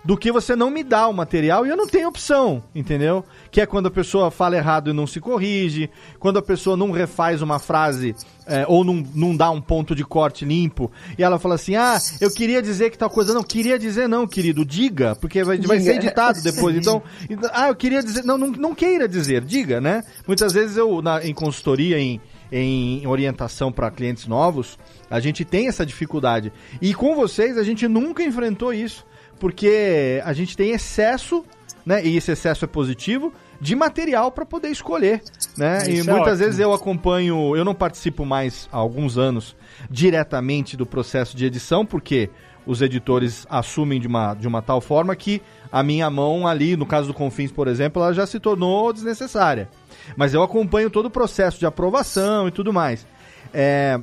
do 0.04 0.16
que 0.16 0.32
você 0.32 0.56
não 0.56 0.70
me 0.70 0.82
dá 0.82 1.06
o 1.08 1.12
material 1.12 1.66
e 1.66 1.68
eu 1.68 1.76
não 1.76 1.86
tenho 1.86 2.08
opção, 2.08 2.62
entendeu? 2.74 3.24
Que 3.50 3.60
é 3.60 3.66
quando 3.66 3.86
a 3.86 3.90
pessoa 3.90 4.30
fala 4.30 4.56
errado 4.56 4.88
e 4.90 4.92
não 4.94 5.06
se 5.06 5.20
corrige, 5.20 5.90
quando 6.18 6.38
a 6.38 6.42
pessoa 6.42 6.74
não 6.76 6.90
refaz 6.90 7.42
uma 7.42 7.58
frase 7.58 8.14
é, 8.46 8.64
ou 8.66 8.82
não, 8.82 9.04
não 9.14 9.36
dá 9.36 9.50
um 9.50 9.60
ponto 9.60 9.94
de 9.94 10.02
corte 10.02 10.44
limpo 10.44 10.90
e 11.18 11.22
ela 11.22 11.38
fala 11.38 11.56
assim: 11.56 11.76
ah, 11.76 11.98
eu 12.20 12.30
queria 12.32 12.62
dizer 12.62 12.90
que 12.90 12.96
tal 12.98 13.10
coisa. 13.10 13.34
Não, 13.34 13.42
queria 13.42 13.78
dizer 13.78 14.08
não, 14.08 14.26
querido, 14.26 14.64
diga, 14.64 15.14
porque 15.16 15.44
vai, 15.44 15.58
vai 15.58 15.78
Diga. 15.78 15.92
ser 15.92 15.96
editado 15.98 16.40
depois. 16.42 16.70
Então, 16.80 17.02
então, 17.28 17.50
ah, 17.52 17.68
eu 17.68 17.74
queria 17.74 18.02
dizer. 18.02 18.24
Não, 18.24 18.38
não, 18.38 18.48
não 18.52 18.74
queira 18.74 19.06
dizer, 19.06 19.44
diga, 19.44 19.80
né? 19.80 20.02
Muitas 20.26 20.52
vezes 20.52 20.76
eu, 20.78 21.02
na- 21.02 21.22
em 21.24 21.34
consultoria, 21.34 21.98
em, 21.98 22.18
em 22.50 23.06
orientação 23.06 23.70
para 23.70 23.90
clientes 23.90 24.26
novos, 24.26 24.78
a 25.10 25.20
gente 25.20 25.44
tem 25.44 25.68
essa 25.68 25.84
dificuldade. 25.84 26.50
E 26.80 26.94
com 26.94 27.14
vocês, 27.14 27.58
a 27.58 27.62
gente 27.62 27.86
nunca 27.86 28.22
enfrentou 28.22 28.72
isso, 28.72 29.04
porque 29.40 30.20
a 30.24 30.32
gente 30.32 30.56
tem 30.56 30.70
excesso, 30.70 31.44
né? 31.84 32.04
E 32.04 32.16
esse 32.16 32.30
excesso 32.30 32.64
é 32.64 32.68
positivo, 32.68 33.32
de 33.60 33.74
material 33.74 34.30
para 34.30 34.46
poder 34.46 34.68
escolher, 34.68 35.22
né? 35.56 35.78
Isso 35.78 35.90
e 35.90 35.98
é 36.00 36.02
muitas 36.04 36.34
ótimo. 36.34 36.36
vezes 36.36 36.60
eu 36.60 36.72
acompanho, 36.72 37.56
eu 37.56 37.64
não 37.64 37.74
participo 37.74 38.24
mais 38.24 38.68
há 38.70 38.76
alguns 38.76 39.18
anos 39.18 39.56
diretamente 39.90 40.76
do 40.76 40.86
processo 40.86 41.36
de 41.36 41.44
edição, 41.44 41.84
porque 41.84 42.30
os 42.66 42.82
editores 42.82 43.46
assumem 43.50 43.98
de 44.00 44.06
uma, 44.06 44.34
de 44.34 44.46
uma 44.46 44.62
tal 44.62 44.80
forma 44.80 45.16
que 45.16 45.42
a 45.72 45.82
minha 45.82 46.08
mão 46.10 46.46
ali, 46.46 46.76
no 46.76 46.86
caso 46.86 47.08
do 47.08 47.14
Confins, 47.14 47.50
por 47.50 47.66
exemplo, 47.66 48.02
ela 48.02 48.12
já 48.12 48.26
se 48.26 48.38
tornou 48.38 48.92
desnecessária. 48.92 49.68
Mas 50.16 50.34
eu 50.34 50.42
acompanho 50.42 50.90
todo 50.90 51.06
o 51.06 51.10
processo 51.10 51.58
de 51.58 51.66
aprovação 51.66 52.48
e 52.48 52.50
tudo 52.50 52.72
mais. 52.72 53.06
É, 53.52 53.98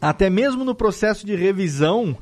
até 0.00 0.28
mesmo 0.30 0.64
no 0.64 0.74
processo 0.74 1.26
de 1.26 1.34
revisão, 1.34 2.16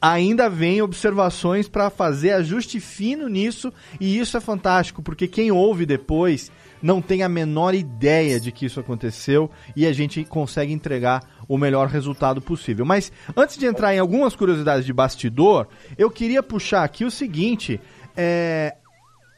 ainda 0.00 0.48
vem 0.48 0.80
observações 0.82 1.68
para 1.68 1.90
fazer 1.90 2.30
ajuste 2.32 2.80
fino 2.80 3.28
nisso, 3.28 3.72
e 4.00 4.18
isso 4.18 4.36
é 4.36 4.40
fantástico, 4.40 5.02
porque 5.02 5.26
quem 5.28 5.50
ouve 5.52 5.84
depois 5.84 6.50
não 6.82 7.02
tem 7.02 7.22
a 7.22 7.28
menor 7.28 7.74
ideia 7.74 8.40
de 8.40 8.50
que 8.50 8.64
isso 8.64 8.80
aconteceu 8.80 9.50
e 9.76 9.84
a 9.86 9.92
gente 9.92 10.24
consegue 10.24 10.72
entregar 10.72 11.22
o 11.46 11.58
melhor 11.58 11.88
resultado 11.88 12.40
possível. 12.40 12.86
Mas 12.86 13.12
antes 13.36 13.58
de 13.58 13.66
entrar 13.66 13.94
em 13.94 13.98
algumas 13.98 14.34
curiosidades 14.34 14.86
de 14.86 14.92
bastidor, 14.92 15.66
eu 15.98 16.10
queria 16.10 16.42
puxar 16.42 16.82
aqui 16.82 17.04
o 17.04 17.10
seguinte: 17.10 17.78
é, 18.16 18.74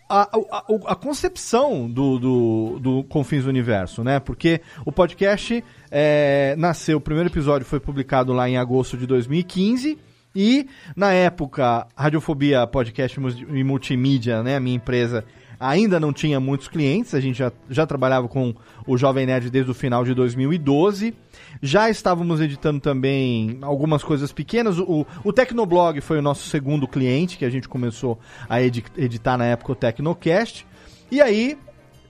a, 0.09 0.23
a- 0.23 0.65
a- 0.93 0.95
concepção 0.95 1.91
do, 1.91 2.19
do, 2.21 2.79
do 2.81 3.05
Confins 3.05 3.43
do 3.43 3.49
Universo, 3.49 4.05
né? 4.05 4.21
Porque 4.21 4.61
o 4.87 4.93
podcast 4.93 5.65
é, 5.91 6.55
nasceu, 6.57 6.99
o 6.99 7.01
primeiro 7.01 7.29
episódio 7.29 7.67
foi 7.67 7.81
publicado 7.81 8.33
lá 8.33 8.49
em 8.49 8.57
agosto 8.57 8.97
de 8.97 9.05
2015. 9.07 9.99
E, 10.35 10.67
na 10.97 11.13
época, 11.13 11.87
Radiofobia 11.97 12.67
Podcast 12.67 13.19
e 13.21 13.65
Multimídia, 13.65 14.43
né, 14.43 14.57
a 14.57 14.61
minha 14.61 14.77
empresa, 14.77 15.25
ainda 15.61 16.01
não 16.01 16.13
tinha 16.13 16.41
muitos 16.41 16.69
clientes. 16.69 17.15
A 17.15 17.21
gente 17.21 17.39
já, 17.39 17.53
já 17.69 17.87
trabalhava 17.87 18.27
com 18.29 18.55
o 18.87 18.97
Jovem 18.97 19.27
Nerd 19.27 19.51
desde 19.51 19.71
o 19.71 19.75
final 19.75 20.05
de 20.05 20.15
2012. 20.15 21.15
Já 21.63 21.89
estávamos 21.91 22.41
editando 22.41 22.81
também 22.81 23.59
algumas 23.63 24.03
coisas 24.03 24.33
pequenas. 24.33 24.79
O, 24.79 25.07
o 25.23 25.33
Tecnoblog 25.33 26.01
foi 26.01 26.19
o 26.19 26.23
nosso 26.23 26.49
segundo 26.49 26.89
cliente, 26.89 27.37
que 27.39 27.45
a 27.45 27.51
gente 27.51 27.69
começou 27.69 28.19
a 28.49 28.61
edi- 28.63 28.85
editar 28.97 29.37
na 29.37 29.45
época 29.45 29.73
o 29.73 29.77
Tecnocast. 29.77 30.67
E 31.11 31.21
aí, 31.21 31.57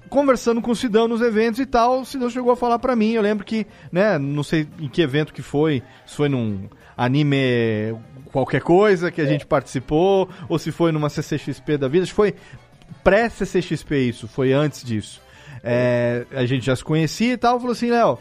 conversando 0.09 0.63
com 0.63 0.71
o 0.71 0.77
Sidão 0.77 1.09
nos 1.09 1.21
eventos 1.21 1.59
e 1.61 1.67
tal, 1.67 2.01
o 2.01 2.05
Sidão 2.07 2.31
chegou 2.31 2.53
a 2.53 2.57
falar 2.57 2.79
pra 2.79 2.95
mim. 2.97 3.13
Eu 3.13 3.23
lembro 3.23 3.45
que, 3.45 3.67
né, 3.91 4.17
não 4.19 4.43
sei 4.43 4.67
em 4.79 4.89
que 4.89 5.03
evento 5.03 5.33
que 5.35 5.43
foi, 5.43 5.83
se 6.07 6.15
foi 6.17 6.29
num 6.29 6.69
anime 6.97 7.37
qualquer 8.33 8.63
coisa 8.63 9.11
que 9.13 9.21
a 9.21 9.27
gente 9.27 9.47
participou, 9.47 10.29
ou 10.49 10.59
se 10.59 10.73
foi 10.73 10.91
numa 10.91 11.09
CCXP 11.11 11.77
da 11.79 11.87
vida, 11.89 12.07
foi 12.07 12.35
pré-CCXP 13.05 13.97
isso, 14.09 14.27
foi 14.29 14.53
antes 14.53 14.83
disso. 14.85 15.21
É, 15.63 16.25
a 16.33 16.45
gente 16.47 16.67
já 16.67 16.75
se 16.75 16.83
conhecia 16.83 17.35
e 17.35 17.37
tal, 17.37 17.59
falou 17.59 17.73
assim, 17.73 17.91
Léo, 17.91 18.19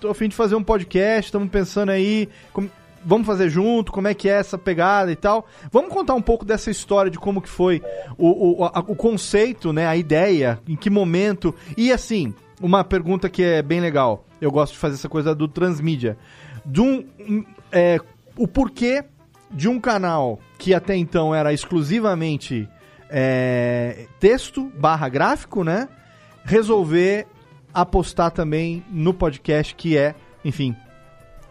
tô 0.00 0.08
a 0.10 0.14
fim 0.14 0.28
de 0.28 0.34
fazer 0.36 0.54
um 0.56 0.62
podcast, 0.62 1.28
estamos 1.28 1.48
pensando 1.48 1.90
aí, 1.90 2.28
como- 2.52 2.70
vamos 3.04 3.26
fazer 3.26 3.48
junto, 3.48 3.92
como 3.92 4.08
é 4.08 4.14
que 4.14 4.28
é 4.28 4.32
essa 4.32 4.58
pegada 4.58 5.10
e 5.12 5.16
tal. 5.16 5.46
Vamos 5.70 5.92
contar 5.92 6.14
um 6.14 6.20
pouco 6.22 6.44
dessa 6.44 6.70
história 6.70 7.10
de 7.10 7.18
como 7.18 7.40
que 7.40 7.48
foi 7.48 7.80
o, 8.18 8.62
o, 8.62 8.64
a- 8.64 8.80
o 8.88 8.96
conceito, 8.96 9.72
né, 9.72 9.86
a 9.86 9.96
ideia, 9.96 10.58
em 10.66 10.74
que 10.76 10.90
momento, 10.90 11.54
e 11.76 11.92
assim, 11.92 12.34
uma 12.60 12.82
pergunta 12.84 13.28
que 13.28 13.42
é 13.42 13.62
bem 13.62 13.80
legal, 13.80 14.24
eu 14.40 14.50
gosto 14.50 14.72
de 14.72 14.78
fazer 14.78 14.94
essa 14.96 15.08
coisa 15.08 15.34
do 15.34 15.46
transmídia, 15.46 16.18
de 16.64 16.80
um, 16.80 17.06
é, 17.70 17.98
o 18.36 18.46
porquê 18.48 19.04
de 19.56 19.68
um 19.68 19.80
canal 19.80 20.38
que 20.58 20.74
até 20.74 20.94
então 20.94 21.34
era 21.34 21.50
exclusivamente 21.50 22.68
é, 23.08 24.06
texto 24.20 24.70
barra 24.76 25.08
gráfico, 25.08 25.64
né? 25.64 25.88
Resolver 26.44 27.26
apostar 27.72 28.30
também 28.30 28.84
no 28.90 29.14
podcast 29.14 29.74
que 29.74 29.96
é, 29.96 30.14
enfim, 30.44 30.76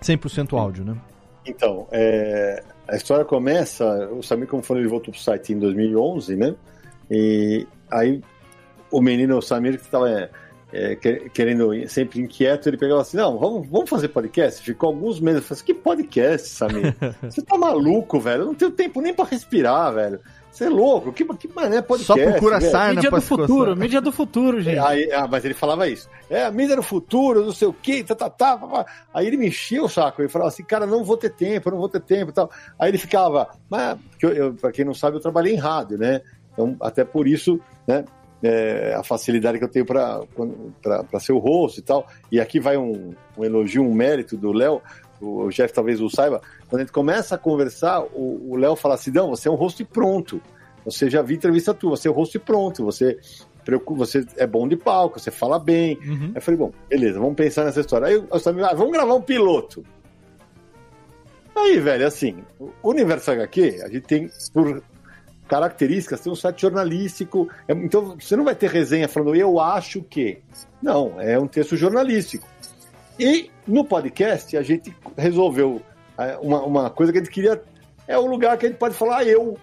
100% 0.02 0.56
áudio, 0.58 0.86
né? 0.86 0.96
Então, 1.48 1.88
é, 1.92 2.64
a 2.88 2.96
história 2.96 3.26
começa, 3.26 3.84
o 4.12 4.22
Samir, 4.22 4.48
como 4.48 4.62
falou, 4.62 4.82
ele 4.82 4.90
voltou 4.90 5.12
pro 5.12 5.22
site 5.22 5.54
em 5.54 5.60
2011, 5.60 6.36
né? 6.36 6.56
E 7.10 7.68
aí 7.90 8.22
o 8.92 9.02
menino, 9.02 9.38
o 9.38 9.42
Samir, 9.42 9.78
que 9.78 9.86
estava 9.86 10.30
é, 10.74 10.96
que- 10.96 11.30
querendo, 11.30 11.72
sempre 11.88 12.20
inquieto, 12.22 12.68
ele 12.68 12.78
pegava 12.78 13.02
assim, 13.02 13.18
não, 13.18 13.38
vamos, 13.38 13.68
vamos 13.68 13.90
fazer 13.90 14.10
podcast? 14.10 14.62
Ficou 14.62 14.88
alguns 14.90 15.20
meses, 15.20 15.42
eu 15.42 15.48
falei 15.48 15.62
assim, 15.62 15.66
que 15.66 15.74
podcast, 15.74 16.50
Samir? 16.50 16.96
Você 17.24 17.42
tá 17.42 17.58
maluco, 17.58 18.20
velho? 18.20 18.44
Eu 18.44 18.46
não 18.48 18.56
tenho 18.56 18.72
tempo 18.72 19.02
nem 19.02 19.14
pra 19.14 19.26
respirar, 19.26 19.94
velho. 19.94 20.20
Você 20.52 20.66
é 20.66 20.70
louco? 20.70 21.12
Que, 21.12 21.26
que 21.36 21.50
mané 21.54 21.82
podcast? 21.82 22.14
velho? 22.24 22.42
Mídia 22.96 23.10
do 23.12 23.22
futuro, 23.22 23.76
mídia 23.76 24.02
do 24.02 24.12
futuro, 24.14 24.62
gente. 24.62 24.80
Aí, 24.80 25.12
ah, 25.12 25.28
mas 25.30 25.44
ele 25.44 25.54
falava 25.54 25.86
isso. 25.90 26.10
É, 26.30 26.46
a 26.46 26.52
mídia 26.52 26.78
no 26.78 26.82
futuro, 26.82 27.44
não 27.44 27.52
sei 27.52 27.68
o 27.68 27.74
quê, 27.74 28.06
tá, 28.06 28.16
tá, 28.16 28.30
tá. 28.30 28.86
Aí 29.14 29.28
ele 29.28 29.36
me 29.36 29.48
enchia 29.50 29.84
o 29.84 29.90
saco. 29.90 30.22
Ele 30.22 30.30
falava 30.30 30.48
assim, 30.48 30.64
cara, 30.64 30.86
não 30.86 31.04
vou 31.04 31.18
ter 31.18 31.32
tempo, 31.32 31.68
eu 31.68 31.72
não 31.74 31.80
vou 31.80 31.90
ter 31.90 32.00
tempo 32.00 32.32
e 32.32 32.34
tal. 32.34 32.50
Aí 32.80 32.90
ele 32.90 32.98
ficava, 32.98 33.50
mas, 33.70 33.98
eu, 34.22 34.30
eu, 34.32 34.54
pra 34.54 34.72
quem 34.72 34.86
não 34.86 34.94
sabe, 34.94 35.18
eu 35.18 35.22
trabalhei 35.22 35.54
em 35.54 35.58
rádio, 35.58 35.98
né? 35.98 36.22
Então, 36.54 36.74
até 36.80 37.04
por 37.04 37.28
isso, 37.28 37.60
né? 37.86 38.06
É, 38.46 38.94
a 38.96 39.04
facilidade 39.04 39.58
que 39.58 39.64
eu 39.64 39.70
tenho 39.70 39.86
para 39.86 41.20
ser 41.20 41.34
o 41.34 41.40
host 41.40 41.80
e 41.80 41.84
tal. 41.84 42.08
E 42.32 42.40
aqui 42.40 42.60
vai 42.60 42.78
um, 42.78 43.14
um 43.38 43.44
elogio, 43.44 43.84
um 43.84 43.94
mérito 43.94 44.38
do 44.38 44.52
Léo. 44.52 44.82
O 45.22 45.50
Jeff 45.50 45.74
talvez 45.74 46.02
o 46.02 46.10
saiba. 46.10 46.42
Quando 46.68 46.82
a 46.82 46.84
gente 46.84 46.92
começa 46.92 47.36
a 47.36 47.38
conversar, 47.38 48.04
o 48.14 48.36
o 48.50 48.56
Léo 48.58 48.76
fala 48.76 48.96
assim: 48.96 49.12
não, 49.12 49.30
você 49.30 49.48
é 49.48 49.52
um 49.52 49.56
host 49.56 49.84
pronto. 49.86 50.42
Você 50.84 51.10
já 51.10 51.22
vi 51.22 51.36
entrevista 51.36 51.74
tua, 51.74 51.98
você 51.98 52.08
é 52.08 52.12
um 52.12 52.14
host 52.14 52.38
pronto. 52.40 52.84
Você 52.86 53.18
preocupa, 53.66 54.06
você 54.06 54.26
é 54.38 54.46
bom 54.46 54.68
de 54.68 54.78
palco, 54.78 55.20
você 55.20 55.32
fala 55.32 55.58
bem. 55.58 55.98
Aí 56.28 56.32
eu 56.36 56.42
falei, 56.42 56.58
bom, 56.60 56.72
beleza, 56.88 57.20
vamos 57.20 57.36
pensar 57.36 57.66
nessa 57.66 57.82
história. 57.82 58.08
Aí 58.08 58.14
eu 58.14 58.40
falei, 58.40 58.64
ah, 58.64 58.74
vamos 58.74 58.94
gravar 58.94 59.16
um 59.16 59.22
piloto. 59.22 59.84
Aí, 61.56 61.80
velho, 61.80 62.06
assim, 62.06 62.44
o 62.60 62.72
Universo 62.84 63.32
HQ, 63.32 63.82
a 63.84 63.88
gente 63.88 64.02
tem, 64.02 64.30
por 64.54 64.84
características, 65.48 66.22
tem 66.22 66.32
um 66.32 66.36
site 66.36 66.62
jornalístico. 66.62 67.50
é- 67.68 67.74
então, 67.74 68.16
você 68.20 68.36
não 68.36 68.44
vai 68.44 68.56
ter 68.56 68.70
resenha 68.70 69.08
falando, 69.08 69.36
eu 69.36 69.60
acho 69.60 70.02
que. 70.02 70.40
Não, 70.82 71.20
é 71.20 71.38
um 71.40 71.48
texto 71.48 71.76
jornalístico. 71.76 72.48
E 73.20 73.50
no 73.68 73.86
podcast, 73.86 74.56
a 74.58 74.62
gente 74.62 74.96
resolveu 75.18 75.82
é, 76.18 76.38
uma, 76.38 76.64
uma 76.64 76.90
coisa 76.90 77.12
que 77.12 77.20
a 77.20 77.22
gente 77.22 77.32
queria. 77.32 77.62
É 78.08 78.18
o 78.18 78.26
lugar 78.26 78.58
que 78.58 78.66
a 78.66 78.70
gente 78.70 78.78
pode 78.78 78.94
falar, 78.94 79.20
ah, 79.20 79.24
eu, 79.24 79.58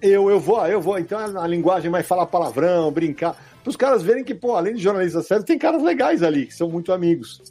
eu, 0.00 0.30
eu 0.30 0.40
vou, 0.40 0.60
ah, 0.60 0.70
eu 0.70 0.80
vou. 0.80 0.98
Então 0.98 1.18
a 1.18 1.46
linguagem 1.46 1.90
vai 1.90 2.02
falar 2.02 2.26
palavrão, 2.26 2.90
brincar. 2.90 3.36
Para 3.62 3.70
os 3.70 3.76
caras 3.76 4.02
verem 4.02 4.22
que, 4.22 4.34
pô, 4.34 4.54
além 4.54 4.74
de 4.74 4.82
jornalista 4.82 5.22
sério, 5.22 5.44
tem 5.44 5.58
caras 5.58 5.82
legais 5.82 6.22
ali, 6.22 6.46
que 6.46 6.54
são 6.54 6.68
muito 6.68 6.92
amigos. 6.92 7.42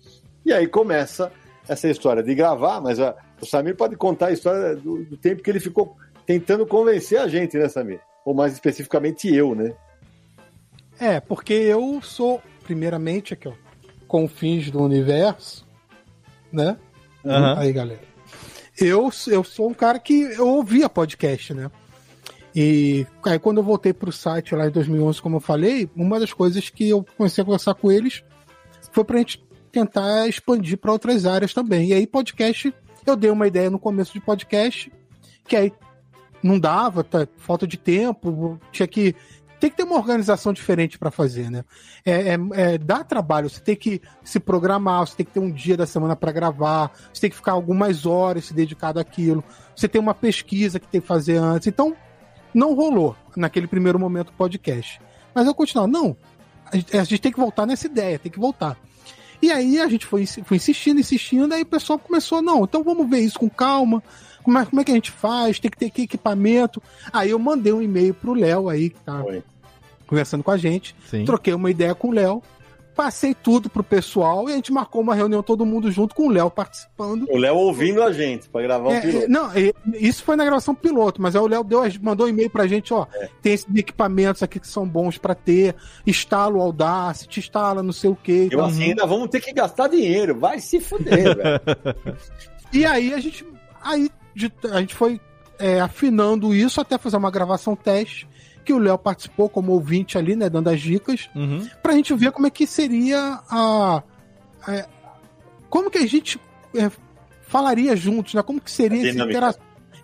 E 0.45 0.53
aí 0.53 0.67
começa 0.67 1.31
essa 1.67 1.87
história 1.87 2.21
de 2.21 2.35
gravar, 2.35 2.81
mas 2.81 2.99
ah, 2.99 3.15
o 3.41 3.45
Samir 3.45 3.75
pode 3.75 3.95
contar 3.95 4.27
a 4.27 4.31
história 4.31 4.75
do, 4.75 5.03
do 5.03 5.17
tempo 5.17 5.41
que 5.41 5.49
ele 5.49 5.59
ficou 5.59 5.97
tentando 6.25 6.65
convencer 6.65 7.19
a 7.19 7.27
gente, 7.27 7.57
né, 7.57 7.67
Samir? 7.67 8.01
Ou 8.25 8.33
mais 8.33 8.53
especificamente 8.53 9.33
eu, 9.33 9.53
né? 9.53 9.73
É, 10.99 11.19
porque 11.19 11.53
eu 11.53 11.99
sou, 12.01 12.41
primeiramente, 12.63 13.33
aqui, 13.33 13.47
ó, 13.47 13.53
confins 14.07 14.69
do 14.69 14.81
universo, 14.81 15.67
né? 16.51 16.77
Aham. 17.25 17.59
Aí, 17.59 17.73
galera. 17.73 18.01
Eu, 18.79 19.11
eu 19.27 19.43
sou 19.43 19.69
um 19.69 19.73
cara 19.73 19.99
que 19.99 20.21
eu 20.21 20.47
ouvia 20.47 20.89
podcast, 20.89 21.53
né? 21.53 21.69
E 22.55 23.05
aí, 23.25 23.39
quando 23.39 23.57
eu 23.57 23.63
voltei 23.63 23.93
pro 23.93 24.11
site 24.11 24.55
lá 24.55 24.67
em 24.67 24.71
2011, 24.71 25.21
como 25.21 25.37
eu 25.37 25.41
falei, 25.41 25.89
uma 25.95 26.19
das 26.19 26.31
coisas 26.31 26.69
que 26.69 26.89
eu 26.89 27.05
comecei 27.17 27.41
a 27.41 27.45
conversar 27.45 27.73
com 27.73 27.91
eles 27.91 28.23
foi 28.91 29.03
pra 29.03 29.17
gente 29.17 29.43
tentar 29.71 30.27
expandir 30.27 30.77
para 30.77 30.91
outras 30.91 31.25
áreas 31.25 31.53
também. 31.53 31.89
E 31.89 31.93
aí, 31.93 32.05
podcast, 32.05 32.73
eu 33.05 33.15
dei 33.15 33.31
uma 33.31 33.47
ideia 33.47 33.69
no 33.69 33.79
começo 33.79 34.13
de 34.13 34.21
podcast, 34.21 34.91
que 35.47 35.55
aí 35.55 35.73
não 36.43 36.59
dava, 36.59 37.03
tá, 37.03 37.27
falta 37.37 37.65
de 37.65 37.77
tempo, 37.77 38.59
tinha 38.71 38.87
que. 38.87 39.15
Tem 39.59 39.69
que 39.69 39.77
ter 39.77 39.83
uma 39.83 39.95
organização 39.95 40.51
diferente 40.51 40.99
para 40.99 41.09
fazer, 41.09 41.49
né? 41.49 41.63
É, 42.05 42.33
é- 42.33 42.37
é- 42.73 42.77
dá 42.77 43.01
trabalho, 43.01 43.49
você 43.49 43.61
tem 43.61 43.77
que 43.77 44.01
se 44.21 44.37
programar, 44.37 45.07
você 45.07 45.15
tem 45.15 45.25
que 45.25 45.31
ter 45.31 45.39
um 45.39 45.49
dia 45.49 45.77
da 45.77 45.85
semana 45.85 46.17
para 46.17 46.33
gravar, 46.33 46.91
você 47.13 47.21
tem 47.21 47.29
que 47.29 47.35
ficar 47.37 47.53
algumas 47.53 48.05
horas 48.05 48.43
se 48.43 48.53
dedicado 48.53 48.99
àquilo, 48.99 49.41
você 49.73 49.87
tem 49.87 50.01
uma 50.01 50.13
pesquisa 50.13 50.81
que 50.81 50.87
tem 50.87 50.99
que 50.99 51.07
fazer 51.07 51.37
antes. 51.37 51.67
Então, 51.67 51.95
não 52.53 52.73
rolou 52.75 53.15
naquele 53.37 53.65
primeiro 53.65 53.97
momento 53.97 54.29
o 54.29 54.33
podcast. 54.33 54.99
Mas 55.33 55.47
eu 55.47 55.55
continuo, 55.55 55.87
não, 55.87 56.17
a 56.65 56.75
gente, 56.75 56.97
a 56.97 57.03
gente 57.05 57.21
tem 57.21 57.31
que 57.31 57.39
voltar 57.39 57.65
nessa 57.65 57.87
ideia, 57.87 58.19
tem 58.19 58.31
que 58.31 58.39
voltar. 58.39 58.77
E 59.41 59.51
aí 59.51 59.79
a 59.79 59.87
gente 59.89 60.05
foi, 60.05 60.25
foi 60.25 60.57
insistindo, 60.57 60.99
insistindo, 60.99 61.53
aí 61.53 61.63
o 61.63 61.65
pessoal 61.65 61.99
começou, 61.99 62.41
não, 62.41 62.63
então 62.63 62.83
vamos 62.83 63.09
ver 63.09 63.19
isso 63.19 63.37
com 63.37 63.49
calma, 63.49 64.01
é, 64.59 64.65
como 64.65 64.81
é 64.81 64.83
que 64.83 64.91
a 64.91 64.95
gente 64.95 65.11
faz, 65.11 65.59
tem 65.59 65.71
que 65.71 65.77
ter 65.77 65.89
que 65.89 66.01
equipamento. 66.03 66.81
Aí 67.11 67.29
eu 67.31 67.39
mandei 67.39 67.71
um 67.73 67.81
e-mail 67.81 68.13
pro 68.13 68.33
Léo 68.33 68.69
aí, 68.69 68.89
que 68.89 68.99
tá 68.99 69.23
conversando 70.07 70.43
com 70.43 70.51
a 70.51 70.57
gente, 70.57 70.95
Sim. 71.09 71.25
troquei 71.25 71.53
uma 71.53 71.71
ideia 71.71 71.95
com 71.95 72.09
o 72.09 72.11
Léo, 72.11 72.43
passei 72.95 73.33
tudo 73.33 73.67
pro 73.71 73.83
pessoal 73.83 74.47
e 74.47 74.51
a 74.51 74.55
gente 74.55 74.71
marcou 74.71 75.01
uma 75.01 75.15
reunião 75.15 75.41
todo 75.41 75.65
mundo 75.65 75.91
junto 75.91 76.13
com 76.13 76.27
o 76.27 76.29
Léo 76.29 76.51
participando. 76.51 77.25
O 77.31 77.37
Léo 77.37 77.55
ouvindo 77.55 78.03
a 78.03 78.11
gente 78.11 78.47
para 78.47 78.61
gravar 78.61 78.89
um 78.89 78.93
É, 78.93 79.01
piloto. 79.01 79.25
é, 79.25 79.27
não, 79.27 79.49
isso 79.95 80.23
foi 80.23 80.35
na 80.35 80.45
gravação 80.45 80.75
piloto, 80.75 81.19
mas 81.19 81.35
aí 81.35 81.41
o 81.41 81.47
Léo 81.47 81.63
deu, 81.63 81.81
mandou 82.03 82.27
um 82.27 82.29
e-mail 82.29 82.51
pra 82.51 82.67
gente, 82.67 82.93
ó, 82.93 83.07
É. 83.15 83.27
tem 83.41 83.53
esses 83.53 83.65
equipamentos 83.75 84.43
aqui 84.43 84.59
que 84.59 84.67
são 84.67 84.87
bons 84.87 85.17
pra 85.17 85.33
ter, 85.33 85.73
instala 86.05 86.55
o 86.55 86.61
Audacity, 86.61 87.39
instala 87.39 87.81
não 87.81 87.93
sei 87.93 88.11
o 88.11 88.15
que. 88.15 88.49
Eu 88.51 88.63
assim, 88.63 88.83
ainda 88.83 89.07
vamos 89.07 89.29
ter 89.29 89.41
que 89.41 89.51
gastar 89.51 89.87
dinheiro, 89.87 90.37
vai 90.37 90.59
se 90.59 90.79
fuder, 90.79 91.35
velho. 91.35 91.61
E 92.71 92.85
aí 92.85 93.13
a 93.13 93.19
gente, 93.19 93.45
aí 93.83 94.09
de- 94.35 94.51
a 94.71 94.79
gente 94.79 94.95
foi 94.95 95.19
é, 95.59 95.79
afinando 95.79 96.53
isso 96.53 96.81
até 96.81 96.97
fazer 96.97 97.15
uma 97.17 97.29
gravação 97.31 97.75
teste, 97.75 98.27
que 98.65 98.73
o 98.73 98.79
Léo 98.79 98.97
participou 98.97 99.47
como 99.49 99.71
ouvinte 99.73 100.17
ali, 100.17 100.35
né, 100.35 100.49
dando 100.49 100.69
as 100.69 100.81
dicas, 100.81 101.29
Uhum. 101.35 101.67
pra 101.81 101.93
gente 101.93 102.13
ver 102.15 102.31
como 102.31 102.47
é 102.47 102.49
que 102.49 102.65
seria 102.65 103.39
a... 103.49 104.03
a- 104.67 104.87
como 105.69 105.89
que 105.89 105.97
a 105.99 106.07
gente 106.07 106.39
é, 106.75 106.89
falaria 107.47 107.95
juntos, 107.95 108.33
né? 108.33 108.41
Como 108.41 108.59
que 108.61 108.71
seria 108.71 109.09
essa, 109.09 109.23
intera- 109.23 109.55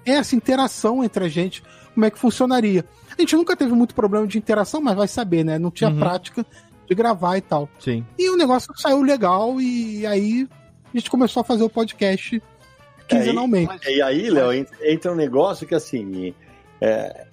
essa 0.06 0.36
interação 0.36 1.04
entre 1.04 1.26
a 1.26 1.28
gente, 1.30 1.64
como 1.94 2.06
é 2.06 2.12
que 2.12 2.20
funcionaria. 2.20 2.86
A 3.18 3.22
gente 3.22 3.36
nunca 3.36 3.56
teve 3.56 3.72
muito 3.74 3.94
problema 3.96 4.26
de 4.28 4.38
interação, 4.38 4.80
mas 4.82 4.96
vai 4.96 5.08
saber, 5.08 5.44
né? 5.44 5.58
Não 5.60 5.72
tinha 5.72 5.90
Uhum. 5.90 6.00
prática 6.00 6.46
de 6.88 6.96
gravar 6.96 7.38
e 7.38 7.42
tal. 7.42 7.68
Sim. 7.80 8.06
E 8.18 8.30
o 8.30 8.38
negócio 8.38 8.72
saiu 8.78 9.02
legal 9.02 9.60
e 9.60 10.06
aí 10.06 10.48
a 10.94 10.98
gente 10.98 11.10
começou 11.10 11.42
a 11.42 11.44
fazer 11.44 11.64
o 11.64 11.70
podcast 11.70 12.42
quinzenalmente. 13.10 13.88
É, 13.88 13.96
e 13.96 14.02
aí, 14.02 14.30
Léo, 14.30 14.54
en- 14.54 14.66
entra 14.84 15.12
um 15.12 15.16
negócio 15.16 15.68
que 15.68 15.76
assim. 15.76 16.34
é, 16.80 17.26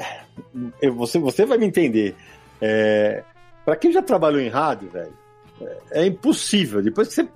você, 0.95 1.19
você 1.19 1.45
vai 1.45 1.59
me 1.59 1.67
entender. 1.67 2.15
É, 2.61 3.23
para 3.65 3.77
quem 3.77 3.93
já 3.93 4.03
trabalhou 4.03 4.41
em 4.41 4.49
rádio, 4.49 4.89
velho, 4.91 5.13
é, 5.61 6.03
é 6.03 6.07
impossível. 6.07 6.83
Depois 6.83 7.09
que 7.09 7.15
você 7.15 7.29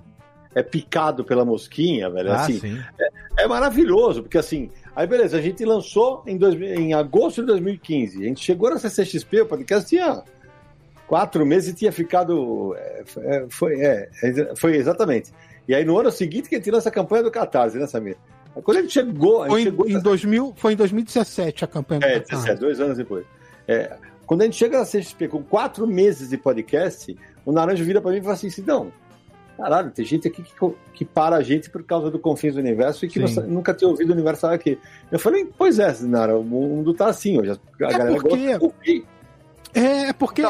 é 0.53 0.61
picado 0.63 1.23
pela 1.23 1.45
mosquinha, 1.45 2.09
velho, 2.09 2.31
Ah, 2.31 2.41
assim, 2.41 2.59
sim. 2.59 2.79
é 3.37 3.47
maravilhoso, 3.47 4.21
porque 4.23 4.37
assim, 4.37 4.69
aí 4.95 5.07
beleza, 5.07 5.37
a 5.37 5.41
gente 5.41 5.63
lançou 5.63 6.23
em, 6.27 6.37
2000 6.37 6.73
em 6.75 6.93
agosto 6.93 7.39
de 7.41 7.47
2015, 7.47 8.21
a 8.21 8.27
gente 8.27 8.43
chegou 8.43 8.69
na 8.69 8.77
CCXP, 8.77 9.41
o 9.41 9.45
podcast 9.45 9.87
tinha 9.87 10.21
quatro 11.07 11.45
meses 11.45 11.69
e 11.69 11.73
tinha 11.75 11.91
ficado, 11.91 12.75
é, 12.77 13.03
é, 13.19 13.45
foi, 13.49 13.79
é, 13.79 14.09
é, 14.23 14.55
foi 14.57 14.75
exatamente. 14.75 15.31
E 15.67 15.75
aí 15.75 15.85
no 15.85 15.97
ano 15.97 16.11
seguinte 16.11 16.49
que 16.49 16.55
a 16.55 16.57
gente 16.57 16.71
lança 16.71 16.89
a 16.89 16.91
campanha 16.91 17.23
do 17.23 17.31
Catarse, 17.31 17.77
né, 17.77 17.87
Samir? 17.87 18.17
Quando 18.63 18.77
a 18.77 18.81
gente 18.81 18.91
chegou, 18.93 19.43
a 19.43 19.47
Foi 19.47 19.61
em, 19.61 19.63
chegou 19.65 19.87
em 19.87 19.99
2000, 19.99 20.53
foi 20.57 20.73
em 20.73 20.75
2017 20.75 21.63
a 21.63 21.67
campanha 21.67 22.01
do 22.01 22.05
é, 22.05 22.13
Catarse. 22.19 22.31
17, 22.47 22.59
dois 22.59 22.79
anos 22.81 22.97
depois. 22.97 23.25
É, 23.67 23.95
quando 24.25 24.41
a 24.41 24.45
gente 24.45 24.57
chega 24.57 24.79
na 24.79 24.85
CXP 24.85 25.27
com 25.29 25.41
quatro 25.43 25.87
meses 25.87 26.29
de 26.29 26.37
podcast, 26.37 27.15
o 27.45 27.51
Naranjo 27.51 27.83
vira 27.85 28.01
pra 28.01 28.11
mim 28.11 28.17
e 28.17 28.21
fala 28.21 28.33
assim: 28.33 28.49
não, 28.65 28.91
caralho, 29.57 29.91
tem 29.91 30.03
gente 30.03 30.27
aqui 30.27 30.43
que, 30.43 30.53
que 30.93 31.05
para 31.05 31.37
a 31.37 31.41
gente 31.43 31.69
por 31.69 31.83
causa 31.83 32.11
do 32.11 32.19
Confins 32.19 32.55
do 32.55 32.59
Universo 32.59 33.05
e 33.05 33.07
que 33.09 33.19
você 33.19 33.39
nunca 33.41 33.73
tinha 33.73 33.89
ouvido 33.89 34.09
o 34.09 34.13
Universo 34.13 34.47
aqui. 34.47 34.77
Eu 35.11 35.19
falei, 35.19 35.49
pois 35.57 35.79
é, 35.79 35.93
Nara, 36.01 36.37
o 36.37 36.43
mundo 36.43 36.93
tá 36.93 37.07
assim 37.07 37.39
hoje. 37.39 37.51
A 37.51 37.53
É 37.53 37.57
galera 37.77 38.11
porque- 38.11 38.27
gosta 38.29 38.57
de 38.59 38.63
ouvir. 38.65 39.05
É, 39.73 40.11
porque 40.11 40.41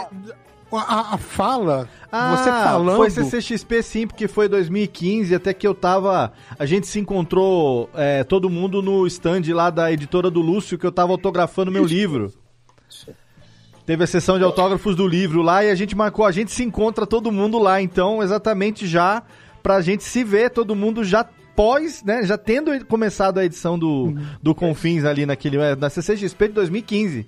a, 0.78 1.14
a 1.16 1.18
fala, 1.18 1.88
Ah, 2.12 2.36
você 2.38 2.50
falando. 2.50 2.98
foi 2.98 3.10
CCXP 3.10 3.84
sim, 3.84 4.08
porque 4.08 4.28
foi 4.28 4.48
2015, 4.48 5.34
até 5.36 5.54
que 5.54 5.68
eu 5.68 5.74
tava... 5.74 6.32
A 6.58 6.66
gente 6.66 6.88
se 6.88 7.00
encontrou, 7.00 7.90
é, 7.94 8.24
todo 8.24 8.50
mundo 8.50 8.82
no 8.82 9.06
stand 9.08 9.42
lá 9.54 9.70
da 9.70 9.92
editora 9.92 10.30
do 10.30 10.42
Lúcio, 10.42 10.78
que 10.78 10.86
eu 10.86 10.92
tava 10.92 11.12
autografando 11.12 11.72
meu 11.72 11.86
livro. 11.86 12.32
Teve 13.86 14.04
a 14.04 14.08
sessão 14.08 14.38
de 14.38 14.44
autógrafos 14.44 14.96
do 14.96 15.08
livro 15.08 15.42
lá 15.42 15.64
e 15.66 15.70
a 15.70 15.76
gente 15.76 15.96
marcou, 15.96 16.24
a 16.26 16.32
gente 16.32 16.52
se 16.52 16.64
encontra 16.64 17.06
todo 17.06 17.32
mundo 17.32 17.58
lá, 17.58 17.82
então 17.82 18.22
exatamente 18.22 18.86
já 18.88 19.24
pra 19.64 19.82
gente 19.82 20.04
se 20.04 20.24
ver, 20.24 20.52
todo 20.52 20.76
mundo 20.76 21.04
já 21.04 21.26
pós, 21.56 22.02
né? 22.04 22.24
Já 22.24 22.38
tendo 22.38 22.86
começado 22.86 23.38
a 23.40 23.46
edição 23.46 23.78
do, 23.78 24.14
do 24.42 24.56
Confins 24.56 25.04
ali 25.04 25.26
naquele. 25.26 25.58
é, 25.58 25.76
Na 25.76 25.90
CCXP 25.90 26.48
de 26.50 26.54
2015. 26.54 27.28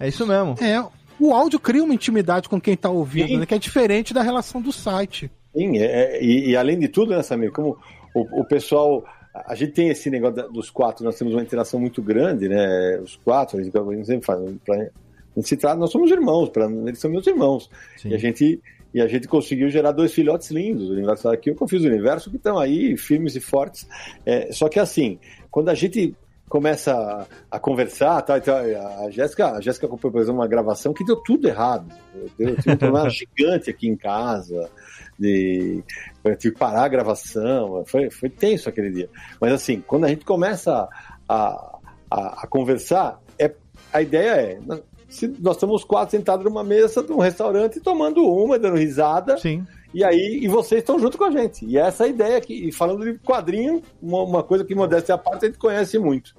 É 0.00 0.08
isso 0.08 0.26
mesmo. 0.26 0.54
É, 0.60 0.82
o 1.20 1.34
áudio 1.34 1.58
cria 1.60 1.82
uma 1.84 1.94
intimidade 1.94 2.48
com 2.48 2.60
quem 2.60 2.76
tá 2.76 2.88
ouvindo, 2.90 3.38
né? 3.38 3.46
Que 3.46 3.54
é 3.54 3.58
diferente 3.58 4.14
da 4.14 4.22
relação 4.22 4.60
do 4.60 4.72
site. 4.72 5.30
Sim, 5.54 5.78
é- 5.78 6.16
é- 6.16 6.24
e, 6.24 6.50
e 6.50 6.56
além 6.56 6.78
de 6.78 6.88
tudo, 6.88 7.10
né, 7.14 7.22
Samir, 7.22 7.52
como 7.52 7.76
o, 8.14 8.40
o 8.40 8.44
pessoal. 8.44 9.04
A 9.46 9.54
gente 9.54 9.72
tem 9.72 9.88
esse 9.88 10.10
negócio 10.10 10.50
dos 10.50 10.70
quatro, 10.70 11.04
nós 11.04 11.16
temos 11.16 11.32
uma 11.34 11.42
interação 11.42 11.78
muito 11.78 12.02
grande, 12.02 12.48
né? 12.48 12.98
Os 12.98 13.14
quatro, 13.16 13.58
a 13.58 13.62
gente, 13.62 13.76
a 13.76 13.94
gente 13.94 14.06
sempre 14.06 14.26
fala, 14.26 14.52
pra, 14.64 14.74
a 14.74 14.88
gente 15.36 15.48
se 15.48 15.56
trata, 15.56 15.76
nós 15.78 15.90
somos 15.92 16.10
irmãos, 16.10 16.48
pra, 16.48 16.66
eles 16.66 16.98
são 16.98 17.08
meus 17.10 17.26
irmãos. 17.26 17.70
E 18.04 18.14
a 18.14 18.18
gente. 18.18 18.60
E 18.92 19.00
a 19.00 19.06
gente 19.06 19.28
conseguiu 19.28 19.70
gerar 19.70 19.92
dois 19.92 20.12
filhotes 20.12 20.50
lindos, 20.50 20.90
o 20.90 20.92
universo 20.92 21.28
aqui 21.28 21.48
e 21.48 21.52
o 21.52 21.54
Confis 21.54 21.82
do 21.82 21.86
Universo, 21.86 22.28
que 22.28 22.34
estão 22.36 22.58
aí 22.58 22.96
firmes 22.96 23.36
e 23.36 23.40
fortes. 23.40 23.86
É, 24.26 24.50
só 24.50 24.68
que 24.68 24.80
assim, 24.80 25.16
quando 25.48 25.68
a 25.68 25.74
gente 25.74 26.12
começa 26.50 26.92
a, 26.92 27.26
a 27.56 27.60
conversar, 27.60 28.20
tá, 28.22 28.36
então, 28.36 28.56
a 28.56 29.08
Jéssica, 29.08 29.52
a 29.52 29.60
Jéssica 29.60 29.86
acompanhou, 29.86 30.12
por 30.12 30.20
exemplo, 30.20 30.40
uma 30.40 30.48
gravação 30.48 30.92
que 30.92 31.04
deu 31.04 31.14
tudo 31.14 31.46
errado. 31.46 31.86
Eu, 32.12 32.48
eu 32.48 32.56
tive 32.56 32.72
um 32.72 32.76
problema 32.76 33.08
gigante 33.08 33.70
aqui 33.70 33.88
em 33.88 33.96
casa, 33.96 34.68
de, 35.16 35.82
eu 36.24 36.36
tive 36.36 36.52
que 36.52 36.58
parar 36.58 36.82
a 36.82 36.88
gravação, 36.88 37.84
foi, 37.86 38.10
foi 38.10 38.28
tenso 38.28 38.68
aquele 38.68 38.90
dia. 38.90 39.08
Mas 39.40 39.52
assim, 39.52 39.80
quando 39.80 40.06
a 40.06 40.08
gente 40.08 40.24
começa 40.24 40.88
a, 41.28 41.78
a, 42.10 42.42
a 42.42 42.46
conversar, 42.48 43.20
é, 43.38 43.54
a 43.92 44.02
ideia 44.02 44.30
é, 44.30 44.58
nós- 44.66 44.82
se 45.08 45.26
nós 45.40 45.56
estamos 45.56 45.84
quatro 45.84 46.16
sentados 46.16 46.44
numa 46.44 46.62
mesa 46.64 47.02
de 47.02 47.12
um 47.12 47.18
restaurante 47.18 47.80
tomando 47.80 48.24
uma, 48.24 48.58
dando 48.58 48.76
risada, 48.76 49.36
Sim. 49.38 49.64
E 49.92 50.04
aí 50.04 50.40
e 50.42 50.48
vocês 50.48 50.80
estão 50.80 50.98
junto 50.98 51.18
com 51.18 51.24
a 51.24 51.30
gente. 51.30 51.64
E 51.64 51.76
essa 51.78 52.04
é 52.04 52.06
a 52.06 52.10
ideia 52.10 52.36
aqui. 52.36 52.68
E 52.68 52.72
falando 52.72 53.04
de 53.04 53.18
quadrinho, 53.18 53.82
uma, 54.00 54.22
uma 54.22 54.42
coisa 54.42 54.64
que 54.64 54.74
modéstia 54.74 55.14
à 55.14 55.18
parte 55.18 55.44
a 55.44 55.48
gente 55.48 55.58
conhece 55.58 55.98
muito. 55.98 56.34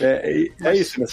É, 0.00 0.48
é- 0.62 0.68
é 0.68 0.76
isso, 0.76 1.00
né? 1.00 1.06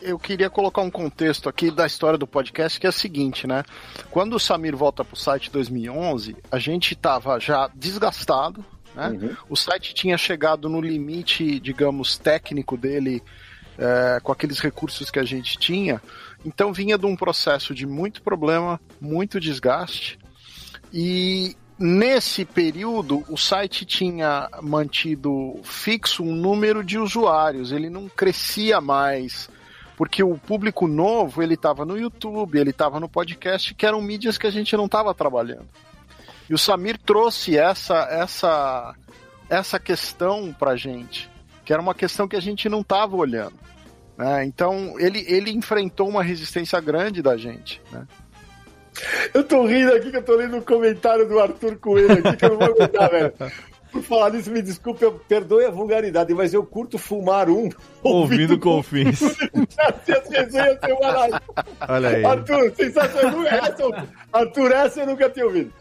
Eu 0.00 0.18
queria 0.18 0.48
colocar 0.48 0.80
um 0.82 0.90
contexto 0.90 1.48
aqui 1.48 1.72
da 1.72 1.84
história 1.84 2.16
do 2.16 2.26
podcast, 2.26 2.78
que 2.78 2.86
é 2.86 2.90
o 2.90 2.92
seguinte, 2.92 3.46
né? 3.48 3.64
Quando 4.10 4.34
o 4.34 4.38
Samir 4.40 4.76
volta 4.76 5.04
pro 5.04 5.16
site 5.16 5.48
em 5.48 5.52
2011, 5.52 6.36
a 6.52 6.58
gente 6.58 6.94
tava 6.94 7.40
já 7.40 7.68
desgastado, 7.74 8.64
né? 8.94 9.08
Uhum. 9.08 9.36
O 9.50 9.56
site 9.56 9.92
tinha 9.94 10.16
chegado 10.16 10.68
no 10.68 10.80
limite, 10.80 11.58
digamos, 11.58 12.16
técnico 12.16 12.76
dele, 12.76 13.22
é, 13.76 14.20
com 14.22 14.30
aqueles 14.30 14.60
recursos 14.60 15.10
que 15.10 15.18
a 15.18 15.24
gente 15.24 15.58
tinha. 15.58 16.00
Então 16.44 16.72
vinha 16.72 16.96
de 16.96 17.06
um 17.06 17.16
processo 17.16 17.74
de 17.74 17.86
muito 17.86 18.22
problema, 18.22 18.80
muito 19.00 19.40
desgaste. 19.40 20.18
E 20.92 21.56
nesse 21.78 22.44
período, 22.44 23.24
o 23.28 23.36
site 23.36 23.84
tinha 23.84 24.48
mantido 24.62 25.60
fixo 25.62 26.22
um 26.22 26.34
número 26.34 26.82
de 26.82 26.98
usuários, 26.98 27.72
ele 27.72 27.88
não 27.88 28.08
crescia 28.08 28.80
mais. 28.80 29.48
Porque 29.96 30.22
o 30.22 30.38
público 30.38 30.86
novo, 30.86 31.42
ele 31.42 31.54
estava 31.54 31.84
no 31.84 31.98
YouTube, 31.98 32.58
ele 32.58 32.70
estava 32.70 33.00
no 33.00 33.08
podcast, 33.08 33.74
que 33.74 33.84
eram 33.84 34.00
mídias 34.00 34.38
que 34.38 34.46
a 34.46 34.50
gente 34.50 34.76
não 34.76 34.86
estava 34.86 35.12
trabalhando. 35.12 35.68
E 36.48 36.54
o 36.54 36.58
Samir 36.58 36.98
trouxe 36.98 37.58
essa 37.58 38.06
essa 38.10 38.94
essa 39.50 39.78
questão 39.78 40.54
pra 40.56 40.76
gente, 40.76 41.28
que 41.64 41.72
era 41.72 41.82
uma 41.82 41.94
questão 41.94 42.28
que 42.28 42.36
a 42.36 42.40
gente 42.40 42.68
não 42.68 42.80
estava 42.80 43.16
olhando. 43.16 43.54
né? 44.16 44.44
Então 44.44 44.94
ele, 44.98 45.24
ele 45.26 45.50
enfrentou 45.50 46.08
uma 46.08 46.22
resistência 46.22 46.80
grande 46.80 47.20
da 47.20 47.36
gente. 47.36 47.82
Né? 47.90 48.06
Eu 49.32 49.44
tô 49.44 49.64
rindo 49.66 49.92
aqui 49.94 50.10
que 50.10 50.16
eu 50.16 50.22
tô 50.22 50.36
lendo 50.36 50.58
o 50.58 50.62
comentário 50.62 51.28
do 51.28 51.38
Arthur 51.38 51.76
Coelho 51.76 52.12
aqui, 52.12 52.36
que 52.36 52.44
eu 52.44 52.50
não 52.50 52.58
vou 52.58 52.68
aguentar, 52.68 53.10
velho. 53.10 53.32
Por 53.90 54.02
falar 54.02 54.30
nisso, 54.30 54.50
me 54.50 54.60
desculpe, 54.60 55.02
eu 55.02 55.12
perdoe 55.12 55.64
a 55.64 55.70
vulgaridade, 55.70 56.34
mas 56.34 56.52
eu 56.52 56.64
curto 56.64 56.98
fumar 56.98 57.48
um 57.48 57.70
Ouvindo 58.02 58.58
Confins. 58.58 59.20
Olha 61.88 62.08
aí. 62.10 62.24
Arthur, 62.24 62.72
sensacional. 62.74 63.46
Essa, 63.46 64.08
Arthur, 64.32 64.72
essa 64.72 65.00
eu 65.00 65.06
nunca 65.06 65.30
tinha 65.30 65.46
ouvido. 65.46 65.72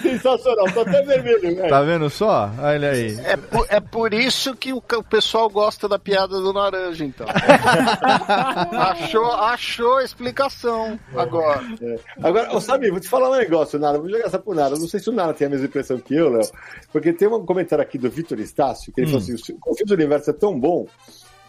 Sensacional, 0.00 0.66
tô 0.72 0.80
até 0.80 1.02
vermelho, 1.02 1.40
velho. 1.40 1.68
Tá 1.68 1.82
vendo 1.82 2.10
só? 2.10 2.50
Olha 2.60 2.90
aí. 2.90 3.18
É 3.24 3.36
por, 3.36 3.66
é 3.70 3.80
por 3.80 4.12
isso 4.14 4.54
que 4.54 4.72
o, 4.72 4.76
o 4.78 5.02
pessoal 5.02 5.48
gosta 5.48 5.88
da 5.88 5.98
piada 5.98 6.38
do 6.40 6.52
laranja, 6.52 7.04
então. 7.04 7.26
achou, 8.72 9.32
achou 9.32 9.96
a 9.98 10.04
explicação 10.04 10.98
agora. 11.14 11.62
É. 11.80 11.96
Agora, 12.22 12.54
ô, 12.54 12.60
Samir, 12.60 12.90
vou 12.90 13.00
te 13.00 13.08
falar 13.08 13.30
um 13.30 13.36
negócio, 13.38 13.78
Nara. 13.78 13.98
Vou 13.98 14.08
jogar 14.08 14.26
essa 14.26 14.38
pro 14.38 14.54
Nara. 14.54 14.76
Não 14.76 14.88
sei 14.88 15.00
se 15.00 15.08
o 15.08 15.12
Nara 15.12 15.32
tem 15.34 15.46
a 15.46 15.50
mesma 15.50 15.66
impressão 15.66 15.98
que 15.98 16.14
eu, 16.14 16.28
Léo. 16.30 16.48
Porque 16.92 17.12
tem 17.12 17.28
um 17.28 17.44
comentário 17.44 17.82
aqui 17.82 17.98
do 17.98 18.10
Vitor 18.10 18.38
Estácio, 18.40 18.92
que 18.92 19.00
ele 19.00 19.08
Hum. 19.08 19.20
falou 19.20 19.36
assim: 19.36 19.52
o 19.54 19.58
Confins 19.60 19.86
do 19.86 19.94
Universo 19.94 20.30
é 20.30 20.32
tão 20.32 20.58
bom. 20.58 20.86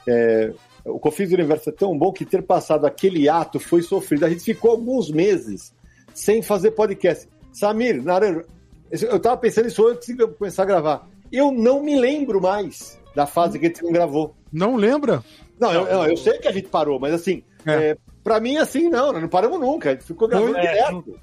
é, 0.07 0.51
o 0.85 0.99
Confins 0.99 1.29
do 1.29 1.35
Universo 1.35 1.69
é 1.69 1.73
tão 1.73 1.97
bom 1.97 2.11
que 2.13 2.25
ter 2.25 2.41
passado 2.43 2.85
aquele 2.85 3.27
ato 3.27 3.59
foi 3.59 3.81
sofrido. 3.81 4.25
A 4.25 4.29
gente 4.29 4.43
ficou 4.43 4.71
alguns 4.71 5.11
meses 5.11 5.73
sem 6.13 6.41
fazer 6.41 6.71
podcast. 6.71 7.27
Samir, 7.51 8.03
Nara, 8.03 8.45
eu 8.91 9.19
tava 9.19 9.37
pensando 9.37 9.67
isso 9.67 9.85
antes 9.87 10.15
de 10.15 10.27
começar 10.27 10.63
a 10.63 10.65
gravar. 10.65 11.07
Eu 11.31 11.51
não 11.51 11.81
me 11.83 11.99
lembro 11.99 12.39
mais 12.41 12.99
da 13.15 13.25
fase 13.25 13.57
que 13.59 13.65
a 13.65 13.69
gente 13.69 13.83
não 13.83 13.91
gravou. 13.91 14.35
Não 14.51 14.75
lembra? 14.75 15.23
Não, 15.59 15.73
eu, 15.73 15.85
eu- 15.87 16.03
eu 16.05 16.17
sei 16.17 16.37
que 16.37 16.47
a 16.47 16.51
gente 16.51 16.67
parou, 16.69 16.99
mas 16.99 17.13
assim, 17.13 17.43
é. 17.65 17.97
pra 18.23 18.39
mim, 18.39 18.57
assim, 18.57 18.89
não, 18.89 19.11
não 19.11 19.27
paramos 19.27 19.59
nunca. 19.59 19.89
A 19.89 19.93
gente 19.93 20.05
ficou 20.05 20.27
gravando 20.27 20.55
É, 20.57 20.61
direto. 20.61 21.19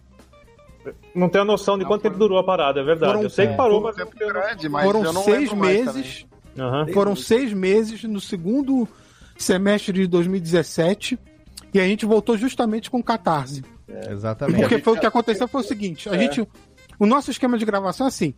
Não 1.15 1.29
tenho 1.31 1.45
noção 1.45 1.79
de 1.79 1.85
quanto 1.87 2.03
tempo 2.03 2.19
durou 2.19 2.37
a 2.39 2.45
parada, 2.45 2.81
é 2.81 2.85
verdade. 2.85 3.13
Foram- 3.13 3.23
eu 3.23 3.31
sei 3.31 3.47
que 3.47 3.53
é, 3.55 3.57
parou, 3.57 3.81
foram- 3.81 3.95
mas 3.97 4.05
não 4.07 4.13
tenho 4.13 4.33
noção. 4.35 4.83
Foram 4.83 5.25
seis 5.25 5.53
meses. 5.53 6.27
Aham. 6.59 6.87
Foram 6.93 7.17
seis 7.17 7.53
meses 7.53 8.05
no 8.05 8.21
segundo 8.21 8.87
semestre 9.39 9.93
de 9.95 10.07
2017 10.07 11.19
e 11.73 11.81
a 11.81 11.85
gente 11.85 12.05
voltou 12.05 12.37
justamente 12.37 12.91
com 12.91 13.03
Catarse. 13.03 13.63
Exatamente. 14.11 14.61
Porque 14.61 14.79
foi 14.79 14.97
o 14.97 15.01
que 15.01 15.07
aconteceu 15.07 15.47
foi 15.49 15.61
o 15.61 15.65
seguinte, 15.65 16.09
a 16.09 16.15
É. 16.15 16.19
gente 16.19 16.47
o 16.99 17.07
nosso 17.07 17.31
esquema 17.31 17.59
de 17.59 17.65
gravação 17.65 18.07
é 18.07 18.09
assim, 18.09 18.33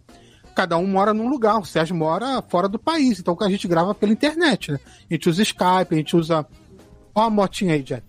cada 0.55 0.77
um 0.79 0.87
mora 0.87 1.13
num 1.13 1.29
lugar, 1.29 1.59
o 1.59 1.65
Sérgio 1.65 1.95
mora 1.95 2.43
fora 2.49 2.69
do 2.69 2.79
país, 2.79 3.19
então 3.21 3.37
a 3.41 3.49
gente 3.51 3.69
grava 3.69 3.95
pela 3.95 4.13
internet, 4.13 4.73
né? 4.73 4.81
A 5.11 5.15
gente 5.15 5.29
usa 5.29 5.43
Skype, 5.43 5.89
a 5.93 5.95
gente 5.95 6.17
usa 6.17 6.47
Ó 7.15 7.23
a 7.23 7.31
motinha 7.31 7.75
aí, 7.75 7.83
Jeff. 7.83 8.03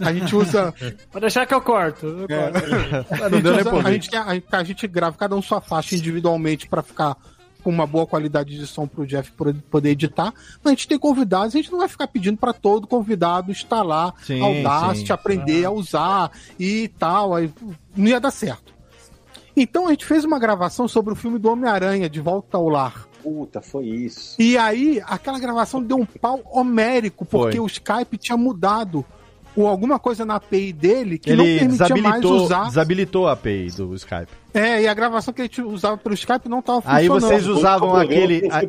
A 0.00 0.12
gente 0.12 0.34
usa 0.34 0.72
Vou 1.12 1.20
deixar 1.20 1.46
que 1.46 1.54
eu 1.54 1.60
corto. 1.60 2.06
eu 2.06 2.26
corto. 2.28 3.24
a, 3.24 3.28
gente 3.28 3.46
usa- 3.48 3.88
a, 3.88 3.92
gente, 3.92 4.16
a, 4.16 4.58
a 4.58 4.64
gente 4.64 4.86
grava 4.88 5.16
cada 5.16 5.34
um 5.36 5.42
sua 5.42 5.60
faixa 5.60 5.94
individualmente 5.96 6.68
para 6.68 6.82
ficar 6.82 7.16
com 7.62 7.70
uma 7.70 7.86
boa 7.86 8.06
qualidade 8.06 8.56
de 8.58 8.66
som 8.66 8.86
pro 8.86 9.06
Jeff 9.06 9.30
por- 9.32 9.54
poder 9.70 9.90
editar. 9.90 10.32
Mas 10.62 10.66
a 10.66 10.70
gente 10.70 10.88
tem 10.88 10.98
convidados, 10.98 11.54
a 11.54 11.58
gente 11.58 11.70
não 11.70 11.78
vai 11.78 11.88
ficar 11.88 12.06
pedindo 12.08 12.36
para 12.36 12.52
todo 12.52 12.86
convidado 12.86 13.50
instalar 13.50 14.14
Sim, 14.24 14.40
Audacity, 14.40 15.06
sim. 15.06 15.12
aprender 15.12 15.64
a 15.64 15.70
usar 15.70 16.30
e 16.58 16.88
tal. 16.98 17.34
Aí 17.34 17.50
não 17.96 18.06
ia 18.08 18.20
dar 18.20 18.30
certo. 18.30 18.72
Então 19.56 19.86
a 19.86 19.90
gente 19.90 20.04
fez 20.06 20.24
uma 20.24 20.38
gravação 20.38 20.88
sobre 20.88 21.12
o 21.12 21.16
filme 21.16 21.38
do 21.38 21.50
Homem-Aranha, 21.50 22.08
De 22.08 22.20
Volta 22.20 22.56
ao 22.56 22.68
Lar. 22.68 23.06
Puta, 23.22 23.60
foi 23.60 23.84
isso. 23.86 24.34
E 24.40 24.58
aí, 24.58 25.00
aquela 25.06 25.38
gravação 25.38 25.80
deu 25.80 25.96
um 25.98 26.04
pau 26.06 26.40
homérico, 26.50 27.24
porque 27.24 27.58
Foi. 27.58 27.60
o 27.60 27.66
Skype 27.66 28.18
tinha 28.18 28.36
mudado 28.36 29.04
ou 29.56 29.66
alguma 29.66 29.98
coisa 29.98 30.24
na 30.24 30.36
API 30.36 30.72
dele 30.72 31.18
que 31.18 31.34
não 31.34 31.44
Ele 31.44 31.58
permitia 31.60 31.88
mais 31.88 31.94
desabilitou, 32.00 32.44
usar. 32.44 32.64
desabilitou 32.66 33.28
a 33.28 33.32
API 33.32 33.70
do 33.70 33.94
Skype. 33.94 34.28
É, 34.54 34.82
e 34.82 34.88
a 34.88 34.94
gravação 34.94 35.32
que 35.32 35.40
a 35.40 35.44
gente 35.44 35.62
usava 35.62 35.96
pelo 35.96 36.14
Skype 36.14 36.48
não 36.48 36.58
estava 36.60 36.82
Aí 36.84 37.06
funcionando. 37.06 37.30
vocês 37.30 37.46
usavam 37.46 37.96
aquele. 37.96 38.48
a- 38.50 38.62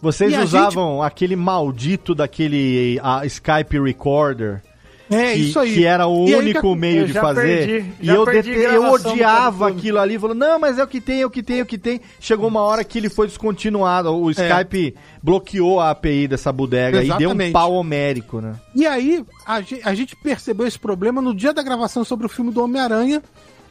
vocês 0.00 0.32
E 0.32 0.36
usavam 0.38 1.02
aquele 1.02 1.36
maldito 1.36 2.14
daquele 2.14 2.98
a 3.02 3.24
Skype 3.26 3.78
Recorder. 3.80 4.62
É, 5.10 5.32
que, 5.34 5.40
isso 5.40 5.58
aí. 5.58 5.74
Que 5.74 5.84
era 5.84 6.06
o 6.06 6.24
único 6.24 6.74
meio 6.76 7.04
de 7.06 7.12
já 7.12 7.20
fazer. 7.20 7.66
perdi, 7.66 7.92
e 8.00 8.08
eu, 8.08 8.24
dete- 8.24 8.48
eu 8.50 8.84
odiava 8.92 9.68
aquilo 9.68 9.98
ali. 9.98 10.16
Falou, 10.18 10.36
não, 10.36 10.58
mas 10.58 10.78
é 10.78 10.84
o 10.84 10.86
que 10.86 11.00
tem, 11.00 11.20
é 11.22 11.26
o 11.26 11.30
que 11.30 11.42
tem, 11.42 11.58
é 11.58 11.62
o 11.62 11.66
que 11.66 11.76
tem. 11.76 12.00
Chegou 12.20 12.46
uma 12.46 12.60
hora 12.60 12.84
que 12.84 12.96
ele 12.96 13.10
foi 13.10 13.26
descontinuado. 13.26 14.14
O 14.14 14.30
Skype 14.30 14.94
bloqueou 15.22 15.80
a 15.80 15.90
API 15.90 16.28
dessa 16.28 16.52
bodega 16.52 17.02
e 17.02 17.06
deu 17.08 17.14
um 17.14 17.16
Exatamente. 17.32 17.52
pau 17.52 17.72
homérico, 17.74 18.40
né? 18.40 18.54
E 18.74 18.86
aí, 18.86 19.24
a 19.44 19.60
gente, 19.60 19.80
a 19.84 19.94
gente 19.94 20.16
percebeu 20.16 20.66
esse 20.66 20.78
problema 20.78 21.20
no 21.20 21.34
dia 21.34 21.52
da 21.52 21.62
gravação 21.62 22.04
sobre 22.04 22.26
o 22.26 22.28
filme 22.28 22.52
do 22.52 22.62
Homem-Aranha, 22.62 23.20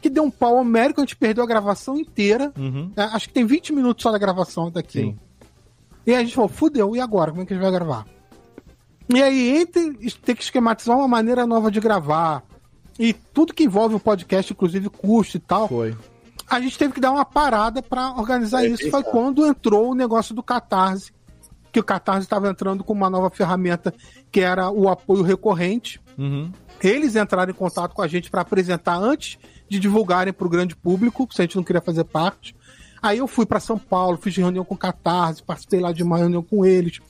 que 0.02 0.10
deu 0.10 0.22
um 0.24 0.30
pau 0.30 0.56
homérico, 0.56 1.00
a 1.00 1.04
gente 1.04 1.16
perdeu 1.16 1.42
a 1.42 1.46
gravação 1.46 1.96
inteira. 1.98 2.52
Uhum. 2.58 2.90
É, 2.96 3.02
acho 3.02 3.28
que 3.28 3.34
tem 3.34 3.46
20 3.46 3.72
minutos 3.72 4.02
só 4.02 4.12
da 4.12 4.18
gravação 4.18 4.70
daqui. 4.70 5.00
Sim. 5.00 5.18
E 6.06 6.10
aí 6.12 6.16
a 6.18 6.20
gente 6.24 6.34
falou, 6.34 6.48
fudeu, 6.48 6.94
e 6.96 7.00
agora? 7.00 7.30
Como 7.30 7.42
é 7.42 7.46
que 7.46 7.52
a 7.52 7.56
gente 7.56 7.62
vai 7.62 7.72
gravar? 7.72 8.06
E 9.12 9.22
aí, 9.22 9.56
entre 9.60 10.10
ter 10.22 10.34
que 10.34 10.42
esquematizar 10.42 10.96
uma 10.96 11.08
maneira 11.08 11.46
nova 11.46 11.70
de 11.70 11.80
gravar, 11.80 12.44
e 12.98 13.12
tudo 13.12 13.54
que 13.54 13.64
envolve 13.64 13.94
o 13.94 14.00
podcast, 14.00 14.52
inclusive 14.52 14.88
custo 14.88 15.36
e 15.36 15.40
tal, 15.40 15.66
Foi. 15.68 15.96
a 16.48 16.60
gente 16.60 16.78
teve 16.78 16.92
que 16.92 17.00
dar 17.00 17.10
uma 17.10 17.24
parada 17.24 17.82
pra 17.82 18.12
organizar 18.12 18.64
É, 18.64 18.68
isso. 18.68 18.90
Foi 18.90 19.02
quando 19.02 19.46
entrou 19.46 19.90
o 19.90 19.94
negócio 19.94 20.34
do 20.34 20.42
Catarse, 20.42 21.12
que 21.72 21.80
o 21.80 21.84
Catarse 21.84 22.26
estava 22.26 22.48
entrando 22.48 22.84
com 22.84 22.92
uma 22.92 23.08
nova 23.08 23.30
ferramenta 23.30 23.94
que 24.30 24.40
era 24.40 24.70
o 24.70 24.88
apoio 24.88 25.22
recorrente. 25.22 26.00
Uhum. 26.18 26.52
Eles 26.82 27.16
entraram 27.16 27.50
em 27.50 27.54
contato 27.54 27.94
com 27.94 28.02
a 28.02 28.06
gente 28.06 28.30
para 28.30 28.42
apresentar 28.42 28.96
antes 28.96 29.38
de 29.68 29.78
divulgarem 29.78 30.32
para 30.32 30.46
o 30.46 30.50
grande 30.50 30.76
público, 30.76 31.28
se 31.32 31.40
a 31.40 31.44
gente 31.44 31.56
não 31.56 31.64
queria 31.64 31.80
fazer 31.80 32.04
parte. 32.04 32.54
Aí 33.02 33.18
eu 33.18 33.26
fui 33.26 33.46
pra 33.46 33.60
São 33.60 33.78
Paulo, 33.78 34.18
fiz 34.18 34.36
reunião 34.36 34.64
com 34.64 34.74
o 34.74 34.78
Catarse, 34.78 35.42
participei 35.42 35.80
lá 35.80 35.90
de 35.90 36.02
uma 36.02 36.18
reunião 36.18 36.42
com 36.42 36.66
eles. 36.66 37.00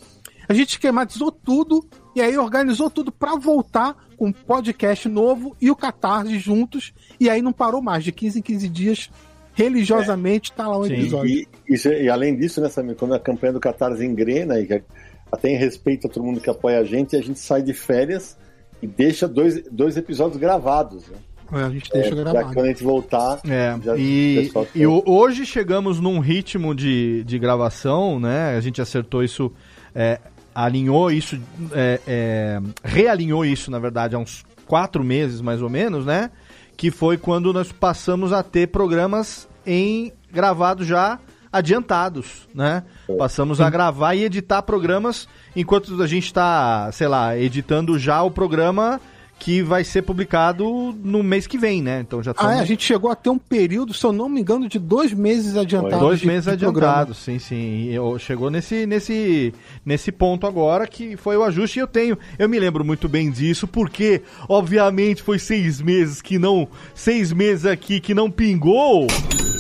A 0.51 0.55
gente 0.55 0.71
esquematizou 0.71 1.31
tudo 1.31 1.87
e 2.15 2.21
aí 2.21 2.37
organizou 2.37 2.91
tudo 2.91 3.13
pra 3.13 3.37
voltar 3.37 3.95
com 4.17 4.27
um 4.27 4.33
podcast 4.33 5.09
novo 5.09 5.57
e 5.61 5.71
o 5.71 5.77
Catarse 5.77 6.39
juntos. 6.39 6.93
E 7.21 7.31
aí 7.31 7.41
não 7.41 7.53
parou 7.53 7.81
mais, 7.81 8.03
de 8.03 8.11
15 8.11 8.41
em 8.41 8.43
15 8.43 8.69
dias, 8.69 9.11
religiosamente, 9.55 10.53
tá 10.53 10.67
lá 10.67 10.79
um 10.79 10.87
episódio. 10.87 11.31
E, 11.31 11.49
isso- 11.69 11.89
e 11.93 12.09
além 12.09 12.37
disso, 12.37 12.61
né, 12.61 12.69
Samir, 12.69 12.97
quando 12.97 13.15
a 13.15 13.21
campanha 13.21 13.53
do 13.53 13.61
Catarse 13.61 14.05
engrena, 14.05 14.59
e 14.59 14.83
até 15.31 15.51
em 15.51 15.57
respeito 15.57 16.07
a 16.07 16.11
todo 16.11 16.25
mundo 16.25 16.41
que 16.41 16.51
apoia 16.51 16.81
a 16.81 16.85
gente, 16.85 17.15
a 17.17 17.23
gente 17.23 17.39
sai 17.39 17.63
de 17.63 17.73
férias 17.73 18.37
e 18.83 18.87
deixa 18.87 19.29
dois, 19.29 19.63
dois 19.71 19.97
episódios 19.97 20.37
gravados. 20.39 21.07
Né? 21.09 21.17
É, 21.53 21.65
a 21.65 21.71
gente 21.71 21.91
deixa 21.91 22.15
pra 22.15 22.23
gravado. 22.33 22.55
quando 22.55 22.67
a 22.67 22.69
gente 22.69 22.83
voltar. 22.85 23.41
É, 23.49 23.79
já- 23.85 23.97
e, 23.97 24.43
pessoal 24.47 24.67
e 24.75 24.87
hoje 24.87 25.47
chegamos 25.47 26.01
num 26.01 26.19
ritmo 26.19 26.75
de, 26.75 27.23
de 27.25 27.39
gravação, 27.39 28.19
né? 28.21 28.57
A 28.57 28.61
gente 28.61 28.81
acertou 28.81 29.23
isso, 29.23 29.53
é, 29.95 30.21
alinhou 30.55 31.11
isso, 31.11 31.39
é, 31.73 32.01
é, 32.07 32.61
realinhou 32.83 33.45
isso, 33.45 33.71
na 33.71 33.79
verdade, 33.79 34.15
há 34.15 34.19
uns 34.19 34.45
quatro 34.67 35.03
meses 35.03 35.41
mais 35.41 35.63
ou 35.63 35.69
menos, 35.69 36.05
né? 36.05 36.31
Que 36.77 36.91
foi 36.91 37.17
quando 37.17 37.53
nós 37.53 37.73
passamos 37.73 38.33
a 38.33 38.43
ter 38.43 38.69
programas 38.69 39.49
em 39.67 40.13
gravados 40.33 40.87
já 40.87 41.19
adiantados, 41.53 42.49
né? 42.55 42.85
Passamos 43.19 43.61
a 43.61 43.69
gravar 43.69 44.15
e 44.15 44.25
editar 44.25 44.63
programas 44.63 45.29
enquanto 45.55 46.01
a 46.01 46.07
gente 46.07 46.27
está, 46.27 46.91
sei 46.93 47.09
lá, 47.09 47.37
editando 47.37 47.99
já 47.99 48.23
o 48.23 48.31
programa 48.31 49.01
que 49.41 49.63
vai 49.63 49.83
ser 49.83 50.03
publicado 50.03 50.65
no 51.03 51.23
mês 51.23 51.47
que 51.47 51.57
vem, 51.57 51.81
né? 51.83 52.01
Então 52.01 52.23
já 52.23 52.35
Ah, 52.37 52.57
é, 52.57 52.61
a 52.61 52.65
gente 52.65 52.85
chegou 52.85 53.11
a 53.11 53.15
ter 53.17 53.31
um 53.31 53.39
período, 53.39 53.95
se 53.95 54.05
eu 54.05 54.13
não 54.13 54.29
me 54.29 54.41
engano, 54.43 54.69
de 54.69 54.79
dois 54.79 55.15
meses 55.15 55.57
adiantados. 55.57 55.99
Dois 55.99 56.21
de- 56.21 56.27
meses 56.27 56.47
adiantados, 56.47 57.17
sim, 57.17 57.39
sim. 57.39 57.87
Eu- 57.91 58.19
chegou 58.19 58.51
nesse, 58.51 58.85
nesse, 58.87 59.55
nesse 59.85 60.13
ponto 60.13 60.47
agora 60.47 60.87
que 60.87 61.17
foi 61.17 61.39
o 61.39 61.43
ajuste 61.43 61.79
e 61.79 61.83
eu 61.83 61.87
tenho. 61.87 62.19
Eu 62.39 62.49
me 62.51 62.61
lembro 62.61 62.85
muito 62.85 63.09
bem 63.09 63.31
disso, 63.31 63.67
porque, 63.67 64.21
obviamente, 64.47 65.23
foi 65.23 65.39
seis 65.39 65.81
meses 65.81 66.21
que 66.21 66.39
não. 66.39 66.69
Seis 66.95 67.33
meses 67.33 67.65
aqui 67.65 67.99
que 67.99 68.13
não 68.13 68.31
pingou, 68.31 69.07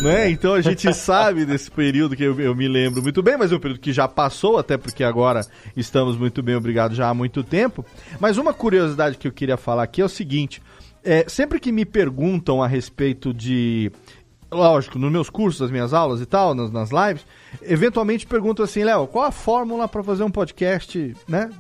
né? 0.02 0.31
Então 0.31 0.52
a 0.52 0.61
gente 0.61 0.93
sabe 0.93 1.47
desse 1.47 1.70
período 1.70 2.15
que 2.15 2.23
eu, 2.23 2.39
eu 2.39 2.55
me 2.55 2.69
lembro 2.69 3.02
muito 3.02 3.23
bem, 3.23 3.39
mas 3.39 3.51
é 3.51 3.57
um 3.57 3.59
período 3.59 3.81
que 3.81 3.94
já 3.94 4.07
passou, 4.07 4.59
até 4.59 4.77
porque 4.77 5.02
agora 5.02 5.40
estamos 5.74 6.19
muito 6.19 6.43
bem 6.43 6.55
obrigados 6.55 6.98
já 6.98 7.09
há 7.09 7.15
muito 7.15 7.43
tempo. 7.43 7.82
Mas 8.20 8.36
uma 8.36 8.52
curiosidade 8.52 9.16
que 9.16 9.27
eu 9.27 9.32
queria 9.32 9.57
falar 9.57 9.69
aqui 9.78 10.01
é 10.01 10.05
o 10.05 10.09
seguinte: 10.09 10.60
é, 11.05 11.24
sempre 11.28 11.60
que 11.60 11.70
me 11.70 11.84
perguntam 11.84 12.62
a 12.62 12.66
respeito 12.66 13.32
de 13.32 13.90
lógico, 14.52 14.98
nos 14.98 15.12
meus 15.12 15.30
cursos, 15.30 15.60
nas 15.60 15.70
minhas 15.70 15.94
aulas 15.94 16.20
e 16.20 16.26
tal, 16.26 16.55
nas, 16.56 16.72
nas 16.72 16.90
lives, 16.90 17.24
eventualmente 17.62 18.26
pergunto 18.26 18.62
assim, 18.64 18.82
Léo, 18.82 19.06
qual 19.06 19.24
a 19.26 19.30
fórmula 19.30 19.86
para 19.86 20.02
fazer 20.02 20.24
um 20.24 20.30
podcast, 20.30 21.14
né? 21.28 21.51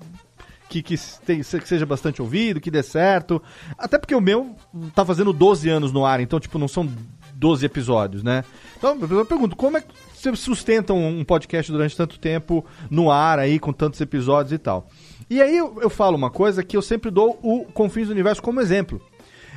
Que, 0.68 0.82
que, 0.82 0.96
tem- 1.24 1.38
que 1.40 1.44
seja 1.68 1.84
bastante 1.86 2.20
ouvido, 2.22 2.60
que 2.60 2.70
dê 2.70 2.82
certo. 2.82 3.40
Até 3.78 3.96
porque 3.98 4.14
o 4.14 4.20
meu 4.20 4.54
tá 4.94 5.04
fazendo 5.04 5.32
12 5.32 5.68
anos 5.68 5.92
no 5.92 6.04
ar, 6.04 6.20
então, 6.20 6.38
tipo, 6.40 6.58
não 6.58 6.66
são 6.68 6.88
12 7.34 7.64
episódios, 7.64 8.22
né? 8.22 8.44
Então, 8.76 8.96
eu 9.10 9.24
pergunto, 9.26 9.56
como 9.56 9.76
é 9.78 9.80
que 9.80 9.88
você 10.14 10.34
sustenta 10.36 10.92
um 10.92 11.24
podcast 11.24 11.70
durante 11.72 11.96
tanto 11.96 12.18
tempo 12.18 12.64
no 12.90 13.10
ar 13.10 13.38
aí, 13.38 13.58
com 13.58 13.72
tantos 13.72 14.00
episódios 14.00 14.52
e 14.52 14.58
tal? 14.58 14.88
E 15.30 15.40
aí 15.40 15.56
eu, 15.56 15.78
eu 15.80 15.88
falo 15.88 16.16
uma 16.16 16.30
coisa 16.30 16.62
que 16.64 16.76
eu 16.76 16.82
sempre 16.82 17.10
dou 17.10 17.38
o 17.42 17.64
Confins 17.72 18.08
do 18.08 18.12
Universo 18.12 18.42
como 18.42 18.60
exemplo. 18.60 19.00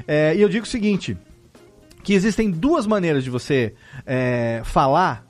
É, 0.07 0.35
e 0.35 0.41
eu 0.41 0.47
digo 0.47 0.65
o 0.65 0.69
seguinte: 0.69 1.17
que 2.03 2.13
existem 2.13 2.51
duas 2.51 2.85
maneiras 2.85 3.23
de 3.23 3.29
você 3.31 3.73
é, 4.05 4.61
falar 4.63 5.25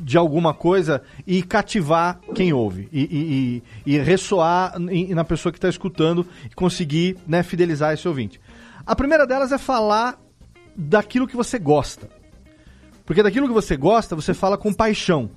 de 0.00 0.16
alguma 0.16 0.54
coisa 0.54 1.02
e 1.26 1.42
cativar 1.42 2.18
quem 2.34 2.52
ouve 2.52 2.88
e, 2.92 3.02
e- 3.02 3.62
e- 3.86 3.94
e 3.94 3.98
ressoar 3.98 4.74
na 4.78 5.24
pessoa 5.24 5.52
que 5.52 5.58
está 5.58 5.68
escutando 5.68 6.26
e 6.50 6.54
conseguir 6.54 7.16
né, 7.26 7.42
fidelizar 7.42 7.92
esse 7.92 8.06
ouvinte. 8.08 8.40
A 8.86 8.96
primeira 8.96 9.26
delas 9.26 9.52
é 9.52 9.58
falar 9.58 10.18
daquilo 10.76 11.26
que 11.28 11.36
você 11.36 11.58
gosta. 11.58 12.08
Porque 13.04 13.22
daquilo 13.22 13.46
que 13.46 13.52
você 13.54 13.76
gosta, 13.76 14.16
você 14.16 14.32
fala 14.32 14.56
com 14.56 14.72
paixão. 14.72 15.30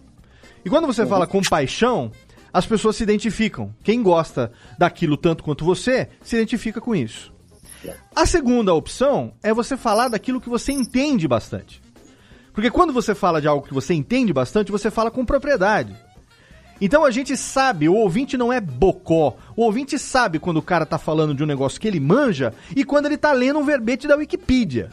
E 0.64 0.70
quando 0.70 0.88
você 0.88 1.06
fala 1.06 1.28
com 1.28 1.42
paixão, 1.42 2.12
as 2.56 2.66
pessoas 2.66 2.96
se 2.96 3.04
identificam. 3.04 3.76
Quem 3.84 4.02
gosta 4.02 4.50
daquilo 4.80 5.18
tanto 5.18 5.44
quanto 5.44 5.66
você, 5.66 6.08
se 6.22 6.38
identifica 6.38 6.80
com 6.80 6.96
isso. 6.96 7.34
A 8.16 8.26
segunda 8.26 8.74
opção 8.74 9.34
é 9.44 9.54
você 9.54 9.76
falar 9.76 10.08
daquilo 10.08 10.40
que 10.40 10.48
você 10.48 10.72
entende 10.72 11.28
bastante. 11.28 11.82
Porque 12.54 12.72
quando 12.72 12.94
você 12.94 13.14
fala 13.14 13.42
de 13.42 13.48
algo 13.50 13.68
que 13.68 13.74
você 13.74 13.94
entende 13.94 14.32
bastante, 14.32 14.72
você 14.72 14.90
fala 14.90 15.12
com 15.12 15.26
propriedade. 15.26 15.94
Então 16.80 17.04
a 17.04 17.12
gente 17.12 17.36
sabe, 17.36 17.90
o 17.90 17.96
ouvinte 17.96 18.38
não 18.38 18.54
é 18.54 18.62
bocó. 18.62 19.36
O 19.54 19.64
ouvinte 19.64 20.00
sabe 20.00 20.40
quando 20.40 20.56
o 20.56 20.62
cara 20.62 20.86
tá 20.86 20.98
falando 20.98 21.36
de 21.36 21.44
um 21.44 21.48
negócio 21.48 21.80
que 21.80 21.90
ele 21.90 22.00
manja 22.00 22.54
e 22.74 22.86
quando 22.86 23.08
ele 23.08 23.18
tá 23.18 23.34
lendo 23.34 23.60
um 23.60 23.66
verbete 23.66 24.08
da 24.08 24.16
Wikipedia. 24.16 24.90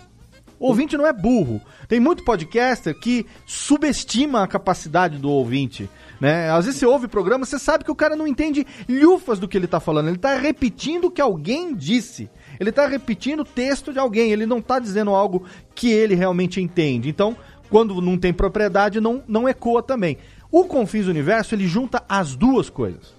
Ouvinte 0.62 0.97
não 0.97 1.05
é 1.05 1.12
burro. 1.12 1.60
Tem 1.89 1.98
muito 1.98 2.24
podcaster 2.24 2.94
que 2.94 3.26
subestima 3.44 4.44
a 4.44 4.47
capacidade 4.47 5.18
do 5.18 5.28
ouvinte. 5.28 5.90
Né? 6.20 6.48
Às 6.51 6.66
vezes 6.66 6.78
você 6.78 6.86
ouve 6.86 7.09
programa, 7.09 7.44
você 7.44 7.59
sabe 7.59 7.82
que 7.82 7.90
o 7.90 7.97
cara 7.97 8.14
não 8.14 8.28
entende 8.28 8.64
lhufas 8.89 9.40
do 9.40 9.48
que 9.48 9.56
ele 9.56 9.66
tá 9.66 9.80
falando. 9.80 10.09
Ele 10.09 10.18
tá 10.18 10.36
repetindo 10.36 11.06
o 11.06 11.10
que 11.10 11.20
alguém 11.20 11.74
disse. 11.74 12.30
Ele 12.60 12.70
tá 12.70 12.86
repetindo 12.86 13.40
o 13.40 13.44
texto 13.44 13.93
de 13.93 13.98
alguém. 13.98 14.30
Ele 14.30 14.47
não 14.47 14.62
tá 14.62 14.78
dizendo 14.78 15.10
algo 15.10 15.44
que 15.74 15.90
ele 15.90 16.14
realmente 16.14 16.60
entende. 16.60 17.09
Então, 17.09 17.36
quando 17.68 18.01
não 18.01 18.16
tem 18.16 18.32
propriedade, 18.32 19.01
não, 19.01 19.20
não 19.26 19.48
ecoa 19.48 19.82
também. 19.82 20.16
O 20.48 20.64
Confins 20.64 21.09
Universo, 21.09 21.56
ele 21.56 21.66
junta 21.66 22.05
as 22.09 22.36
duas 22.36 22.70
coisas. 22.70 23.14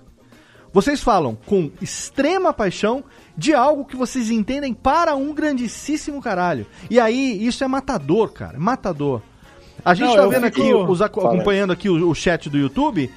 Vocês 0.71 1.03
falam 1.03 1.37
com 1.45 1.69
extrema 1.81 2.53
paixão 2.53 3.03
de 3.37 3.53
algo 3.53 3.85
que 3.85 3.95
vocês 3.95 4.29
entendem 4.29 4.73
para 4.73 5.15
um 5.15 5.33
grandíssimo 5.33 6.21
caralho. 6.21 6.65
E 6.89 6.99
aí, 6.99 7.45
isso 7.45 7.63
é 7.63 7.67
matador, 7.67 8.31
cara. 8.31 8.59
Matador. 8.59 9.21
A 9.83 9.93
gente 9.93 10.07
Não, 10.09 10.15
tá 10.15 10.27
vendo 10.27 10.45
fico- 10.45 10.61
aqui, 10.61 10.73
os, 10.73 11.01
ac- 11.01 11.15
Fala. 11.15 11.33
acompanhando 11.33 11.73
aqui 11.73 11.89
o, 11.89 12.09
o 12.09 12.13
chat 12.15 12.49
do 12.49 12.57
YouTube. 12.57 13.09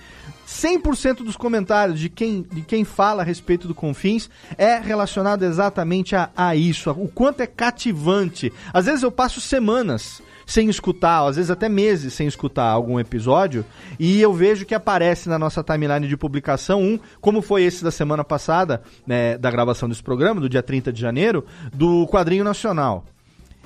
100% 0.49 1.17
dos 1.25 1.37
comentários 1.37 1.99
de 1.99 2.09
quem, 2.09 2.43
de 2.51 2.63
quem 2.63 2.85
fala 2.85 3.23
a 3.23 3.25
respeito 3.25 3.67
do 3.67 3.75
Confins 3.75 4.31
é 4.57 4.79
relacionado 4.79 5.45
exatamente 5.45 6.15
a, 6.15 6.31
a 6.37 6.55
isso, 6.55 6.91
o 6.93 7.09
quanto 7.09 7.41
é 7.41 7.47
cativante. 7.47 8.53
Às 8.73 8.87
vezes 8.87 9.03
eu 9.03 9.11
passo 9.11 9.41
semanas 9.41 10.23
sem 10.47 10.69
escutar, 10.71 11.27
às 11.27 11.37
vezes 11.37 11.51
até 11.51 11.69
meses 11.69 12.15
sem 12.15 12.29
escutar 12.29 12.71
algum 12.71 13.01
episódio, 13.01 13.65
e 13.99 14.21
eu 14.23 14.33
vejo 14.33 14.65
que 14.65 14.75
aparece 14.75 15.29
na 15.29 15.39
nossa 15.39 15.63
timeline 15.63 16.07
de 16.07 16.17
publicação 16.17 16.81
um, 16.81 16.99
como 17.21 17.43
foi 17.43 17.65
esse 17.65 17.83
da 17.83 17.91
semana 17.91 18.23
passada, 18.23 18.81
né, 19.05 19.37
da 19.37 19.51
gravação 19.51 19.89
desse 19.89 20.03
programa, 20.03 20.41
do 20.41 20.49
dia 20.49 20.63
30 20.63 20.93
de 20.93 21.01
janeiro, 21.01 21.45
do 21.75 22.07
Quadrinho 22.07 22.45
Nacional. 22.45 23.05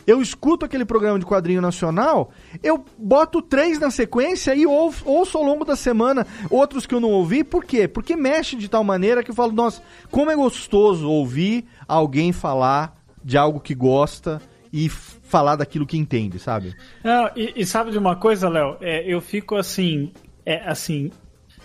Eu 0.07 0.23
escuto 0.23 0.65
aquele 0.65 0.85
programa 0.85 1.19
de 1.19 1.27
quadrinho 1.27 1.61
nacional, 1.61 2.31
eu 2.63 2.85
boto 2.99 3.43
três 3.43 3.79
na 3.79 3.91
sequência 3.91 4.55
e 4.55 4.67
ouço, 4.67 5.07
ouço 5.07 5.37
ao 5.37 5.45
longo 5.45 5.65
da 5.65 5.77
semana 5.77 6.27
outros 6.51 6.87
que 6.87 6.95
eu 6.95 7.01
não 7.01 7.11
ouvi. 7.11 7.45
Por 7.45 7.65
quê? 7.65 7.87
Porque 7.87 8.17
mexe 8.17 8.57
de 8.57 8.69
tal 8.69 8.83
maneira 8.83 9.23
que 9.23 9.31
eu 9.31 9.35
falo, 9.35 9.53
nossa, 9.53 9.83
como 10.11 10.31
é 10.31 10.35
gostoso 10.35 11.09
ouvir 11.09 11.67
alguém 11.87 12.33
falar 12.33 12.97
de 13.23 13.37
algo 13.37 13.61
que 13.61 13.75
gosta 13.75 14.41
e 14.73 14.89
falar 14.89 15.57
daquilo 15.57 15.87
que 15.87 15.97
entende, 15.97 16.39
sabe? 16.39 16.75
Não, 17.03 17.31
e, 17.37 17.53
e 17.57 17.67
sabe 17.67 17.91
de 17.91 17.99
uma 17.99 18.17
coisa, 18.17 18.49
Léo? 18.49 18.77
É, 18.81 19.03
eu 19.13 19.21
fico 19.21 19.57
assim, 19.57 20.13
é, 20.47 20.69
assim, 20.69 21.11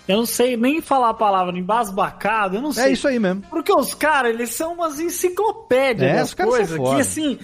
eu 0.07 0.17
não 0.17 0.25
sei 0.25 0.55
nem 0.57 0.81
falar 0.81 1.09
a 1.09 1.13
palavra 1.13 1.57
embasbacado, 1.57 2.55
eu 2.57 2.61
não 2.61 2.71
sei. 2.73 2.85
É 2.85 2.91
isso 2.91 3.07
aí 3.07 3.19
mesmo. 3.19 3.41
Porque 3.49 3.73
os 3.73 3.93
caras, 3.93 4.33
eles 4.33 4.51
são 4.51 4.73
umas 4.73 4.99
enciclopédias 4.99 6.11
É, 6.11 6.15
das 6.15 6.33
coisas, 6.33 6.77
que 6.77 7.01
assim, 7.01 7.39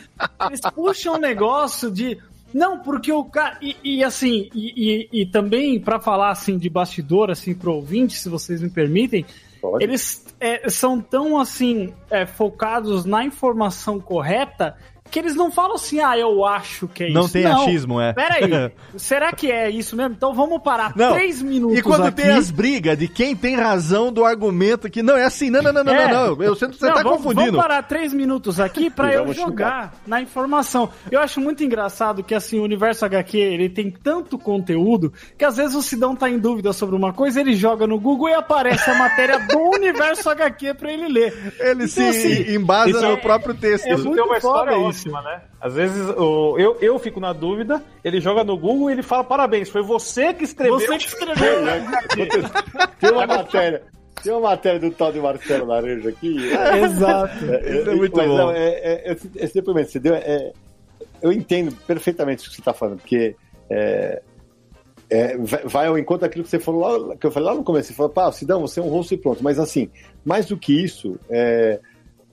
eles 0.47 0.61
puxam 0.73 1.15
um 1.15 1.19
negócio 1.19 1.89
de... 1.91 2.17
Não, 2.53 2.79
porque 2.79 3.11
o 3.13 3.23
cara... 3.23 3.57
E, 3.61 3.77
e, 3.83 4.03
assim, 4.03 4.49
e, 4.53 5.07
e- 5.13 5.21
e 5.21 5.25
também 5.25 5.79
para 5.79 5.99
falar 5.99 6.31
assim 6.31 6.57
de 6.57 6.69
bastidor, 6.69 7.31
assim, 7.31 7.53
pro 7.55 7.73
ouvinte, 7.73 8.19
se 8.19 8.27
vocês 8.27 8.61
me 8.61 8.69
permitem, 8.69 9.25
eles 9.79 10.25
é, 10.39 10.69
são 10.69 10.99
tão 10.99 11.39
assim 11.39 11.93
é, 12.09 12.25
focados 12.25 13.05
na 13.05 13.23
informação 13.23 13.99
correta 13.99 14.75
que 15.11 15.19
eles 15.19 15.35
não 15.35 15.51
falam 15.51 15.75
assim, 15.75 15.99
ah, 15.99 16.17
eu 16.17 16.45
acho 16.45 16.87
que 16.87 17.03
é 17.03 17.09
Não 17.11 17.23
isso. 17.25 17.33
tem 17.33 17.45
achismo, 17.45 17.99
é. 18.01 18.13
Peraí, 18.13 18.71
será 18.97 19.31
que 19.33 19.51
é 19.51 19.69
isso 19.69 19.95
mesmo? 19.95 20.15
Então 20.15 20.33
vamos 20.33 20.61
parar 20.61 20.93
Não. 20.95 21.13
três 21.13 21.41
minutos 21.41 21.77
E 21.77 21.81
quando 21.81 22.05
aqui. 22.05 22.21
tem 22.23 22.31
as 22.31 22.49
brigas 22.49 22.97
de 22.97 23.07
quem 23.07 23.35
tem 23.35 23.55
razão 23.55 24.11
do 24.11 24.23
argumento 24.25 24.89
que 24.89 25.03
não 25.03 25.17
é 25.17 25.25
assim, 25.25 25.49
não, 25.49 25.61
não, 25.61 25.73
não, 25.73 25.83
não, 25.83 25.93
É. 25.93 26.07
não, 26.11 26.35
não. 26.35 26.43
Eu 26.43 26.55
sinto 26.55 26.71
que 26.71 26.77
você 26.79 26.87
Não, 26.87 26.93
tá 26.95 27.03
vamos, 27.03 27.17
confundindo. 27.17 27.51
Vamos 27.51 27.61
parar 27.61 27.83
três 27.83 28.13
minutos 28.13 28.59
aqui 28.59 28.89
pra 28.89 29.11
E 29.11 29.15
eu 29.17 29.33
jogar 29.33 29.93
na 30.07 30.21
informação. 30.21 30.89
Eu 31.11 31.19
acho 31.19 31.39
muito 31.41 31.63
engraçado 31.63 32.23
que 32.23 32.33
assim 32.33 32.59
o 32.59 32.63
universo 32.63 33.03
HQ 33.05 33.37
ele 33.37 33.69
tem 33.69 33.91
tanto 33.91 34.37
conteúdo 34.39 35.11
que 35.37 35.43
às 35.43 35.57
vezes 35.57 35.75
o 35.75 35.81
Sidão 35.81 36.15
tá 36.15 36.29
em 36.29 36.39
dúvida 36.39 36.71
sobre 36.73 36.95
uma 36.95 37.11
coisa, 37.11 37.41
ele 37.41 37.55
joga 37.55 37.85
no 37.85 37.99
Google 37.99 38.29
e 38.29 38.33
aparece 38.33 38.89
a 38.89 38.95
matéria 38.95 39.39
do 39.39 39.57
universo 39.75 40.29
HQ 40.29 40.73
pra 40.75 40.91
ele 40.91 41.07
ler. 41.07 41.53
Ele 41.59 41.71
Então, 41.83 41.87
se 41.87 42.01
assim, 42.07 42.53
embasa 42.55 42.89
isso 42.91 43.01
no 43.01 43.13
é- 43.13 43.17
próprio 43.17 43.53
texto. 43.55 43.85
É 43.87 43.93
Isso 43.93 44.03
muito 44.05 44.15
tem 44.17 44.25
uma 44.25 44.37
história 44.37 44.71
foda 44.73 44.87
importantíssima, 45.01 45.21
né? 45.21 45.41
Às 45.59 45.73
vezes 45.73 46.09
o, 46.09 46.57
eu, 46.57 46.77
eu 46.81 46.99
fico 46.99 47.19
na 47.19 47.33
dúvida, 47.33 47.83
ele 48.03 48.19
joga 48.19 48.43
no 48.43 48.57
Google 48.57 48.89
e 48.89 48.93
ele 48.93 49.03
fala: 49.03 49.23
parabéns, 49.23 49.69
foi 49.69 49.81
você 49.81 50.33
que 50.33 50.43
escreveu. 50.43 50.79
Você 50.79 50.97
que 50.97 51.07
escreveu. 51.07 51.63
Tem 52.99 53.11
uma 53.11 53.27
matéria. 53.27 53.83
Tem 54.23 54.31
uma 54.31 54.41
matéria 54.41 54.79
do 54.79 54.91
tal 54.91 55.11
de 55.11 55.19
Marcelo 55.19 55.65
Laranja 55.65 56.09
aqui. 56.09 56.37
Exato. 56.83 57.43
Isso 57.43 57.89
é 57.89 57.95
muito 57.95 58.15
mas 58.15 58.27
bom. 58.27 58.37
Não, 58.37 58.51
é, 58.51 58.69
é- 58.69 59.11
esse, 59.13 59.31
esse 59.35 59.53
depoimento 59.55 59.87
que 59.87 59.93
você 59.93 59.99
deu, 59.99 60.13
é, 60.13 60.51
eu 61.21 61.31
entendo 61.31 61.75
perfeitamente 61.87 62.45
o 62.45 62.49
que 62.49 62.55
você 62.55 62.61
está 62.61 62.73
falando, 62.73 62.99
porque 62.99 63.35
é, 63.67 64.21
é, 65.09 65.37
vai, 65.37 65.63
vai 65.63 65.87
ao 65.87 65.97
encontro 65.97 66.21
daquilo 66.21 66.43
que 66.43 66.49
você 66.51 66.59
falou 66.59 67.07
lá, 67.07 67.17
que 67.17 67.25
eu 67.25 67.31
falei 67.31 67.49
lá 67.49 67.55
no 67.55 67.63
começo. 67.63 67.87
Você 67.87 67.93
falou, 67.93 68.11
pá, 68.11 68.31
Sidão, 68.31 68.61
você 68.61 68.79
é 68.79 68.83
um 68.83 68.89
rosto 68.89 69.13
e 69.13 69.17
pronto. 69.17 69.43
Mas 69.43 69.57
assim, 69.57 69.89
mais 70.23 70.45
do 70.45 70.55
que 70.55 70.83
isso, 70.83 71.19
é, 71.29 71.79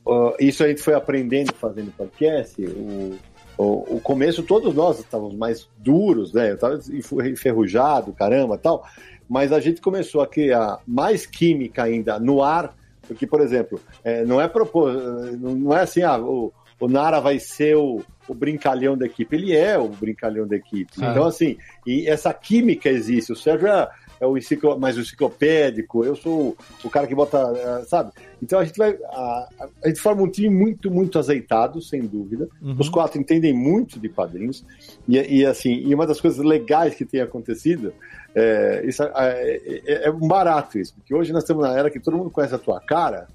ó, 0.08 0.34
isso 0.40 0.64
a 0.64 0.68
gente 0.68 0.82
foi 0.82 0.94
aprendendo 0.94 1.52
fazendo 1.54 1.92
podcast. 1.92 2.60
O, 2.60 3.16
o, 3.56 3.96
o 3.96 4.00
começo, 4.00 4.42
todos 4.42 4.74
nós 4.74 4.98
estávamos 4.98 5.34
mais 5.34 5.68
duros, 5.78 6.32
né? 6.32 6.50
Eu 6.50 6.54
estava 6.54 6.80
enferrujado, 7.28 8.12
caramba, 8.12 8.56
tal. 8.56 8.84
Mas 9.28 9.52
a 9.52 9.60
gente 9.60 9.80
começou 9.80 10.22
a 10.22 10.26
criar 10.26 10.78
mais 10.86 11.26
química 11.26 11.82
ainda 11.82 12.18
no 12.18 12.42
ar, 12.42 12.74
porque, 13.06 13.26
por 13.26 13.40
exemplo, 13.40 13.80
é, 14.02 14.24
não 14.24 14.40
é 14.40 14.48
propor, 14.48 14.92
não 15.38 15.76
é 15.76 15.82
assim, 15.82 16.02
ah, 16.02 16.18
o, 16.18 16.52
o 16.80 16.88
Nara 16.88 17.20
vai 17.20 17.38
ser 17.38 17.76
o, 17.76 18.02
o 18.26 18.34
brincalhão 18.34 18.96
da 18.96 19.06
equipe. 19.06 19.36
Ele 19.36 19.54
é 19.54 19.76
o 19.76 19.88
brincalhão 19.88 20.46
da 20.46 20.56
equipe. 20.56 20.92
Ah. 21.00 21.10
Então, 21.10 21.24
assim, 21.24 21.58
e 21.86 22.08
essa 22.08 22.32
química 22.32 22.88
existe. 22.88 23.32
O 23.32 23.36
Sérgio 23.36 23.68
é, 23.68 23.88
é 24.20 24.26
o 24.26 24.36
enciclo, 24.36 24.78
mais 24.78 24.96
o 24.96 25.00
enciclopédico, 25.00 26.04
eu 26.04 26.14
sou 26.16 26.56
o, 26.84 26.90
cara 26.90 27.06
que 27.06 27.14
bota, 27.14 27.38
eh, 27.38 27.84
sabe? 27.86 28.12
Então 28.42 28.58
a 28.58 28.64
gente 28.64 28.76
vai. 28.76 28.96
A, 29.04 29.48
a- 29.82 29.88
gente 29.88 30.00
forma 30.00 30.22
um 30.22 30.30
time 30.30 30.48
muito, 30.50 30.90
muito 30.90 31.18
azeitado, 31.18 31.80
sem 31.80 32.00
dúvida. 32.02 32.48
Uhum. 32.60 32.76
Os 32.78 32.88
quatro 32.88 33.20
entendem 33.20 33.52
muito 33.52 33.98
de 34.00 34.08
quadrinhos. 34.08 34.64
E, 35.08 35.18
e, 35.18 35.46
assim, 35.46 35.72
e 35.74 35.94
uma 35.94 36.06
das 36.06 36.20
coisas 36.20 36.44
legais 36.44 36.94
que 36.94 37.04
tem 37.04 37.20
acontecido. 37.20 37.92
É, 38.34 38.84
isso 38.86 39.02
é, 39.02 39.60
é- 39.86 40.06
é 40.06 40.10
um 40.10 40.28
barato 40.28 40.78
isso, 40.78 40.94
porque 40.94 41.14
hoje 41.14 41.32
nós 41.32 41.42
estamos 41.42 41.62
na 41.62 41.76
era 41.76 41.90
que 41.90 41.98
todo 41.98 42.16
mundo 42.16 42.30
conhece 42.30 42.54
a 42.54 42.58
tua 42.58 42.78
cara, 42.80 43.26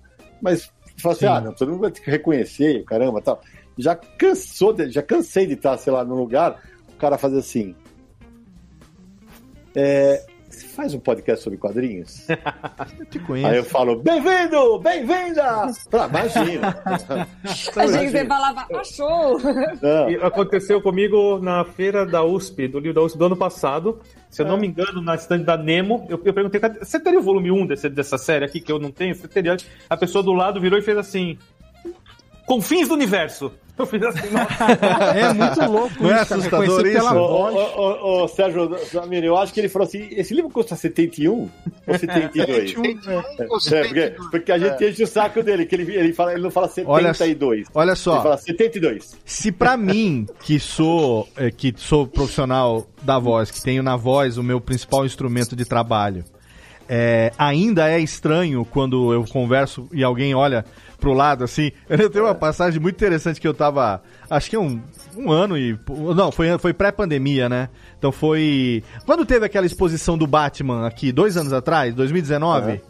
mas 0.42 0.72
fala 0.98 1.14
assim, 1.16 1.26
Sim. 1.26 1.32
ah, 1.32 1.42
não, 1.42 1.54
todo 1.54 1.72
mundo 1.72 1.82
vai 1.82 1.92
que 1.92 2.10
reconhecer, 2.10 2.84
caramba, 2.84 3.22
tal. 3.22 3.42
Já 3.78 3.96
cansou, 3.96 4.72
de- 4.72 4.92
já 4.92 5.02
cansei 5.02 5.48
de 5.48 5.54
estar, 5.54 5.76
sei 5.78 5.92
lá, 5.92 6.06
num 6.06 6.16
lugar, 6.16 6.62
o 6.94 6.98
cara 6.98 7.18
fazer 7.18 7.40
assim. 7.40 7.76
É, 9.76 10.24
você 10.54 10.68
faz 10.68 10.94
um 10.94 11.00
podcast 11.00 11.44
sobre 11.44 11.58
quadrinhos? 11.60 12.28
Eu 13.00 13.06
te 13.06 13.20
conheço. 13.20 13.48
Aí 13.48 13.58
eu 13.58 13.64
falo, 13.64 13.96
bem-vindo, 13.98 14.80
bem-vinda! 14.80 15.68
Imagina. 16.10 16.78
Achei 17.44 18.06
que 18.06 18.10
você 18.12 18.26
falava, 18.26 18.66
achou! 18.74 19.38
E 20.10 20.16
aconteceu 20.16 20.82
comigo 20.82 21.40
na 21.40 21.64
feira 21.66 22.06
da 22.06 22.24
USP, 22.24 22.68
do 22.68 22.80
livro 22.80 22.94
da 22.96 23.02
USP 23.02 23.18
do 23.18 23.26
ano 23.26 23.38
passado. 23.38 24.00
Se 24.30 24.42
eu 24.42 24.48
não 24.48 24.58
me 24.58 24.68
engano, 24.68 25.02
na 25.02 25.16
estande 25.16 25.44
da 25.44 25.58
Nemo, 25.58 26.06
eu, 26.10 26.20
eu 26.24 26.34
perguntei, 26.34 26.60
"Cadê- 26.60 26.80
você 26.80 27.00
teria 27.00 27.20
o 27.20 27.24
volume 27.24 27.52
1 27.52 27.66
desse, 27.68 27.90
dessa 27.90 28.18
série 28.18 28.46
aqui 28.46 28.60
que 28.60 28.72
eu 28.72 28.80
não 28.80 28.92
tenho? 28.92 29.14
Você 29.16 29.28
teria? 29.28 29.56
A 29.90 29.96
pessoa 29.98 30.24
do 30.24 30.34
lado 30.34 30.60
virou 30.60 30.78
e 30.80 30.82
fez 30.82 30.98
assim: 30.98 31.38
Confins 32.46 32.88
do 32.88 32.94
Universo. 32.94 33.52
Eu 33.78 33.86
fiz 33.88 34.04
assim. 34.04 34.28
É 35.16 35.34
muito 35.34 35.72
louco 35.72 35.96
Não 36.04 36.12
é 36.12 36.22
isso, 36.22 36.30
cara, 36.30 36.40
assustador 36.42 36.62
reconhecer 36.62 36.90
isso? 36.98 37.08
pela 37.08 37.14
Ô, 37.22 37.28
voz. 37.28 37.56
ô, 37.56 37.60
ô, 37.82 38.24
ô, 38.24 38.28
Sérgio 38.28 38.78
Zamir, 38.92 39.24
eu 39.24 39.36
acho 39.38 39.52
que 39.54 39.60
ele 39.60 39.70
falou 39.70 39.88
assim: 39.88 40.08
esse 40.12 40.34
livro 40.34 40.52
custa 40.52 40.76
71 40.76 41.32
ou 41.88 41.98
72? 41.98 42.72
71 42.72 42.82
ou 43.12 43.20
É, 43.20 43.44
porque, 43.48 43.60
72. 43.62 44.30
porque 44.30 44.52
a 44.52 44.58
gente 44.60 44.86
enche 44.86 45.04
o 45.04 45.08
saco 45.08 45.42
dele, 45.42 45.66
que 45.66 45.76
ele, 45.76 45.92
ele, 45.96 46.14
fala, 46.14 46.34
ele 46.34 46.42
não 46.44 46.52
fala 46.52 46.70
Olha- 46.86 47.14
72. 47.14 47.68
Olha 47.74 47.96
só. 47.96 48.14
Ele 48.16 48.24
fala 48.24 48.38
72. 48.38 49.18
Se 49.26 49.52
pra 49.52 49.76
mim, 49.78 50.28
que 50.44 50.60
sou 50.60 51.28
eh, 51.36 51.50
que 51.50 51.74
sou 51.76 52.06
profissional 52.06 52.86
da 53.02 53.18
voz, 53.18 53.50
que 53.50 53.62
tenho 53.62 53.82
na 53.82 53.96
voz 53.96 54.38
o 54.38 54.44
meu 54.44 54.62
principal 54.62 55.04
instrumento 55.06 55.56
de 55.56 55.66
trabalho, 55.66 56.24
é, 56.88 57.32
ainda 57.38 57.90
é 57.90 58.00
estranho 58.00 58.66
quando 58.66 59.14
eu 59.14 59.24
converso 59.26 59.88
e 59.92 60.04
alguém 60.04 60.36
olha 60.36 60.64
pro 61.04 61.12
lado 61.12 61.44
assim. 61.44 61.70
Eu 61.90 62.10
tenho 62.10 62.24
uma 62.24 62.34
passagem 62.34 62.80
muito 62.80 62.96
interessante 62.96 63.42
que 63.42 63.48
eu 63.48 63.54
tava, 63.54 64.02
acho 64.30 64.50
que 64.50 64.58
um, 64.58 64.82
um 65.18 65.30
ano 65.30 65.58
e 65.58 65.78
não, 66.16 66.32
foi 66.32 66.58
foi 66.58 66.74
pré-pandemia, 66.74 67.50
né? 67.50 67.68
Então 68.00 68.10
foi 68.10 68.82
quando 69.06 69.26
teve 69.26 69.46
aquela 69.46 69.66
exposição 69.66 70.18
do 70.18 70.26
Batman 70.26 70.88
aqui 70.88 71.12
dois 71.12 71.36
anos 71.36 71.52
atrás, 71.52 71.94
2019, 71.94 72.82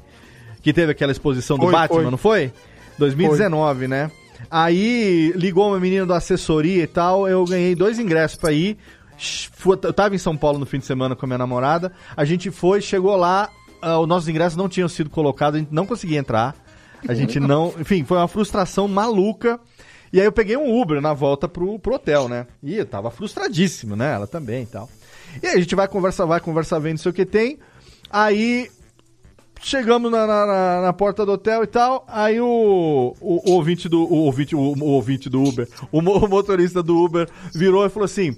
que 0.61 0.72
teve 0.72 0.91
aquela 0.91 1.11
exposição 1.11 1.57
do 1.57 1.64
Foi, 1.64 1.72
Batman, 1.72 2.02
foi. 2.02 2.11
não 2.11 2.18
foi? 2.18 2.53
2019, 2.99 3.88
né? 3.88 4.11
Aí 4.49 5.34
ligou 5.35 5.69
uma 5.69 5.80
menina 5.80 6.06
da 6.06 6.18
assessoria 6.18 6.84
e 6.84 6.88
tal, 6.88 7.27
eu 7.27 7.44
ganhei 7.45 7.73
dois 7.73 7.98
ingressos 7.98 8.38
pra 8.38 8.52
ir. 8.52 8.77
Eu 9.65 9.94
tava 9.94 10.14
em 10.14 10.19
São 10.19 10.38
Paulo 10.38 10.60
no 10.60 10.65
fim 10.65 10.77
de 10.77 10.85
semana 10.85 11.15
com 11.15 11.26
a 11.26 11.27
minha 11.27 11.38
namorada. 11.38 11.91
A 12.15 12.26
gente 12.26 12.52
foi, 12.52 12.81
chegou 12.81 13.15
lá, 13.15 13.49
ah, 13.81 13.99
os 13.99 14.07
nossos 14.07 14.30
ingressos 14.30 14.57
não 14.57 14.69
tinham 14.69 14.88
sido 14.88 15.10
colocados, 15.10 15.56
a 15.57 15.60
gente 15.60 15.73
não 15.73 15.85
conseguia 15.85 16.19
entrar. 16.19 16.56
A 17.08 17.14
gente 17.14 17.40
não. 17.40 17.74
Enfim, 17.80 18.04
foi 18.04 18.18
uma 18.18 18.28
frustração 18.28 18.88
maluca. 18.88 19.60
E 20.12 20.20
aí 20.20 20.26
eu 20.26 20.32
peguei 20.32 20.56
um 20.56 20.80
Uber 20.80 21.02
na 21.02 21.14
volta 21.14 21.48
pro, 21.48 21.80
pro 21.80 21.96
hotel, 21.96 22.30
né? 22.30 22.46
E 22.62 22.76
eu 22.76 22.86
tava 22.86 23.10
frustradíssimo, 23.10 23.96
né? 23.96 24.14
Ela 24.14 24.28
também 24.28 24.64
e 24.64 24.68
tal. 24.68 24.88
E 25.42 25.48
aí 25.48 25.56
a 25.56 25.60
gente 25.60 25.74
vai 25.76 25.88
conversar, 25.88 26.26
vai 26.26 26.40
conversar, 26.40 26.78
vendo 26.80 26.92
não 26.92 26.98
sei 27.00 27.10
o 27.12 27.14
que 27.14 27.26
tem. 27.26 27.58
Aí 28.12 28.70
chegamos 29.60 30.12
na, 30.12 30.28
na- 30.28 30.82
na- 30.82 30.94
porta 30.94 31.26
do 31.26 31.32
hotel 31.32 31.64
e 31.64 31.68
tal. 31.68 32.06
Aí 32.08 32.40
o, 32.40 33.16
o, 33.20 33.50
o 33.50 33.54
ouvinte 33.54 33.90
do 33.90 34.02
o 34.04 34.18
ouvinte, 34.26 34.56
o, 34.56 34.60
o 34.60 34.86
ouvinte 34.86 35.30
do 35.30 35.42
Uber, 35.44 35.68
o 35.92 36.02
motorista 36.02 36.84
do 36.84 36.96
Uber 37.04 37.28
virou 37.54 37.84
e 37.86 37.90
falou 37.90 38.06
assim: 38.06 38.36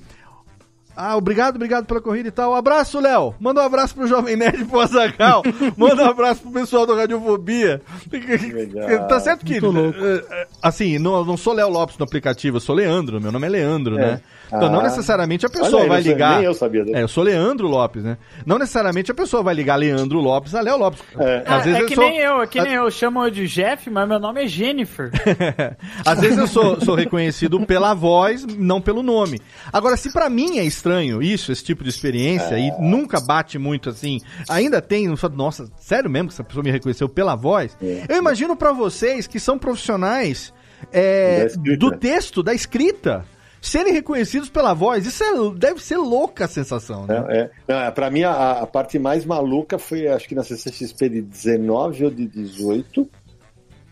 ah, 0.96 1.18
obrigado, 1.18 1.56
obrigado 1.56 1.86
pela 1.86 2.00
corrida 2.00 2.30
e 2.30 2.32
tal. 2.32 2.56
Abraço, 2.56 3.00
Léo. 3.00 3.36
Manda 3.40 3.62
um 3.62 3.66
abraço 3.66 3.94
pro 3.94 4.08
Jovem 4.08 4.36
Nerd 4.36 4.64
pro 4.66 4.80
Azaghal. 4.80 5.44
Manda 5.76 6.04
um 6.04 6.10
abraço 6.10 6.42
pro 6.42 6.52
pessoal 6.52 6.86
do 6.86 6.96
Radiofobia. 6.96 7.82
Legal. 8.12 9.08
tá 9.08 9.20
certo 9.20 9.46
que, 9.46 9.56
eh, 9.56 9.60
eh, 9.60 10.48
assim, 10.62 10.98
não, 10.98 11.26
não 11.26 11.36
sou 11.36 11.54
Léo 11.54 11.70
Lopes 11.70 11.98
no 11.98 12.06
aplicativo, 12.06 12.58
eu 12.58 12.62
sou 12.62 12.76
Leandro. 12.76 13.20
Meu 13.20 13.32
nome 13.32 13.46
é 13.46 13.50
Leandro, 13.50 13.96
né? 13.96 14.22
Então 14.48 14.70
não 14.70 14.80
Ah. 14.80 14.84
necessariamente 14.84 15.46
a 15.46 15.50
pessoa 15.50 15.84
aí, 15.84 15.90
vai 15.90 16.02
não 16.02 16.08
ligar. 16.08 16.36
nem 16.38 16.46
eu 16.46 16.54
sabia. 16.54 16.86
É, 16.94 17.02
eu 17.04 17.08
sou 17.08 17.24
Leandro 17.24 17.68
Lopes, 17.68 18.04
né? 18.04 18.18
Não 18.46 18.58
necessariamente 18.60 19.12
a 19.12 19.14
pessoa 19.16 19.42
vai 19.44 19.54
ligar 19.56 19.76
Leandro 19.76 20.20
Lopes 20.20 20.54
a 20.56 20.62
Léo 20.62 20.78
Lopes. 20.78 21.02
É. 21.20 21.44
Ah, 21.46 21.56
Às 21.58 21.66
vezes 21.66 21.80
é 21.80 21.84
eu 21.84 21.88
que 21.88 21.96
sou- 21.96 22.04
nem 22.04 22.18
eu, 22.20 22.42
é 22.42 22.48
que 22.48 22.62
nem 22.62 22.74
eu. 22.74 22.90
Chamo 22.92 23.24
eu 23.24 23.30
de 23.32 23.48
Jeff, 23.48 23.90
mas 23.90 24.08
meu 24.08 24.20
nome 24.20 24.44
é 24.44 24.48
Jennifer. 24.48 25.10
Às 26.06 26.20
vezes 26.20 26.38
eu 26.38 26.48
sou, 26.48 26.80
sou 26.82 26.96
reconhecido 26.96 27.60
pela 27.66 27.94
voz, 27.94 28.46
não 28.46 28.80
pelo 28.82 29.02
nome. 29.04 29.42
Agora, 29.72 29.98
se 29.98 30.12
pra 30.12 30.30
mim 30.30 30.58
é 30.60 30.64
estranho 30.64 31.22
isso, 31.22 31.52
esse 31.52 31.64
tipo 31.64 31.84
de 31.84 31.90
experiência, 31.90 32.58
e 32.58 32.72
nunca 32.80 33.20
bate 33.20 33.58
muito 33.58 33.90
assim, 33.90 34.20
ainda 34.50 34.82
tem, 34.82 35.08
não 35.08 35.16
só- 35.18 35.30
nossa, 35.30 35.68
sério 35.78 36.10
mesmo 36.10 36.30
que 36.30 36.34
essa 36.36 36.44
pessoa 36.44 36.64
me 36.64 36.72
reconheceu 36.72 37.10
pela 37.10 37.36
voz, 37.36 37.76
eu 38.08 38.18
imagino 38.18 38.56
pra 38.56 38.72
vocês 38.72 39.28
que 39.28 39.40
são 39.40 39.58
profissionais 39.58 40.54
é, 40.94 41.48
do 41.78 41.92
texto, 41.92 42.44
da 42.44 42.54
escrita, 42.54 43.26
serem 43.68 43.94
reconhecidos 43.94 44.50
pela 44.50 44.74
voz. 44.74 45.06
Isso 45.06 45.24
é- 45.24 45.52
deve 45.58 45.82
ser 45.84 45.98
louca 45.98 46.46
a 46.46 46.48
sensação, 46.48 47.06
né? 47.06 47.24
É, 47.30 47.50
não, 47.68 47.80
é, 47.80 47.92
pra 47.92 48.10
mim, 48.10 48.24
a, 48.24 48.62
a 48.62 48.68
parte 48.68 48.98
mais 49.00 49.26
maluca 49.26 49.78
foi, 49.78 50.08
acho 50.08 50.28
que 50.28 50.36
na 50.36 50.44
CCXP 50.44 51.10
de 51.10 51.22
19 51.22 52.06
ou 52.06 52.12
de 52.12 52.28
18. 52.28 53.08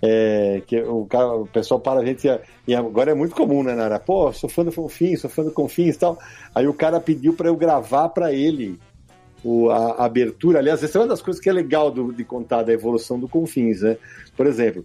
É, 0.05 0.61
que 0.67 0.81
o, 0.81 1.05
cara, 1.05 1.27
o 1.33 1.47
pessoal 1.47 1.79
para 1.79 2.01
a 2.01 2.05
gente. 2.05 2.27
E 2.67 2.75
agora 2.75 3.11
é 3.11 3.13
muito 3.13 3.33
comum, 3.33 3.63
né, 3.63 3.73
Nara? 3.73 3.97
Pô, 3.99 4.33
sou 4.33 4.49
fã 4.49 4.65
do 4.65 4.71
Confins, 4.71 5.21
sou 5.21 5.29
fã 5.29 5.43
do 5.43 5.51
Confins 5.51 5.95
e 5.95 5.99
tal. 5.99 6.19
Aí 6.53 6.67
o 6.67 6.73
cara 6.73 6.99
pediu 6.99 7.33
para 7.33 7.47
eu 7.47 7.55
gravar 7.55 8.09
para 8.09 8.33
ele 8.33 8.77
o, 9.41 9.69
a, 9.69 9.91
a 9.93 10.05
abertura. 10.05 10.59
Aliás, 10.59 10.83
essa 10.83 10.97
é 10.97 11.01
uma 11.01 11.07
das 11.07 11.21
coisas 11.21 11.41
que 11.41 11.47
é 11.49 11.53
legal 11.53 11.89
do- 11.89 12.11
de 12.11 12.25
contar 12.25 12.63
da 12.63 12.73
evolução 12.73 13.17
do 13.17 13.29
Confins, 13.29 13.81
né? 13.81 13.95
Por 14.35 14.45
exemplo, 14.45 14.83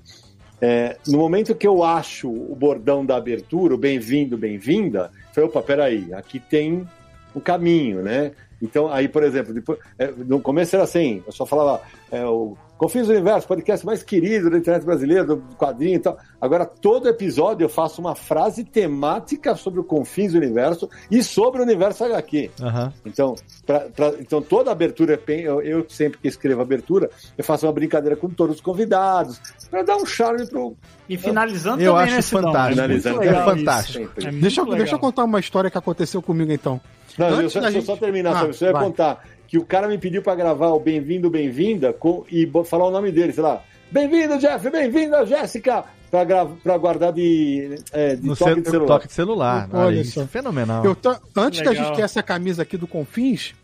é, 0.61 0.97
no 1.07 1.19
momento 1.19 1.55
que 1.55 1.67
eu 1.67 1.85
acho 1.85 2.29
o 2.29 2.55
bordão 2.55 3.05
da 3.05 3.17
abertura, 3.17 3.75
o 3.75 3.79
bem-vindo, 3.79 4.37
bem-vinda, 4.37 5.11
foi, 5.33 5.45
opa, 5.45 5.63
peraí, 5.63 6.13
aqui 6.13 6.41
tem 6.41 6.87
um 7.35 7.41
caminho, 7.41 8.03
né? 8.03 8.33
Então, 8.61 8.91
aí, 8.91 9.09
por 9.09 9.23
exemplo, 9.23 9.55
depois, 9.55 9.79
é, 9.99 10.11
no 10.11 10.41
começo 10.41 10.75
era 10.75 10.85
assim, 10.85 11.23
eu 11.25 11.33
só 11.33 11.47
falava 11.47 11.81
é, 12.11 12.25
o 12.25 12.57
Confins 12.79 13.09
do 13.09 13.13
Universo, 13.13 13.47
podcast 13.49 13.85
mais 13.85 14.05
querido 14.05 14.49
da 14.49 14.57
internet 14.57 14.85
brasileira, 14.85 15.25
do 15.25 15.39
quadrinho 15.59 15.97
e 15.97 15.99
tal. 15.99 16.17
Agora, 16.41 16.65
todo 16.65 17.09
episódio 17.09 17.65
eu 17.65 17.69
faço 17.69 18.01
uma 18.01 18.15
frase 18.15 18.63
temática 18.63 19.57
sobre 19.57 19.81
o 19.81 19.85
Confins 19.85 20.33
do 20.33 20.39
Universo 20.39 20.89
e 21.11 21.21
sobre 21.23 21.61
o 21.61 21.65
Universo 21.65 22.05
HQ. 22.05 22.51
Aham. 22.63 22.93
Então, 23.05 23.35
pra, 23.67 23.81
pra- 23.81 24.15
então 24.21 24.41
toda 24.41 24.71
abertura, 24.71 25.15
é 25.27 25.33
eu, 25.41 25.61
eu 25.61 25.85
sempre 25.89 26.19
que 26.21 26.29
escrevo 26.29 26.63
abertura, 26.63 27.11
eu 27.37 27.43
faço 27.43 27.67
uma 27.67 27.73
brincadeira 27.73 28.15
com 28.15 28.29
todos 28.31 28.55
os 28.57 28.61
convidados, 28.63 29.41
para 29.69 29.83
dar 29.83 29.97
um 29.97 30.07
charme 30.07 30.47
pro. 30.47 30.77
E 31.09 31.17
finalizando 31.17 31.83
Eu 31.83 31.95
também, 31.95 32.05
acho 32.05 32.15
né, 32.17 32.23
fantástico. 32.43 32.75
Finalizando 32.75 33.17
Muito 33.17 33.27
legal 33.29 33.43
é 33.43 33.57
fantástico. 33.57 34.11
É 34.25 34.31
Deixa, 34.31 34.61
eu- 34.61 34.67
deixa 34.67 34.95
eu 34.95 34.99
contar 35.01 35.25
uma 35.25 35.41
história 35.41 35.69
que 35.69 35.79
aconteceu 35.79 36.23
comigo 36.23 36.53
então. 36.53 36.81
Não, 37.19 37.29
eu 37.31 37.37
Antes 37.39 37.53
só, 37.55 37.59
eu 37.61 37.73
gente- 37.73 37.85
só 37.87 37.97
terminar, 37.97 38.37
Ah? 38.37 38.47
Você 38.47 38.67
ia 38.67 38.73
vai. 38.73 38.85
contar 38.85 39.25
que 39.49 39.59
o 39.59 39.65
cara 39.65 39.89
me 39.89 39.99
pediu 39.99 40.23
para 40.23 40.35
gravar 40.37 40.69
o 40.69 40.79
Bem-vindo, 40.79 41.29
Bem-vinda 41.31 41.93
com- 41.93 42.25
e 42.31 42.49
falar 42.65 42.87
o 42.87 42.91
nome 42.91 43.11
dele, 43.11 43.33
sei 43.33 43.43
lá. 43.43 43.63
Bem-vindo, 43.91 44.39
Jeff, 44.39 44.69
bem-vinda, 44.71 45.25
Jéssica. 45.27 45.85
pra, 46.11 46.25
gra- 46.25 46.47
pra 46.63 46.79
guardar 46.79 47.13
de, 47.13 47.81
é, 47.93 48.17
de 48.17 48.27
No 48.27 48.35
toque 48.37 48.53
cel- 48.55 48.63
de 48.63 48.71
celular. 48.71 48.87
toque 48.87 49.09
de 49.09 49.13
celular. 49.15 49.69
Olha 49.73 49.85
Olha, 49.87 49.97
só. 49.97 50.03
isso 50.03 50.21
é 50.23 50.27
fenomenal. 50.27 50.85
Eu 50.85 50.95
tô- 50.95 51.17
antes 51.37 51.61
da 51.63 51.71
Legal. 51.71 51.87
gente 51.87 51.97
ter 51.97 52.03
essa 52.03 52.23
camisa 52.23 52.63
aqui 52.63 52.77
do 52.79 52.87
Confins, 52.87 53.55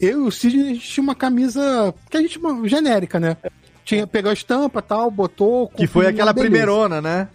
eu 0.00 0.24
e 0.24 0.26
o 0.28 0.30
Sidney 0.30 0.62
a 0.62 0.74
gente 0.74 0.88
tinha 0.88 1.02
uma 1.04 1.14
camisa 1.14 1.94
que 2.10 2.16
a 2.16 2.20
gente 2.22 2.38
uma 2.38 2.66
genérica, 2.68 3.18
né? 3.20 3.36
Tinha, 3.84 4.06
pegou 4.06 4.30
a 4.30 4.34
estampa 4.34 4.80
tal, 4.80 5.10
botou. 5.10 5.68
Que 5.68 5.86
foi 5.86 6.04
Confins, 6.04 6.14
aquela 6.20 6.32
beleza. 6.32 6.50
primeirona, 6.50 7.00
né? 7.02 7.28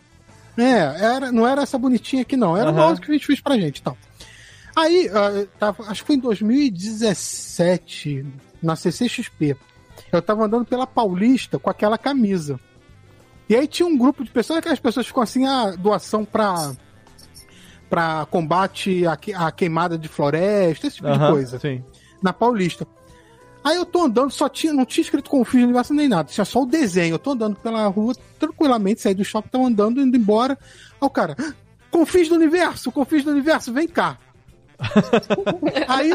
É, 0.58 0.80
era, 1.16 1.32
não 1.32 1.48
era 1.48 1.62
essa 1.64 1.78
bonitinha 1.78 2.22
aqui, 2.24 2.36
não. 2.38 2.56
Era 2.58 2.72
uma 2.72 2.88
outra 2.88 3.04
que 3.06 3.12
a 3.12 3.14
gente 3.14 3.26
fez 3.28 3.40
pra 3.42 3.58
gente 3.58 3.78
e 3.80 3.82
tal. 3.84 3.96
Aí, 4.76 5.10
ah, 5.14 5.48
tava, 5.58 5.84
acho 5.90 6.02
que 6.02 6.08
foi 6.08 6.16
em 6.18 6.20
2017, 6.20 8.26
na 8.62 8.76
CCXP. 8.76 9.56
Eu 10.12 10.22
tava 10.22 10.46
andando 10.46 10.66
pela 10.66 10.86
Paulista 10.86 11.58
com 11.58 11.70
aquela 11.70 11.98
camisa. 11.98 12.60
E 13.48 13.56
aí 13.56 13.68
tinha 13.68 13.88
um 13.88 13.98
grupo 13.98 14.24
de 14.24 14.32
pessoas, 14.32 14.60
aquelas 14.60 14.80
pessoas 14.80 15.08
ficam 15.08 15.24
assim, 15.24 15.46
a 15.46 15.72
doação 15.72 16.26
pra, 16.26 16.74
pra 17.90 18.26
combate 18.30 19.06
à, 19.06 19.16
que- 19.16 19.34
à 19.34 19.52
queimada 19.52 19.98
de 19.98 20.08
floresta, 20.08 20.88
esse 20.88 20.98
tipo 20.98 21.08
de 21.10 21.16
Aham, 21.18 21.32
coisa. 21.32 21.60
Sim. 21.60 21.84
Na 22.22 22.34
Paulista. 22.34 22.88
Aí 23.64 23.78
eu 23.78 23.86
tô 23.86 24.04
andando, 24.04 24.30
só 24.32 24.48
tinha, 24.50 24.74
não 24.74 24.86
tinha 24.86 25.04
escrito 25.04 25.30
Confins 25.30 25.62
do 25.62 25.66
Universo 25.66 25.94
nem 25.94 26.08
nada, 26.08 26.30
tinha 26.30 26.46
só 26.46 26.62
o 26.62 26.66
desenho. 26.68 27.16
Eu 27.16 27.20
tô 27.20 27.32
andando 27.32 27.56
pela 27.56 27.88
rua 27.88 28.14
tranquilamente, 28.38 29.02
saí 29.02 29.16
do 29.16 29.24
shopping, 29.26 29.50
tava 29.50 29.64
andando, 29.66 30.02
indo 30.02 30.16
embora. 30.18 30.58
Aí 31.02 31.08
o 31.08 31.10
cara, 31.10 31.36
Confins 31.90 32.30
do 32.30 32.36
Universo, 32.36 32.92
Confins 32.92 33.24
do 33.24 33.32
Universo, 33.32 33.74
vem 33.74 33.88
cá. 33.88 34.20
Aí, 35.88 36.12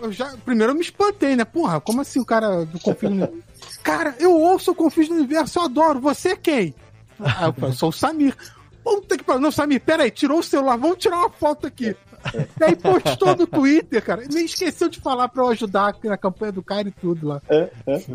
eu 0.00 0.12
já, 0.12 0.34
primeiro 0.44 0.72
eu 0.72 0.76
me 0.76 0.82
espantei, 0.82 1.36
né? 1.36 1.44
Porra, 1.44 1.80
como 1.80 2.00
assim 2.00 2.20
o 2.20 2.24
cara 2.24 2.64
do 2.64 2.78
Confins 2.78 3.10
do 3.10 3.16
Universo? 3.16 3.42
Cara, 3.82 4.14
eu 4.18 4.32
ouço 4.32 4.72
o 4.72 4.74
Confins 4.74 5.08
do 5.08 5.14
Universo, 5.14 5.58
eu 5.58 5.64
adoro. 5.64 6.00
Você 6.00 6.30
é 6.30 6.36
quem? 6.36 6.74
Aí 7.18 7.46
eu 7.46 7.52
falei, 7.52 7.70
eu 7.70 7.74
sou 7.74 7.88
o 7.88 7.92
Samir. 7.92 8.36
Puta 8.82 9.16
que 9.16 9.24
pariu. 9.24 9.40
Não, 9.40 9.50
Samir, 9.50 9.80
peraí, 9.80 10.10
tirou 10.10 10.38
o 10.38 10.42
celular, 10.42 10.76
vamos 10.76 10.98
tirar 10.98 11.18
uma 11.18 11.30
foto 11.30 11.66
aqui. 11.66 11.96
E 12.60 12.64
aí 12.64 12.76
postou 12.76 13.36
no 13.36 13.46
Twitter, 13.46 14.02
cara. 14.02 14.22
Nem 14.30 14.46
esqueceu 14.46 14.88
de 14.88 15.00
falar 15.00 15.28
pra 15.28 15.42
eu 15.42 15.48
ajudar 15.50 15.88
aqui 15.88 16.08
na 16.08 16.16
campanha 16.16 16.52
do 16.52 16.62
cara 16.62 16.88
e 16.88 16.92
tudo 16.92 17.28
lá. 17.28 17.42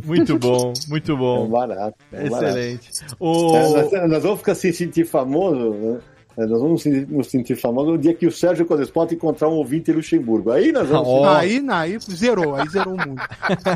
Muito 0.04 0.38
bom, 0.38 0.74
muito 0.88 1.18
bom. 1.18 1.46
É 1.46 1.50
barato. 1.50 1.98
é 2.12 2.26
Excelente. 2.26 2.92
barato. 2.92 3.16
O... 3.20 3.56
É, 3.56 3.70
nós, 3.70 4.10
nós 4.10 4.24
vamos 4.24 4.40
ficar 4.40 4.56
se 4.56 4.74
sentir 4.74 5.06
famoso, 5.06 5.72
né? 5.72 6.00
É, 6.40 6.46
Nós 6.46 6.62
vamos 6.62 6.86
nos 6.86 7.28
sentir 7.28 7.56
famosos 7.56 7.92
no 7.92 7.98
dia 7.98 8.14
que 8.14 8.26
o 8.26 8.32
Sérgio 8.32 8.66
Codespota 8.66 9.14
encontrar 9.14 9.50
um 9.50 9.54
ouvinte 9.56 9.92
em 9.92 9.94
Luxemburgo. 9.96 10.52
Aí 10.52 10.72
nós 10.72 10.88
vamos. 10.88 11.28
Aí, 11.28 11.62
aí 11.70 11.98
zerou, 12.00 12.56
aí 12.56 12.68
zerou 12.70 12.94
o 12.94 12.98
mundo. 12.98 13.22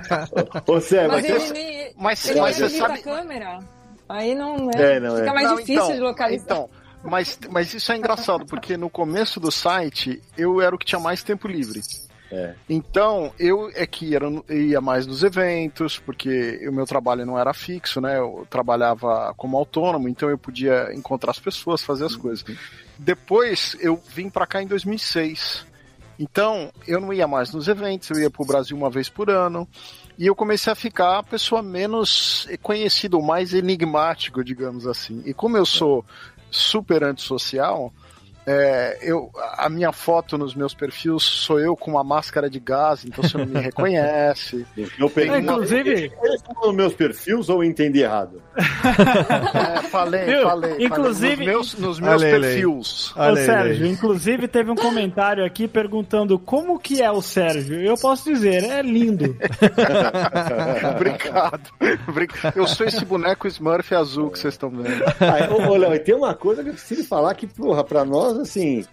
Ô, 0.67 0.79
Sérgio, 0.79 1.11
Mas 1.11 1.21
mas 1.23 1.25
ele, 1.29 1.39
você- 1.39 1.53
nem- 1.53 1.93
mas- 1.97 2.29
ele 2.29 2.39
mas 2.41 2.59
nem 2.59 2.69
você 2.69 2.77
sabe- 2.77 2.99
a 2.99 3.01
câmera. 3.03 3.59
Aí 4.07 4.35
não 4.35 4.69
é. 4.73 4.95
É, 4.95 4.99
não, 4.99 5.15
Fica 5.17 5.29
é. 5.29 5.33
mais 5.33 5.47
Não, 5.49 5.55
difícil 5.57 5.83
então, 5.83 5.93
de 5.95 5.99
localizar. 5.99 6.43
Então, 6.45 6.69
mas, 7.03 7.39
mas 7.49 7.73
isso 7.73 7.91
é 7.91 7.97
engraçado, 7.97 8.45
porque 8.45 8.77
no 8.77 8.89
começo 8.89 9.39
do 9.39 9.51
site 9.51 10.21
eu 10.37 10.61
era 10.61 10.73
o 10.73 10.77
que 10.77 10.85
tinha 10.85 10.99
mais 11.01 11.21
tempo 11.23 11.47
livre. 11.47 11.81
É. 12.33 12.55
Então, 12.67 13.31
eu 13.37 13.69
é 13.75 13.85
que 13.85 14.07
ia, 14.07 14.19
ia 14.49 14.81
mais 14.81 15.05
nos 15.05 15.21
eventos, 15.21 15.99
porque 15.99 16.67
o 16.67 16.73
meu 16.73 16.83
trabalho 16.87 17.23
não 17.27 17.37
era 17.37 17.53
fixo, 17.53 18.01
né? 18.01 18.17
Eu 18.17 18.47
trabalhava 18.49 19.31
como 19.37 19.55
autônomo, 19.55 20.09
então 20.09 20.31
eu 20.31 20.37
podia 20.37 20.91
encontrar 20.95 21.29
as 21.29 21.39
pessoas, 21.39 21.83
fazer 21.83 22.05
as 22.05 22.15
coisas. 22.15 22.43
Depois, 22.97 23.77
eu 23.79 24.01
vim 24.15 24.31
pra 24.31 24.47
cá 24.47 24.63
em 24.63 24.67
2006. 24.67 25.67
Então, 26.17 26.71
eu 26.87 26.99
não 26.99 27.13
ia 27.13 27.27
mais 27.27 27.53
nos 27.53 27.67
eventos, 27.67 28.09
eu 28.09 28.19
ia 28.19 28.31
pro 28.31 28.45
Brasil 28.45 28.75
uma 28.75 28.89
vez 28.89 29.09
por 29.09 29.29
ano. 29.29 29.67
E 30.17 30.25
eu 30.25 30.35
comecei 30.35 30.73
a 30.73 30.75
ficar 30.75 31.19
a 31.19 31.23
pessoa 31.23 31.61
menos 31.61 32.47
conhecida, 32.63 33.19
mais 33.19 33.53
enigmático, 33.53 34.43
digamos 34.43 34.87
assim. 34.87 35.21
E 35.23 35.35
como 35.35 35.55
eu 35.55 35.67
sou 35.67 36.03
super 36.49 37.03
antissocial, 37.03 37.93
é, 38.45 38.97
eu, 39.01 39.29
a 39.57 39.69
minha 39.69 39.91
foto 39.91 40.37
nos 40.37 40.53
meus 40.55 40.73
perfis 40.73 41.23
sou 41.23 41.59
eu 41.59 41.75
com 41.75 41.91
uma 41.91 42.03
máscara 42.03 42.49
de 42.49 42.59
gás, 42.59 43.05
então 43.05 43.23
você 43.23 43.37
não 43.37 43.45
me 43.45 43.59
reconhece. 43.61 44.65
Eu 44.99 45.09
peguei 45.09 45.35
É, 45.35 45.39
inclusive- 45.39 46.11
Eles 46.23 46.35
estão 46.35 46.53
nos 46.67 46.75
meus 46.75 46.93
perfis 46.93 47.49
ou 47.49 47.63
eu 47.63 47.69
entendi 47.69 48.01
errado? 48.01 48.41
É, 48.55 49.81
falei, 49.89 50.25
Viu? 50.25 50.43
falei. 50.43 50.75
Inclusive- 50.79 51.35
falei, 51.37 51.53
nos 51.53 51.73
meus, 51.75 51.79
nos 51.79 51.99
meus 51.99 52.21
Olha 52.21 52.35
aí. 52.35 52.41
perfis. 52.41 53.13
Olha 53.15 53.33
Ô, 53.33 53.37
aí, 53.37 53.45
Sérgio, 53.45 53.87
inclusive 53.87 54.47
teve 54.47 54.71
um 54.71 54.75
comentário 54.75 55.45
aqui 55.45 55.67
perguntando 55.67 56.37
como 56.37 56.77
que 56.79 57.01
é 57.01 57.11
o 57.11 57.21
Sérgio. 57.21 57.79
Eu 57.81 57.95
posso 57.97 58.25
dizer, 58.31 58.63
é 58.63 58.81
lindo. 58.81 59.35
Obrigado. 60.95 61.61
Obrigado. 62.07 62.53
Eu 62.57 62.67
sou 62.67 62.85
esse 62.85 63.03
boneco 63.05 63.47
Smurf 63.47 63.93
azul 63.95 64.29
que 64.29 64.39
vocês 64.39 64.53
estão 64.53 64.69
vendo. 64.69 65.03
Ah, 65.19 65.51
ô, 65.53 65.71
ô, 65.71 65.75
Léo, 65.77 65.93
e 65.95 65.99
tem 65.99 66.15
uma 66.15 66.33
coisa 66.33 66.63
que 66.63 66.69
eu 66.69 66.73
preciso 66.73 67.05
falar 67.07 67.33
que, 67.35 67.47
porra, 67.47 67.83
pra 67.83 68.03
nós, 68.05 68.32
assim, 68.37 68.85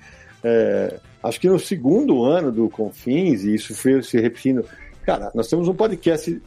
é, 0.43 0.99
acho 1.23 1.41
que 1.41 1.49
no 1.49 1.59
segundo 1.59 2.25
ano 2.25 2.51
do 2.53 2.69
Confins, 2.69 3.45
e 3.45 3.55
isso 3.55 3.75
foi 3.75 4.03
se 4.03 4.21
repetindo, 4.21 4.65
cara, 5.05 5.31
nós 5.35 5.49
temos 5.49 5.69
um 5.69 5.75
podcast 5.75 6.41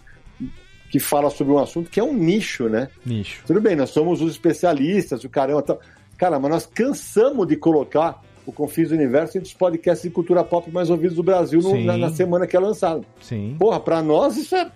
que 0.90 1.00
fala 1.00 1.30
sobre 1.30 1.54
um 1.54 1.58
assunto 1.60 1.90
que 1.90 2.00
é 2.00 2.04
um 2.04 2.14
nicho, 2.14 2.70
né? 2.70 2.88
Nicho. 3.06 3.44
Tudo 3.48 3.60
bem, 3.60 3.76
nós 3.76 3.90
somos 3.90 4.22
os 4.22 4.32
especialistas, 4.32 5.24
o 5.24 5.30
caramba 5.30 5.62
tal. 5.64 5.80
Cara, 6.18 6.40
mas 6.40 6.52
nós 6.52 6.66
cansamos 6.68 7.48
de 7.48 7.56
colocar 7.56 8.22
o 8.46 8.52
Confins 8.52 8.90
do 8.90 8.96
Universo 8.96 9.38
entre 9.38 9.48
os 9.50 9.54
podcasts 9.56 10.04
de 10.08 10.14
cultura 10.14 10.44
pop 10.44 10.70
mais 10.72 10.90
ouvidos 10.90 11.16
do 11.16 11.24
Brasil 11.24 11.60
no- 11.62 11.84
na, 11.84 11.98
na 11.98 12.10
semana 12.12 12.46
que 12.46 12.56
é 12.56 12.60
lançado. 12.60 13.06
Sim. 13.22 13.56
Porra, 13.58 13.80
pra 13.80 14.02
nós 14.04 14.38
isso 14.38 14.56
é. 14.56 14.70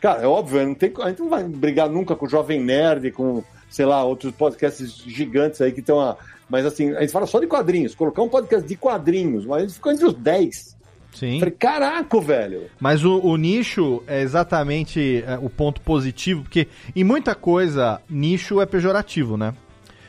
Cara, 0.00 0.22
é 0.22 0.26
óbvio, 0.26 0.66
não 0.66 0.74
tem, 0.74 0.92
a 1.00 1.08
gente 1.08 1.20
não 1.20 1.28
vai 1.28 1.44
brigar 1.44 1.88
nunca 1.88 2.16
com 2.16 2.26
o 2.26 2.28
Jovem 2.28 2.60
Nerd, 2.60 3.12
com, 3.12 3.42
sei 3.70 3.86
lá, 3.86 4.02
outros 4.04 4.32
podcasts 4.34 4.96
gigantes 5.06 5.60
aí 5.60 5.70
que 5.72 5.80
estão. 5.80 6.00
a- 6.00 6.16
Mas 6.52 6.66
assim, 6.66 6.94
a 6.94 7.00
gente 7.00 7.12
fala 7.12 7.26
só 7.26 7.40
de 7.40 7.46
quadrinhos. 7.46 7.94
Colocar 7.94 8.20
um 8.20 8.28
podcast 8.28 8.68
de 8.68 8.76
quadrinhos, 8.76 9.46
mas 9.46 9.56
a 9.56 9.60
gente 9.62 9.74
ficou 9.76 9.90
entre 9.90 10.04
os 10.04 10.12
10. 10.12 10.76
Sim. 11.14 11.38
Falei, 11.38 11.54
caraca, 11.58 12.20
velho. 12.20 12.64
Mas 12.78 13.02
o, 13.06 13.18
o 13.20 13.38
nicho 13.38 14.02
é 14.06 14.20
exatamente 14.20 15.24
é, 15.26 15.38
o 15.40 15.48
ponto 15.48 15.80
positivo, 15.80 16.42
porque 16.42 16.68
em 16.94 17.04
muita 17.04 17.34
coisa, 17.34 18.02
nicho 18.08 18.60
é 18.60 18.66
pejorativo, 18.66 19.38
né? 19.38 19.54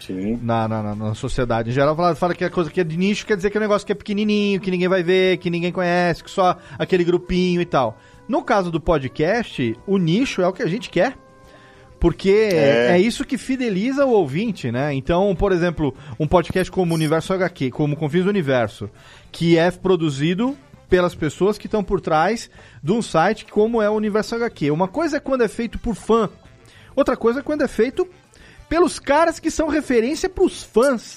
Sim. 0.01 0.37
Na, 0.41 0.67
na, 0.67 0.93
na- 0.93 1.15
sociedade 1.15 1.69
em 1.69 1.73
geral, 1.73 1.95
fala, 1.95 2.13
fala 2.13 2.35
que 2.35 2.43
a 2.43 2.49
coisa 2.49 2.69
que 2.69 2.81
é 2.81 2.83
de 2.83 2.97
nicho 2.97 3.25
quer 3.25 3.37
dizer 3.37 3.49
que 3.49 3.55
é 3.57 3.59
um 3.59 3.63
negócio 3.63 3.85
que 3.85 3.93
é 3.93 3.95
pequenininho, 3.95 4.59
que 4.59 4.69
ninguém 4.69 4.89
vai 4.89 5.01
ver, 5.01 5.37
que 5.37 5.49
ninguém 5.49 5.71
conhece, 5.71 6.21
que 6.21 6.29
só 6.29 6.57
aquele 6.77 7.05
grupinho 7.05 7.61
e 7.61 7.65
tal. 7.65 7.97
No 8.27 8.43
caso 8.43 8.69
do 8.69 8.81
podcast, 8.81 9.77
o 9.87 9.97
nicho 9.97 10.41
é 10.41 10.47
o 10.47 10.51
que 10.51 10.61
a 10.61 10.67
gente 10.67 10.89
quer. 10.89 11.17
Porque 12.03 12.49
é. 12.51 12.97
É. 12.97 12.99
isso 12.99 13.23
que 13.23 13.37
fideliza 13.37 14.05
o 14.05 14.09
ouvinte, 14.09 14.69
né? 14.69 14.93
Então, 14.93 15.33
por 15.33 15.53
exemplo, 15.53 15.95
um 16.19 16.27
podcast 16.27 16.69
como 16.69 16.91
o 16.91 16.95
Universo 16.95 17.31
HQ, 17.31 17.71
como 17.71 17.95
Confins 17.95 18.25
do 18.25 18.29
Universo, 18.29 18.89
que 19.31 19.57
é 19.57 19.71
produzido 19.71 20.57
pelas 20.89 21.15
pessoas 21.15 21.57
que 21.57 21.65
estão 21.65 21.81
por 21.81 22.01
trás 22.01 22.49
de 22.83 22.91
um 22.91 23.01
site 23.01 23.45
como 23.45 23.81
é 23.81 23.89
o 23.89 23.93
Universo 23.93 24.35
HQ. 24.35 24.69
Uma 24.69 24.89
coisa 24.89 25.15
é 25.15 25.19
quando 25.21 25.45
é 25.45 25.47
feito 25.47 25.79
por 25.79 25.95
fã, 25.95 26.29
outra 26.93 27.15
coisa 27.15 27.39
é 27.39 27.41
quando 27.41 27.61
é 27.61 27.69
feito 27.69 28.05
pelos 28.67 28.99
caras 28.99 29.39
que 29.39 29.49
são 29.49 29.69
referência 29.69 30.27
pros 30.27 30.61
fãs. 30.61 31.15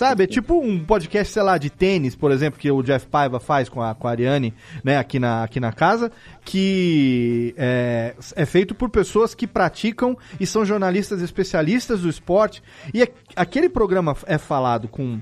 Sabe? 0.00 0.24
É 0.24 0.26
tipo 0.26 0.58
um 0.58 0.82
podcast, 0.82 1.30
sei 1.30 1.42
lá, 1.42 1.58
de 1.58 1.68
tênis, 1.68 2.16
por 2.16 2.30
exemplo, 2.30 2.58
que 2.58 2.70
o 2.70 2.82
Jeff 2.82 3.06
Paiva 3.06 3.38
faz 3.38 3.68
com 3.68 3.82
a, 3.82 3.94
com 3.94 4.08
a 4.08 4.12
Ariane, 4.12 4.54
né, 4.82 4.96
aqui 4.96 5.18
na, 5.18 5.44
aqui 5.44 5.60
na 5.60 5.74
casa, 5.74 6.10
que 6.42 7.54
é, 7.58 8.14
é 8.34 8.46
feito 8.46 8.74
por 8.74 8.88
pessoas 8.88 9.34
que 9.34 9.46
praticam 9.46 10.16
e 10.40 10.46
são 10.46 10.64
jornalistas 10.64 11.20
especialistas 11.20 12.00
do 12.00 12.08
esporte. 12.08 12.62
E 12.94 13.02
é- 13.02 13.12
aquele 13.36 13.68
programa 13.68 14.16
é 14.24 14.38
falado 14.38 14.88
com 14.88 15.20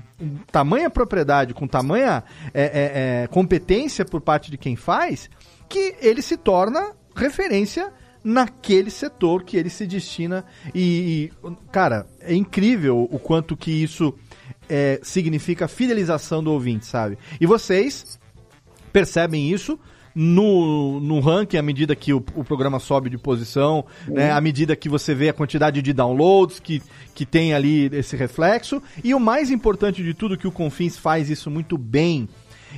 tamanha 0.49 0.89
propriedade, 0.89 1.53
com 1.53 1.67
tamanha 1.67 2.23
é, 2.53 2.63
é, 2.63 3.23
é, 3.23 3.27
competência 3.27 4.05
por 4.05 4.21
parte 4.21 4.49
de 4.49 4.57
quem 4.57 4.77
faz, 4.77 5.29
que 5.67 5.97
ele 5.99 6.21
se 6.21 6.37
torna 6.37 6.93
referência 7.13 7.91
naquele 8.23 8.89
setor 8.89 9.43
que 9.43 9.57
ele 9.57 9.69
se 9.69 9.85
destina 9.87 10.45
e, 10.73 11.31
e, 11.43 11.51
cara, 11.71 12.05
é 12.21 12.33
incrível 12.33 13.07
o 13.11 13.19
quanto 13.19 13.55
que 13.55 13.71
isso 13.71 14.13
é, 14.69 14.99
significa 15.03 15.67
fidelização 15.67 16.43
do 16.43 16.51
ouvinte, 16.51 16.85
sabe? 16.85 17.17
E 17.41 17.45
vocês 17.45 18.19
percebem 18.93 19.51
isso 19.51 19.79
no, 20.15 20.99
no 20.99 21.19
ranking, 21.19 21.57
à 21.57 21.61
medida 21.61 21.95
que 21.95 22.13
o, 22.13 22.17
o 22.35 22.43
programa 22.43 22.79
sobe 22.79 23.09
de 23.09 23.17
posição, 23.17 23.85
né, 24.07 24.31
à 24.31 24.41
medida 24.41 24.75
que 24.75 24.89
você 24.89 25.13
vê 25.13 25.29
a 25.29 25.33
quantidade 25.33 25.81
de 25.81 25.93
downloads 25.93 26.59
que, 26.59 26.81
que 27.13 27.25
tem 27.25 27.53
ali 27.53 27.85
esse 27.93 28.15
reflexo. 28.15 28.81
E 29.03 29.13
o 29.13 29.19
mais 29.19 29.51
importante 29.51 30.03
de 30.03 30.13
tudo, 30.13 30.37
que 30.37 30.47
o 30.47 30.51
Confins 30.51 30.97
faz 30.97 31.29
isso 31.29 31.49
muito 31.49 31.77
bem. 31.77 32.27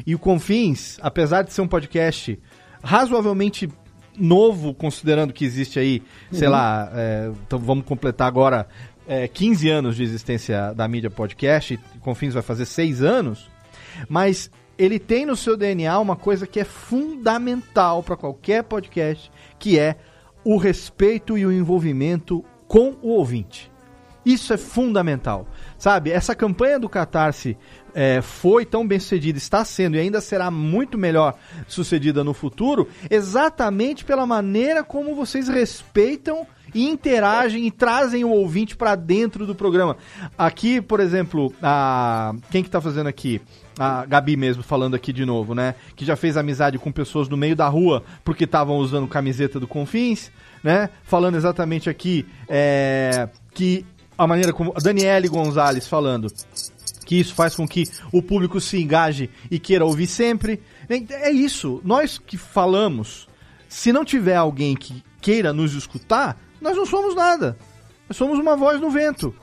E 0.05 0.13
o 0.13 0.19
Confins, 0.19 0.97
apesar 1.01 1.41
de 1.43 1.51
ser 1.53 1.61
um 1.61 1.67
podcast 1.67 2.37
razoavelmente 2.83 3.69
novo, 4.17 4.73
considerando 4.73 5.31
que 5.31 5.45
existe 5.45 5.79
aí, 5.79 6.03
sei 6.31 6.47
Uhum. 6.47 6.53
lá, 6.53 6.91
é, 6.93 7.31
então 7.47 7.57
vamos 7.57 7.85
completar 7.85 8.27
agora 8.27 8.67
é, 9.07 9.27
15 9.27 9.69
anos 9.69 9.95
de 9.95 10.03
existência 10.03 10.73
da 10.73 10.87
mídia 10.87 11.09
podcast, 11.09 11.79
Confins 12.01 12.33
vai 12.33 12.43
fazer 12.43 12.65
6 12.65 13.01
anos, 13.01 13.49
mas 14.07 14.49
ele 14.77 14.99
tem 14.99 15.25
no 15.25 15.35
seu 15.35 15.55
DNA 15.55 15.99
uma 15.99 16.15
coisa 16.15 16.47
que 16.47 16.59
é 16.59 16.63
fundamental 16.63 18.01
para 18.01 18.17
qualquer 18.17 18.63
podcast, 18.63 19.31
que 19.59 19.77
é 19.77 19.95
o 20.43 20.57
respeito 20.57 21.37
e 21.37 21.45
o 21.45 21.51
envolvimento 21.51 22.43
com 22.67 22.95
o 23.01 23.09
ouvinte. 23.09 23.71
Isso 24.25 24.53
é 24.53 24.57
fundamental. 24.57 25.47
Sabe, 25.77 26.11
essa 26.11 26.35
campanha 26.35 26.79
do 26.79 26.87
Catarse 26.87 27.57
é, 27.93 28.21
foi 28.21 28.65
tão 28.65 28.87
bem 28.87 28.99
sucedida, 28.99 29.37
está 29.37 29.65
sendo 29.65 29.97
e 29.97 29.99
ainda 29.99 30.21
será 30.21 30.51
muito 30.51 30.97
melhor 30.97 31.35
sucedida 31.67 32.23
no 32.23 32.33
futuro, 32.33 32.87
exatamente 33.09 34.05
pela 34.05 34.25
maneira 34.25 34.83
como 34.83 35.15
vocês 35.15 35.47
respeitam 35.47 36.45
interagem 36.73 37.65
e 37.67 37.71
trazem 37.71 38.23
o 38.23 38.29
ouvinte 38.29 38.75
para 38.75 38.95
dentro 38.95 39.45
do 39.45 39.55
programa. 39.55 39.97
Aqui, 40.37 40.81
por 40.81 40.99
exemplo, 40.99 41.53
a 41.61 42.33
quem 42.49 42.63
que 42.63 42.69
tá 42.69 42.81
fazendo 42.81 43.07
aqui? 43.07 43.41
A 43.79 44.05
Gabi 44.05 44.35
mesmo 44.35 44.61
falando 44.61 44.95
aqui 44.95 45.13
de 45.13 45.25
novo, 45.25 45.55
né? 45.55 45.75
Que 45.95 46.05
já 46.05 46.15
fez 46.15 46.37
amizade 46.37 46.77
com 46.77 46.91
pessoas 46.91 47.29
no 47.29 47.37
meio 47.37 47.55
da 47.55 47.67
rua 47.67 48.03
porque 48.23 48.43
estavam 48.43 48.77
usando 48.77 49.07
camiseta 49.07 49.59
do 49.59 49.67
Confins, 49.67 50.31
né? 50.63 50.89
Falando 51.03 51.35
exatamente 51.35 51.89
aqui 51.89 52.25
é, 52.47 53.29
que 53.53 53.85
a 54.17 54.27
maneira 54.27 54.53
como. 54.53 54.73
Daniele 54.73 55.27
Gonzalez 55.27 55.87
falando 55.87 56.27
que 57.05 57.19
isso 57.19 57.33
faz 57.33 57.55
com 57.55 57.67
que 57.67 57.83
o 58.09 58.21
público 58.21 58.61
se 58.61 58.81
engaje 58.81 59.29
e 59.49 59.59
queira 59.59 59.83
ouvir 59.83 60.07
sempre. 60.07 60.61
É 60.89 61.29
isso. 61.29 61.81
Nós 61.83 62.17
que 62.17 62.37
falamos, 62.37 63.27
se 63.67 63.91
não 63.91 64.05
tiver 64.05 64.35
alguém 64.35 64.75
que 64.75 65.03
queira 65.19 65.51
nos 65.51 65.73
escutar, 65.73 66.37
nós 66.61 66.77
não 66.77 66.85
somos 66.85 67.15
nada. 67.15 67.57
Nós 68.07 68.15
somos 68.15 68.37
uma 68.39 68.55
voz 68.55 68.79
no 68.79 68.89
vento. 68.89 69.33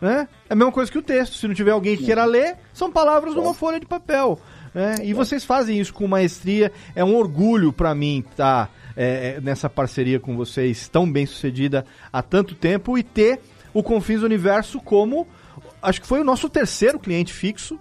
Né? 0.00 0.28
É 0.48 0.52
a 0.52 0.56
mesma 0.56 0.72
coisa 0.72 0.92
que 0.92 0.98
o 0.98 1.02
texto. 1.02 1.34
Se 1.34 1.48
não 1.48 1.54
tiver 1.54 1.70
alguém 1.70 1.96
que 1.96 2.04
queira 2.04 2.24
ler, 2.24 2.56
são 2.72 2.90
palavras 2.90 3.34
numa 3.34 3.54
folha 3.54 3.80
de 3.80 3.86
papel. 3.86 4.38
Né? 4.74 4.96
E 5.02 5.14
vocês 5.14 5.44
fazem 5.44 5.80
isso 5.80 5.94
com 5.94 6.06
maestria. 6.06 6.70
É 6.94 7.02
um 7.02 7.16
orgulho 7.16 7.72
para 7.72 7.94
mim 7.94 8.18
estar 8.18 8.66
tá, 8.66 8.72
é, 8.94 9.40
nessa 9.40 9.70
parceria 9.70 10.20
com 10.20 10.36
vocês, 10.36 10.88
tão 10.88 11.10
bem 11.10 11.24
sucedida 11.24 11.86
há 12.12 12.22
tanto 12.22 12.54
tempo, 12.54 12.98
e 12.98 13.02
ter 13.02 13.40
o 13.72 13.82
Confins 13.82 14.22
Universo 14.22 14.80
como. 14.80 15.26
Acho 15.80 16.00
que 16.00 16.06
foi 16.06 16.20
o 16.20 16.24
nosso 16.24 16.48
terceiro 16.48 16.98
cliente 16.98 17.32
fixo. 17.32 17.78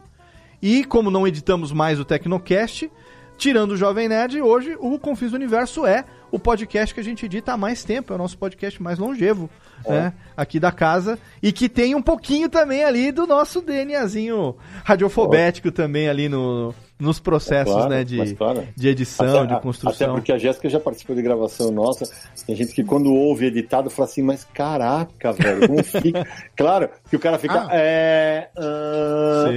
E 0.62 0.86
como 0.86 1.12
não 1.12 1.28
editamos 1.28 1.72
mais 1.72 2.00
o 2.00 2.06
Tecnocast, 2.06 2.90
tirando 3.38 3.72
o 3.72 3.78
Jovem 3.78 4.08
Nerd, 4.08 4.42
hoje 4.42 4.76
o 4.80 4.98
Confins 4.98 5.34
Universo 5.34 5.86
é 5.86 6.06
o 6.32 6.40
podcast 6.40 6.94
que 6.94 7.00
a 7.00 7.04
gente 7.04 7.26
edita 7.26 7.54
há 7.54 7.58
mais 7.58 7.84
tempo, 7.84 8.12
é 8.12 8.16
o 8.16 8.20
nosso 8.20 8.38
podcast 8.38 8.82
mais 8.82 9.00
longevo, 9.00 9.50
é. 9.86 9.92
né? 9.92 10.14
Aqui 10.36 10.60
da 10.60 10.72
casa. 10.72 11.18
E 11.42 11.52
que 11.52 11.70
tem 11.70 11.96
um 11.96 12.02
pouquinho 12.02 12.50
também 12.50 12.84
ali 12.84 13.12
do 13.12 13.26
nosso 13.26 13.62
DNAzinho 13.62 14.56
radiofobético 14.84 15.72
também 15.72 16.10
ali 16.10 16.28
no, 16.28 16.74
nos 16.98 17.20
processos, 17.20 17.74
é 17.74 17.78
claro, 17.78 17.90
né? 17.90 18.04
De, 18.04 18.36
claro. 18.36 18.68
de 18.76 18.88
edição, 18.88 19.44
até, 19.44 19.56
de 19.56 19.62
construção. 19.62 20.08
Até 20.08 20.16
porque 20.16 20.32
a 20.32 20.38
Jéssica 20.38 20.70
já 20.70 20.80
participou 20.80 21.16
de 21.16 21.22
gravação 21.22 21.72
nossa. 21.72 22.10
Tem 22.48 22.56
gente 22.56 22.74
que 22.74 22.84
quando 22.84 23.14
ouve 23.14 23.48
editado 23.48 23.90
fala 23.90 24.08
assim, 24.08 24.22
mas 24.22 24.46
caraca, 24.54 25.34
velho, 25.34 25.68
como 25.68 25.84
fica? 25.84 26.26
claro, 26.56 26.90
que 27.10 27.16
o 27.16 27.20
cara 27.20 27.38
fica. 27.38 27.68
Ah. 27.68 27.70
É. 27.72 28.50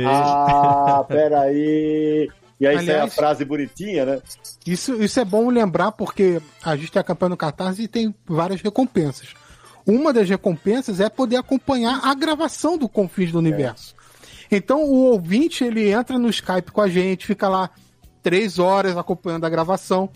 ah, 0.04 1.04
peraí. 1.08 2.28
E 2.60 2.66
aí 2.66 2.76
Aliás, 2.76 2.86
sai 2.86 3.06
a 3.06 3.10
frase 3.10 3.44
bonitinha, 3.44 4.04
né? 4.04 4.22
Isso, 4.66 5.00
isso 5.02 5.20
é 5.20 5.24
bom 5.24 5.48
lembrar 5.48 5.92
porque 5.92 6.40
a 6.62 6.76
gente 6.76 6.90
tem 6.90 7.00
a 7.00 7.04
campanha 7.04 7.30
no 7.30 7.36
Catarse 7.36 7.82
e 7.82 7.88
tem 7.88 8.14
várias 8.26 8.60
recompensas. 8.60 9.34
Uma 9.86 10.12
das 10.12 10.28
recompensas 10.28 11.00
é 11.00 11.08
poder 11.08 11.36
acompanhar 11.36 12.00
a 12.04 12.14
gravação 12.14 12.76
do 12.76 12.88
Confins 12.88 13.32
do 13.32 13.38
Universo. 13.38 13.94
É. 14.50 14.56
Então 14.56 14.82
o 14.82 15.04
ouvinte 15.04 15.62
ele 15.64 15.90
entra 15.90 16.18
no 16.18 16.28
Skype 16.28 16.72
com 16.72 16.80
a 16.80 16.88
gente, 16.88 17.26
fica 17.26 17.48
lá 17.48 17.70
três 18.22 18.58
horas 18.58 18.96
acompanhando 18.96 19.46
a 19.46 19.48
gravação. 19.48 20.10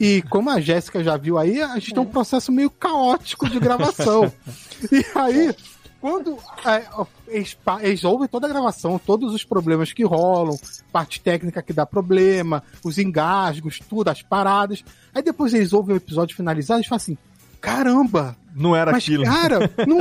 E 0.00 0.22
como 0.22 0.50
a 0.50 0.60
Jéssica 0.60 1.04
já 1.04 1.16
viu 1.16 1.38
aí, 1.38 1.62
a 1.62 1.74
gente 1.74 1.94
tem 1.94 2.02
um 2.02 2.06
é. 2.06 2.10
processo 2.10 2.50
meio 2.50 2.70
caótico 2.70 3.48
de 3.48 3.60
gravação. 3.60 4.32
e 4.90 5.04
aí, 5.14 5.54
quando 6.02 6.36
é, 6.66 6.84
eles, 7.28 7.56
eles, 7.80 8.02
ouvem 8.02 8.26
toda 8.26 8.48
a 8.48 8.50
gravação, 8.50 8.98
todos 8.98 9.32
os 9.32 9.44
problemas 9.44 9.92
que 9.92 10.02
rolam, 10.02 10.58
parte 10.90 11.20
técnica 11.20 11.62
que 11.62 11.72
dá 11.72 11.86
problema, 11.86 12.60
os 12.84 12.98
engasgos, 12.98 13.78
tudo, 13.88 14.08
as 14.08 14.20
paradas. 14.20 14.84
Aí 15.14 15.22
depois 15.22 15.54
eles 15.54 15.72
ouvem 15.72 15.94
o 15.94 15.98
episódio 15.98 16.34
finalizado 16.34 16.80
e 16.80 16.88
falam 16.88 16.96
assim: 16.96 17.16
caramba! 17.60 18.36
Não 18.54 18.74
era 18.74 18.90
mas, 18.90 19.04
aquilo. 19.04 19.24
Cara, 19.24 19.70
não, 19.86 19.98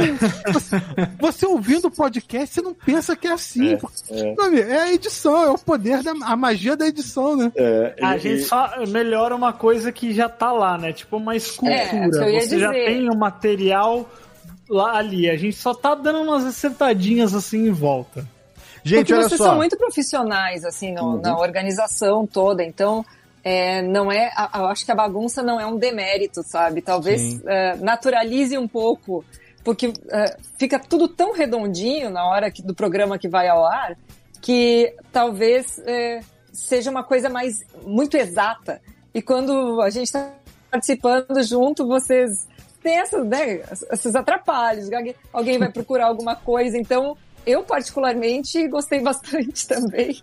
você, 0.51 0.75
você, 1.19 1.45
ouvindo 1.45 1.87
o 1.87 1.91
podcast, 1.91 2.55
você 2.55 2.61
não 2.61 2.73
pensa 2.73 3.15
que 3.15 3.27
é 3.27 3.31
assim. 3.31 3.77
É, 4.09 4.57
é. 4.57 4.59
é 4.71 4.81
a 4.81 4.91
edição, 4.91 5.43
é 5.43 5.49
o 5.51 5.57
poder 5.57 6.01
da 6.01 6.11
a 6.23 6.35
magia 6.35 6.75
da 6.75 6.87
edição, 6.87 7.37
né? 7.37 7.51
É, 7.55 7.95
a 8.01 8.17
gente 8.17 8.41
só 8.41 8.71
melhora 8.89 9.35
uma 9.35 9.53
coisa 9.53 9.91
que 9.91 10.13
já 10.13 10.27
tá 10.27 10.51
lá, 10.51 10.79
né? 10.79 10.91
Tipo 10.91 11.17
uma 11.17 11.35
escultura. 11.35 11.75
É, 11.75 12.07
você 12.07 12.39
dizer. 12.39 12.59
já 12.59 12.71
tem 12.71 13.07
o 13.07 13.15
material 13.15 14.09
lá 14.71 14.97
ali. 14.97 15.29
A 15.29 15.35
gente 15.35 15.55
só 15.55 15.73
tá 15.73 15.93
dando 15.93 16.21
umas 16.21 16.45
acertadinhas 16.45 17.35
assim 17.35 17.67
em 17.67 17.71
volta. 17.71 18.25
Gente, 18.83 18.99
Porque 18.99 19.13
olha 19.13 19.29
vocês 19.29 19.37
só. 19.37 19.47
são 19.47 19.55
muito 19.57 19.77
profissionais, 19.77 20.65
assim, 20.65 20.93
no, 20.93 21.15
uhum. 21.15 21.21
na 21.21 21.37
organização 21.37 22.25
toda, 22.25 22.63
então. 22.63 23.05
É, 23.43 23.81
não 23.81 24.11
é, 24.11 24.31
eu 24.53 24.67
acho 24.67 24.85
que 24.85 24.91
a 24.91 24.95
bagunça 24.95 25.41
não 25.41 25.59
é 25.59 25.65
um 25.65 25.75
demérito, 25.75 26.43
sabe? 26.43 26.79
Talvez 26.79 27.43
é, 27.45 27.75
naturalize 27.77 28.55
um 28.55 28.67
pouco, 28.67 29.25
porque 29.63 29.93
é, 30.11 30.37
fica 30.59 30.77
tudo 30.77 31.07
tão 31.07 31.33
redondinho 31.33 32.11
na 32.11 32.23
hora 32.23 32.51
que, 32.51 32.61
do 32.61 32.75
programa 32.75 33.17
que 33.17 33.27
vai 33.27 33.47
ao 33.47 33.65
ar, 33.65 33.97
que 34.39 34.93
talvez 35.11 35.79
é, 35.87 36.19
seja 36.53 36.91
uma 36.91 37.03
coisa 37.03 37.29
mais 37.29 37.65
muito 37.83 38.15
exata. 38.15 38.79
E 39.11 39.23
quando 39.23 39.81
a 39.81 39.89
gente 39.89 40.05
está 40.05 40.33
participando 40.69 41.41
junto, 41.41 41.87
vocês 41.87 42.47
tem 42.81 42.97
essas, 42.97 43.25
né, 43.25 43.61
esses 43.91 44.15
atrapalhos, 44.15 44.89
alguém 45.31 45.57
vai 45.57 45.71
procurar 45.71 46.07
alguma 46.07 46.35
coisa, 46.35 46.77
então 46.77 47.15
eu 47.45 47.63
particularmente 47.63 48.67
gostei 48.67 49.01
bastante 49.01 49.65
também. 49.67 50.21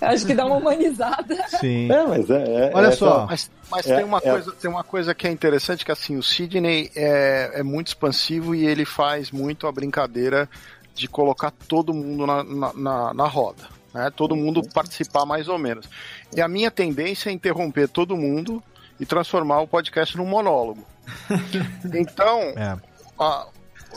Acho 0.00 0.26
que 0.26 0.34
dá 0.34 0.44
uma 0.44 0.56
humanizada. 0.56 1.36
Sim. 1.60 1.90
É, 1.90 2.06
mas 2.06 2.30
é, 2.30 2.68
é 2.68 2.70
Olha 2.74 2.88
é, 2.88 2.92
só. 2.92 3.26
Mas, 3.26 3.50
mas 3.70 3.86
é, 3.86 3.96
tem, 3.96 4.04
uma 4.04 4.18
é. 4.18 4.20
coisa, 4.20 4.52
tem 4.52 4.70
uma 4.70 4.84
coisa 4.84 5.14
que 5.14 5.26
é 5.26 5.30
interessante, 5.30 5.84
que 5.84 5.92
assim, 5.92 6.16
o 6.16 6.22
Sidney 6.22 6.90
é, 6.94 7.52
é 7.54 7.62
muito 7.62 7.88
expansivo 7.88 8.54
e 8.54 8.66
ele 8.66 8.84
faz 8.84 9.30
muito 9.30 9.66
a 9.66 9.72
brincadeira 9.72 10.48
de 10.94 11.08
colocar 11.08 11.50
todo 11.50 11.94
mundo 11.94 12.26
na, 12.26 12.44
na, 12.44 12.72
na, 12.74 13.14
na 13.14 13.26
roda. 13.26 13.64
Né? 13.94 14.10
Todo 14.14 14.36
mundo 14.36 14.62
participar 14.74 15.24
mais 15.24 15.48
ou 15.48 15.58
menos. 15.58 15.88
E 16.34 16.40
a 16.40 16.48
minha 16.48 16.70
tendência 16.70 17.30
é 17.30 17.32
interromper 17.32 17.88
todo 17.88 18.16
mundo 18.16 18.62
e 19.00 19.06
transformar 19.06 19.60
o 19.60 19.68
podcast 19.68 20.16
num 20.16 20.26
monólogo. 20.26 20.84
Então, 21.94 22.40
é. 22.56 22.76
a, 23.18 23.46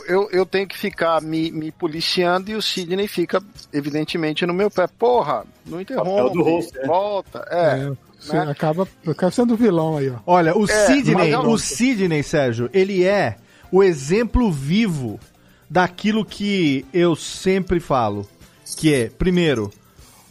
eu, 0.06 0.28
eu 0.30 0.46
tenho 0.46 0.66
que 0.66 0.76
ficar 0.76 1.20
me, 1.20 1.50
me 1.50 1.70
policiando 1.70 2.50
e 2.50 2.54
o 2.54 2.62
Sidney 2.62 3.06
fica, 3.06 3.42
evidentemente, 3.72 4.46
no 4.46 4.54
meu 4.54 4.70
pé. 4.70 4.86
Porra, 4.86 5.44
não 5.66 5.80
interrompe, 5.80 6.36
do 6.36 6.42
host, 6.42 6.76
né? 6.76 6.86
volta. 6.86 7.46
É. 7.50 7.78
é. 7.80 8.32
Né? 8.32 8.50
Acaba, 8.50 8.86
acaba 9.06 9.32
sendo 9.32 9.56
vilão 9.56 9.96
aí, 9.96 10.10
ó. 10.10 10.18
Olha, 10.26 10.56
o 10.56 10.64
é, 10.64 10.86
Sidney, 10.86 11.34
o 11.34 11.58
Sidney, 11.58 12.22
Sérgio, 12.22 12.70
ele 12.72 13.04
é 13.04 13.36
o 13.70 13.82
exemplo 13.82 14.50
vivo 14.50 15.18
daquilo 15.68 16.24
que 16.24 16.86
eu 16.92 17.16
sempre 17.16 17.80
falo. 17.80 18.28
Que 18.76 18.94
é, 18.94 19.08
primeiro, 19.08 19.70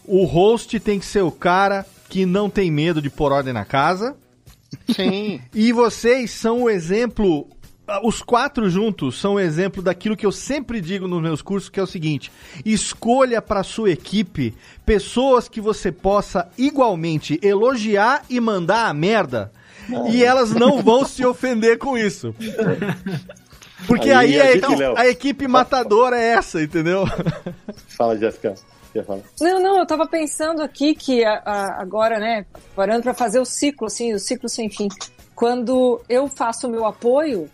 o 0.05 0.25
host 0.25 0.79
tem 0.79 0.99
que 0.99 1.05
ser 1.05 1.21
o 1.21 1.31
cara 1.31 1.85
que 2.09 2.25
não 2.25 2.49
tem 2.49 2.71
medo 2.71 3.01
de 3.01 3.09
pôr 3.09 3.31
ordem 3.31 3.53
na 3.53 3.65
casa. 3.65 4.15
Sim. 4.95 5.41
e 5.53 5.71
vocês 5.71 6.31
são 6.31 6.63
o 6.63 6.69
exemplo 6.69 7.47
os 8.03 8.21
quatro 8.21 8.69
juntos 8.69 9.19
são 9.19 9.33
o 9.33 9.39
exemplo 9.39 9.81
daquilo 9.81 10.15
que 10.15 10.25
eu 10.25 10.31
sempre 10.31 10.79
digo 10.79 11.07
nos 11.07 11.21
meus 11.21 11.41
cursos, 11.41 11.69
que 11.69 11.79
é 11.79 11.83
o 11.83 11.87
seguinte: 11.87 12.31
escolha 12.65 13.41
para 13.41 13.63
sua 13.63 13.91
equipe 13.91 14.53
pessoas 14.85 15.49
que 15.49 15.59
você 15.59 15.91
possa 15.91 16.49
igualmente 16.57 17.39
elogiar 17.43 18.23
e 18.29 18.39
mandar 18.39 18.87
a 18.87 18.93
merda, 18.93 19.51
e 20.09 20.23
elas 20.23 20.51
não 20.51 20.81
vão 20.81 21.05
se 21.05 21.25
ofender 21.25 21.77
com 21.77 21.97
isso. 21.97 22.33
Porque 23.87 24.11
aí, 24.11 24.39
aí 24.39 24.41
a, 24.41 24.55
equipe, 24.55 24.83
a, 24.95 25.07
equipe, 25.07 25.47
matadora 25.47 26.15
é 26.15 26.33
essa, 26.33 26.61
entendeu? 26.61 27.03
Fala, 27.87 28.15
Jéssica. 28.15 28.53
Não, 29.39 29.59
não, 29.59 29.79
eu 29.79 29.85
tava 29.85 30.07
pensando 30.07 30.61
aqui 30.61 30.93
que 30.93 31.23
a, 31.23 31.41
a, 31.45 31.81
agora, 31.81 32.19
né, 32.19 32.45
parando 32.75 33.03
para 33.03 33.13
fazer 33.13 33.39
o 33.39 33.45
ciclo, 33.45 33.87
assim, 33.87 34.13
o 34.13 34.19
ciclo 34.19 34.49
sem 34.49 34.69
fim. 34.69 34.87
Quando 35.35 36.01
eu 36.09 36.27
faço 36.27 36.67
o 36.67 36.69
meu 36.69 36.85
apoio, 36.85 37.49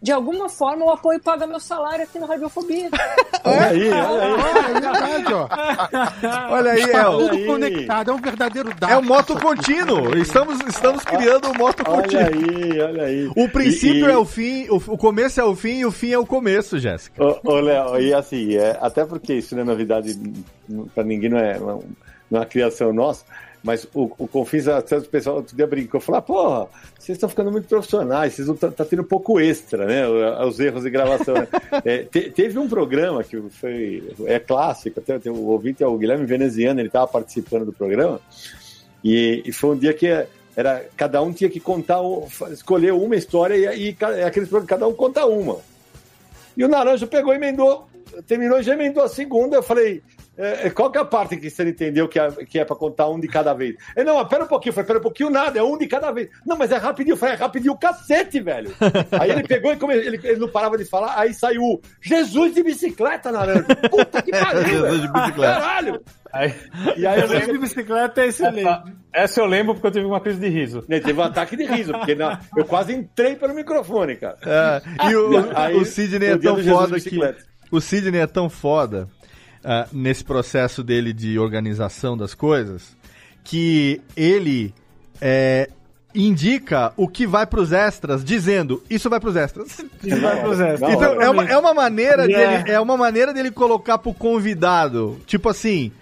de 0.00 0.12
alguma 0.12 0.48
forma 0.48 0.84
o 0.84 0.90
apoio 0.90 1.20
paga 1.20 1.46
meu 1.46 1.58
salário 1.58 2.04
aqui 2.04 2.18
no 2.18 2.26
Radiofobia. 2.26 2.88
olha 3.44 3.66
aí, 3.66 3.90
olha 3.90 4.22
aí. 4.22 4.58
É 4.58 4.72
verdade, 4.72 5.34
ó. 5.34 5.48
Olha 6.50 6.72
aí, 6.72 6.80
Está 6.80 7.00
é 7.00 7.04
tudo 7.04 7.30
aí. 7.30 7.46
conectado, 7.46 8.10
é 8.10 8.14
um 8.14 8.20
verdadeiro 8.20 8.74
dado. 8.74 8.92
É 8.92 8.96
o 8.96 9.02
moto 9.02 9.38
contínuo. 9.40 10.16
Estamos, 10.18 10.60
estamos 10.66 11.04
criando 11.04 11.46
o 11.46 11.50
um 11.50 11.54
moto 11.54 11.84
contínuo. 11.84 12.22
Olha 12.22 12.28
aí, 12.28 12.80
olha 12.80 13.02
aí. 13.04 13.30
O 13.36 13.48
princípio 13.48 14.06
e, 14.06 14.10
e... 14.10 14.12
é 14.12 14.16
o 14.16 14.24
fim, 14.24 14.68
o, 14.68 14.76
o, 14.76 14.98
começo 14.98 15.40
é 15.40 15.44
o 15.44 15.54
fim 15.54 15.78
e 15.78 15.86
o 15.86 15.90
fim 15.90 16.12
é 16.12 16.18
o 16.18 16.26
começo, 16.26 16.78
Jéssica. 16.78 17.22
Ô, 17.44 17.60
Léo, 17.60 18.00
e 18.00 18.14
assim, 18.14 18.56
é, 18.56 18.78
até 18.80 19.04
porque 19.04 19.34
isso 19.34 19.54
não 19.54 19.62
é 19.62 19.64
novidade 19.64 20.18
para 20.94 21.04
ninguém, 21.04 21.30
não 21.30 21.38
é, 21.38 21.58
não 21.58 21.70
é 21.70 22.38
uma 22.38 22.46
criação 22.46 22.92
nossa. 22.92 23.24
Mas 23.62 23.86
o, 23.92 24.04
o 24.18 24.28
Confins, 24.28 24.68
até 24.68 24.98
o 24.98 25.02
pessoal 25.02 25.36
outro 25.36 25.56
dia 25.56 25.66
brincou, 25.66 26.00
falou, 26.00 26.18
ah, 26.18 26.22
porra, 26.22 26.68
vocês 26.98 27.16
estão 27.16 27.28
ficando 27.28 27.50
muito 27.50 27.66
profissionais, 27.66 28.34
vocês 28.34 28.48
estão 28.48 28.70
tá, 28.70 28.84
tendo 28.84 29.02
um 29.02 29.06
pouco 29.06 29.40
extra, 29.40 29.84
né? 29.84 30.06
Os 30.44 30.60
erros 30.60 30.84
de 30.84 30.90
gravação. 30.90 31.34
Né? 31.34 31.48
é, 31.84 31.98
te, 32.04 32.30
teve 32.30 32.58
um 32.58 32.68
programa 32.68 33.24
que 33.24 33.40
foi, 33.50 34.14
é 34.26 34.38
clássico, 34.38 35.00
até 35.00 35.28
o 35.28 35.46
ouvinte 35.46 35.82
é 35.82 35.86
o 35.86 35.98
Guilherme 35.98 36.24
Veneziano, 36.24 36.80
ele 36.80 36.88
estava 36.88 37.06
participando 37.08 37.64
do 37.64 37.72
programa, 37.72 38.20
e, 39.02 39.42
e, 39.44 39.52
foi 39.52 39.70
um 39.70 39.78
dia 39.78 39.92
que 39.94 40.06
era 40.56 40.84
cada 40.96 41.22
um 41.22 41.32
tinha 41.32 41.48
que 41.48 41.60
contar, 41.60 42.00
escolher 42.50 42.92
uma 42.92 43.14
história 43.14 43.54
e, 43.74 43.90
e, 43.90 43.96
e 44.00 44.22
aqueles 44.22 44.50
cada 44.66 44.86
um 44.88 44.92
conta 44.92 45.24
uma. 45.24 45.58
E 46.56 46.64
o 46.64 46.68
Naranjo 46.68 47.06
pegou 47.06 47.32
e 47.32 47.36
emendou, 47.36 47.88
terminou 48.26 48.58
e 48.58 48.64
já 48.64 48.74
emendou 48.74 49.04
a 49.04 49.08
segunda. 49.08 49.56
Eu 49.56 49.62
falei, 49.62 50.02
é, 50.38 50.70
qual 50.70 50.88
que 50.88 50.96
é 50.96 51.00
a 51.00 51.04
parte 51.04 51.36
que 51.36 51.50
você 51.50 51.68
entendeu 51.68 52.06
que 52.06 52.16
é, 52.16 52.30
que 52.30 52.60
é 52.60 52.64
pra 52.64 52.76
contar 52.76 53.08
um 53.08 53.18
de 53.18 53.26
cada 53.26 53.52
vez? 53.52 53.74
Ele, 53.96 54.06
não, 54.06 54.24
pera 54.24 54.44
um 54.44 54.46
pouquinho. 54.46 54.70
Eu 54.70 54.74
falei, 54.74 54.86
pera 54.86 54.98
um 55.00 55.02
pouquinho 55.02 55.30
nada, 55.30 55.58
é 55.58 55.62
um 55.62 55.76
de 55.76 55.88
cada 55.88 56.12
vez. 56.12 56.28
Não, 56.46 56.56
mas 56.56 56.70
é 56.70 56.76
rapidinho. 56.76 57.14
Eu 57.14 57.16
falei, 57.16 57.34
é 57.34 57.38
rapidinho 57.38 57.72
o 57.72 57.78
cacete, 57.78 58.38
velho. 58.38 58.72
aí 59.18 59.32
ele 59.32 59.42
pegou 59.42 59.72
e 59.72 59.76
come... 59.76 59.94
ele, 59.94 60.20
ele, 60.22 60.38
não 60.38 60.48
parava 60.48 60.78
de 60.78 60.84
falar, 60.84 61.18
aí 61.18 61.34
saiu 61.34 61.80
Jesus 62.00 62.54
de 62.54 62.62
bicicleta, 62.62 63.32
Naranja. 63.32 63.64
Puta 63.90 64.22
que 64.22 64.30
pariu, 64.30 64.62
Jesus 64.68 65.02
de 65.02 65.12
bicicleta. 65.12 65.60
Caralho. 65.60 66.02
Aí, 66.32 66.54
e 66.96 67.04
aí 67.04 67.20
Jesus 67.20 67.40
lembro... 67.40 67.52
de 67.54 67.58
bicicleta 67.58 68.20
é 68.20 68.26
excelente. 68.28 68.68
Essa, 68.68 68.84
essa 69.12 69.40
eu 69.40 69.46
lembro 69.46 69.74
porque 69.74 69.88
eu 69.88 69.92
tive 69.92 70.06
uma 70.06 70.20
crise 70.20 70.38
de 70.38 70.48
riso. 70.48 70.84
Ele 70.88 71.00
teve 71.00 71.18
um 71.18 71.24
ataque 71.24 71.56
de 71.56 71.64
riso, 71.64 71.92
porque 71.92 72.14
não, 72.14 72.38
eu 72.56 72.64
quase 72.64 72.94
entrei 72.94 73.34
pelo 73.34 73.54
microfone, 73.54 74.14
cara. 74.14 74.38
É, 74.46 75.10
e 75.10 75.16
o, 75.16 75.56
aí, 75.56 75.74
o 75.74 75.84
Sidney 75.84 76.30
é 76.30 76.38
tão 76.38 76.62
foda 76.62 77.00
que... 77.00 77.18
O 77.70 77.80
Sidney 77.80 78.20
é 78.20 78.26
tão 78.26 78.48
foda 78.48 79.08
uh, 79.64 79.88
nesse 79.92 80.24
processo 80.24 80.82
dele 80.82 81.12
de 81.12 81.38
organização 81.38 82.16
das 82.16 82.34
coisas, 82.34 82.96
que 83.44 84.00
ele 84.16 84.74
é, 85.20 85.68
indica 86.14 86.92
o 86.96 87.08
que 87.08 87.26
vai 87.26 87.46
pros 87.46 87.72
extras, 87.72 88.24
dizendo 88.24 88.82
isso 88.88 89.08
vai 89.08 89.20
pros 89.20 89.36
extras. 89.36 89.78
Isso 90.02 90.20
vai 90.20 90.40
pros 90.40 90.60
extras. 90.60 90.92
Então 90.92 91.20
é 91.20 91.30
uma, 91.30 91.44
é 91.44 91.56
uma 91.56 91.74
maneira 91.74 92.24
yeah. 92.26 92.58
dele, 92.58 92.70
é 92.70 92.80
uma 92.80 92.96
maneira 92.96 93.32
dele 93.32 93.50
colocar 93.50 93.98
pro 93.98 94.12
convidado, 94.14 95.18
tipo 95.26 95.48
assim, 95.48 95.92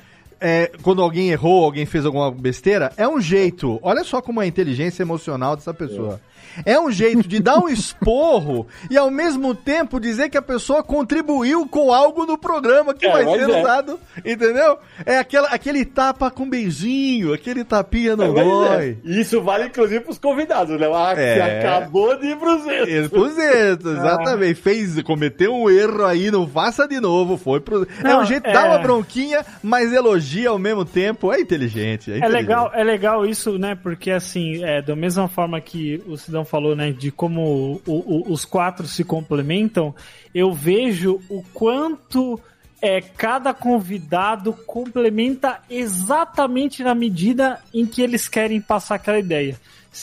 é, 0.41 0.71
quando 0.83 1.03
alguém 1.03 1.31
errou, 1.31 1.65
alguém 1.65 1.87
fez 1.87 2.05
alguma 2.05 2.31
besteira, 2.31 2.93
é 2.97 3.09
um 3.09 3.21
jeito. 3.21 3.79
Olha 3.83 4.05
só 4.05 4.21
como 4.21 4.41
é 4.41 4.45
a 4.45 4.49
inteligência 4.49 5.03
emocional 5.03 5.57
dessa 5.57 5.73
pessoa. 5.73 6.21
É. 6.33 6.36
É 6.65 6.81
um 6.81 6.91
jeito 6.91 7.27
de 7.27 7.41
dar 7.41 7.59
um 7.59 7.69
esporro 7.69 8.67
e 8.91 8.97
ao 8.97 9.11
mesmo 9.11 9.55
tempo 9.55 10.01
dizer 10.01 10.29
que 10.29 10.39
a 10.39 10.43
pessoa 10.43 10.83
contribuiu 10.83 11.67
com 11.67 11.93
algo 11.93 12.25
no 12.25 12.39
programa 12.39 12.95
que 12.95 13.07
é, 13.07 13.13
vai 13.13 13.25
ser 13.25 13.51
é. 13.51 13.61
usado, 13.61 14.01
entendeu? 14.25 14.79
É 15.05 15.19
aquela, 15.19 15.49
aquele 15.49 15.85
tapa 15.85 16.31
com 16.31 16.49
beijinho, 16.49 17.33
aquele 17.33 17.65
tapinha 17.65 18.17
no 18.17 18.25
é, 18.25 18.45
dói. 18.45 18.99
É. 19.05 19.11
Isso 19.11 19.43
vale 19.43 19.67
inclusive 19.67 20.01
pros 20.01 20.19
convidados, 20.19 20.79
né? 20.79 20.87
Ah, 20.93 21.15
é. 21.17 21.35
que 21.35 21.67
acabou 21.67 22.17
de 22.19 22.29
ir 22.29 22.37
pros 22.37 22.63
Zetos. 22.63 23.09
Pros 23.09 23.33
Zetos, 23.35 23.93
exatamente. 23.93 24.59
Ah. 24.59 24.63
Fez, 24.63 25.03
cometeu 25.03 25.55
um 25.55 25.69
erro 25.69 26.05
aí, 26.05 26.31
não 26.31 26.47
faça 26.47 26.89
de 26.89 27.01
novo, 27.01 27.37
foi 27.37 27.61
pro... 27.61 27.87
Não, 28.03 28.11
é 28.11 28.19
um 28.19 28.25
jeito 28.25 28.47
de 28.47 28.53
dar 28.53 28.67
uma 28.67 28.79
bronquinha, 28.79 29.45
mas 29.63 29.93
elogia 29.93 30.51
ao 30.51 30.59
mesmo 30.59 30.85
tempo. 30.85 31.33
É 31.33 31.41
inteligente. 31.41 32.11
É, 32.11 32.19
inteligente. 32.19 32.25
é 32.25 32.29
legal, 32.29 32.71
é 32.73 32.85
legal 32.85 33.27
isso, 33.27 33.59
né? 33.59 33.75
Porque 33.75 34.11
assim, 34.11 34.65
é, 34.65 34.81
da 34.81 34.97
mesma 34.97 35.29
forma 35.29 35.61
que 35.61 36.03
o 36.07 36.17
Cidão 36.17 36.45
falou, 36.47 36.75
né, 36.75 36.93
de 36.93 37.11
como 37.11 37.81
o, 37.87 37.93
o, 37.93 38.33
os 38.33 38.45
quatro 38.45 38.87
se 38.87 39.05
complementam, 39.05 39.95
eu 40.35 40.53
vejo 40.53 41.21
o 41.29 41.43
quanto 41.53 42.41
é, 42.81 43.01
cada 43.01 43.53
convidado 43.53 44.53
complementa 44.53 45.61
exatamente 45.69 46.83
na 46.83 46.95
medida 46.95 47.61
em 47.73 47.85
que 47.85 48.03
eles 48.03 48.29
querem 48.29 48.61
passar 48.61 48.95
aquela 48.95 49.19
ideia. 49.19 49.59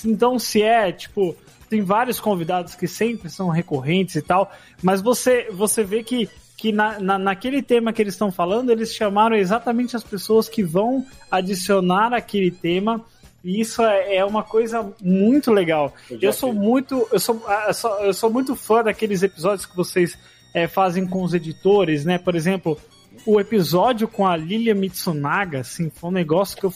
Então, 0.05 0.37
se 0.39 0.61
é, 0.61 0.91
tipo, 0.91 1.35
tem 1.69 1.81
vários 1.81 2.19
convidados 2.19 2.75
que 2.75 2.87
sempre 2.87 3.29
são 3.29 3.49
recorrentes 3.49 4.15
e 4.15 4.21
tal, 4.21 4.51
mas 4.81 5.01
você, 5.01 5.49
você 5.51 5.83
vê 5.83 6.03
que, 6.03 6.29
que 6.57 6.71
na, 6.71 6.99
na, 6.99 7.17
naquele 7.17 7.61
tema 7.61 7.93
que 7.93 8.01
eles 8.01 8.15
estão 8.15 8.31
falando, 8.31 8.71
eles 8.71 8.93
chamaram 8.93 9.35
exatamente 9.35 9.95
as 9.95 10.03
pessoas 10.03 10.49
que 10.49 10.63
vão 10.63 11.05
adicionar 11.31 12.13
aquele 12.13 12.51
tema 12.51 13.03
e 13.43 13.59
isso 13.59 13.81
é, 13.81 14.17
é 14.17 14.25
uma 14.25 14.43
coisa 14.43 14.93
muito 15.01 15.51
legal. 15.51 15.93
Eu, 16.09 16.19
eu 16.21 16.33
sou 16.33 16.53
muito, 16.53 17.07
eu 17.11 17.19
sou, 17.19 17.43
ah, 17.47 17.65
eu 17.67 17.73
sou, 17.73 17.99
eu 17.99 18.13
sou 18.13 18.29
muito 18.29 18.55
fã 18.55 18.83
daqueles 18.83 19.21
episódios 19.21 19.65
que 19.65 19.75
vocês 19.75 20.17
é, 20.53 20.67
fazem 20.67 21.05
com 21.05 21.23
os 21.23 21.33
editores, 21.33 22.05
né? 22.05 22.17
Por 22.17 22.35
exemplo, 22.35 22.79
o 23.25 23.39
episódio 23.39 24.07
com 24.07 24.25
a 24.25 24.37
Lilia 24.37 24.73
Mitsunaga, 24.73 25.59
assim, 25.59 25.89
foi 25.89 26.09
um 26.09 26.13
negócio 26.13 26.57
que 26.57 26.65
eu 26.65 26.73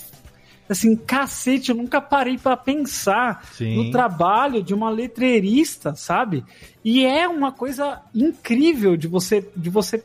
assim, 0.69 0.97
cacete, 0.97 1.69
eu 1.69 1.77
nunca 1.77 2.01
parei 2.01 2.37
para 2.37 2.57
pensar 2.57 3.47
Sim. 3.53 3.77
no 3.77 3.89
trabalho 3.89 4.61
de 4.61 4.73
uma 4.73 4.89
letreirista, 4.89 5.95
sabe? 5.95 6.43
E 6.83 7.05
é 7.05 7.25
uma 7.25 7.53
coisa 7.53 8.01
incrível 8.13 8.97
de 8.97 9.07
você 9.07 9.47
de 9.55 9.69
você 9.69 10.03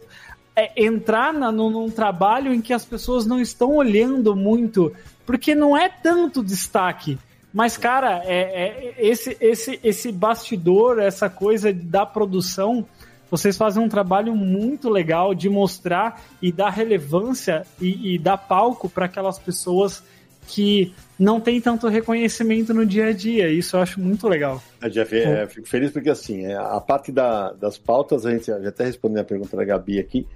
é, 0.54 0.84
entrar 0.84 1.32
na, 1.32 1.50
no, 1.50 1.70
num 1.70 1.90
trabalho 1.90 2.54
em 2.54 2.60
que 2.60 2.72
as 2.72 2.84
pessoas 2.84 3.26
não 3.26 3.40
estão 3.40 3.74
olhando 3.74 4.36
muito 4.36 4.92
porque 5.24 5.54
não 5.54 5.76
é 5.76 5.88
tanto 5.88 6.42
destaque. 6.42 7.18
Mas, 7.52 7.76
cara, 7.76 8.22
é, 8.24 8.40
é, 8.40 8.94
esse, 8.98 9.36
esse, 9.40 9.78
esse 9.84 10.10
bastidor, 10.10 10.98
essa 10.98 11.28
coisa 11.28 11.72
da 11.72 12.06
produção, 12.06 12.86
vocês 13.30 13.56
fazem 13.56 13.82
um 13.82 13.88
trabalho 13.88 14.34
muito 14.34 14.88
legal 14.88 15.34
de 15.34 15.50
mostrar 15.50 16.22
e 16.40 16.50
dar 16.50 16.70
relevância 16.70 17.66
e, 17.80 18.14
e 18.14 18.18
dar 18.18 18.38
palco 18.38 18.88
para 18.88 19.04
aquelas 19.04 19.38
pessoas 19.38 20.02
que 20.46 20.94
não 21.18 21.40
têm 21.40 21.60
tanto 21.60 21.88
reconhecimento 21.88 22.74
no 22.74 22.84
dia 22.84 23.06
a 23.06 23.12
dia. 23.12 23.48
Isso 23.48 23.76
eu 23.76 23.80
acho 23.80 24.00
muito 24.00 24.26
legal. 24.28 24.62
É, 24.80 24.88
Jeff, 24.88 25.16
é, 25.16 25.46
fico 25.46 25.68
feliz 25.68 25.90
porque, 25.90 26.10
assim, 26.10 26.46
é, 26.46 26.56
a 26.56 26.80
parte 26.80 27.12
da, 27.12 27.52
das 27.52 27.78
pautas, 27.78 28.26
a 28.26 28.30
gente 28.30 28.50
até 28.50 28.84
respondeu 28.84 29.22
a 29.22 29.24
pergunta 29.24 29.56
da 29.56 29.64
Gabi 29.64 29.98
aqui. 29.98 30.26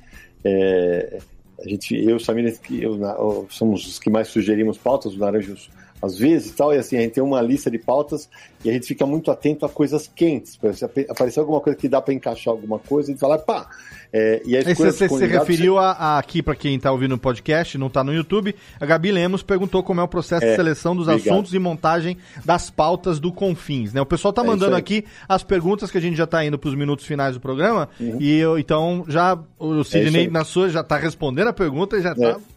É, 0.44 1.18
a 1.58 1.68
gente, 1.68 1.94
eu 1.94 2.16
e 2.16 2.20
Samir, 2.20 2.58
eu, 2.70 3.46
somos 3.50 3.86
os 3.86 3.98
que 3.98 4.10
mais 4.10 4.28
sugerimos 4.28 4.76
pautas, 4.76 5.14
o 5.14 5.18
Naranjos 5.18 5.70
às 6.06 6.18
vezes 6.18 6.50
e 6.50 6.54
tal, 6.54 6.72
e 6.72 6.78
assim, 6.78 6.96
a 6.96 7.00
gente 7.00 7.12
tem 7.12 7.22
uma 7.22 7.42
lista 7.42 7.70
de 7.70 7.78
pautas 7.78 8.28
e 8.64 8.70
a 8.70 8.72
gente 8.72 8.86
fica 8.86 9.04
muito 9.04 9.30
atento 9.30 9.66
a 9.66 9.68
coisas 9.68 10.10
quentes. 10.14 10.58
Se 10.74 10.84
aparecer 11.08 11.40
alguma 11.40 11.60
coisa 11.60 11.78
que 11.78 11.88
dá 11.88 12.00
para 12.00 12.14
encaixar 12.14 12.52
alguma 12.52 12.78
coisa, 12.78 13.10
a 13.10 13.12
gente 13.12 13.20
fala, 13.20 13.38
pá. 13.38 13.68
É, 14.12 14.40
e 14.46 14.56
a 14.56 14.60
escolha 14.60 14.92
você 14.92 15.08
se 15.08 15.26
referiu 15.26 15.78
a, 15.78 15.90
a, 15.90 16.18
aqui 16.18 16.42
para 16.42 16.54
quem 16.54 16.76
está 16.76 16.90
ouvindo 16.90 17.16
o 17.16 17.18
podcast, 17.18 17.76
não 17.76 17.88
está 17.88 18.02
no 18.02 18.14
YouTube, 18.14 18.54
a 18.80 18.86
Gabi 18.86 19.10
Lemos 19.10 19.42
perguntou 19.42 19.82
como 19.82 20.00
é 20.00 20.04
o 20.04 20.08
processo 20.08 20.44
é, 20.44 20.50
de 20.50 20.56
seleção 20.56 20.96
dos 20.96 21.08
obrigado. 21.08 21.34
assuntos 21.34 21.52
e 21.52 21.58
montagem 21.58 22.16
das 22.44 22.70
pautas 22.70 23.18
do 23.18 23.32
Confins, 23.32 23.92
né? 23.92 24.00
O 24.00 24.06
pessoal 24.06 24.30
está 24.30 24.42
é 24.42 24.46
mandando 24.46 24.76
aqui 24.76 25.04
as 25.28 25.42
perguntas 25.42 25.90
que 25.90 25.98
a 25.98 26.00
gente 26.00 26.16
já 26.16 26.24
está 26.24 26.44
indo 26.44 26.58
para 26.58 26.68
os 26.68 26.74
minutos 26.74 27.04
finais 27.04 27.34
do 27.34 27.40
programa 27.40 27.88
uhum. 28.00 28.16
e 28.20 28.38
eu, 28.38 28.58
então 28.58 29.04
já 29.08 29.38
o 29.58 29.82
Sidney 29.84 30.26
é 30.26 30.30
na 30.30 30.44
sua 30.44 30.68
já 30.68 30.80
está 30.80 30.96
respondendo 30.96 31.48
a 31.48 31.52
pergunta 31.52 31.96
e 31.98 32.02
já 32.02 32.12
está 32.12 32.28
é. 32.28 32.55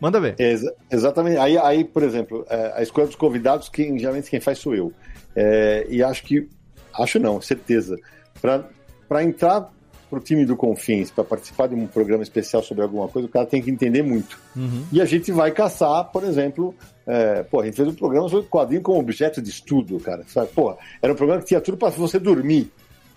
Manda 0.00 0.20
ver. 0.20 0.34
Ex 0.38 0.62
exatamente. 0.90 1.36
Aí, 1.36 1.58
aí, 1.58 1.84
por 1.84 2.02
exemplo, 2.02 2.46
é, 2.48 2.72
a 2.76 2.82
escolha 2.82 3.06
dos 3.06 3.16
convidados, 3.16 3.68
quem, 3.68 3.98
geralmente 3.98 4.30
quem 4.30 4.40
faz 4.40 4.58
sou 4.58 4.74
eu. 4.74 4.92
É, 5.36 5.86
e 5.88 6.02
acho 6.02 6.22
que. 6.24 6.48
Acho 6.92 7.18
não, 7.18 7.40
certeza. 7.40 7.96
Para 8.40 9.22
entrar 9.22 9.70
para 10.10 10.18
o 10.18 10.20
time 10.20 10.44
do 10.44 10.56
Confins, 10.56 11.10
para 11.10 11.22
participar 11.22 11.68
de 11.68 11.74
um 11.76 11.86
programa 11.86 12.24
especial 12.24 12.62
sobre 12.64 12.82
alguma 12.82 13.06
coisa, 13.06 13.28
o 13.28 13.30
cara 13.30 13.46
tem 13.46 13.62
que 13.62 13.70
entender 13.70 14.02
muito. 14.02 14.36
Uhum. 14.56 14.84
E 14.90 15.00
a 15.00 15.04
gente 15.04 15.30
vai 15.30 15.52
caçar, 15.52 16.10
por 16.10 16.24
exemplo, 16.24 16.74
é, 17.06 17.44
pô, 17.44 17.60
a 17.60 17.64
gente 17.64 17.76
fez 17.76 17.88
um 17.88 17.94
programa 17.94 18.28
sobre 18.28 18.48
quadrinho 18.48 18.82
como 18.82 18.98
objeto 18.98 19.40
de 19.40 19.50
estudo, 19.50 20.00
cara. 20.00 20.24
Sabe? 20.26 20.48
Pô, 20.52 20.76
era 21.00 21.12
um 21.12 21.16
programa 21.16 21.40
que 21.40 21.46
tinha 21.46 21.60
tudo 21.60 21.76
para 21.76 21.90
você 21.90 22.18
dormir. 22.18 22.72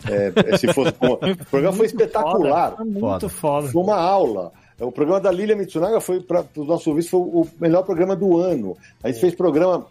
É, 0.06 0.58
se 0.58 0.72
fosse, 0.72 0.94
o 1.02 1.46
programa 1.50 1.76
foi 1.76 1.88
espetacular. 1.88 2.72
Foda, 2.72 2.86
muito 2.86 3.30
foda. 3.30 3.68
Foi 3.70 3.82
uma 3.82 3.96
aula. 3.96 4.52
O 4.80 4.92
programa 4.92 5.20
da 5.20 5.32
Lilia 5.32 5.56
Mitsunaga 5.56 6.02
foi, 6.02 6.20
para 6.20 6.46
os 6.58 6.68
nossos 6.68 6.88
ouvintes, 6.88 7.10
foi 7.10 7.20
o 7.20 7.48
melhor 7.60 7.84
programa 7.84 8.16
do 8.16 8.38
ano. 8.38 8.76
A 9.04 9.10
gente 9.10 9.22
fez 9.22 9.36
programa 9.36 9.86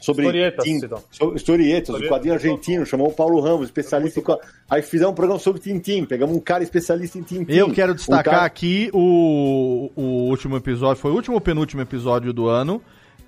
sobre 0.00 0.24
historietas, 0.24 0.64
tim, 0.64 0.80
sobre 1.10 1.36
historietas 1.36 1.94
o 1.94 2.08
quadrinho 2.08 2.34
argentino, 2.34 2.84
chamou 2.84 3.08
o 3.08 3.12
Paulo 3.12 3.40
Ramos, 3.40 3.66
especialista 3.66 4.20
em... 4.20 4.24
Aí 4.68 4.82
fizemos 4.82 5.12
um 5.12 5.14
programa 5.14 5.38
sobre 5.38 5.60
Tintim, 5.60 6.04
pegamos 6.04 6.36
um 6.36 6.40
cara 6.40 6.64
especialista 6.64 7.18
em 7.18 7.22
Tintim. 7.22 7.52
Eu 7.52 7.72
quero 7.72 7.94
destacar 7.94 8.20
um 8.20 8.36
cara... 8.36 8.44
aqui 8.44 8.90
o, 8.92 9.90
o 9.94 10.02
último 10.28 10.56
episódio, 10.56 11.00
foi 11.00 11.12
o 11.12 11.14
último 11.14 11.36
ou 11.36 11.40
penúltimo 11.40 11.80
episódio 11.82 12.32
do 12.32 12.48
ano, 12.48 12.82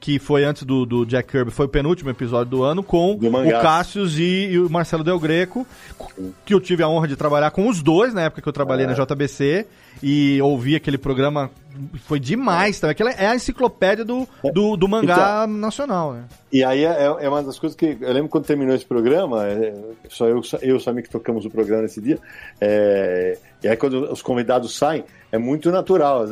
que 0.04 0.18
foi 0.18 0.44
antes 0.44 0.64
do, 0.64 0.84
do 0.84 1.06
Jack 1.06 1.30
Kirby, 1.30 1.50
foi 1.50 1.64
o 1.64 1.68
penúltimo 1.68 2.10
episódio 2.10 2.50
do 2.50 2.62
ano, 2.62 2.82
com 2.82 3.12
o 3.12 3.62
Cassius 3.62 4.18
e, 4.18 4.50
e, 4.50 4.58
o 4.58 4.68
Marcelo 4.68 5.02
Del 5.02 5.18
Greco, 5.18 5.66
que 6.44 6.52
eu 6.52 6.60
tive 6.60 6.82
a 6.82 6.88
honra 6.90 7.08
de 7.08 7.16
trabalhar 7.16 7.50
com 7.52 7.66
os 7.66 7.82
dois 7.82 8.12
na 8.12 8.24
época 8.24 8.42
que 8.42 8.48
eu 8.48 8.52
trabalhei 8.52 8.84
é. 8.84 8.88
na 8.88 8.92
JBC 8.92 9.66
e 10.02 10.42
ouvi 10.42 10.76
aquele 10.76 10.98
programa 10.98 11.50
foi 12.04 12.20
demais, 12.20 12.78
tá? 12.78 12.90
Aquela 12.90 13.12
é 13.12 13.26
a 13.26 13.34
enciclopédia 13.34 14.04
do, 14.04 14.28
do, 14.52 14.76
do 14.76 14.86
mangá 14.86 15.46
nacional, 15.46 16.12
né? 16.12 16.24
E 16.52 16.62
aí 16.62 16.84
é, 16.84 17.04
é 17.04 17.28
uma 17.28 17.42
das 17.42 17.58
coisas 17.58 17.74
que 17.74 17.96
eu 17.98 18.12
lembro 18.12 18.28
quando 18.28 18.44
terminou 18.44 18.74
esse 18.74 18.84
programa, 18.84 19.46
é, 19.46 19.74
só 20.10 20.28
eu, 20.28 20.42
só- 20.42 20.58
eu 20.58 20.68
e 20.68 20.72
o 20.74 20.80
Samir 20.80 21.02
que 21.02 21.10
tocamos 21.10 21.46
o 21.46 21.50
programa 21.50 21.82
nesse 21.82 22.00
dia, 22.02 22.18
é, 22.60 23.38
e 23.62 23.68
aí 23.68 23.76
quando 23.76 24.12
os 24.12 24.20
convidados 24.20 24.76
saem, 24.76 25.02
é 25.34 25.38
muito 25.38 25.68
natural. 25.72 26.24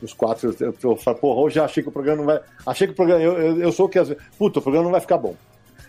Os 0.00 0.14
quatro, 0.14 0.56
eu, 0.58 0.74
eu 0.82 0.96
falo, 0.96 1.18
porra, 1.18 1.40
hoje 1.42 1.58
eu 1.58 1.64
achei 1.64 1.82
que 1.82 1.88
o 1.90 1.92
programa 1.92 2.18
não 2.18 2.24
vai. 2.24 2.40
Achei 2.66 2.86
que 2.86 2.94
o 2.94 2.96
programa. 2.96 3.22
Eu, 3.22 3.32
eu, 3.34 3.60
eu 3.60 3.72
sou 3.72 3.84
o 3.84 3.88
que. 3.90 3.98
Puta, 4.38 4.58
o 4.58 4.62
programa 4.62 4.84
não 4.84 4.90
vai 4.90 5.02
ficar 5.02 5.18
bom. 5.18 5.36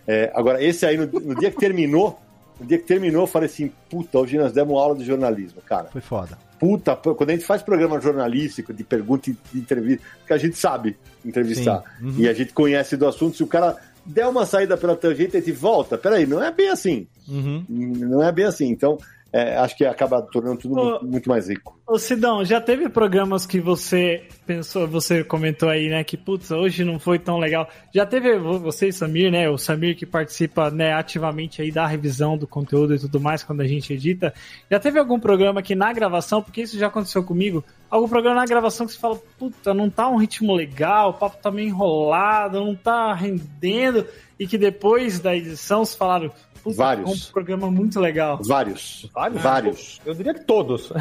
É, 0.06 0.30
agora, 0.36 0.62
esse 0.62 0.86
aí, 0.86 0.98
no, 0.98 1.06
no 1.06 1.36
dia 1.36 1.50
que 1.50 1.58
terminou, 1.58 2.20
no 2.60 2.66
dia 2.66 2.78
que 2.78 2.84
terminou, 2.84 3.24
eu 3.24 3.28
falei 3.28 3.48
assim, 3.48 3.72
puta, 3.90 4.20
hoje 4.20 4.38
nós 4.38 4.52
demos 4.52 4.78
aula 4.78 4.96
de 4.98 5.06
jornalismo, 5.06 5.62
cara. 5.62 5.86
Foi 5.86 6.02
foda. 6.02 6.38
Puta, 6.60 6.98
quando 6.98 7.30
a 7.30 7.34
gente 7.34 7.46
faz 7.46 7.62
programa 7.62 8.00
jornalístico, 8.02 8.74
de 8.74 8.84
pergunta 8.84 9.30
e 9.30 9.38
de 9.54 9.60
entrevista, 9.60 10.06
que 10.28 10.34
a 10.34 10.38
gente 10.38 10.58
sabe 10.58 10.98
entrevistar. 11.24 11.82
Uhum. 12.02 12.16
E 12.18 12.28
a 12.28 12.34
gente 12.34 12.54
conhece 12.54 12.98
do 12.98 13.08
assunto, 13.08 13.38
se 13.38 13.44
o 13.44 13.48
cara 13.48 13.78
der 14.06 14.28
uma 14.28 14.46
saída 14.46 14.76
pela 14.76 14.98
tangente, 14.98 15.38
a 15.38 15.40
gente 15.40 15.54
volta. 15.54 15.98
Peraí, 15.98 16.26
não 16.28 16.44
é 16.44 16.52
bem 16.52 16.70
assim. 16.70 17.08
Uhum. 17.28 17.66
Não 17.70 18.22
é 18.22 18.32
bem 18.34 18.46
assim. 18.46 18.68
Então, 18.68 18.98
é, 19.38 19.58
acho 19.58 19.76
que 19.76 19.84
acaba 19.84 20.22
tornando 20.22 20.58
tudo 20.60 20.80
Ô, 20.80 21.04
muito, 21.04 21.28
mais 21.28 21.50
rico. 21.50 21.78
Ô 21.86 22.00
Sidão, 22.00 22.46
já 22.46 22.62
teve 22.62 22.88
programas 22.88 23.46
que 23.46 23.60
você 23.60 24.24
pensou, 24.48 24.88
você 24.88 25.26
comentou 25.26 25.68
aí, 25.68 25.90
né, 25.90 26.06
que 26.06 26.16
putz, 26.16 26.52
hoje 26.52 26.86
não 26.86 26.98
foi 26.98 27.20
tão 27.20 27.38
legal. 27.38 27.68
Já 27.94 28.06
teve 28.06 28.38
vo- 28.40 28.60
você 28.60 28.88
e 28.88 28.94
Samir, 28.94 29.30
né, 29.30 29.50
o 29.50 29.58
Samir 29.58 29.98
que 29.98 30.06
participa, 30.06 30.72
né, 30.72 30.94
ativamente 30.94 31.62
aí 31.62 31.70
da 31.70 31.86
revisão 31.86 32.38
do 32.38 32.48
conteúdo 32.48 32.96
e 32.96 33.00
tudo 33.00 33.20
mais 33.20 33.44
quando 33.44 33.60
a 33.60 33.68
gente 33.68 33.92
edita. 33.92 34.34
Já 34.72 34.80
teve 34.80 34.98
algum 35.00 35.20
programa 35.20 35.62
que 35.62 35.76
na 35.76 35.92
gravação, 35.92 36.42
porque 36.42 36.62
isso 36.62 36.80
já 36.80 36.88
aconteceu 36.88 37.22
comigo, 37.22 37.62
algum 37.90 38.08
programa 38.08 38.38
na 38.40 38.46
gravação 38.46 38.86
que 38.86 38.94
você 38.94 39.00
fala, 39.00 39.20
puta, 39.38 39.74
não 39.74 39.90
tá 39.90 40.08
um 40.08 40.16
ritmo 40.16 40.56
legal, 40.56 41.10
o 41.10 41.14
papo 41.14 41.36
tá 41.42 41.52
meio 41.52 41.68
enrolado, 41.68 42.62
não 42.64 42.74
tá 42.74 43.14
rendendo, 43.14 44.08
e 44.40 44.48
que 44.48 44.58
depois 44.58 45.20
da 45.20 45.36
edição 45.36 45.84
vocês 45.84 45.98
falaram, 45.98 46.32
puta, 46.66 46.76
Vários. 46.78 47.10
ficou 47.28 47.30
um 47.30 47.32
programa 47.46 47.72
muito 47.72 48.00
legal. 48.00 48.40
Vários. 48.46 49.10
Vários? 49.14 49.42
Vários. 49.42 50.02
Eu 50.06 50.14
diria 50.14 50.34
que 50.34 50.44
todos. 50.44 50.92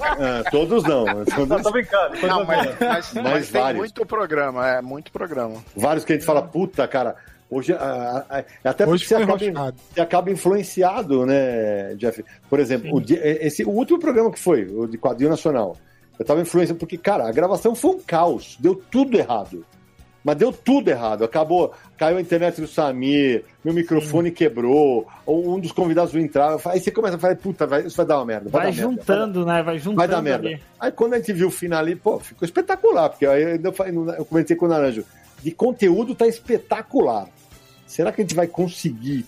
Ah, 0.00 0.44
todos 0.50 0.82
não. 0.84 1.04
Todos, 1.24 1.48
Não, 1.48 1.62
tô 1.62 1.70
brincando. 1.70 2.26
Não, 2.26 2.44
mas, 2.44 2.66
mas, 2.78 2.78
Mas 2.80 3.14
mas 3.14 3.48
tem 3.50 3.60
vários. 3.60 3.78
muito 3.80 4.06
programa, 4.06 4.68
é 4.68 4.80
muito 4.82 5.10
programa. 5.12 5.62
vários 5.76 6.04
que 6.04 6.12
a 6.12 6.16
gente 6.16 6.24
fala, 6.26 6.42
puta, 6.42 6.86
cara. 6.86 7.16
Hoje, 7.50 7.74
até 7.74 8.84
porque 8.86 8.92
Hoje 8.94 9.04
você 9.06 9.14
foi 9.16 9.24
acaba, 9.24 9.74
você 9.92 10.00
acaba 10.00 10.30
influenciado, 10.30 11.26
né, 11.26 11.94
Jeff? 11.96 12.24
Por 12.48 12.58
exemplo, 12.58 12.94
o, 12.96 13.00
dia- 13.00 13.20
esse, 13.46 13.62
o 13.62 13.68
último 13.70 13.98
programa 13.98 14.30
que 14.32 14.38
foi, 14.38 14.64
o 14.64 14.86
de 14.86 14.96
quadrinho 14.96 15.28
nacional, 15.30 15.76
eu 16.18 16.24
tava 16.24 16.40
influenciado 16.40 16.78
porque, 16.78 16.96
cara, 16.96 17.28
a 17.28 17.32
gravação 17.32 17.74
foi 17.74 17.90
um 17.90 18.00
caos, 18.00 18.56
deu 18.58 18.74
tudo 18.90 19.18
errado. 19.18 19.66
Mas 20.24 20.36
deu 20.36 20.52
tudo 20.52 20.88
errado. 20.88 21.24
Acabou, 21.24 21.72
caiu 21.98 22.16
a 22.16 22.20
internet 22.20 22.60
do 22.60 22.66
Samir, 22.68 23.44
meu 23.64 23.74
microfone 23.74 24.30
quebrou, 24.30 25.06
ou 25.26 25.54
um 25.56 25.58
dos 25.58 25.72
convidados 25.72 26.14
não 26.14 26.20
entrava. 26.20 26.70
Aí 26.70 26.78
você 26.80 26.90
começa 26.92 27.16
a 27.16 27.18
falar, 27.18 27.34
puta, 27.36 27.66
vai- 27.66 27.86
isso 27.86 27.96
vai 27.96 28.06
dar 28.06 28.18
uma 28.18 28.24
merda. 28.26 28.48
Vai, 28.48 28.66
dar 28.66 28.72
merda, 28.72 28.82
juntando, 28.82 29.44
né? 29.46 29.62
Vai 29.62 29.78
juntando 29.78 29.96
Vai 29.96 30.08
dar 30.08 30.22
merda. 30.22 30.46
ali. 30.48 30.62
Aí 30.78 30.92
quando 30.92 31.14
a 31.14 31.18
gente 31.18 31.32
viu 31.32 31.48
o 31.48 31.50
final 31.50 31.80
ali, 31.80 31.96
pô, 31.96 32.20
ficou 32.20 32.46
espetacular, 32.46 33.08
porque 33.10 33.26
aí 33.26 33.42
eu, 33.42 34.14
eu 34.18 34.24
comentei 34.24 34.56
com 34.56 34.66
o 34.66 34.68
Naranjo, 34.68 35.04
de 35.42 35.50
conteúdo 35.50 36.14
tá 36.14 36.26
espetacular. 36.26 37.26
Será 37.86 38.12
que 38.12 38.20
a 38.20 38.24
gente 38.24 38.34
vai 38.34 38.46
conseguir? 38.46 39.26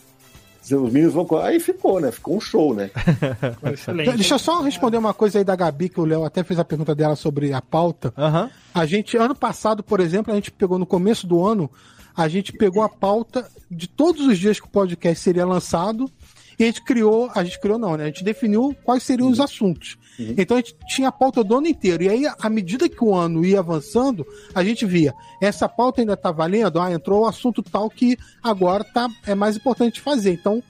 Os 0.65 0.93
meninos 0.93 1.13
vão. 1.13 1.27
Aí 1.43 1.61
ficou, 1.61 2.01
né? 2.01 2.11
Ficou 2.11 2.37
um 2.37 2.41
show, 2.41 2.75
né? 2.75 2.91
Excelente. 3.73 4.15
Deixa 4.15 4.35
eu 4.35 4.39
só 4.39 4.61
responder 4.61 4.97
uma 4.97 5.13
coisa 5.13 5.39
aí 5.39 5.45
da 5.45 5.55
Gabi, 5.55 5.89
que 5.89 6.01
o 6.01 6.05
Léo 6.05 6.25
até 6.25 6.43
fez 6.43 6.59
a 6.59 6.65
pergunta 6.65 6.95
dela 6.95 7.17
sobre 7.17 7.53
a 7.53 7.61
pauta. 7.61 8.13
Aham. 8.17 8.51
A 8.75 8.87
gente, 8.87 9.17
ano 9.17 9.35
passado, 9.35 9.83
por 9.83 10.01
exemplo, 10.01 10.33
a 10.33 10.37
gente 10.37 10.51
pegou 10.51 10.79
no 10.79 10.87
começo 10.87 11.27
do 11.27 11.45
ano, 11.45 11.71
a 12.17 12.29
gente 12.29 12.53
pegou 12.53 12.83
a 12.83 12.89
pauta 12.89 13.47
de 13.71 13.89
todos 13.89 14.27
os 14.27 14.39
dias 14.39 14.61
que 14.61 14.67
o 14.67 14.71
podcast 14.71 15.23
seria 15.23 15.45
lançado 15.45 16.11
e 16.59 16.63
a 16.63 16.67
gente 16.67 16.83
criou, 16.83 17.31
a 17.35 17.43
gente 17.43 17.61
criou 17.61 17.79
não, 17.79 17.97
né? 17.97 18.05
A 18.05 18.07
gente 18.07 18.25
definiu 18.25 18.75
quais 18.85 19.03
seriam 19.03 19.29
os 19.29 19.41
assuntos. 19.41 19.97
Então 20.19 20.57
a 20.57 20.61
gente 20.61 20.77
tinha 20.89 21.09
a 21.09 21.13
pauta 21.13 21.43
do 21.43 21.57
ano 21.57 21.67
inteiro. 21.67 22.03
E 22.05 22.09
aí, 22.09 22.25
à 22.41 22.49
medida 22.49 22.89
que 22.89 23.03
o 23.05 23.15
ano 23.15 23.45
ia 23.45 23.59
avançando, 23.59 24.25
a 24.55 24.63
gente 24.63 24.87
via, 24.87 25.13
essa 25.41 25.69
pauta 25.69 26.01
ainda 26.01 26.17
tá 26.17 26.31
valendo? 26.31 26.81
Ah, 26.81 26.93
entrou 26.93 27.23
o 27.23 27.27
assunto 27.27 27.63
tal 27.63 27.91
que 27.91 28.17
agora 28.43 28.85
tá, 28.85 29.09
é 29.27 29.35
mais 29.35 29.57
importante 29.57 30.01
fazer. 30.01 30.33
Então, 30.33 30.63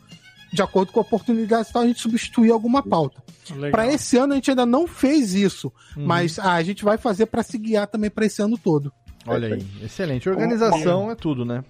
de 0.52 0.62
acordo 0.62 0.92
com 0.92 1.00
a 1.00 1.02
oportunidade, 1.02 1.68
tal, 1.72 1.82
a 1.82 1.86
gente 1.86 2.00
substituía 2.00 2.52
alguma 2.52 2.82
pauta. 2.82 3.22
Para 3.70 3.86
esse 3.86 4.16
ano 4.16 4.32
a 4.32 4.36
gente 4.36 4.50
ainda 4.50 4.64
não 4.64 4.86
fez 4.86 5.34
isso, 5.34 5.70
Uhum. 5.96 6.06
mas 6.06 6.38
ah, 6.38 6.54
a 6.54 6.62
gente 6.62 6.82
vai 6.84 6.96
fazer 6.96 7.26
para 7.26 7.42
se 7.42 7.58
guiar 7.58 7.86
também 7.86 8.08
para 8.10 8.24
esse 8.24 8.40
ano 8.40 8.56
todo. 8.56 8.90
Olha 9.26 9.54
aí, 9.54 9.66
excelente. 9.82 10.28
Organização 10.28 11.10
é 11.10 11.14
tudo, 11.14 11.44
né? 11.44 11.64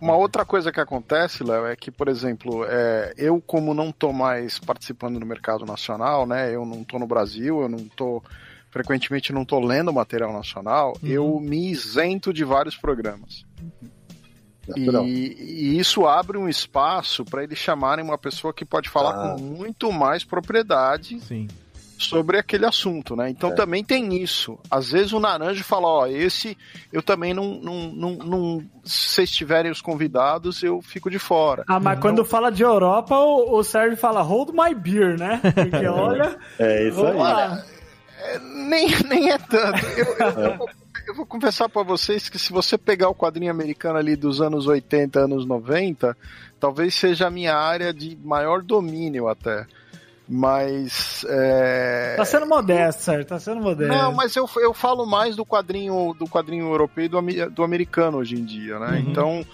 Uma 0.00 0.16
outra 0.16 0.44
coisa 0.44 0.70
que 0.70 0.80
acontece, 0.80 1.42
Léo, 1.42 1.66
é 1.66 1.74
que, 1.74 1.90
por 1.90 2.08
exemplo, 2.08 2.64
é, 2.68 3.12
eu 3.16 3.40
como 3.44 3.74
não 3.74 3.90
tô 3.90 4.12
mais 4.12 4.58
participando 4.58 5.18
no 5.18 5.26
mercado 5.26 5.66
nacional, 5.66 6.26
né? 6.26 6.54
Eu 6.54 6.64
não 6.64 6.84
tô 6.84 6.98
no 6.98 7.06
Brasil, 7.06 7.60
eu 7.60 7.68
não 7.68 7.80
tô 7.88 8.22
frequentemente 8.70 9.32
não 9.32 9.44
tô 9.44 9.58
lendo 9.58 9.92
material 9.92 10.32
nacional, 10.32 10.96
eu 11.02 11.40
me 11.40 11.70
isento 11.70 12.32
de 12.32 12.44
vários 12.44 12.76
programas. 12.76 13.44
Natural. 14.68 15.06
E, 15.06 15.32
e 15.38 15.78
isso 15.78 16.06
abre 16.06 16.36
um 16.36 16.48
espaço 16.48 17.24
para 17.24 17.42
eles 17.42 17.58
chamarem 17.58 18.04
uma 18.04 18.18
pessoa 18.18 18.52
que 18.52 18.66
pode 18.66 18.90
falar 18.90 19.12
Ah. 19.12 19.34
com 19.34 19.42
muito 19.42 19.90
mais 19.90 20.24
propriedade 20.24 21.18
Sim. 21.20 21.48
Sobre 21.98 22.38
aquele 22.38 22.64
assunto, 22.64 23.14
né? 23.16 23.28
Então 23.28 23.54
também 23.54 23.82
tem 23.84 24.14
isso. 24.22 24.58
Às 24.70 24.92
vezes 24.92 25.12
o 25.12 25.20
Naranjo 25.20 25.62
fala, 25.64 25.86
ó, 25.88 26.06
esse 26.06 26.56
eu 26.92 27.02
também 27.02 27.34
não, 27.34 27.54
não, 27.60 27.74
não, 27.92 28.10
não 28.16 28.64
se 28.84 29.08
vocês 29.10 29.30
tiverem 29.30 29.70
os 29.70 29.82
convidados, 29.82 30.62
eu 30.62 30.80
fico 30.80 31.10
de 31.10 31.18
fora. 31.18 31.64
Ah, 31.68 31.80
mas 31.80 31.98
quando 32.00 32.24
fala 32.24 32.50
de 32.50 32.62
Europa, 32.62 33.18
o, 33.18 33.58
o 33.58 33.62
Sérgio 33.64 33.96
fala 33.96 34.22
hold 34.22 34.50
my 34.50 34.74
beer, 34.74 35.18
né? 35.18 35.40
Porque 35.42 35.86
olha. 35.88 36.38
É 36.58 36.88
isso 36.88 36.98
aí. 37.00 37.06
vamos 37.06 37.22
lá. 37.22 37.64
É, 38.20 38.38
nem, 38.38 38.88
nem 39.08 39.30
é 39.30 39.38
tanto. 39.38 39.84
Eu, 39.96 40.04
eu- 40.06 40.44
eu 40.44 40.56
vou- 40.58 40.68
eu 41.06 41.14
vou 41.14 41.24
confessar 41.24 41.68
pra 41.70 41.82
vocês 41.82 42.28
que 42.28 42.38
se 42.38 42.52
você 42.52 42.76
pegar 42.76 43.08
o 43.08 43.14
quadrinho 43.14 43.50
americano 43.50 43.98
ali 43.98 44.14
dos 44.14 44.42
anos 44.42 44.66
80, 44.66 45.20
anos 45.20 45.46
90, 45.46 46.14
talvez 46.60 46.94
seja 46.94 47.28
a 47.28 47.30
minha 47.30 47.56
área 47.56 47.94
de 47.94 48.14
maior 48.22 48.60
domínio 48.62 49.26
até. 49.26 49.66
Mas. 50.28 51.24
É... 51.28 52.14
Tá 52.16 52.24
sendo 52.24 52.46
modesto, 52.46 53.02
Sérgio, 53.02 53.24
tá 53.24 53.38
sendo 53.40 53.62
modesto. 53.62 53.92
Não, 53.94 54.12
mas 54.12 54.36
eu, 54.36 54.48
eu 54.56 54.74
falo 54.74 55.06
mais 55.06 55.34
do 55.36 55.44
quadrinho 55.46 56.14
do 56.18 56.26
quadrinho 56.26 56.66
europeu 56.68 57.04
e 57.04 57.08
do, 57.08 57.50
do 57.50 57.62
americano 57.64 58.18
hoje 58.18 58.34
em 58.34 58.44
dia, 58.44 58.78
né? 58.78 58.90
Uhum. 58.90 59.10
Então, 59.10 59.46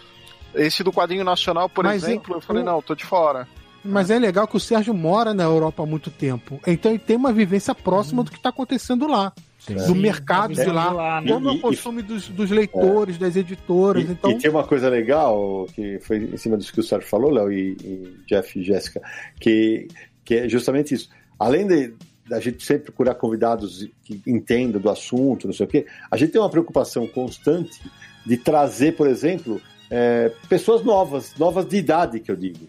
esse 0.55 0.83
do 0.83 0.93
quadrinho 0.93 1.23
nacional, 1.25 1.69
por 1.69 1.85
Mas 1.85 2.03
exemplo, 2.03 2.35
eu- 2.35 2.39
eu 2.39 2.41
falei, 2.41 2.63
eu- 2.63 2.67
não, 2.67 2.83
tô 2.83 2.95
de 2.95 3.05
fora. 3.05 3.47
Mas 3.87 4.11
é 4.11 4.19
legal 4.19 4.49
que 4.49 4.57
o 4.57 4.61
Sérgio 4.61 4.95
mora 4.95 5.35
na 5.35 5.43
Europa 5.45 5.83
há 5.83 5.87
muito 5.87 6.11
tempo. 6.11 6.59
Então 6.67 6.91
ele 6.91 6.99
tem 6.99 7.17
uma 7.17 7.35
vivência 7.35 7.75
próxima 7.75 8.25
do 8.25 8.31
que 8.31 8.39
está 8.39 8.49
acontecendo 8.49 9.07
lá. 9.07 9.31
Sim. 9.59 9.75
Do 9.77 9.95
mercado 9.95 10.55
tá 10.55 10.65
de 10.65 10.71
lá. 10.71 10.91
lá, 10.91 11.21
né? 11.21 11.31
Como 11.31 11.51
é 11.51 11.53
o 11.53 11.61
costume 11.61 12.01
dos, 12.01 12.29
dos 12.31 12.51
leitores, 12.51 13.19
das 13.19 13.37
editoras. 13.37 14.03
E, 14.03 14.13
então, 14.13 14.31
e 14.31 14.39
tem 14.39 14.51
uma 14.51 14.65
coisa 14.65 14.89
legal, 14.89 15.67
que 15.75 15.99
foi 16.01 16.17
em 16.17 16.37
cima 16.39 16.57
disso 16.57 16.73
que 16.73 16.81
o 16.81 16.83
Sérgio 16.83 17.07
falou, 17.09 17.31
Léo, 17.31 17.53
e, 17.53 17.73
e 17.83 18.17
Jeff 18.27 18.59
e 18.59 18.65
Jéssica, 18.65 19.03
que, 19.39 19.87
que 20.25 20.35
é 20.35 20.49
justamente 20.49 20.95
isso. 20.95 21.09
Além 21.39 21.67
de 21.67 21.95
da 22.29 22.41
gente 22.41 22.65
sempre 22.65 22.85
procurar 22.85 23.15
convidados 23.17 23.87
que 24.03 24.23
entendam 24.27 24.81
do 24.81 24.89
assunto, 24.89 25.47
não 25.47 25.53
sei 25.55 25.67
o 25.67 25.69
quê, 25.69 25.87
a 26.11 26.17
gente 26.17 26.33
tem 26.33 26.41
uma 26.41 26.49
preocupação 26.49 27.07
constante 27.07 27.79
de 28.25 28.37
trazer, 28.39 28.97
por 28.97 29.07
exemplo, 29.07 29.61
é, 29.91 30.33
pessoas 30.49 30.83
novas, 30.83 31.35
novas 31.39 31.67
de 31.69 31.77
idade, 31.77 32.21
que 32.21 32.31
eu 32.31 32.37
digo. 32.37 32.67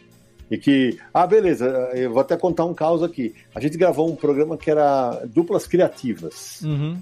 E 0.51 0.57
que, 0.57 0.99
ah, 1.13 1.25
beleza, 1.25 1.65
eu 1.93 2.11
vou 2.11 2.19
até 2.19 2.37
contar 2.37 2.65
um 2.65 2.73
caos 2.73 3.01
aqui. 3.01 3.33
A 3.53 3.59
gente 3.59 3.77
gravou 3.77 4.11
um 4.11 4.15
programa 4.15 4.57
que 4.57 4.69
era 4.69 5.25
duplas 5.25 5.65
criativas. 5.65 6.61
Uhum. 6.61 6.97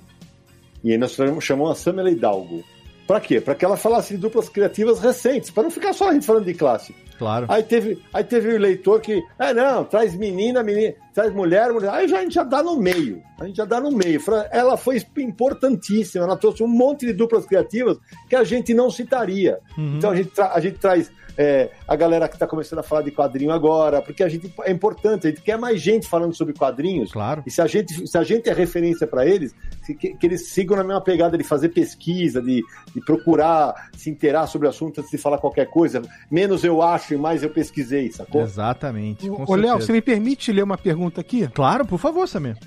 E 0.83 0.91
aí 0.91 0.97
nós 0.97 1.17
chamamos- 1.41 1.71
a 1.71 1.75
Samela 1.75 2.11
Hidalgo. 2.11 2.63
Pra 3.07 3.19
quê? 3.19 3.41
Pra 3.41 3.55
que 3.55 3.65
ela 3.65 3.77
falasse 3.77 4.13
de 4.13 4.19
duplas 4.19 4.47
criativas 4.47 4.99
recentes, 4.99 5.49
pra 5.49 5.63
não 5.63 5.71
ficar 5.71 5.93
só 5.93 6.09
a 6.09 6.13
gente 6.13 6.25
falando 6.25 6.45
de 6.45 6.53
clássico. 6.53 6.97
Claro. 7.17 7.45
Aí 7.49 7.63
teve, 7.63 8.01
aí 8.13 8.23
teve 8.23 8.53
o 8.53 8.59
leitor 8.59 8.99
que, 8.99 9.21
ah, 9.37 9.53
não, 9.53 9.85
traz 9.85 10.15
menina, 10.15 10.63
menina, 10.63 10.93
traz 11.13 11.33
mulher, 11.33 11.71
mulher. 11.71 11.89
Aí 11.89 12.07
já, 12.07 12.19
a 12.19 12.21
gente 12.21 12.33
já 12.33 12.43
dá 12.43 12.63
no 12.63 12.77
meio. 12.77 13.21
A 13.39 13.45
gente 13.45 13.57
já 13.57 13.65
dá 13.65 13.79
no 13.79 13.91
meio. 13.91 14.21
Ela 14.51 14.77
foi 14.77 15.01
importantíssima, 15.17 16.25
ela 16.25 16.37
trouxe 16.37 16.63
um 16.63 16.67
monte 16.67 17.05
de 17.05 17.13
duplas 17.13 17.45
criativas 17.45 17.97
que 18.29 18.35
a 18.35 18.43
gente 18.43 18.73
não 18.73 18.89
citaria. 18.89 19.59
Uhum. 19.77 19.97
Então 19.97 20.11
a 20.11 20.15
gente, 20.15 20.31
a 20.39 20.59
gente 20.59 20.79
traz 20.79 21.11
é, 21.37 21.71
a 21.87 21.95
galera 21.95 22.27
que 22.27 22.35
está 22.35 22.47
começando 22.47 22.79
a 22.79 22.83
falar 22.83 23.01
de 23.01 23.11
quadrinho 23.11 23.51
agora, 23.51 24.01
porque 24.01 24.23
a 24.23 24.29
gente 24.29 24.53
é 24.63 24.71
importante, 24.71 25.27
a 25.27 25.29
gente 25.29 25.41
quer 25.41 25.57
mais 25.57 25.81
gente 25.81 26.07
falando 26.07 26.33
sobre 26.33 26.53
quadrinhos. 26.53 27.11
Claro. 27.11 27.43
E 27.45 27.51
se 27.51 27.61
a 27.61 27.67
gente, 27.67 28.07
se 28.07 28.17
a 28.17 28.23
gente 28.23 28.49
é 28.49 28.53
referência 28.53 29.07
para 29.07 29.25
eles, 29.25 29.53
que, 29.85 30.15
que 30.15 30.25
eles 30.25 30.49
sigam 30.49 30.77
na 30.77 30.83
mesma 30.83 31.01
pegada 31.01 31.37
de 31.37 31.43
fazer 31.43 31.69
pesquisa, 31.69 32.41
de, 32.41 32.63
de 32.93 33.01
procurar 33.01 33.89
se 33.95 34.09
inteirar 34.09 34.47
sobre 34.47 34.67
o 34.67 34.69
assunto 34.69 34.99
antes 34.99 35.11
de 35.11 35.17
falar 35.17 35.37
qualquer 35.37 35.69
coisa. 35.69 36.01
Menos 36.29 36.63
eu 36.63 36.81
acho 36.81 37.13
e 37.13 37.17
mais 37.17 37.43
eu 37.43 37.49
pesquisei, 37.49 38.11
sacou? 38.11 38.41
Exatamente. 38.41 39.29
Ô, 39.29 39.55
Léo, 39.55 39.81
você 39.81 39.91
me 39.91 40.01
permite 40.01 40.51
ler 40.51 40.63
uma 40.63 40.77
pergunta 40.77 41.21
aqui? 41.21 41.47
Claro, 41.47 41.85
por 41.85 41.99
favor, 41.99 42.27
Samir. 42.27 42.57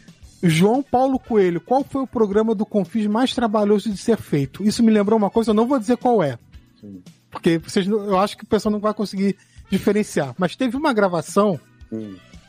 João 0.43 0.83
Paulo 0.83 1.19
Coelho, 1.19 1.61
qual 1.61 1.83
foi 1.83 2.03
o 2.03 2.07
programa 2.07 2.55
do 2.55 2.67
Confis 2.67 3.07
mais 3.07 3.35
trabalhoso 3.35 3.91
de 3.91 3.97
ser 3.97 4.19
feito? 4.19 4.63
Isso 4.63 4.83
me 4.83 4.93
lembrou 4.93 5.19
uma 5.19 5.31
coisa, 5.31 5.51
eu 5.51 5.55
não 5.55 5.67
vou 5.67 5.79
dizer 5.79 5.97
qual 5.97 6.23
é. 6.23 6.39
Porque 7.37 7.59
vocês, 7.59 7.87
não- 7.87 8.05
eu 8.05 8.19
acho 8.19 8.37
que 8.37 8.45
o 8.45 8.47
pessoal 8.47 8.73
não 8.73 8.81
vai 8.81 8.93
conseguir 8.95 9.37
diferenciar. 9.71 10.35
Mas 10.39 10.57
teve 10.57 10.77
uma 10.77 10.93
gravação 10.93 11.59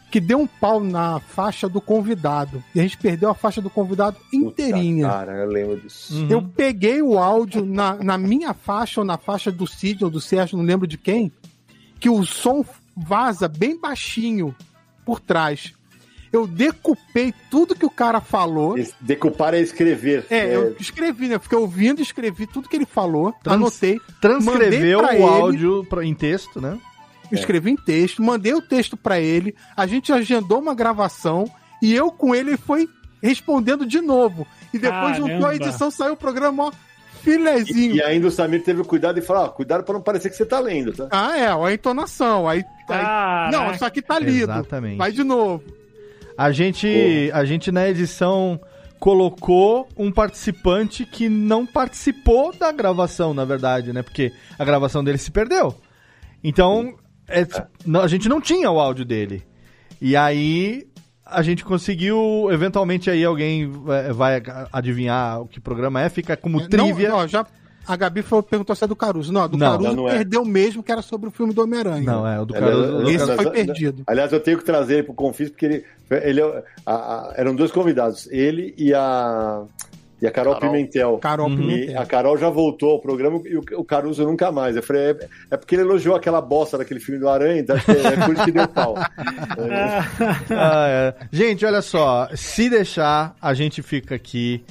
que 0.09 0.19
deu 0.21 0.39
um 0.39 0.47
pau 0.47 0.81
na 0.81 1.19
faixa 1.19 1.67
do 1.67 1.81
convidado. 1.81 2.63
E 2.73 2.79
a 2.79 2.83
gente 2.83 2.97
perdeu 2.97 3.29
a 3.29 3.35
faixa 3.35 3.61
do 3.61 3.69
convidado 3.69 4.17
inteirinha. 4.33 5.07
Cara, 5.09 5.31
eu 5.33 5.49
lembro 5.49 5.79
disso. 5.81 6.25
Eu 6.29 6.41
peguei 6.41 7.01
o 7.01 7.19
áudio 7.19 7.65
na, 7.65 7.95
na 7.95 8.17
minha 8.17 8.53
faixa 8.53 9.01
ou 9.01 9.05
na 9.05 9.17
faixa 9.17 9.51
do 9.51 9.67
Cid 9.67 10.03
ou 10.05 10.09
do 10.09 10.21
Sérgio, 10.21 10.57
não 10.57 10.63
lembro 10.65 10.87
de 10.87 10.97
quem, 10.97 11.31
que 11.99 12.09
o 12.09 12.23
som 12.25 12.63
vaza 12.95 13.47
bem 13.47 13.79
baixinho 13.79 14.55
por 15.05 15.19
trás. 15.19 15.73
Eu 16.31 16.45
decupei 16.47 17.33
tudo 17.49 17.75
que 17.75 17.85
o 17.85 17.89
cara 17.89 18.19
falou. 18.19 18.75
Decupar 18.99 19.53
é 19.53 19.59
escrever. 19.61 20.25
É, 20.29 20.55
eu 20.55 20.75
escrevi, 20.79 21.27
né? 21.27 21.39
Fiquei 21.39 21.57
ouvindo, 21.57 22.01
escrevi 22.01 22.45
tudo 22.47 22.67
que 22.69 22.75
ele 22.75 22.85
falou, 22.85 23.33
Trans- 23.43 23.55
anotei. 23.55 23.99
Transcreveu 24.21 24.99
o 24.99 25.05
ele, 25.09 25.23
áudio 25.23 25.85
pra- 25.89 26.03
em 26.05 26.13
texto, 26.13 26.59
né? 26.61 26.77
Escrevi 27.31 27.71
em 27.71 27.75
texto, 27.75 28.21
mandei 28.21 28.53
o 28.53 28.61
texto 28.61 28.95
pra 28.95 29.19
ele, 29.19 29.53
a 29.75 29.85
gente 29.85 30.13
agendou 30.13 30.59
uma 30.59 30.73
gravação 30.73 31.49
e 31.81 31.93
eu 31.93 32.09
com 32.11 32.33
ele 32.33 32.55
foi 32.55 32.87
respondendo 33.21 33.85
de 33.85 33.99
novo. 33.99 34.47
E 34.73 34.77
depois 34.79 35.17
juntou 35.17 35.39
Caramba. 35.41 35.49
a 35.49 35.55
edição, 35.55 35.91
saiu 35.91 36.13
o 36.13 36.17
programa, 36.17 36.65
ó, 36.67 36.71
filezinho. 37.21 37.95
E 37.95 38.01
ainda 38.01 38.27
o 38.27 38.31
Samir 38.31 38.63
teve 38.63 38.81
o 38.81 38.85
cuidado 38.85 39.19
de 39.19 39.25
falar, 39.25 39.43
ó, 39.45 39.49
cuidado 39.49 39.83
pra 39.83 39.93
não 39.93 40.01
parecer 40.01 40.29
que 40.29 40.35
você 40.37 40.45
tá 40.45 40.59
lendo, 40.59 40.93
tá? 40.93 41.07
Ah, 41.11 41.37
é, 41.37 41.53
ó, 41.53 41.65
a 41.65 41.73
entonação. 41.73 42.47
Aí, 42.47 42.63
aí- 42.87 43.51
não, 43.51 43.71
isso 43.73 43.83
aqui 43.85 44.01
tá 44.01 44.17
lido. 44.19 44.51
Exatamente. 44.51 44.97
Vai 44.97 45.11
de 45.11 45.23
novo. 45.23 45.63
A 46.37 46.51
gente, 46.51 47.31
a 47.33 47.43
gente 47.45 47.71
na 47.71 47.87
edição 47.89 48.59
colocou 48.99 49.87
um 49.97 50.11
participante 50.11 51.05
que 51.05 51.29
não 51.29 51.65
participou 51.65 52.55
da 52.55 52.71
gravação, 52.71 53.33
na 53.33 53.45
verdade, 53.45 53.93
né? 53.93 54.01
Porque 54.01 54.31
a 54.57 54.65
gravação 54.65 55.03
dele 55.03 55.17
se 55.17 55.31
perdeu. 55.31 55.75
Então, 56.43 56.95
é, 57.27 57.45
não- 57.85 58.01
a 58.01 58.07
gente 58.07 58.27
não 58.29 58.39
tinha 58.41 58.69
o 58.71 58.79
áudio 58.79 59.05
dele. 59.05 59.43
E 60.01 60.15
aí 60.15 60.87
a 61.25 61.41
gente 61.41 61.63
conseguiu, 61.65 62.47
eventualmente 62.51 63.09
aí 63.09 63.23
alguém 63.23 63.69
é, 63.89 64.13
vai 64.13 64.41
adivinhar 64.71 65.41
o 65.41 65.47
que 65.47 65.59
programa 65.59 66.01
é, 66.01 66.09
fica 66.09 66.37
como 66.37 66.67
trivia. 66.67 67.09
Não, 67.09 67.27
já, 67.27 67.45
a 67.87 67.95
Gabi 67.95 68.21
falou, 68.21 68.43
perguntou 68.43 68.75
se 68.75 68.83
é 68.83 68.87
do 68.87 68.95
Caruso. 68.95 69.31
Não, 69.31 69.47
do 69.47 69.57
Não, 69.57 69.71
Caruso 69.71 69.95
não 69.95 70.09
é. 70.09 70.17
perdeu 70.17 70.43
mesmo, 70.45 70.83
que 70.83 70.91
era 70.91 71.01
sobre 71.01 71.29
o 71.29 71.31
filme 71.31 71.53
do 71.53 71.61
Homem-Aranha. 71.63 72.03
Não, 72.05 72.27
é, 72.27 72.39
o 72.39 72.45
do 72.45 72.55
Aliás, 72.55 72.73
Caruso. 72.75 72.91
eu- 73.01 73.09
Esse 73.09 73.35
foi 73.35 73.51
perdido. 73.51 74.03
Aliás, 74.07 74.31
eu 74.33 74.39
tenho 74.39 74.57
que 74.57 74.65
trazer 74.65 74.93
ele 74.95 75.03
pro 75.03 75.13
Confis, 75.13 75.49
porque 75.49 75.65
ele, 75.65 75.85
ele 76.11 76.41
é- 76.41 76.63
a- 76.85 76.93
a- 76.95 77.33
eram 77.37 77.55
dois 77.55 77.71
convidados, 77.71 78.27
ele 78.31 78.73
e 78.77 78.93
a, 78.93 79.61
e 80.21 80.25
a 80.27 80.31
Carol, 80.31 80.55
Carol. 80.55 80.71
Pimentel. 80.71 81.17
Carol 81.19 81.49
E 81.51 81.55
Pimentel. 81.55 82.01
a 82.01 82.05
Carol 82.05 82.37
já 82.37 82.49
voltou 82.49 82.91
ao 82.91 82.99
programa 82.99 83.39
e 83.45 83.55
o, 83.55 83.63
o 83.77 83.83
Caruso 83.85 84.23
nunca 84.25 84.51
mais. 84.51 84.75
Eu 84.75 84.81
falei, 84.83 85.11
é, 85.11 85.17
é 85.51 85.57
porque 85.57 85.75
ele 85.75 85.83
elogiou 85.83 86.15
aquela 86.15 86.41
bosta 86.41 86.77
daquele 86.77 86.99
filme 86.99 87.19
do 87.19 87.29
Aranha, 87.29 87.59
então 87.61 87.75
acho 87.75 87.85
que 87.85 87.91
é, 87.91 88.07
é 88.13 88.25
por 88.25 88.33
isso 88.33 88.45
que 88.45 88.51
deu 88.51 88.67
pau. 88.67 88.95
Ah, 90.49 90.87
é. 90.87 91.15
Gente, 91.31 91.65
olha 91.65 91.81
só. 91.81 92.27
Se 92.35 92.69
deixar, 92.69 93.35
a 93.41 93.53
gente 93.53 93.81
fica 93.81 94.15
aqui 94.15 94.63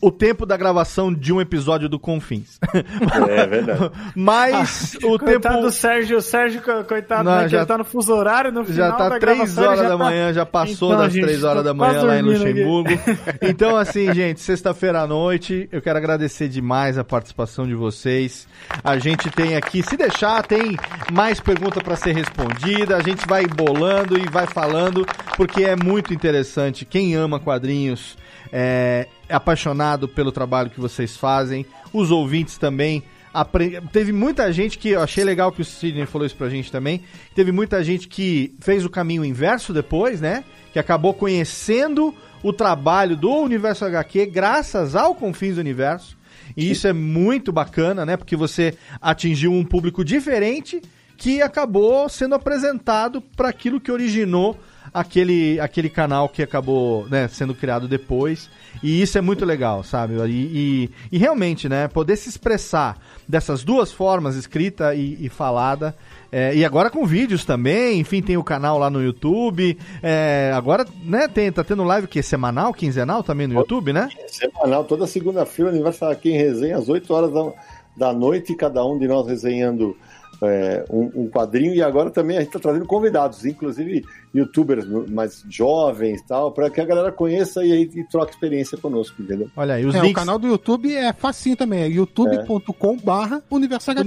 o 0.00 0.10
tempo 0.10 0.46
da 0.46 0.56
gravação 0.56 1.12
de 1.12 1.32
um 1.32 1.40
episódio 1.40 1.88
do 1.88 1.98
Confins. 1.98 2.58
É 3.28 3.46
verdade. 3.46 3.90
Mas 4.14 4.96
o 5.02 5.18
coitado 5.18 5.56
tempo. 5.56 5.60
do 5.66 5.70
Sérgio, 5.72 6.18
o 6.18 6.22
Sérgio, 6.22 6.62
co- 6.62 6.84
coitado, 6.84 7.24
Não, 7.24 7.36
né, 7.42 7.48
já- 7.48 7.58
ele 7.58 7.66
tá 7.66 7.78
no 7.78 7.84
fuso 7.84 8.12
horário, 8.14 8.50
no 8.52 8.64
final 8.64 8.90
Já 8.90 8.92
tá 8.96 9.08
da 9.08 9.18
3 9.18 9.36
gravação, 9.36 9.62
ele 9.64 9.66
horas 9.68 9.78
já 9.80 9.84
da 9.84 9.90
tá- 9.98 10.04
manhã, 10.04 10.32
já 10.32 10.46
passou 10.46 10.88
Então, 10.90 10.98
das 11.02 11.12
gente, 11.12 11.22
3 11.24 11.44
horas 11.44 11.64
da 11.64 11.74
manhã 11.74 12.02
lá 12.02 12.16
em 12.16 12.20
aqui. 12.20 12.28
Luxemburgo. 12.28 12.90
Então, 13.42 13.76
assim, 13.76 14.12
gente, 14.14 14.40
sexta-feira 14.40 15.00
à 15.02 15.06
noite, 15.06 15.68
eu 15.72 15.80
quero 15.82 15.98
agradecer 15.98 16.48
demais 16.48 16.98
a 16.98 17.04
participação 17.04 17.66
de 17.66 17.74
vocês. 17.74 18.46
A 18.82 18.98
gente 18.98 19.30
tem 19.30 19.56
aqui, 19.56 19.82
se 19.82 19.96
deixar, 19.96 20.42
tem 20.46 20.76
mais 21.12 21.40
pergunta 21.40 21.80
para 21.82 21.96
ser 21.96 22.14
respondida. 22.14 22.96
A 22.96 23.02
gente 23.02 23.26
vai 23.26 23.46
bolando 23.46 24.18
e 24.18 24.26
vai 24.28 24.46
falando, 24.46 25.04
porque 25.36 25.64
é 25.64 25.76
muito 25.76 26.12
interessante. 26.14 26.84
Quem 26.84 27.14
ama 27.14 27.38
quadrinhos 27.40 28.16
é, 28.52 29.06
é 29.28 29.34
apaixonado 29.34 30.08
pelo 30.08 30.32
trabalho 30.32 30.70
que 30.70 30.80
vocês 30.80 31.16
fazem. 31.16 31.64
Os 31.92 32.10
ouvintes 32.10 32.58
também. 32.58 33.02
apre- 33.32 33.80
Teve 33.92 34.12
muita 34.12 34.52
gente 34.52 34.78
que 34.78 34.90
eu 34.90 35.02
achei 35.02 35.24
legal 35.24 35.52
que 35.52 35.62
o 35.62 35.64
Sidney 35.64 36.06
falou 36.06 36.26
isso 36.26 36.36
pra 36.36 36.48
gente 36.48 36.70
também. 36.72 37.02
Teve 37.34 37.52
muita 37.52 37.82
gente 37.84 38.08
que 38.08 38.54
fez 38.60 38.84
o 38.84 38.90
caminho 38.90 39.24
inverso 39.24 39.72
depois, 39.72 40.20
né? 40.20 40.44
Que 40.72 40.78
acabou 40.78 41.14
conhecendo 41.14 42.14
o 42.42 42.52
trabalho 42.52 43.16
do 43.16 43.32
Universo 43.36 43.84
HQ 43.84 44.26
graças 44.26 44.94
ao 44.94 45.14
Confins 45.14 45.54
do 45.56 45.60
Universo. 45.60 46.16
E 46.56 46.70
isso 46.70 46.86
é 46.88 46.92
muito 46.92 47.52
bacana, 47.52 48.06
né? 48.06 48.16
Porque 48.16 48.34
você 48.36 48.74
atingiu 49.00 49.52
um 49.52 49.64
público 49.64 50.04
diferente 50.04 50.80
que 51.16 51.42
acabou 51.42 52.08
sendo 52.08 52.34
apresentado 52.34 53.20
para 53.20 53.48
aquilo 53.48 53.80
que 53.80 53.90
originou 53.90 54.58
aquele, 54.92 55.58
aquele 55.60 55.88
canal 55.88 56.28
que 56.28 56.42
acabou 56.42 57.06
né, 57.08 57.28
sendo 57.28 57.54
criado 57.54 57.88
depois. 57.88 58.50
E 58.82 59.02
isso 59.02 59.18
é 59.18 59.20
muito 59.20 59.44
legal, 59.44 59.82
sabe? 59.82 60.14
E, 60.28 60.30
e, 60.30 60.90
e 61.12 61.18
realmente, 61.18 61.68
né? 61.68 61.88
Poder 61.88 62.16
se 62.16 62.28
expressar 62.28 62.98
dessas 63.26 63.64
duas 63.64 63.92
formas, 63.92 64.36
escrita 64.36 64.94
e, 64.94 65.26
e 65.26 65.28
falada. 65.28 65.94
é, 66.30 66.54
e 66.54 66.64
agora 66.64 66.90
com 66.90 67.04
vídeos 67.04 67.44
também, 67.44 68.00
enfim, 68.00 68.22
tem 68.22 68.36
o 68.36 68.44
canal 68.44 68.78
lá 68.78 68.88
no 68.88 69.02
YouTube. 69.02 69.76
é, 70.02 70.52
agora, 70.54 70.86
né, 71.04 71.28
tem, 71.28 71.50
tá 71.50 71.64
tendo 71.64 71.84
live 71.84 72.06
que 72.06 72.22
semanal, 72.22 72.72
quinzenal 72.72 73.22
também 73.22 73.46
no 73.46 73.54
YouTube, 73.54 73.92
né? 73.92 74.08
Semanal, 74.26 74.84
toda 74.84 75.06
segunda-feira, 75.06 75.70
o 75.70 75.74
Universo 75.74 76.04
aqui 76.04 76.30
em 76.30 76.36
resenha, 76.36 76.76
às 76.76 76.88
8 76.88 77.12
horas 77.12 77.32
da, 77.32 77.52
da 77.96 78.12
noite, 78.12 78.54
cada 78.54 78.84
um 78.84 78.98
de 78.98 79.08
nós 79.08 79.26
resenhando 79.26 79.96
é, 80.42 80.84
um, 80.90 81.10
um 81.22 81.28
quadrinho. 81.28 81.74
E 81.74 81.82
agora 81.82 82.10
também 82.10 82.36
a 82.36 82.40
gente 82.40 82.48
está 82.48 82.58
trazendo 82.60 82.86
convidados, 82.86 83.44
inclusive 83.44 84.04
youtubers 84.34 84.84
mais 85.10 85.42
jovens 85.48 86.20
e 86.20 86.26
tal, 86.26 86.52
para 86.52 86.68
que 86.70 86.80
a 86.80 86.84
galera 86.84 87.10
conheça 87.10 87.64
e, 87.64 87.82
e 87.94 88.04
troque 88.08 88.32
experiência 88.32 88.76
conosco, 88.78 89.22
entendeu? 89.22 89.48
Olha 89.56 89.74
aí, 89.74 89.84
os 89.86 89.94
É, 89.94 90.00
o 90.00 90.02
links. 90.02 90.14
canal 90.20 90.38
do 90.38 90.46
YouTube 90.46 90.94
é 90.94 91.12
facinho 91.12 91.56
também, 91.56 91.80
é 91.82 91.88
youtube.com 91.88 92.96
barra 92.98 93.42
Universo 93.50 93.90
HQ. 93.90 94.00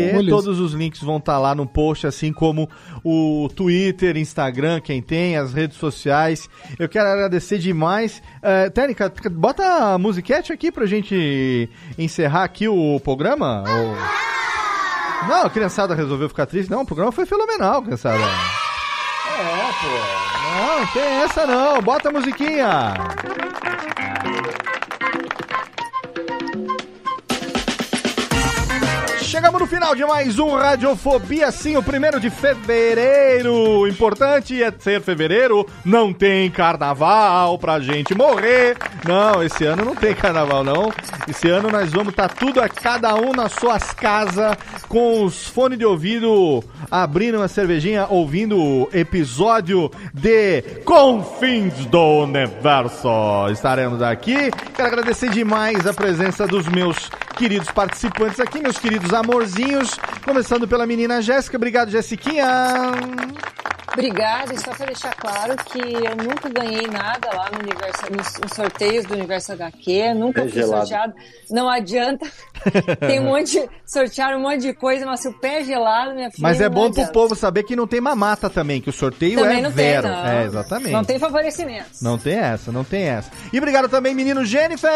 Universo 0.00 0.28
todos 0.28 0.58
os 0.58 0.72
links 0.72 1.02
vão 1.02 1.18
estar 1.18 1.38
lá 1.38 1.54
no 1.54 1.66
post, 1.66 2.06
assim 2.06 2.32
como 2.32 2.68
o 3.04 3.48
Twitter, 3.54 4.16
Instagram, 4.16 4.80
quem 4.80 5.02
tem, 5.02 5.36
as 5.36 5.52
redes 5.52 5.76
sociais. 5.76 6.48
Eu 6.78 6.88
quero 6.88 7.08
agradecer 7.08 7.58
demais. 7.58 8.22
É, 8.42 8.70
Técnica, 8.70 9.12
bota 9.30 9.64
a 9.92 9.98
musiquete 9.98 10.52
aqui 10.52 10.72
pra 10.72 10.86
gente 10.86 11.68
encerrar 11.98 12.44
aqui 12.44 12.66
o 12.68 12.98
programa. 13.00 13.64
Ou- 13.68 14.51
Não, 15.28 15.46
a 15.46 15.50
criançada 15.50 15.94
resolveu 15.94 16.28
ficar 16.28 16.46
triste. 16.46 16.70
Não, 16.70 16.82
o 16.82 16.86
programa 16.86 17.12
foi 17.12 17.26
fenomenal, 17.26 17.82
criançada. 17.82 18.18
É, 18.18 19.72
pô. 19.80 20.32
Não, 20.42 20.80
não 20.80 20.86
tem 20.88 21.02
essa 21.22 21.46
não. 21.46 21.80
Bota 21.80 22.08
a 22.08 22.12
musiquinha. 22.12 22.94
Chegamos 29.32 29.62
no 29.62 29.66
final 29.66 29.94
de 29.94 30.04
mais 30.04 30.38
um 30.38 30.50
Radiofobia, 30.50 31.50
sim, 31.50 31.74
o 31.74 31.82
primeiro 31.82 32.20
de 32.20 32.28
fevereiro. 32.28 33.54
O 33.80 33.88
importante 33.88 34.62
é 34.62 34.70
ser 34.78 35.00
fevereiro, 35.00 35.66
não 35.82 36.12
tem 36.12 36.50
carnaval 36.50 37.58
pra 37.58 37.80
gente 37.80 38.14
morrer. 38.14 38.76
Não, 39.08 39.42
esse 39.42 39.64
ano 39.64 39.86
não 39.86 39.94
tem 39.96 40.14
carnaval, 40.14 40.62
não. 40.62 40.92
Esse 41.26 41.48
ano 41.48 41.70
nós 41.70 41.90
vamos 41.90 42.10
estar 42.10 42.28
tudo 42.28 42.60
a 42.60 42.68
cada 42.68 43.14
um 43.14 43.32
nas 43.32 43.52
suas 43.52 43.94
casas, 43.94 44.54
com 44.86 45.24
os 45.24 45.48
fones 45.48 45.78
de 45.78 45.86
ouvido, 45.86 46.62
abrindo 46.90 47.38
uma 47.38 47.48
cervejinha, 47.48 48.06
ouvindo 48.10 48.62
o 48.62 48.90
episódio 48.92 49.90
de 50.12 50.60
Confins 50.84 51.86
do 51.86 52.24
Universo. 52.24 53.08
Estaremos 53.50 54.02
aqui. 54.02 54.50
Quero 54.74 54.88
agradecer 54.88 55.30
demais 55.30 55.86
a 55.86 55.94
presença 55.94 56.46
dos 56.46 56.68
meus 56.68 57.10
queridos 57.32 57.70
participantes 57.70 58.38
aqui, 58.40 58.60
meus 58.60 58.78
queridos 58.78 59.12
amorzinhos. 59.12 59.90
Começando 60.24 60.66
pela 60.68 60.86
menina 60.86 61.20
Jéssica. 61.22 61.56
Obrigado, 61.56 61.90
Jessiquinha. 61.90 62.46
Obrigada, 63.92 64.54
e 64.54 64.58
só 64.58 64.70
para 64.70 64.86
deixar 64.86 65.14
claro 65.16 65.54
que 65.66 65.78
eu 65.78 66.16
nunca 66.16 66.48
ganhei 66.48 66.86
nada 66.86 67.28
lá 67.36 67.50
no 67.52 67.58
universo, 67.58 68.02
nos, 68.10 68.40
nos 68.40 68.52
sorteios 68.52 69.04
do 69.04 69.12
Universo 69.12 69.52
HQ, 69.52 70.14
nunca 70.14 70.40
É 70.40 70.44
fui 70.44 70.52
gelado. 70.52 70.86
sorteado. 70.88 71.12
Não 71.50 71.68
adianta. 71.68 72.26
Tem 73.06 73.20
um 73.20 73.24
monte 73.24 73.50
de. 73.60 73.68
Sortearam 73.84 74.38
um 74.38 74.42
monte 74.42 74.60
de 74.62 74.72
coisa, 74.72 75.04
mas 75.04 75.20
se 75.20 75.28
o 75.28 75.32
pé 75.34 75.60
é 75.60 75.64
gelado, 75.64 76.14
minha 76.14 76.30
filha. 76.30 76.40
Mas 76.40 76.58
é 76.58 76.70
não 76.70 76.74
bom 76.74 76.80
pro 76.90 77.02
adianta. 77.02 77.12
povo 77.12 77.34
saber 77.36 77.64
que 77.64 77.76
não 77.76 77.86
tem 77.86 78.00
mamata 78.00 78.48
também, 78.48 78.80
que 78.80 78.88
o 78.88 78.92
sorteio 78.94 79.38
Também 79.40 79.58
é 79.58 79.62
não 79.62 79.70
zero. 79.70 80.08
tem, 80.08 80.10
não. 80.16 80.26
É, 80.26 80.44
exatamente. 80.46 80.90
Não 80.92 81.04
tem 81.04 81.18
favorecimentos. 81.18 82.00
Não 82.00 82.16
tem 82.16 82.38
essa, 82.38 82.72
não 82.72 82.84
tem 82.84 83.02
essa. 83.02 83.30
E 83.52 83.58
obrigado 83.58 83.90
também, 83.90 84.14
menino 84.14 84.42
Jennifer. 84.42 84.90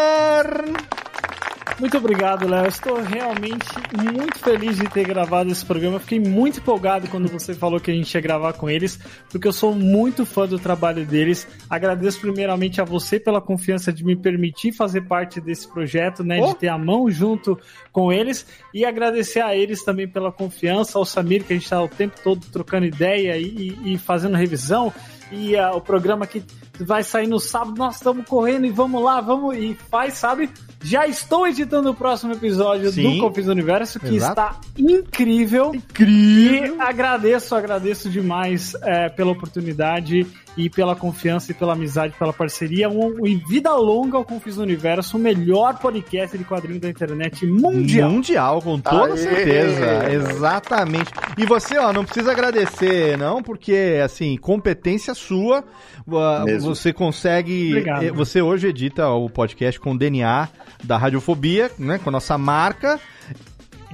Muito 1.79 1.97
obrigado, 1.97 2.47
Léo. 2.47 2.67
Estou 2.67 3.01
realmente 3.01 3.67
muito 4.11 4.39
feliz 4.39 4.77
de 4.77 4.89
ter 4.89 5.05
gravado 5.05 5.51
esse 5.51 5.63
programa. 5.63 5.99
Fiquei 5.99 6.19
muito 6.19 6.59
empolgado 6.59 7.07
quando 7.07 7.27
você 7.27 7.53
falou 7.53 7.79
que 7.79 7.91
a 7.91 7.93
gente 7.93 8.11
ia 8.13 8.21
gravar 8.21 8.53
com 8.53 8.69
eles, 8.69 8.99
porque 9.29 9.47
eu 9.47 9.53
sou 9.53 9.75
muito 9.75 10.25
fã 10.25 10.47
do 10.47 10.57
trabalho 10.57 11.05
deles. 11.05 11.47
Agradeço 11.69 12.19
primeiramente 12.19 12.81
a 12.81 12.83
você 12.83 13.19
pela 13.19 13.39
confiança 13.39 13.93
de 13.93 14.03
me 14.03 14.15
permitir 14.15 14.71
fazer 14.71 15.01
parte 15.01 15.39
desse 15.39 15.67
projeto, 15.67 16.23
né? 16.23 16.39
Oh. 16.41 16.47
De 16.47 16.55
ter 16.55 16.69
a 16.69 16.77
mão 16.77 17.09
junto 17.11 17.59
com 17.91 18.11
eles. 18.11 18.47
E 18.73 18.83
agradecer 18.83 19.41
a 19.41 19.55
eles 19.55 19.83
também 19.83 20.07
pela 20.07 20.31
confiança, 20.31 20.97
ao 20.97 21.05
Samir, 21.05 21.43
que 21.43 21.53
a 21.53 21.55
gente 21.55 21.65
está 21.65 21.81
o 21.81 21.87
tempo 21.87 22.15
todo 22.23 22.43
trocando 22.51 22.85
ideia 22.85 23.37
e, 23.37 23.77
e 23.85 23.97
fazendo 23.97 24.35
revisão. 24.35 24.91
E 25.31 25.55
uh, 25.55 25.75
o 25.75 25.81
programa 25.81 26.25
que 26.25 26.43
vai 26.79 27.03
sair 27.03 27.27
no 27.27 27.39
sábado, 27.39 27.77
nós 27.77 27.97
estamos 27.97 28.25
correndo 28.25 28.65
e 28.65 28.71
vamos 28.71 29.03
lá, 29.03 29.19
vamos 29.19 29.57
e 29.57 29.75
faz, 29.89 30.13
sabe? 30.13 30.49
Já 30.81 31.07
estou 31.07 31.47
editando 31.47 31.89
o 31.89 31.93
próximo 31.93 32.33
episódio 32.33 32.91
Sim, 32.91 33.15
do 33.15 33.21
Confins 33.21 33.45
do 33.45 33.51
Universo, 33.51 33.99
que 33.99 34.15
exato. 34.15 34.31
está 34.31 34.61
incrível. 34.77 35.73
Incrível. 35.73 36.75
E 36.75 36.81
agradeço, 36.81 37.55
agradeço 37.55 38.09
demais 38.09 38.73
é, 38.83 39.09
pela 39.09 39.31
oportunidade 39.31 40.25
e 40.57 40.69
pela 40.69 40.95
confiança 40.95 41.51
e 41.51 41.53
pela 41.53 41.73
amizade, 41.73 42.15
pela 42.17 42.33
parceria. 42.33 42.89
Um, 42.89 43.25
e 43.25 43.35
vida 43.35 43.73
longa 43.75 44.17
ao 44.17 44.25
Confis 44.25 44.55
do 44.55 44.63
Universo, 44.63 45.15
o 45.17 45.19
melhor 45.19 45.77
podcast 45.79 46.37
de 46.37 46.43
quadrinhos 46.43 46.81
da 46.81 46.89
internet 46.89 47.45
mundial. 47.45 48.09
Mundial, 48.09 48.61
com 48.61 48.79
toda 48.79 49.13
Aê. 49.13 49.17
certeza. 49.17 50.11
Exatamente. 50.11 51.11
E 51.37 51.45
você, 51.45 51.77
ó, 51.77 51.93
não 51.93 52.03
precisa 52.03 52.31
agradecer, 52.31 53.17
não, 53.17 53.43
porque, 53.43 54.01
assim, 54.03 54.35
competência 54.37 55.13
sua, 55.13 55.63
Mesmo. 56.43 56.73
você 56.73 56.91
consegue. 56.91 57.69
Obrigado. 57.69 58.03
Eh, 58.03 58.11
você 58.11 58.41
hoje 58.41 58.67
edita 58.67 59.07
o 59.09 59.29
podcast 59.29 59.79
com 59.79 59.95
DNA 59.95 60.47
da 60.83 60.97
Radiofobia, 60.97 61.71
né? 61.77 61.99
Com 61.99 62.09
a 62.09 62.13
nossa 62.13 62.37
marca. 62.37 62.99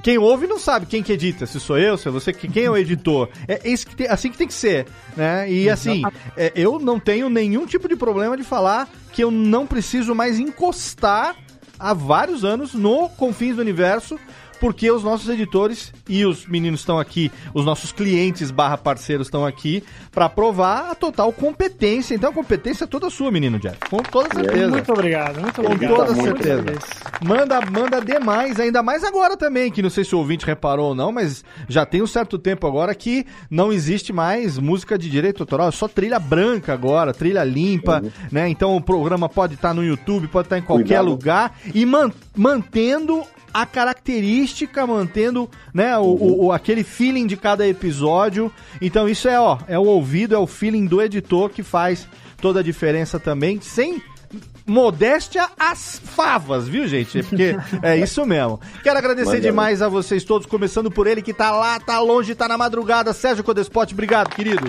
Quem 0.04 0.18
ouve 0.18 0.46
não 0.46 0.58
sabe 0.58 0.84
quem 0.84 1.02
que 1.02 1.14
edita, 1.14 1.46
se 1.46 1.58
sou 1.58 1.78
eu, 1.78 1.96
se 1.96 2.06
é 2.06 2.10
você, 2.10 2.30
quem 2.30 2.64
é 2.64 2.70
o 2.70 2.76
editor. 2.76 3.30
É 3.48 3.66
isso 3.66 3.86
que 3.86 3.96
tem, 3.96 4.06
assim 4.06 4.30
que 4.30 4.36
tem 4.36 4.46
que 4.46 4.52
ser, 4.52 4.86
né? 5.16 5.50
E 5.50 5.70
assim, 5.70 6.02
é, 6.36 6.52
eu 6.54 6.78
não 6.78 7.00
tenho 7.00 7.30
nenhum 7.30 7.64
tipo 7.64 7.88
de 7.88 7.96
problema 7.96 8.36
de 8.36 8.44
falar 8.44 8.86
que 9.10 9.24
eu 9.24 9.30
não 9.30 9.66
preciso 9.66 10.14
mais 10.14 10.38
encostar 10.38 11.34
há 11.78 11.94
vários 11.94 12.44
anos 12.44 12.74
no 12.74 13.08
Confins 13.08 13.56
do 13.56 13.62
Universo 13.62 14.20
porque 14.54 14.90
os 14.90 15.02
nossos 15.02 15.28
editores 15.28 15.92
e 16.08 16.24
os 16.24 16.46
meninos 16.46 16.80
estão 16.80 16.98
aqui, 16.98 17.30
os 17.52 17.64
nossos 17.64 17.92
clientes 17.92 18.50
barra 18.50 18.76
parceiros 18.78 19.26
estão 19.26 19.44
aqui 19.44 19.82
para 20.12 20.28
provar 20.28 20.90
a 20.90 20.94
total 20.94 21.32
competência. 21.32 22.14
Então 22.14 22.30
a 22.30 22.32
competência 22.32 22.84
é 22.84 22.86
toda 22.86 23.10
sua, 23.10 23.30
menino 23.30 23.58
Jeff. 23.58 23.78
Com 23.90 23.98
toda 23.98 24.34
certeza. 24.34 24.68
Muito 24.68 24.92
obrigado, 24.92 25.40
muito 25.40 25.60
obrigado. 25.60 25.96
Com 25.96 25.96
toda 25.96 26.14
certeza. 26.14 26.64
Manda, 27.24 27.60
manda 27.70 28.00
demais, 28.00 28.58
ainda 28.60 28.82
mais 28.82 29.04
agora 29.04 29.36
também, 29.36 29.70
que 29.70 29.82
não 29.82 29.90
sei 29.90 30.04
se 30.04 30.14
o 30.14 30.18
ouvinte 30.18 30.46
reparou 30.46 30.88
ou 30.88 30.94
não, 30.94 31.12
mas 31.12 31.44
já 31.68 31.84
tem 31.84 32.02
um 32.02 32.06
certo 32.06 32.38
tempo 32.38 32.66
agora 32.66 32.94
que 32.94 33.26
não 33.50 33.72
existe 33.72 34.12
mais 34.12 34.58
música 34.58 34.98
de 34.98 35.08
direito 35.10 35.42
autoral, 35.42 35.68
é 35.68 35.72
só 35.72 35.88
trilha 35.88 36.18
branca 36.18 36.72
agora, 36.72 37.12
trilha 37.12 37.44
limpa, 37.44 38.00
uhum. 38.02 38.10
né? 38.30 38.48
Então 38.48 38.76
o 38.76 38.80
programa 38.80 39.28
pode 39.28 39.54
estar 39.54 39.74
no 39.74 39.84
YouTube, 39.84 40.28
pode 40.28 40.46
estar 40.46 40.58
em 40.58 40.62
qualquer 40.62 40.98
Cuidado. 40.98 41.08
lugar 41.08 41.58
e 41.74 41.84
man 41.84 42.10
mantendo 42.36 43.24
a 43.54 43.64
característica, 43.64 44.84
mantendo 44.84 45.48
né, 45.72 45.96
o, 45.96 46.46
o, 46.46 46.52
aquele 46.52 46.82
feeling 46.82 47.24
de 47.24 47.36
cada 47.36 47.66
episódio. 47.66 48.52
Então 48.80 49.08
isso 49.08 49.28
é, 49.28 49.38
ó, 49.38 49.58
é 49.68 49.78
o 49.78 49.84
ouvido, 49.84 50.34
é 50.34 50.38
o 50.38 50.46
feeling 50.46 50.86
do 50.86 51.00
editor 51.00 51.50
que 51.50 51.62
faz 51.62 52.08
toda 52.42 52.58
a 52.58 52.62
diferença 52.64 53.20
também, 53.20 53.60
sem 53.60 54.02
modéstia 54.66 55.48
às 55.56 56.00
favas, 56.04 56.66
viu, 56.66 56.88
gente? 56.88 57.22
Porque 57.22 57.56
é 57.80 57.96
isso 57.96 58.26
mesmo. 58.26 58.60
Quero 58.82 58.98
agradecer 58.98 59.40
demais 59.40 59.80
a 59.80 59.88
vocês 59.88 60.24
todos, 60.24 60.46
começando 60.46 60.90
por 60.90 61.06
ele 61.06 61.22
que 61.22 61.32
tá 61.32 61.52
lá, 61.52 61.78
tá 61.78 62.00
longe, 62.00 62.34
tá 62.34 62.48
na 62.48 62.58
madrugada. 62.58 63.12
Sérgio 63.12 63.44
Codespot, 63.44 63.92
obrigado, 63.92 64.34
querido. 64.34 64.66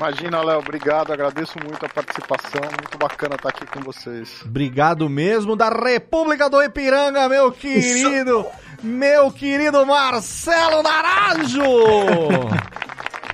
Imagina, 0.00 0.42
Léo, 0.42 0.60
obrigado, 0.60 1.12
agradeço 1.12 1.58
muito 1.62 1.84
a 1.84 1.88
participação, 1.90 2.62
muito 2.62 2.96
bacana 2.96 3.34
estar 3.34 3.50
aqui 3.50 3.66
com 3.66 3.80
vocês. 3.80 4.40
Obrigado 4.46 5.10
mesmo, 5.10 5.54
da 5.54 5.68
República 5.68 6.48
do 6.48 6.62
Ipiranga, 6.62 7.28
meu 7.28 7.52
querido, 7.52 8.46
meu 8.82 9.30
querido 9.30 9.84
Marcelo 9.84 10.82
Naranjo! 10.82 11.60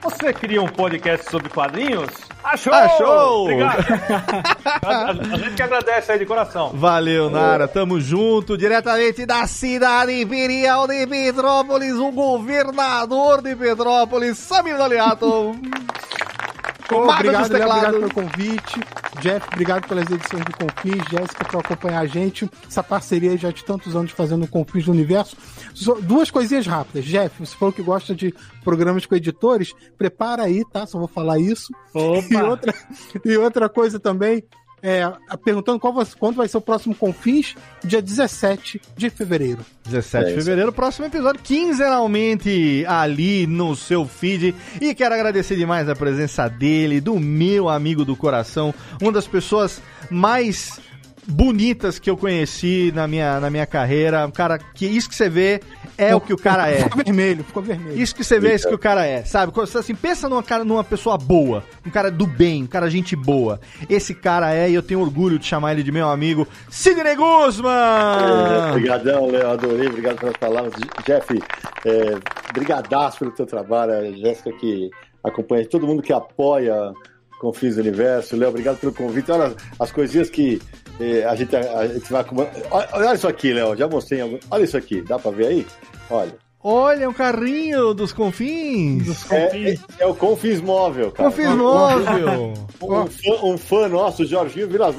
Você 0.02 0.32
cria 0.32 0.60
um 0.60 0.66
podcast 0.66 1.30
sobre 1.30 1.50
quadrinhos? 1.50 2.10
Achou! 2.42 2.72
Achou! 2.72 3.42
Obrigado. 3.44 3.84
a, 4.84 5.10
a, 5.10 5.14
gente 5.14 5.54
que 5.54 5.62
agradece 5.62 6.10
aí 6.10 6.18
de 6.18 6.26
coração. 6.26 6.72
Valeu, 6.74 7.30
Nara. 7.30 7.68
Tamo 7.68 8.00
junto. 8.00 8.56
Diretamente 8.56 9.24
da 9.24 9.46
cidade 9.46 10.20
imperial 10.20 10.86
de 10.88 11.06
Petrópolis, 11.06 11.94
o 11.94 12.10
governador 12.10 13.40
de 13.40 13.54
Petrópolis, 13.54 14.38
Samir 14.38 14.76
Daliato. 14.76 15.56
Obrigado, 16.92 17.52
Léo, 17.52 17.68
obrigado 17.68 17.92
pelo 17.92 18.14
convite. 18.14 18.80
Jeff, 19.20 19.46
obrigado 19.52 19.88
pelas 19.88 20.10
edições 20.10 20.44
do 20.44 20.52
Confins. 20.56 21.04
Jéssica, 21.10 21.44
por 21.44 21.60
acompanhar 21.60 22.00
a 22.00 22.06
gente. 22.06 22.48
Essa 22.66 22.82
parceria 22.82 23.36
já 23.36 23.50
de 23.50 23.64
tantos 23.64 23.96
anos 23.96 24.12
fazendo 24.12 24.46
Confins 24.46 24.84
do 24.84 24.92
Universo. 24.92 25.36
Duas 26.02 26.30
coisinhas 26.30 26.66
rápidas. 26.66 27.04
Jeff, 27.04 27.44
você 27.44 27.56
falou 27.56 27.72
que 27.72 27.82
gosta 27.82 28.14
de 28.14 28.34
programas 28.62 29.06
com 29.06 29.14
editores. 29.14 29.74
Prepara 29.96 30.44
aí, 30.44 30.64
tá? 30.72 30.86
Só 30.86 30.98
vou 30.98 31.08
falar 31.08 31.38
isso. 31.38 31.72
Opa. 31.94 32.26
E 32.30 32.42
outra, 32.42 32.74
e 33.24 33.36
outra 33.36 33.68
coisa 33.68 33.98
também 33.98 34.44
é, 34.86 35.12
perguntando 35.44 35.80
qual 35.80 35.92
vai, 35.92 36.06
quando 36.16 36.36
vai 36.36 36.46
ser 36.46 36.58
o 36.58 36.60
próximo 36.60 36.94
Confins, 36.94 37.56
dia 37.82 38.00
17 38.00 38.80
de 38.96 39.10
fevereiro. 39.10 39.66
17 39.84 40.26
de 40.26 40.30
é 40.30 40.34
fevereiro, 40.36 40.72
próximo 40.72 41.06
episódio, 41.06 41.40
quinzenalmente 41.42 42.84
ali 42.86 43.48
no 43.48 43.74
seu 43.74 44.06
feed. 44.06 44.54
E 44.80 44.94
quero 44.94 45.12
agradecer 45.12 45.56
demais 45.56 45.88
a 45.88 45.96
presença 45.96 46.46
dele, 46.46 47.00
do 47.00 47.18
meu 47.18 47.68
amigo 47.68 48.04
do 48.04 48.14
coração, 48.14 48.72
uma 49.02 49.10
das 49.10 49.26
pessoas 49.26 49.82
mais 50.08 50.78
bonitas 51.26 51.98
que 51.98 52.08
eu 52.08 52.16
conheci 52.16 52.92
na 52.94 53.08
minha, 53.08 53.40
na 53.40 53.50
minha 53.50 53.66
carreira. 53.66 54.24
Um 54.24 54.30
cara 54.30 54.56
que 54.56 54.86
isso 54.86 55.08
que 55.08 55.16
você 55.16 55.28
vê 55.28 55.60
é 55.98 56.14
o 56.14 56.20
que 56.20 56.32
o 56.32 56.36
cara 56.36 56.68
é. 56.68 56.82
Ficou 56.82 57.04
vermelho, 57.04 57.44
ficou 57.44 57.62
vermelho. 57.62 58.00
Isso 58.00 58.14
que 58.14 58.24
você 58.24 58.38
vê 58.38 58.52
é 58.52 58.54
isso 58.54 58.68
que 58.68 58.74
o 58.74 58.78
cara 58.78 59.04
é, 59.06 59.24
sabe? 59.24 59.52
Você 59.54 59.78
assim, 59.78 59.94
pensa 59.94 60.28
numa, 60.28 60.42
cara, 60.42 60.64
numa 60.64 60.84
pessoa 60.84 61.16
boa, 61.16 61.64
um 61.84 61.90
cara 61.90 62.10
do 62.10 62.26
bem, 62.26 62.64
um 62.64 62.66
cara 62.66 62.90
gente 62.90 63.16
boa. 63.16 63.60
Esse 63.88 64.14
cara 64.14 64.54
é, 64.54 64.70
e 64.70 64.74
eu 64.74 64.82
tenho 64.82 65.00
orgulho 65.00 65.38
de 65.38 65.46
chamar 65.46 65.72
ele 65.72 65.82
de 65.82 65.92
meu 65.92 66.08
amigo, 66.08 66.46
Sidney 66.68 67.16
Guzman! 67.16 67.70
É, 67.70 68.70
obrigadão, 68.70 69.26
Léo, 69.26 69.50
adorei, 69.50 69.88
obrigado 69.88 70.18
pelas 70.18 70.36
palavras. 70.36 70.74
Jeff, 71.06 71.38
é, 71.84 72.18
brigadaço 72.52 73.18
pelo 73.20 73.30
teu 73.30 73.46
trabalho, 73.46 73.92
a 73.92 74.12
Jéssica 74.12 74.52
que 74.52 74.90
acompanha, 75.22 75.66
todo 75.66 75.86
mundo 75.86 76.02
que 76.02 76.12
apoia 76.12 76.92
Confins 77.38 77.74
do 77.76 77.82
Universo. 77.82 78.36
Léo, 78.36 78.48
obrigado 78.48 78.78
pelo 78.78 78.92
convite. 78.92 79.30
Olha 79.30 79.54
as 79.78 79.92
coisinhas 79.92 80.30
que 80.30 80.60
a, 81.28 81.34
gente, 81.34 81.54
a, 81.54 81.86
gente 81.86 82.10
vai. 82.10 82.24
Olha, 82.70 82.88
olha 82.92 83.14
isso 83.14 83.28
aqui, 83.28 83.52
Léo, 83.52 83.76
já 83.76 83.86
mostrei. 83.86 84.40
Olha 84.50 84.64
isso 84.64 84.76
aqui, 84.76 85.02
dá 85.02 85.18
pra 85.18 85.30
ver 85.30 85.46
aí? 85.46 85.66
Olha. 86.10 86.45
Olha, 86.68 87.08
um 87.08 87.12
carrinho 87.12 87.94
dos 87.94 88.12
confins. 88.12 89.04
Dos 89.04 89.22
confins. 89.22 89.54
É, 89.54 90.02
é, 90.02 90.02
é, 90.02 90.06
o 90.06 90.16
Confins 90.16 90.60
Móvel, 90.60 91.12
cara. 91.12 91.30
Confins 91.30 91.54
Móvel. 91.54 92.54
um, 92.82 93.06
fã, 93.06 93.44
um 93.44 93.56
fã 93.56 93.88
nosso, 93.88 94.26
Jorginho 94.26 94.66
Vilas 94.66 94.96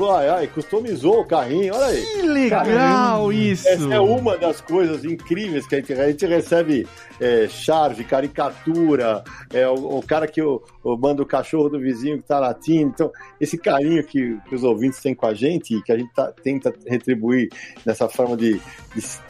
customizou 0.54 1.20
o 1.20 1.26
carrinho, 1.26 1.76
olha 1.76 1.88
aí. 1.88 2.02
Que 2.02 2.22
legal 2.22 2.64
Caramba. 2.64 3.34
isso. 3.34 3.68
Essa 3.68 3.94
é 3.94 4.00
uma 4.00 4.38
das 4.38 4.62
coisas 4.62 5.04
incríveis 5.04 5.68
que 5.68 5.76
a 5.76 5.80
gente, 5.80 5.92
a 5.92 6.08
gente 6.08 6.26
recebe 6.26 6.88
é, 7.20 7.50
charge, 7.50 8.04
caricatura, 8.06 9.24
é, 9.52 9.68
o, 9.68 9.98
o 9.98 10.02
cara 10.02 10.26
que 10.26 10.42
o, 10.42 10.64
o, 10.82 10.96
manda 10.96 11.22
o 11.22 11.26
cachorro 11.26 11.68
do 11.68 11.80
vizinho 11.82 12.18
que 12.18 12.28
tá 12.28 12.40
latindo. 12.40 12.92
Então, 12.94 13.12
esse 13.42 13.58
carinho 13.58 14.02
que, 14.06 14.38
que 14.48 14.56
os 14.56 14.64
ouvintes 14.64 15.02
têm 15.02 15.14
com 15.14 15.26
a 15.26 15.34
gente 15.34 15.76
e 15.76 15.84
que 15.84 15.92
a 15.92 15.98
gente 15.98 16.14
tá, 16.14 16.32
tenta 16.32 16.74
retribuir 16.86 17.50
nessa 17.86 18.08
forma 18.08 18.38
de, 18.38 18.62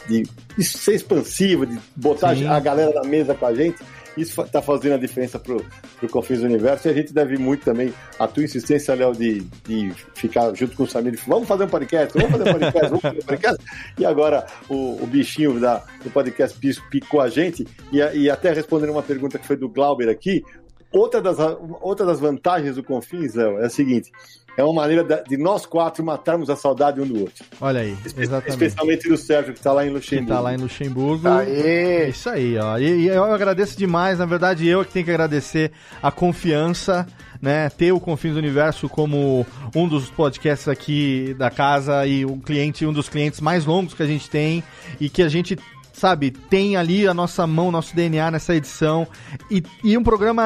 de, 0.08 0.24
de 0.56 0.64
ser 0.64 0.94
expansivo, 0.94 1.66
de 1.66 1.80
botar 1.96 2.27
Sim. 2.36 2.48
a 2.48 2.60
galera 2.60 2.94
na 2.94 3.04
mesa 3.04 3.34
com 3.34 3.46
a 3.46 3.54
gente 3.54 3.78
isso 4.18 4.42
está 4.42 4.62
fazendo 4.62 4.96
a 4.96 4.98
diferença 4.98 5.38
para 5.38 5.56
o 5.56 6.10
Confins 6.10 6.40
do 6.40 6.46
Universo 6.46 6.88
e 6.88 6.92
a 6.92 6.94
gente 6.94 7.14
deve 7.14 7.38
muito 7.38 7.64
também 7.64 7.94
a 8.18 8.28
tua 8.28 8.44
insistência, 8.44 8.96
Léo, 8.96 9.14
de, 9.14 9.42
de 9.66 9.92
ficar 10.16 10.54
junto 10.56 10.76
com 10.76 10.84
o 10.84 10.88
Samir. 10.88 11.18
Vamos 11.28 11.48
fazer 11.48 11.66
um 11.66 11.68
podcast, 11.68 12.18
vamos 12.18 12.32
fazer 12.32 12.50
um 12.50 12.54
podcast, 12.54 12.88
vamos 12.90 13.02
fazer 13.02 13.20
um 13.20 13.26
podcast. 13.26 13.66
E 13.98 14.06
agora 14.06 14.48
o, 14.68 15.04
o 15.04 15.08
bichinho 15.08 15.60
da, 15.60 15.84
do 16.04 16.10
podcast 16.10 16.58
picou 16.90 17.22
a 17.22 17.30
gente 17.30 17.68
e, 17.92 17.98
e 17.98 18.30
até 18.30 18.52
respondendo 18.52 18.90
uma 18.90 19.04
pergunta 19.04 19.38
que 19.38 19.46
foi 19.46 19.56
do 19.56 19.70
Glauber 19.70 20.10
aqui, 20.10 20.44
outra 20.92 21.22
das, 21.22 21.38
outra 21.80 22.06
das 22.06 22.20
vantagens 22.20 22.76
do 22.76 22.84
Confins, 22.84 23.36
Léo, 23.36 23.60
é 23.60 23.66
a 23.66 23.70
seguinte: 23.70 24.12
é 24.58 24.64
uma 24.64 24.74
maneira 24.74 25.24
de 25.28 25.38
nós 25.38 25.68
quatro 25.68 26.04
matarmos 26.04 26.50
a 26.50 26.56
saudade 26.56 27.00
um 27.00 27.06
do 27.06 27.22
outro. 27.22 27.46
Olha 27.62 27.82
aí, 27.82 27.96
exatamente. 28.18 28.50
Especialmente 28.50 29.08
do 29.08 29.16
Sérgio, 29.16 29.54
que 29.54 29.60
tá 29.62 29.72
lá 29.72 29.86
em 29.86 29.90
Que 29.90 29.94
Luxemburgo. 29.94 30.34
tá 30.34 30.40
lá 30.40 30.54
em 30.54 30.58
Luxemburgo. 30.58 31.28
Aê! 31.28 32.06
É 32.06 32.10
isso 32.10 32.28
aí, 32.28 32.58
ó. 32.58 32.78
E, 32.80 33.04
e 33.04 33.08
eu 33.08 33.24
agradeço 33.24 33.78
demais, 33.78 34.18
na 34.18 34.26
verdade, 34.26 34.68
eu 34.68 34.82
é 34.82 34.86
que 34.86 34.92
tenho 34.92 35.06
que 35.06 35.12
agradecer 35.12 35.72
a 36.02 36.12
confiança, 36.12 37.06
né? 37.40 37.70
Ter 37.70 37.92
o 37.92 38.00
Confins 38.00 38.34
do 38.34 38.40
Universo 38.40 38.90
como 38.90 39.46
um 39.76 39.88
dos 39.88 40.10
podcasts 40.10 40.68
aqui 40.68 41.36
da 41.38 41.52
casa 41.52 42.08
e 42.08 42.26
um 42.26 42.40
cliente, 42.40 42.84
um 42.84 42.94
dos 42.94 43.08
clientes 43.08 43.40
mais 43.40 43.64
longos 43.64 43.94
que 43.94 44.02
a 44.02 44.08
gente 44.08 44.28
tem 44.28 44.64
e 45.00 45.08
que 45.08 45.22
a 45.22 45.30
gente. 45.30 45.56
Sabe, 45.98 46.30
tem 46.30 46.76
ali 46.76 47.08
a 47.08 47.14
nossa 47.14 47.48
mão, 47.48 47.72
nosso 47.72 47.96
DNA 47.96 48.30
nessa 48.30 48.54
edição 48.54 49.08
e, 49.50 49.64
e 49.84 49.98
um 49.98 50.04
programa 50.04 50.46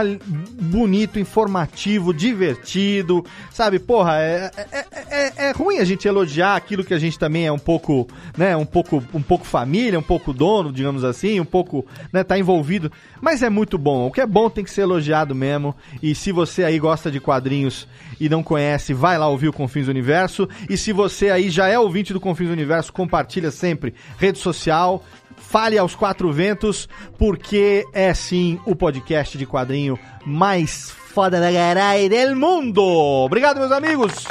bonito, 0.61 1.19
informativo, 1.19 2.13
divertido, 2.13 3.25
sabe? 3.51 3.77
Porra, 3.77 4.13
é, 4.19 4.49
é, 4.71 4.85
é, 5.09 5.33
é 5.49 5.51
ruim 5.51 5.79
a 5.79 5.83
gente 5.83 6.07
elogiar 6.07 6.55
aquilo 6.55 6.85
que 6.85 6.93
a 6.93 6.97
gente 6.97 7.19
também 7.19 7.47
é 7.47 7.51
um 7.51 7.59
pouco, 7.59 8.07
né, 8.37 8.55
um 8.55 8.65
pouco, 8.65 9.03
um 9.13 9.21
pouco 9.21 9.45
família, 9.45 9.99
um 9.99 10.03
pouco 10.03 10.31
dono, 10.31 10.71
digamos 10.71 11.03
assim, 11.03 11.37
um 11.41 11.45
pouco, 11.45 11.85
né, 12.13 12.23
tá 12.23 12.39
envolvido, 12.39 12.89
mas 13.19 13.43
é 13.43 13.49
muito 13.49 13.77
bom. 13.77 14.07
O 14.07 14.11
que 14.11 14.21
é 14.21 14.25
bom 14.25 14.49
tem 14.49 14.63
que 14.63 14.71
ser 14.71 14.83
elogiado 14.83 15.35
mesmo. 15.35 15.75
E 16.01 16.15
se 16.15 16.31
você 16.31 16.63
aí 16.63 16.79
gosta 16.79 17.11
de 17.11 17.19
quadrinhos 17.19 17.89
e 18.17 18.29
não 18.29 18.41
conhece, 18.41 18.93
vai 18.93 19.17
lá 19.17 19.27
ouvir 19.27 19.49
o 19.49 19.53
Confins 19.53 19.87
do 19.87 19.91
Universo. 19.91 20.47
E 20.69 20.77
se 20.77 20.93
você 20.93 21.29
aí 21.29 21.49
já 21.49 21.67
é 21.67 21.77
ouvinte 21.77 22.13
do 22.13 22.21
Confins 22.21 22.47
do 22.47 22.53
Universo, 22.53 22.93
compartilha 22.93 23.51
sempre 23.51 23.93
rede 24.17 24.37
social, 24.37 25.03
Fale 25.41 25.77
aos 25.77 25.95
quatro 25.95 26.31
ventos, 26.31 26.87
porque 27.17 27.85
é 27.93 28.13
sim 28.13 28.59
o 28.65 28.75
podcast 28.75 29.37
de 29.37 29.45
quadrinho 29.45 29.99
mais 30.25 31.00
foda 31.13 31.39
da 31.39 31.51
garai 31.51 32.07
del 32.09 32.35
mundo. 32.35 32.81
Obrigado, 32.83 33.59
meus 33.59 33.71
amigos. 33.71 34.25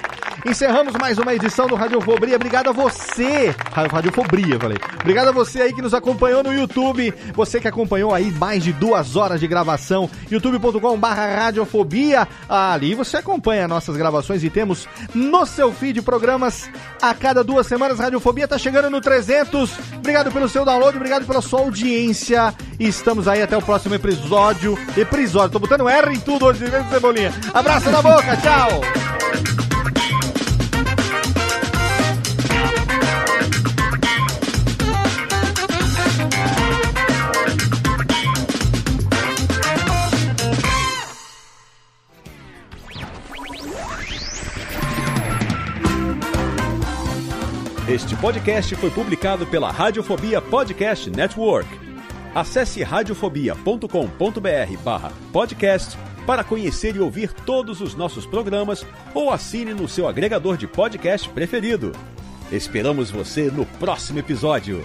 Encerramos 0.47 0.95
mais 0.95 1.19
uma 1.19 1.35
edição 1.35 1.67
do 1.67 1.75
Radiofobria. 1.75 2.37
Obrigado 2.37 2.71
a 2.71 2.73
você. 2.73 3.55
Ra- 3.73 3.87
Radiofobria, 3.87 4.59
falei. 4.59 4.79
Obrigado 4.99 5.29
a 5.29 5.33
você 5.33 5.61
aí 5.61 5.73
que 5.75 5.83
nos 5.83 5.93
acompanhou 5.93 6.43
no 6.43 6.51
YouTube. 6.55 7.13
Você 7.35 7.61
que 7.61 7.69
acompanhou 7.69 8.15
aí 8.15 8.31
mais 8.33 8.65
de 8.65 8.73
duas 8.73 9.17
horas 9.17 9.39
de 9.39 9.47
gravação. 9.47 10.09
youtube.com.br 10.31 11.07
Radiofobia. 11.07 12.27
Ali 12.49 12.95
você 12.95 13.19
acompanha 13.19 13.69
nossas 13.69 13.97
gravações 13.99 14.43
e 14.43 14.49
temos 14.49 14.89
no 15.15 15.45
seu 15.45 15.73
feed 15.73 16.01
programas 16.01 16.71
a 17.03 17.13
cada 17.13 17.45
duas 17.45 17.67
semanas. 17.67 17.99
Radiofobia 17.99 18.49
tá 18.49 18.57
chegando 18.57 18.89
no 18.89 19.01
300. 19.03 19.71
Obrigado 19.99 20.33
pelo 20.33 20.49
seu 20.49 20.65
download, 20.65 20.97
obrigado 20.97 21.27
pela 21.27 21.43
sua 21.43 21.61
audiência. 21.61 22.55
E 22.79 22.89
estamos 22.89 23.29
aí 23.29 23.43
até 23.43 23.59
o 23.59 23.63
próximo 23.63 23.95
episódio. 23.95 24.79
Episódio, 24.97 25.51
tô 25.53 25.59
botando 25.59 25.87
R 25.87 26.15
em 26.15 26.21
tudo 26.21 26.47
hoje, 26.47 26.61
Cebolinha. 26.89 27.33
Abraço 27.53 27.91
na 27.91 28.01
boca, 28.01 28.37
tchau! 28.37 28.81
Este 47.89 48.15
podcast 48.15 48.77
foi 48.77 48.89
publicado 48.89 49.45
pela 49.49 49.73
Radiofobia 49.73 50.41
Podcast 50.41 51.11
Network. 51.11 51.69
Acesse 52.33 52.85
radiofobia.com.br 52.85 54.83
barra 54.85 55.13
podcast 55.33 55.99
para 56.27 56.45
conhecer 56.45 56.97
e 56.97 57.01
ouvir 57.01 57.33
todos 57.33 57.81
os 57.81 57.95
nossos 57.95 58.27
programas 58.27 58.87
ou 59.15 59.31
assine 59.31 59.75
no 59.75 59.89
seu 59.89 60.07
agregador 60.07 60.57
de 60.57 60.67
podcast 60.67 61.29
preferido. 61.29 61.93
Esperamos 62.53 63.11
você 63.11 63.51
no 63.51 63.65
próximo 63.65 64.19
episódio. 64.19 64.85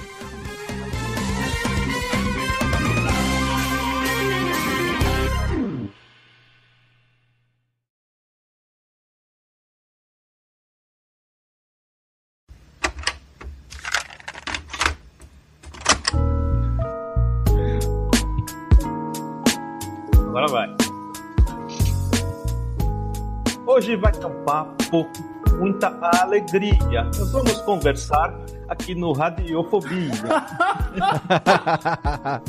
Papo 24.45 25.09
muita 25.57 25.97
alegria. 26.21 27.03
Nós 27.03 27.31
vamos 27.31 27.59
conversar 27.61 28.33
aqui 28.67 28.93
no 28.93 29.13
Radiofobia. 29.13 30.11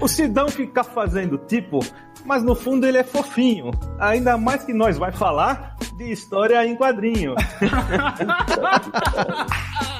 o 0.00 0.08
Sidão 0.08 0.48
fica 0.48 0.82
fazendo 0.82 1.36
tipo, 1.38 1.80
mas 2.24 2.42
no 2.42 2.54
fundo 2.54 2.86
ele 2.86 2.98
é 2.98 3.04
fofinho. 3.04 3.70
Ainda 3.98 4.36
mais 4.36 4.64
que 4.64 4.72
nós 4.72 4.98
vai 4.98 5.12
falar 5.12 5.76
de 5.96 6.10
história 6.10 6.64
em 6.64 6.76
quadrinho. 6.76 7.34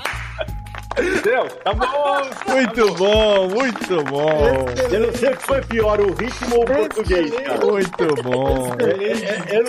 Entendeu? 1.03 1.49
Tá 1.65 1.73
bom. 1.75 2.21
Muito 2.53 2.95
bom, 2.95 3.49
muito 3.49 4.05
bom. 4.05 4.67
Eu 4.93 5.01
não 5.07 5.13
sei 5.15 5.31
o 5.31 5.37
que 5.37 5.43
foi 5.47 5.61
pior, 5.63 6.01
o 6.01 6.13
ritmo 6.15 6.57
ou 6.57 6.63
o 6.63 6.67
português, 6.67 7.31
cara. 7.31 7.67
Muito 7.67 8.23
bom. 8.23 8.69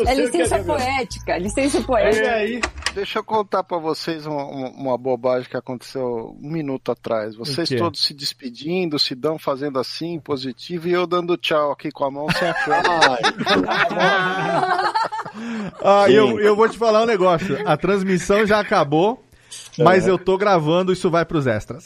É 0.07 0.15
que 0.15 0.21
licença 0.21 0.55
é 0.57 0.63
poética, 0.63 1.37
licença 1.37 1.81
poética. 1.81 2.31
aí. 2.31 2.61
Deixa 2.93 3.19
eu 3.19 3.23
contar 3.23 3.63
pra 3.63 3.77
vocês 3.77 4.25
uma, 4.25 4.43
uma- 4.43 4.69
uma 4.69 4.97
bobagem 4.97 5.49
que 5.49 5.55
aconteceu 5.55 6.35
um 6.41 6.49
minuto 6.51 6.91
atrás. 6.91 7.35
Vocês 7.35 7.69
todos 7.77 8.03
se 8.03 8.13
despedindo, 8.13 8.99
se 8.99 9.15
dão 9.15 9.39
fazendo 9.39 9.79
assim, 9.79 10.19
positivo, 10.19 10.87
e 10.87 10.91
eu 10.91 11.07
dando 11.07 11.37
tchau 11.37 11.71
aqui 11.71 11.89
com 11.91 12.03
a 12.03 12.11
mão 12.11 12.27
sem 12.37 12.49
a 12.49 12.53
câmera. 12.53 13.17
Ah, 15.81 16.09
eu, 16.09 16.39
eu 16.39 16.55
vou 16.55 16.67
te 16.67 16.77
falar 16.77 17.03
um 17.03 17.05
negócio. 17.05 17.57
A 17.65 17.77
transmissão 17.77 18.45
já 18.45 18.59
acabou, 18.59 19.23
mas 19.77 20.07
eu 20.07 20.17
tô 20.17 20.37
gravando, 20.37 20.91
isso 20.93 21.09
vai 21.09 21.25
pros 21.25 21.47
extras. 21.47 21.85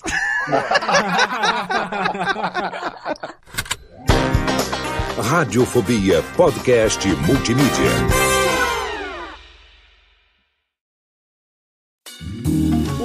Radiofobia 5.22 6.24
Podcast 6.36 7.08
Multimídia. 7.26 8.35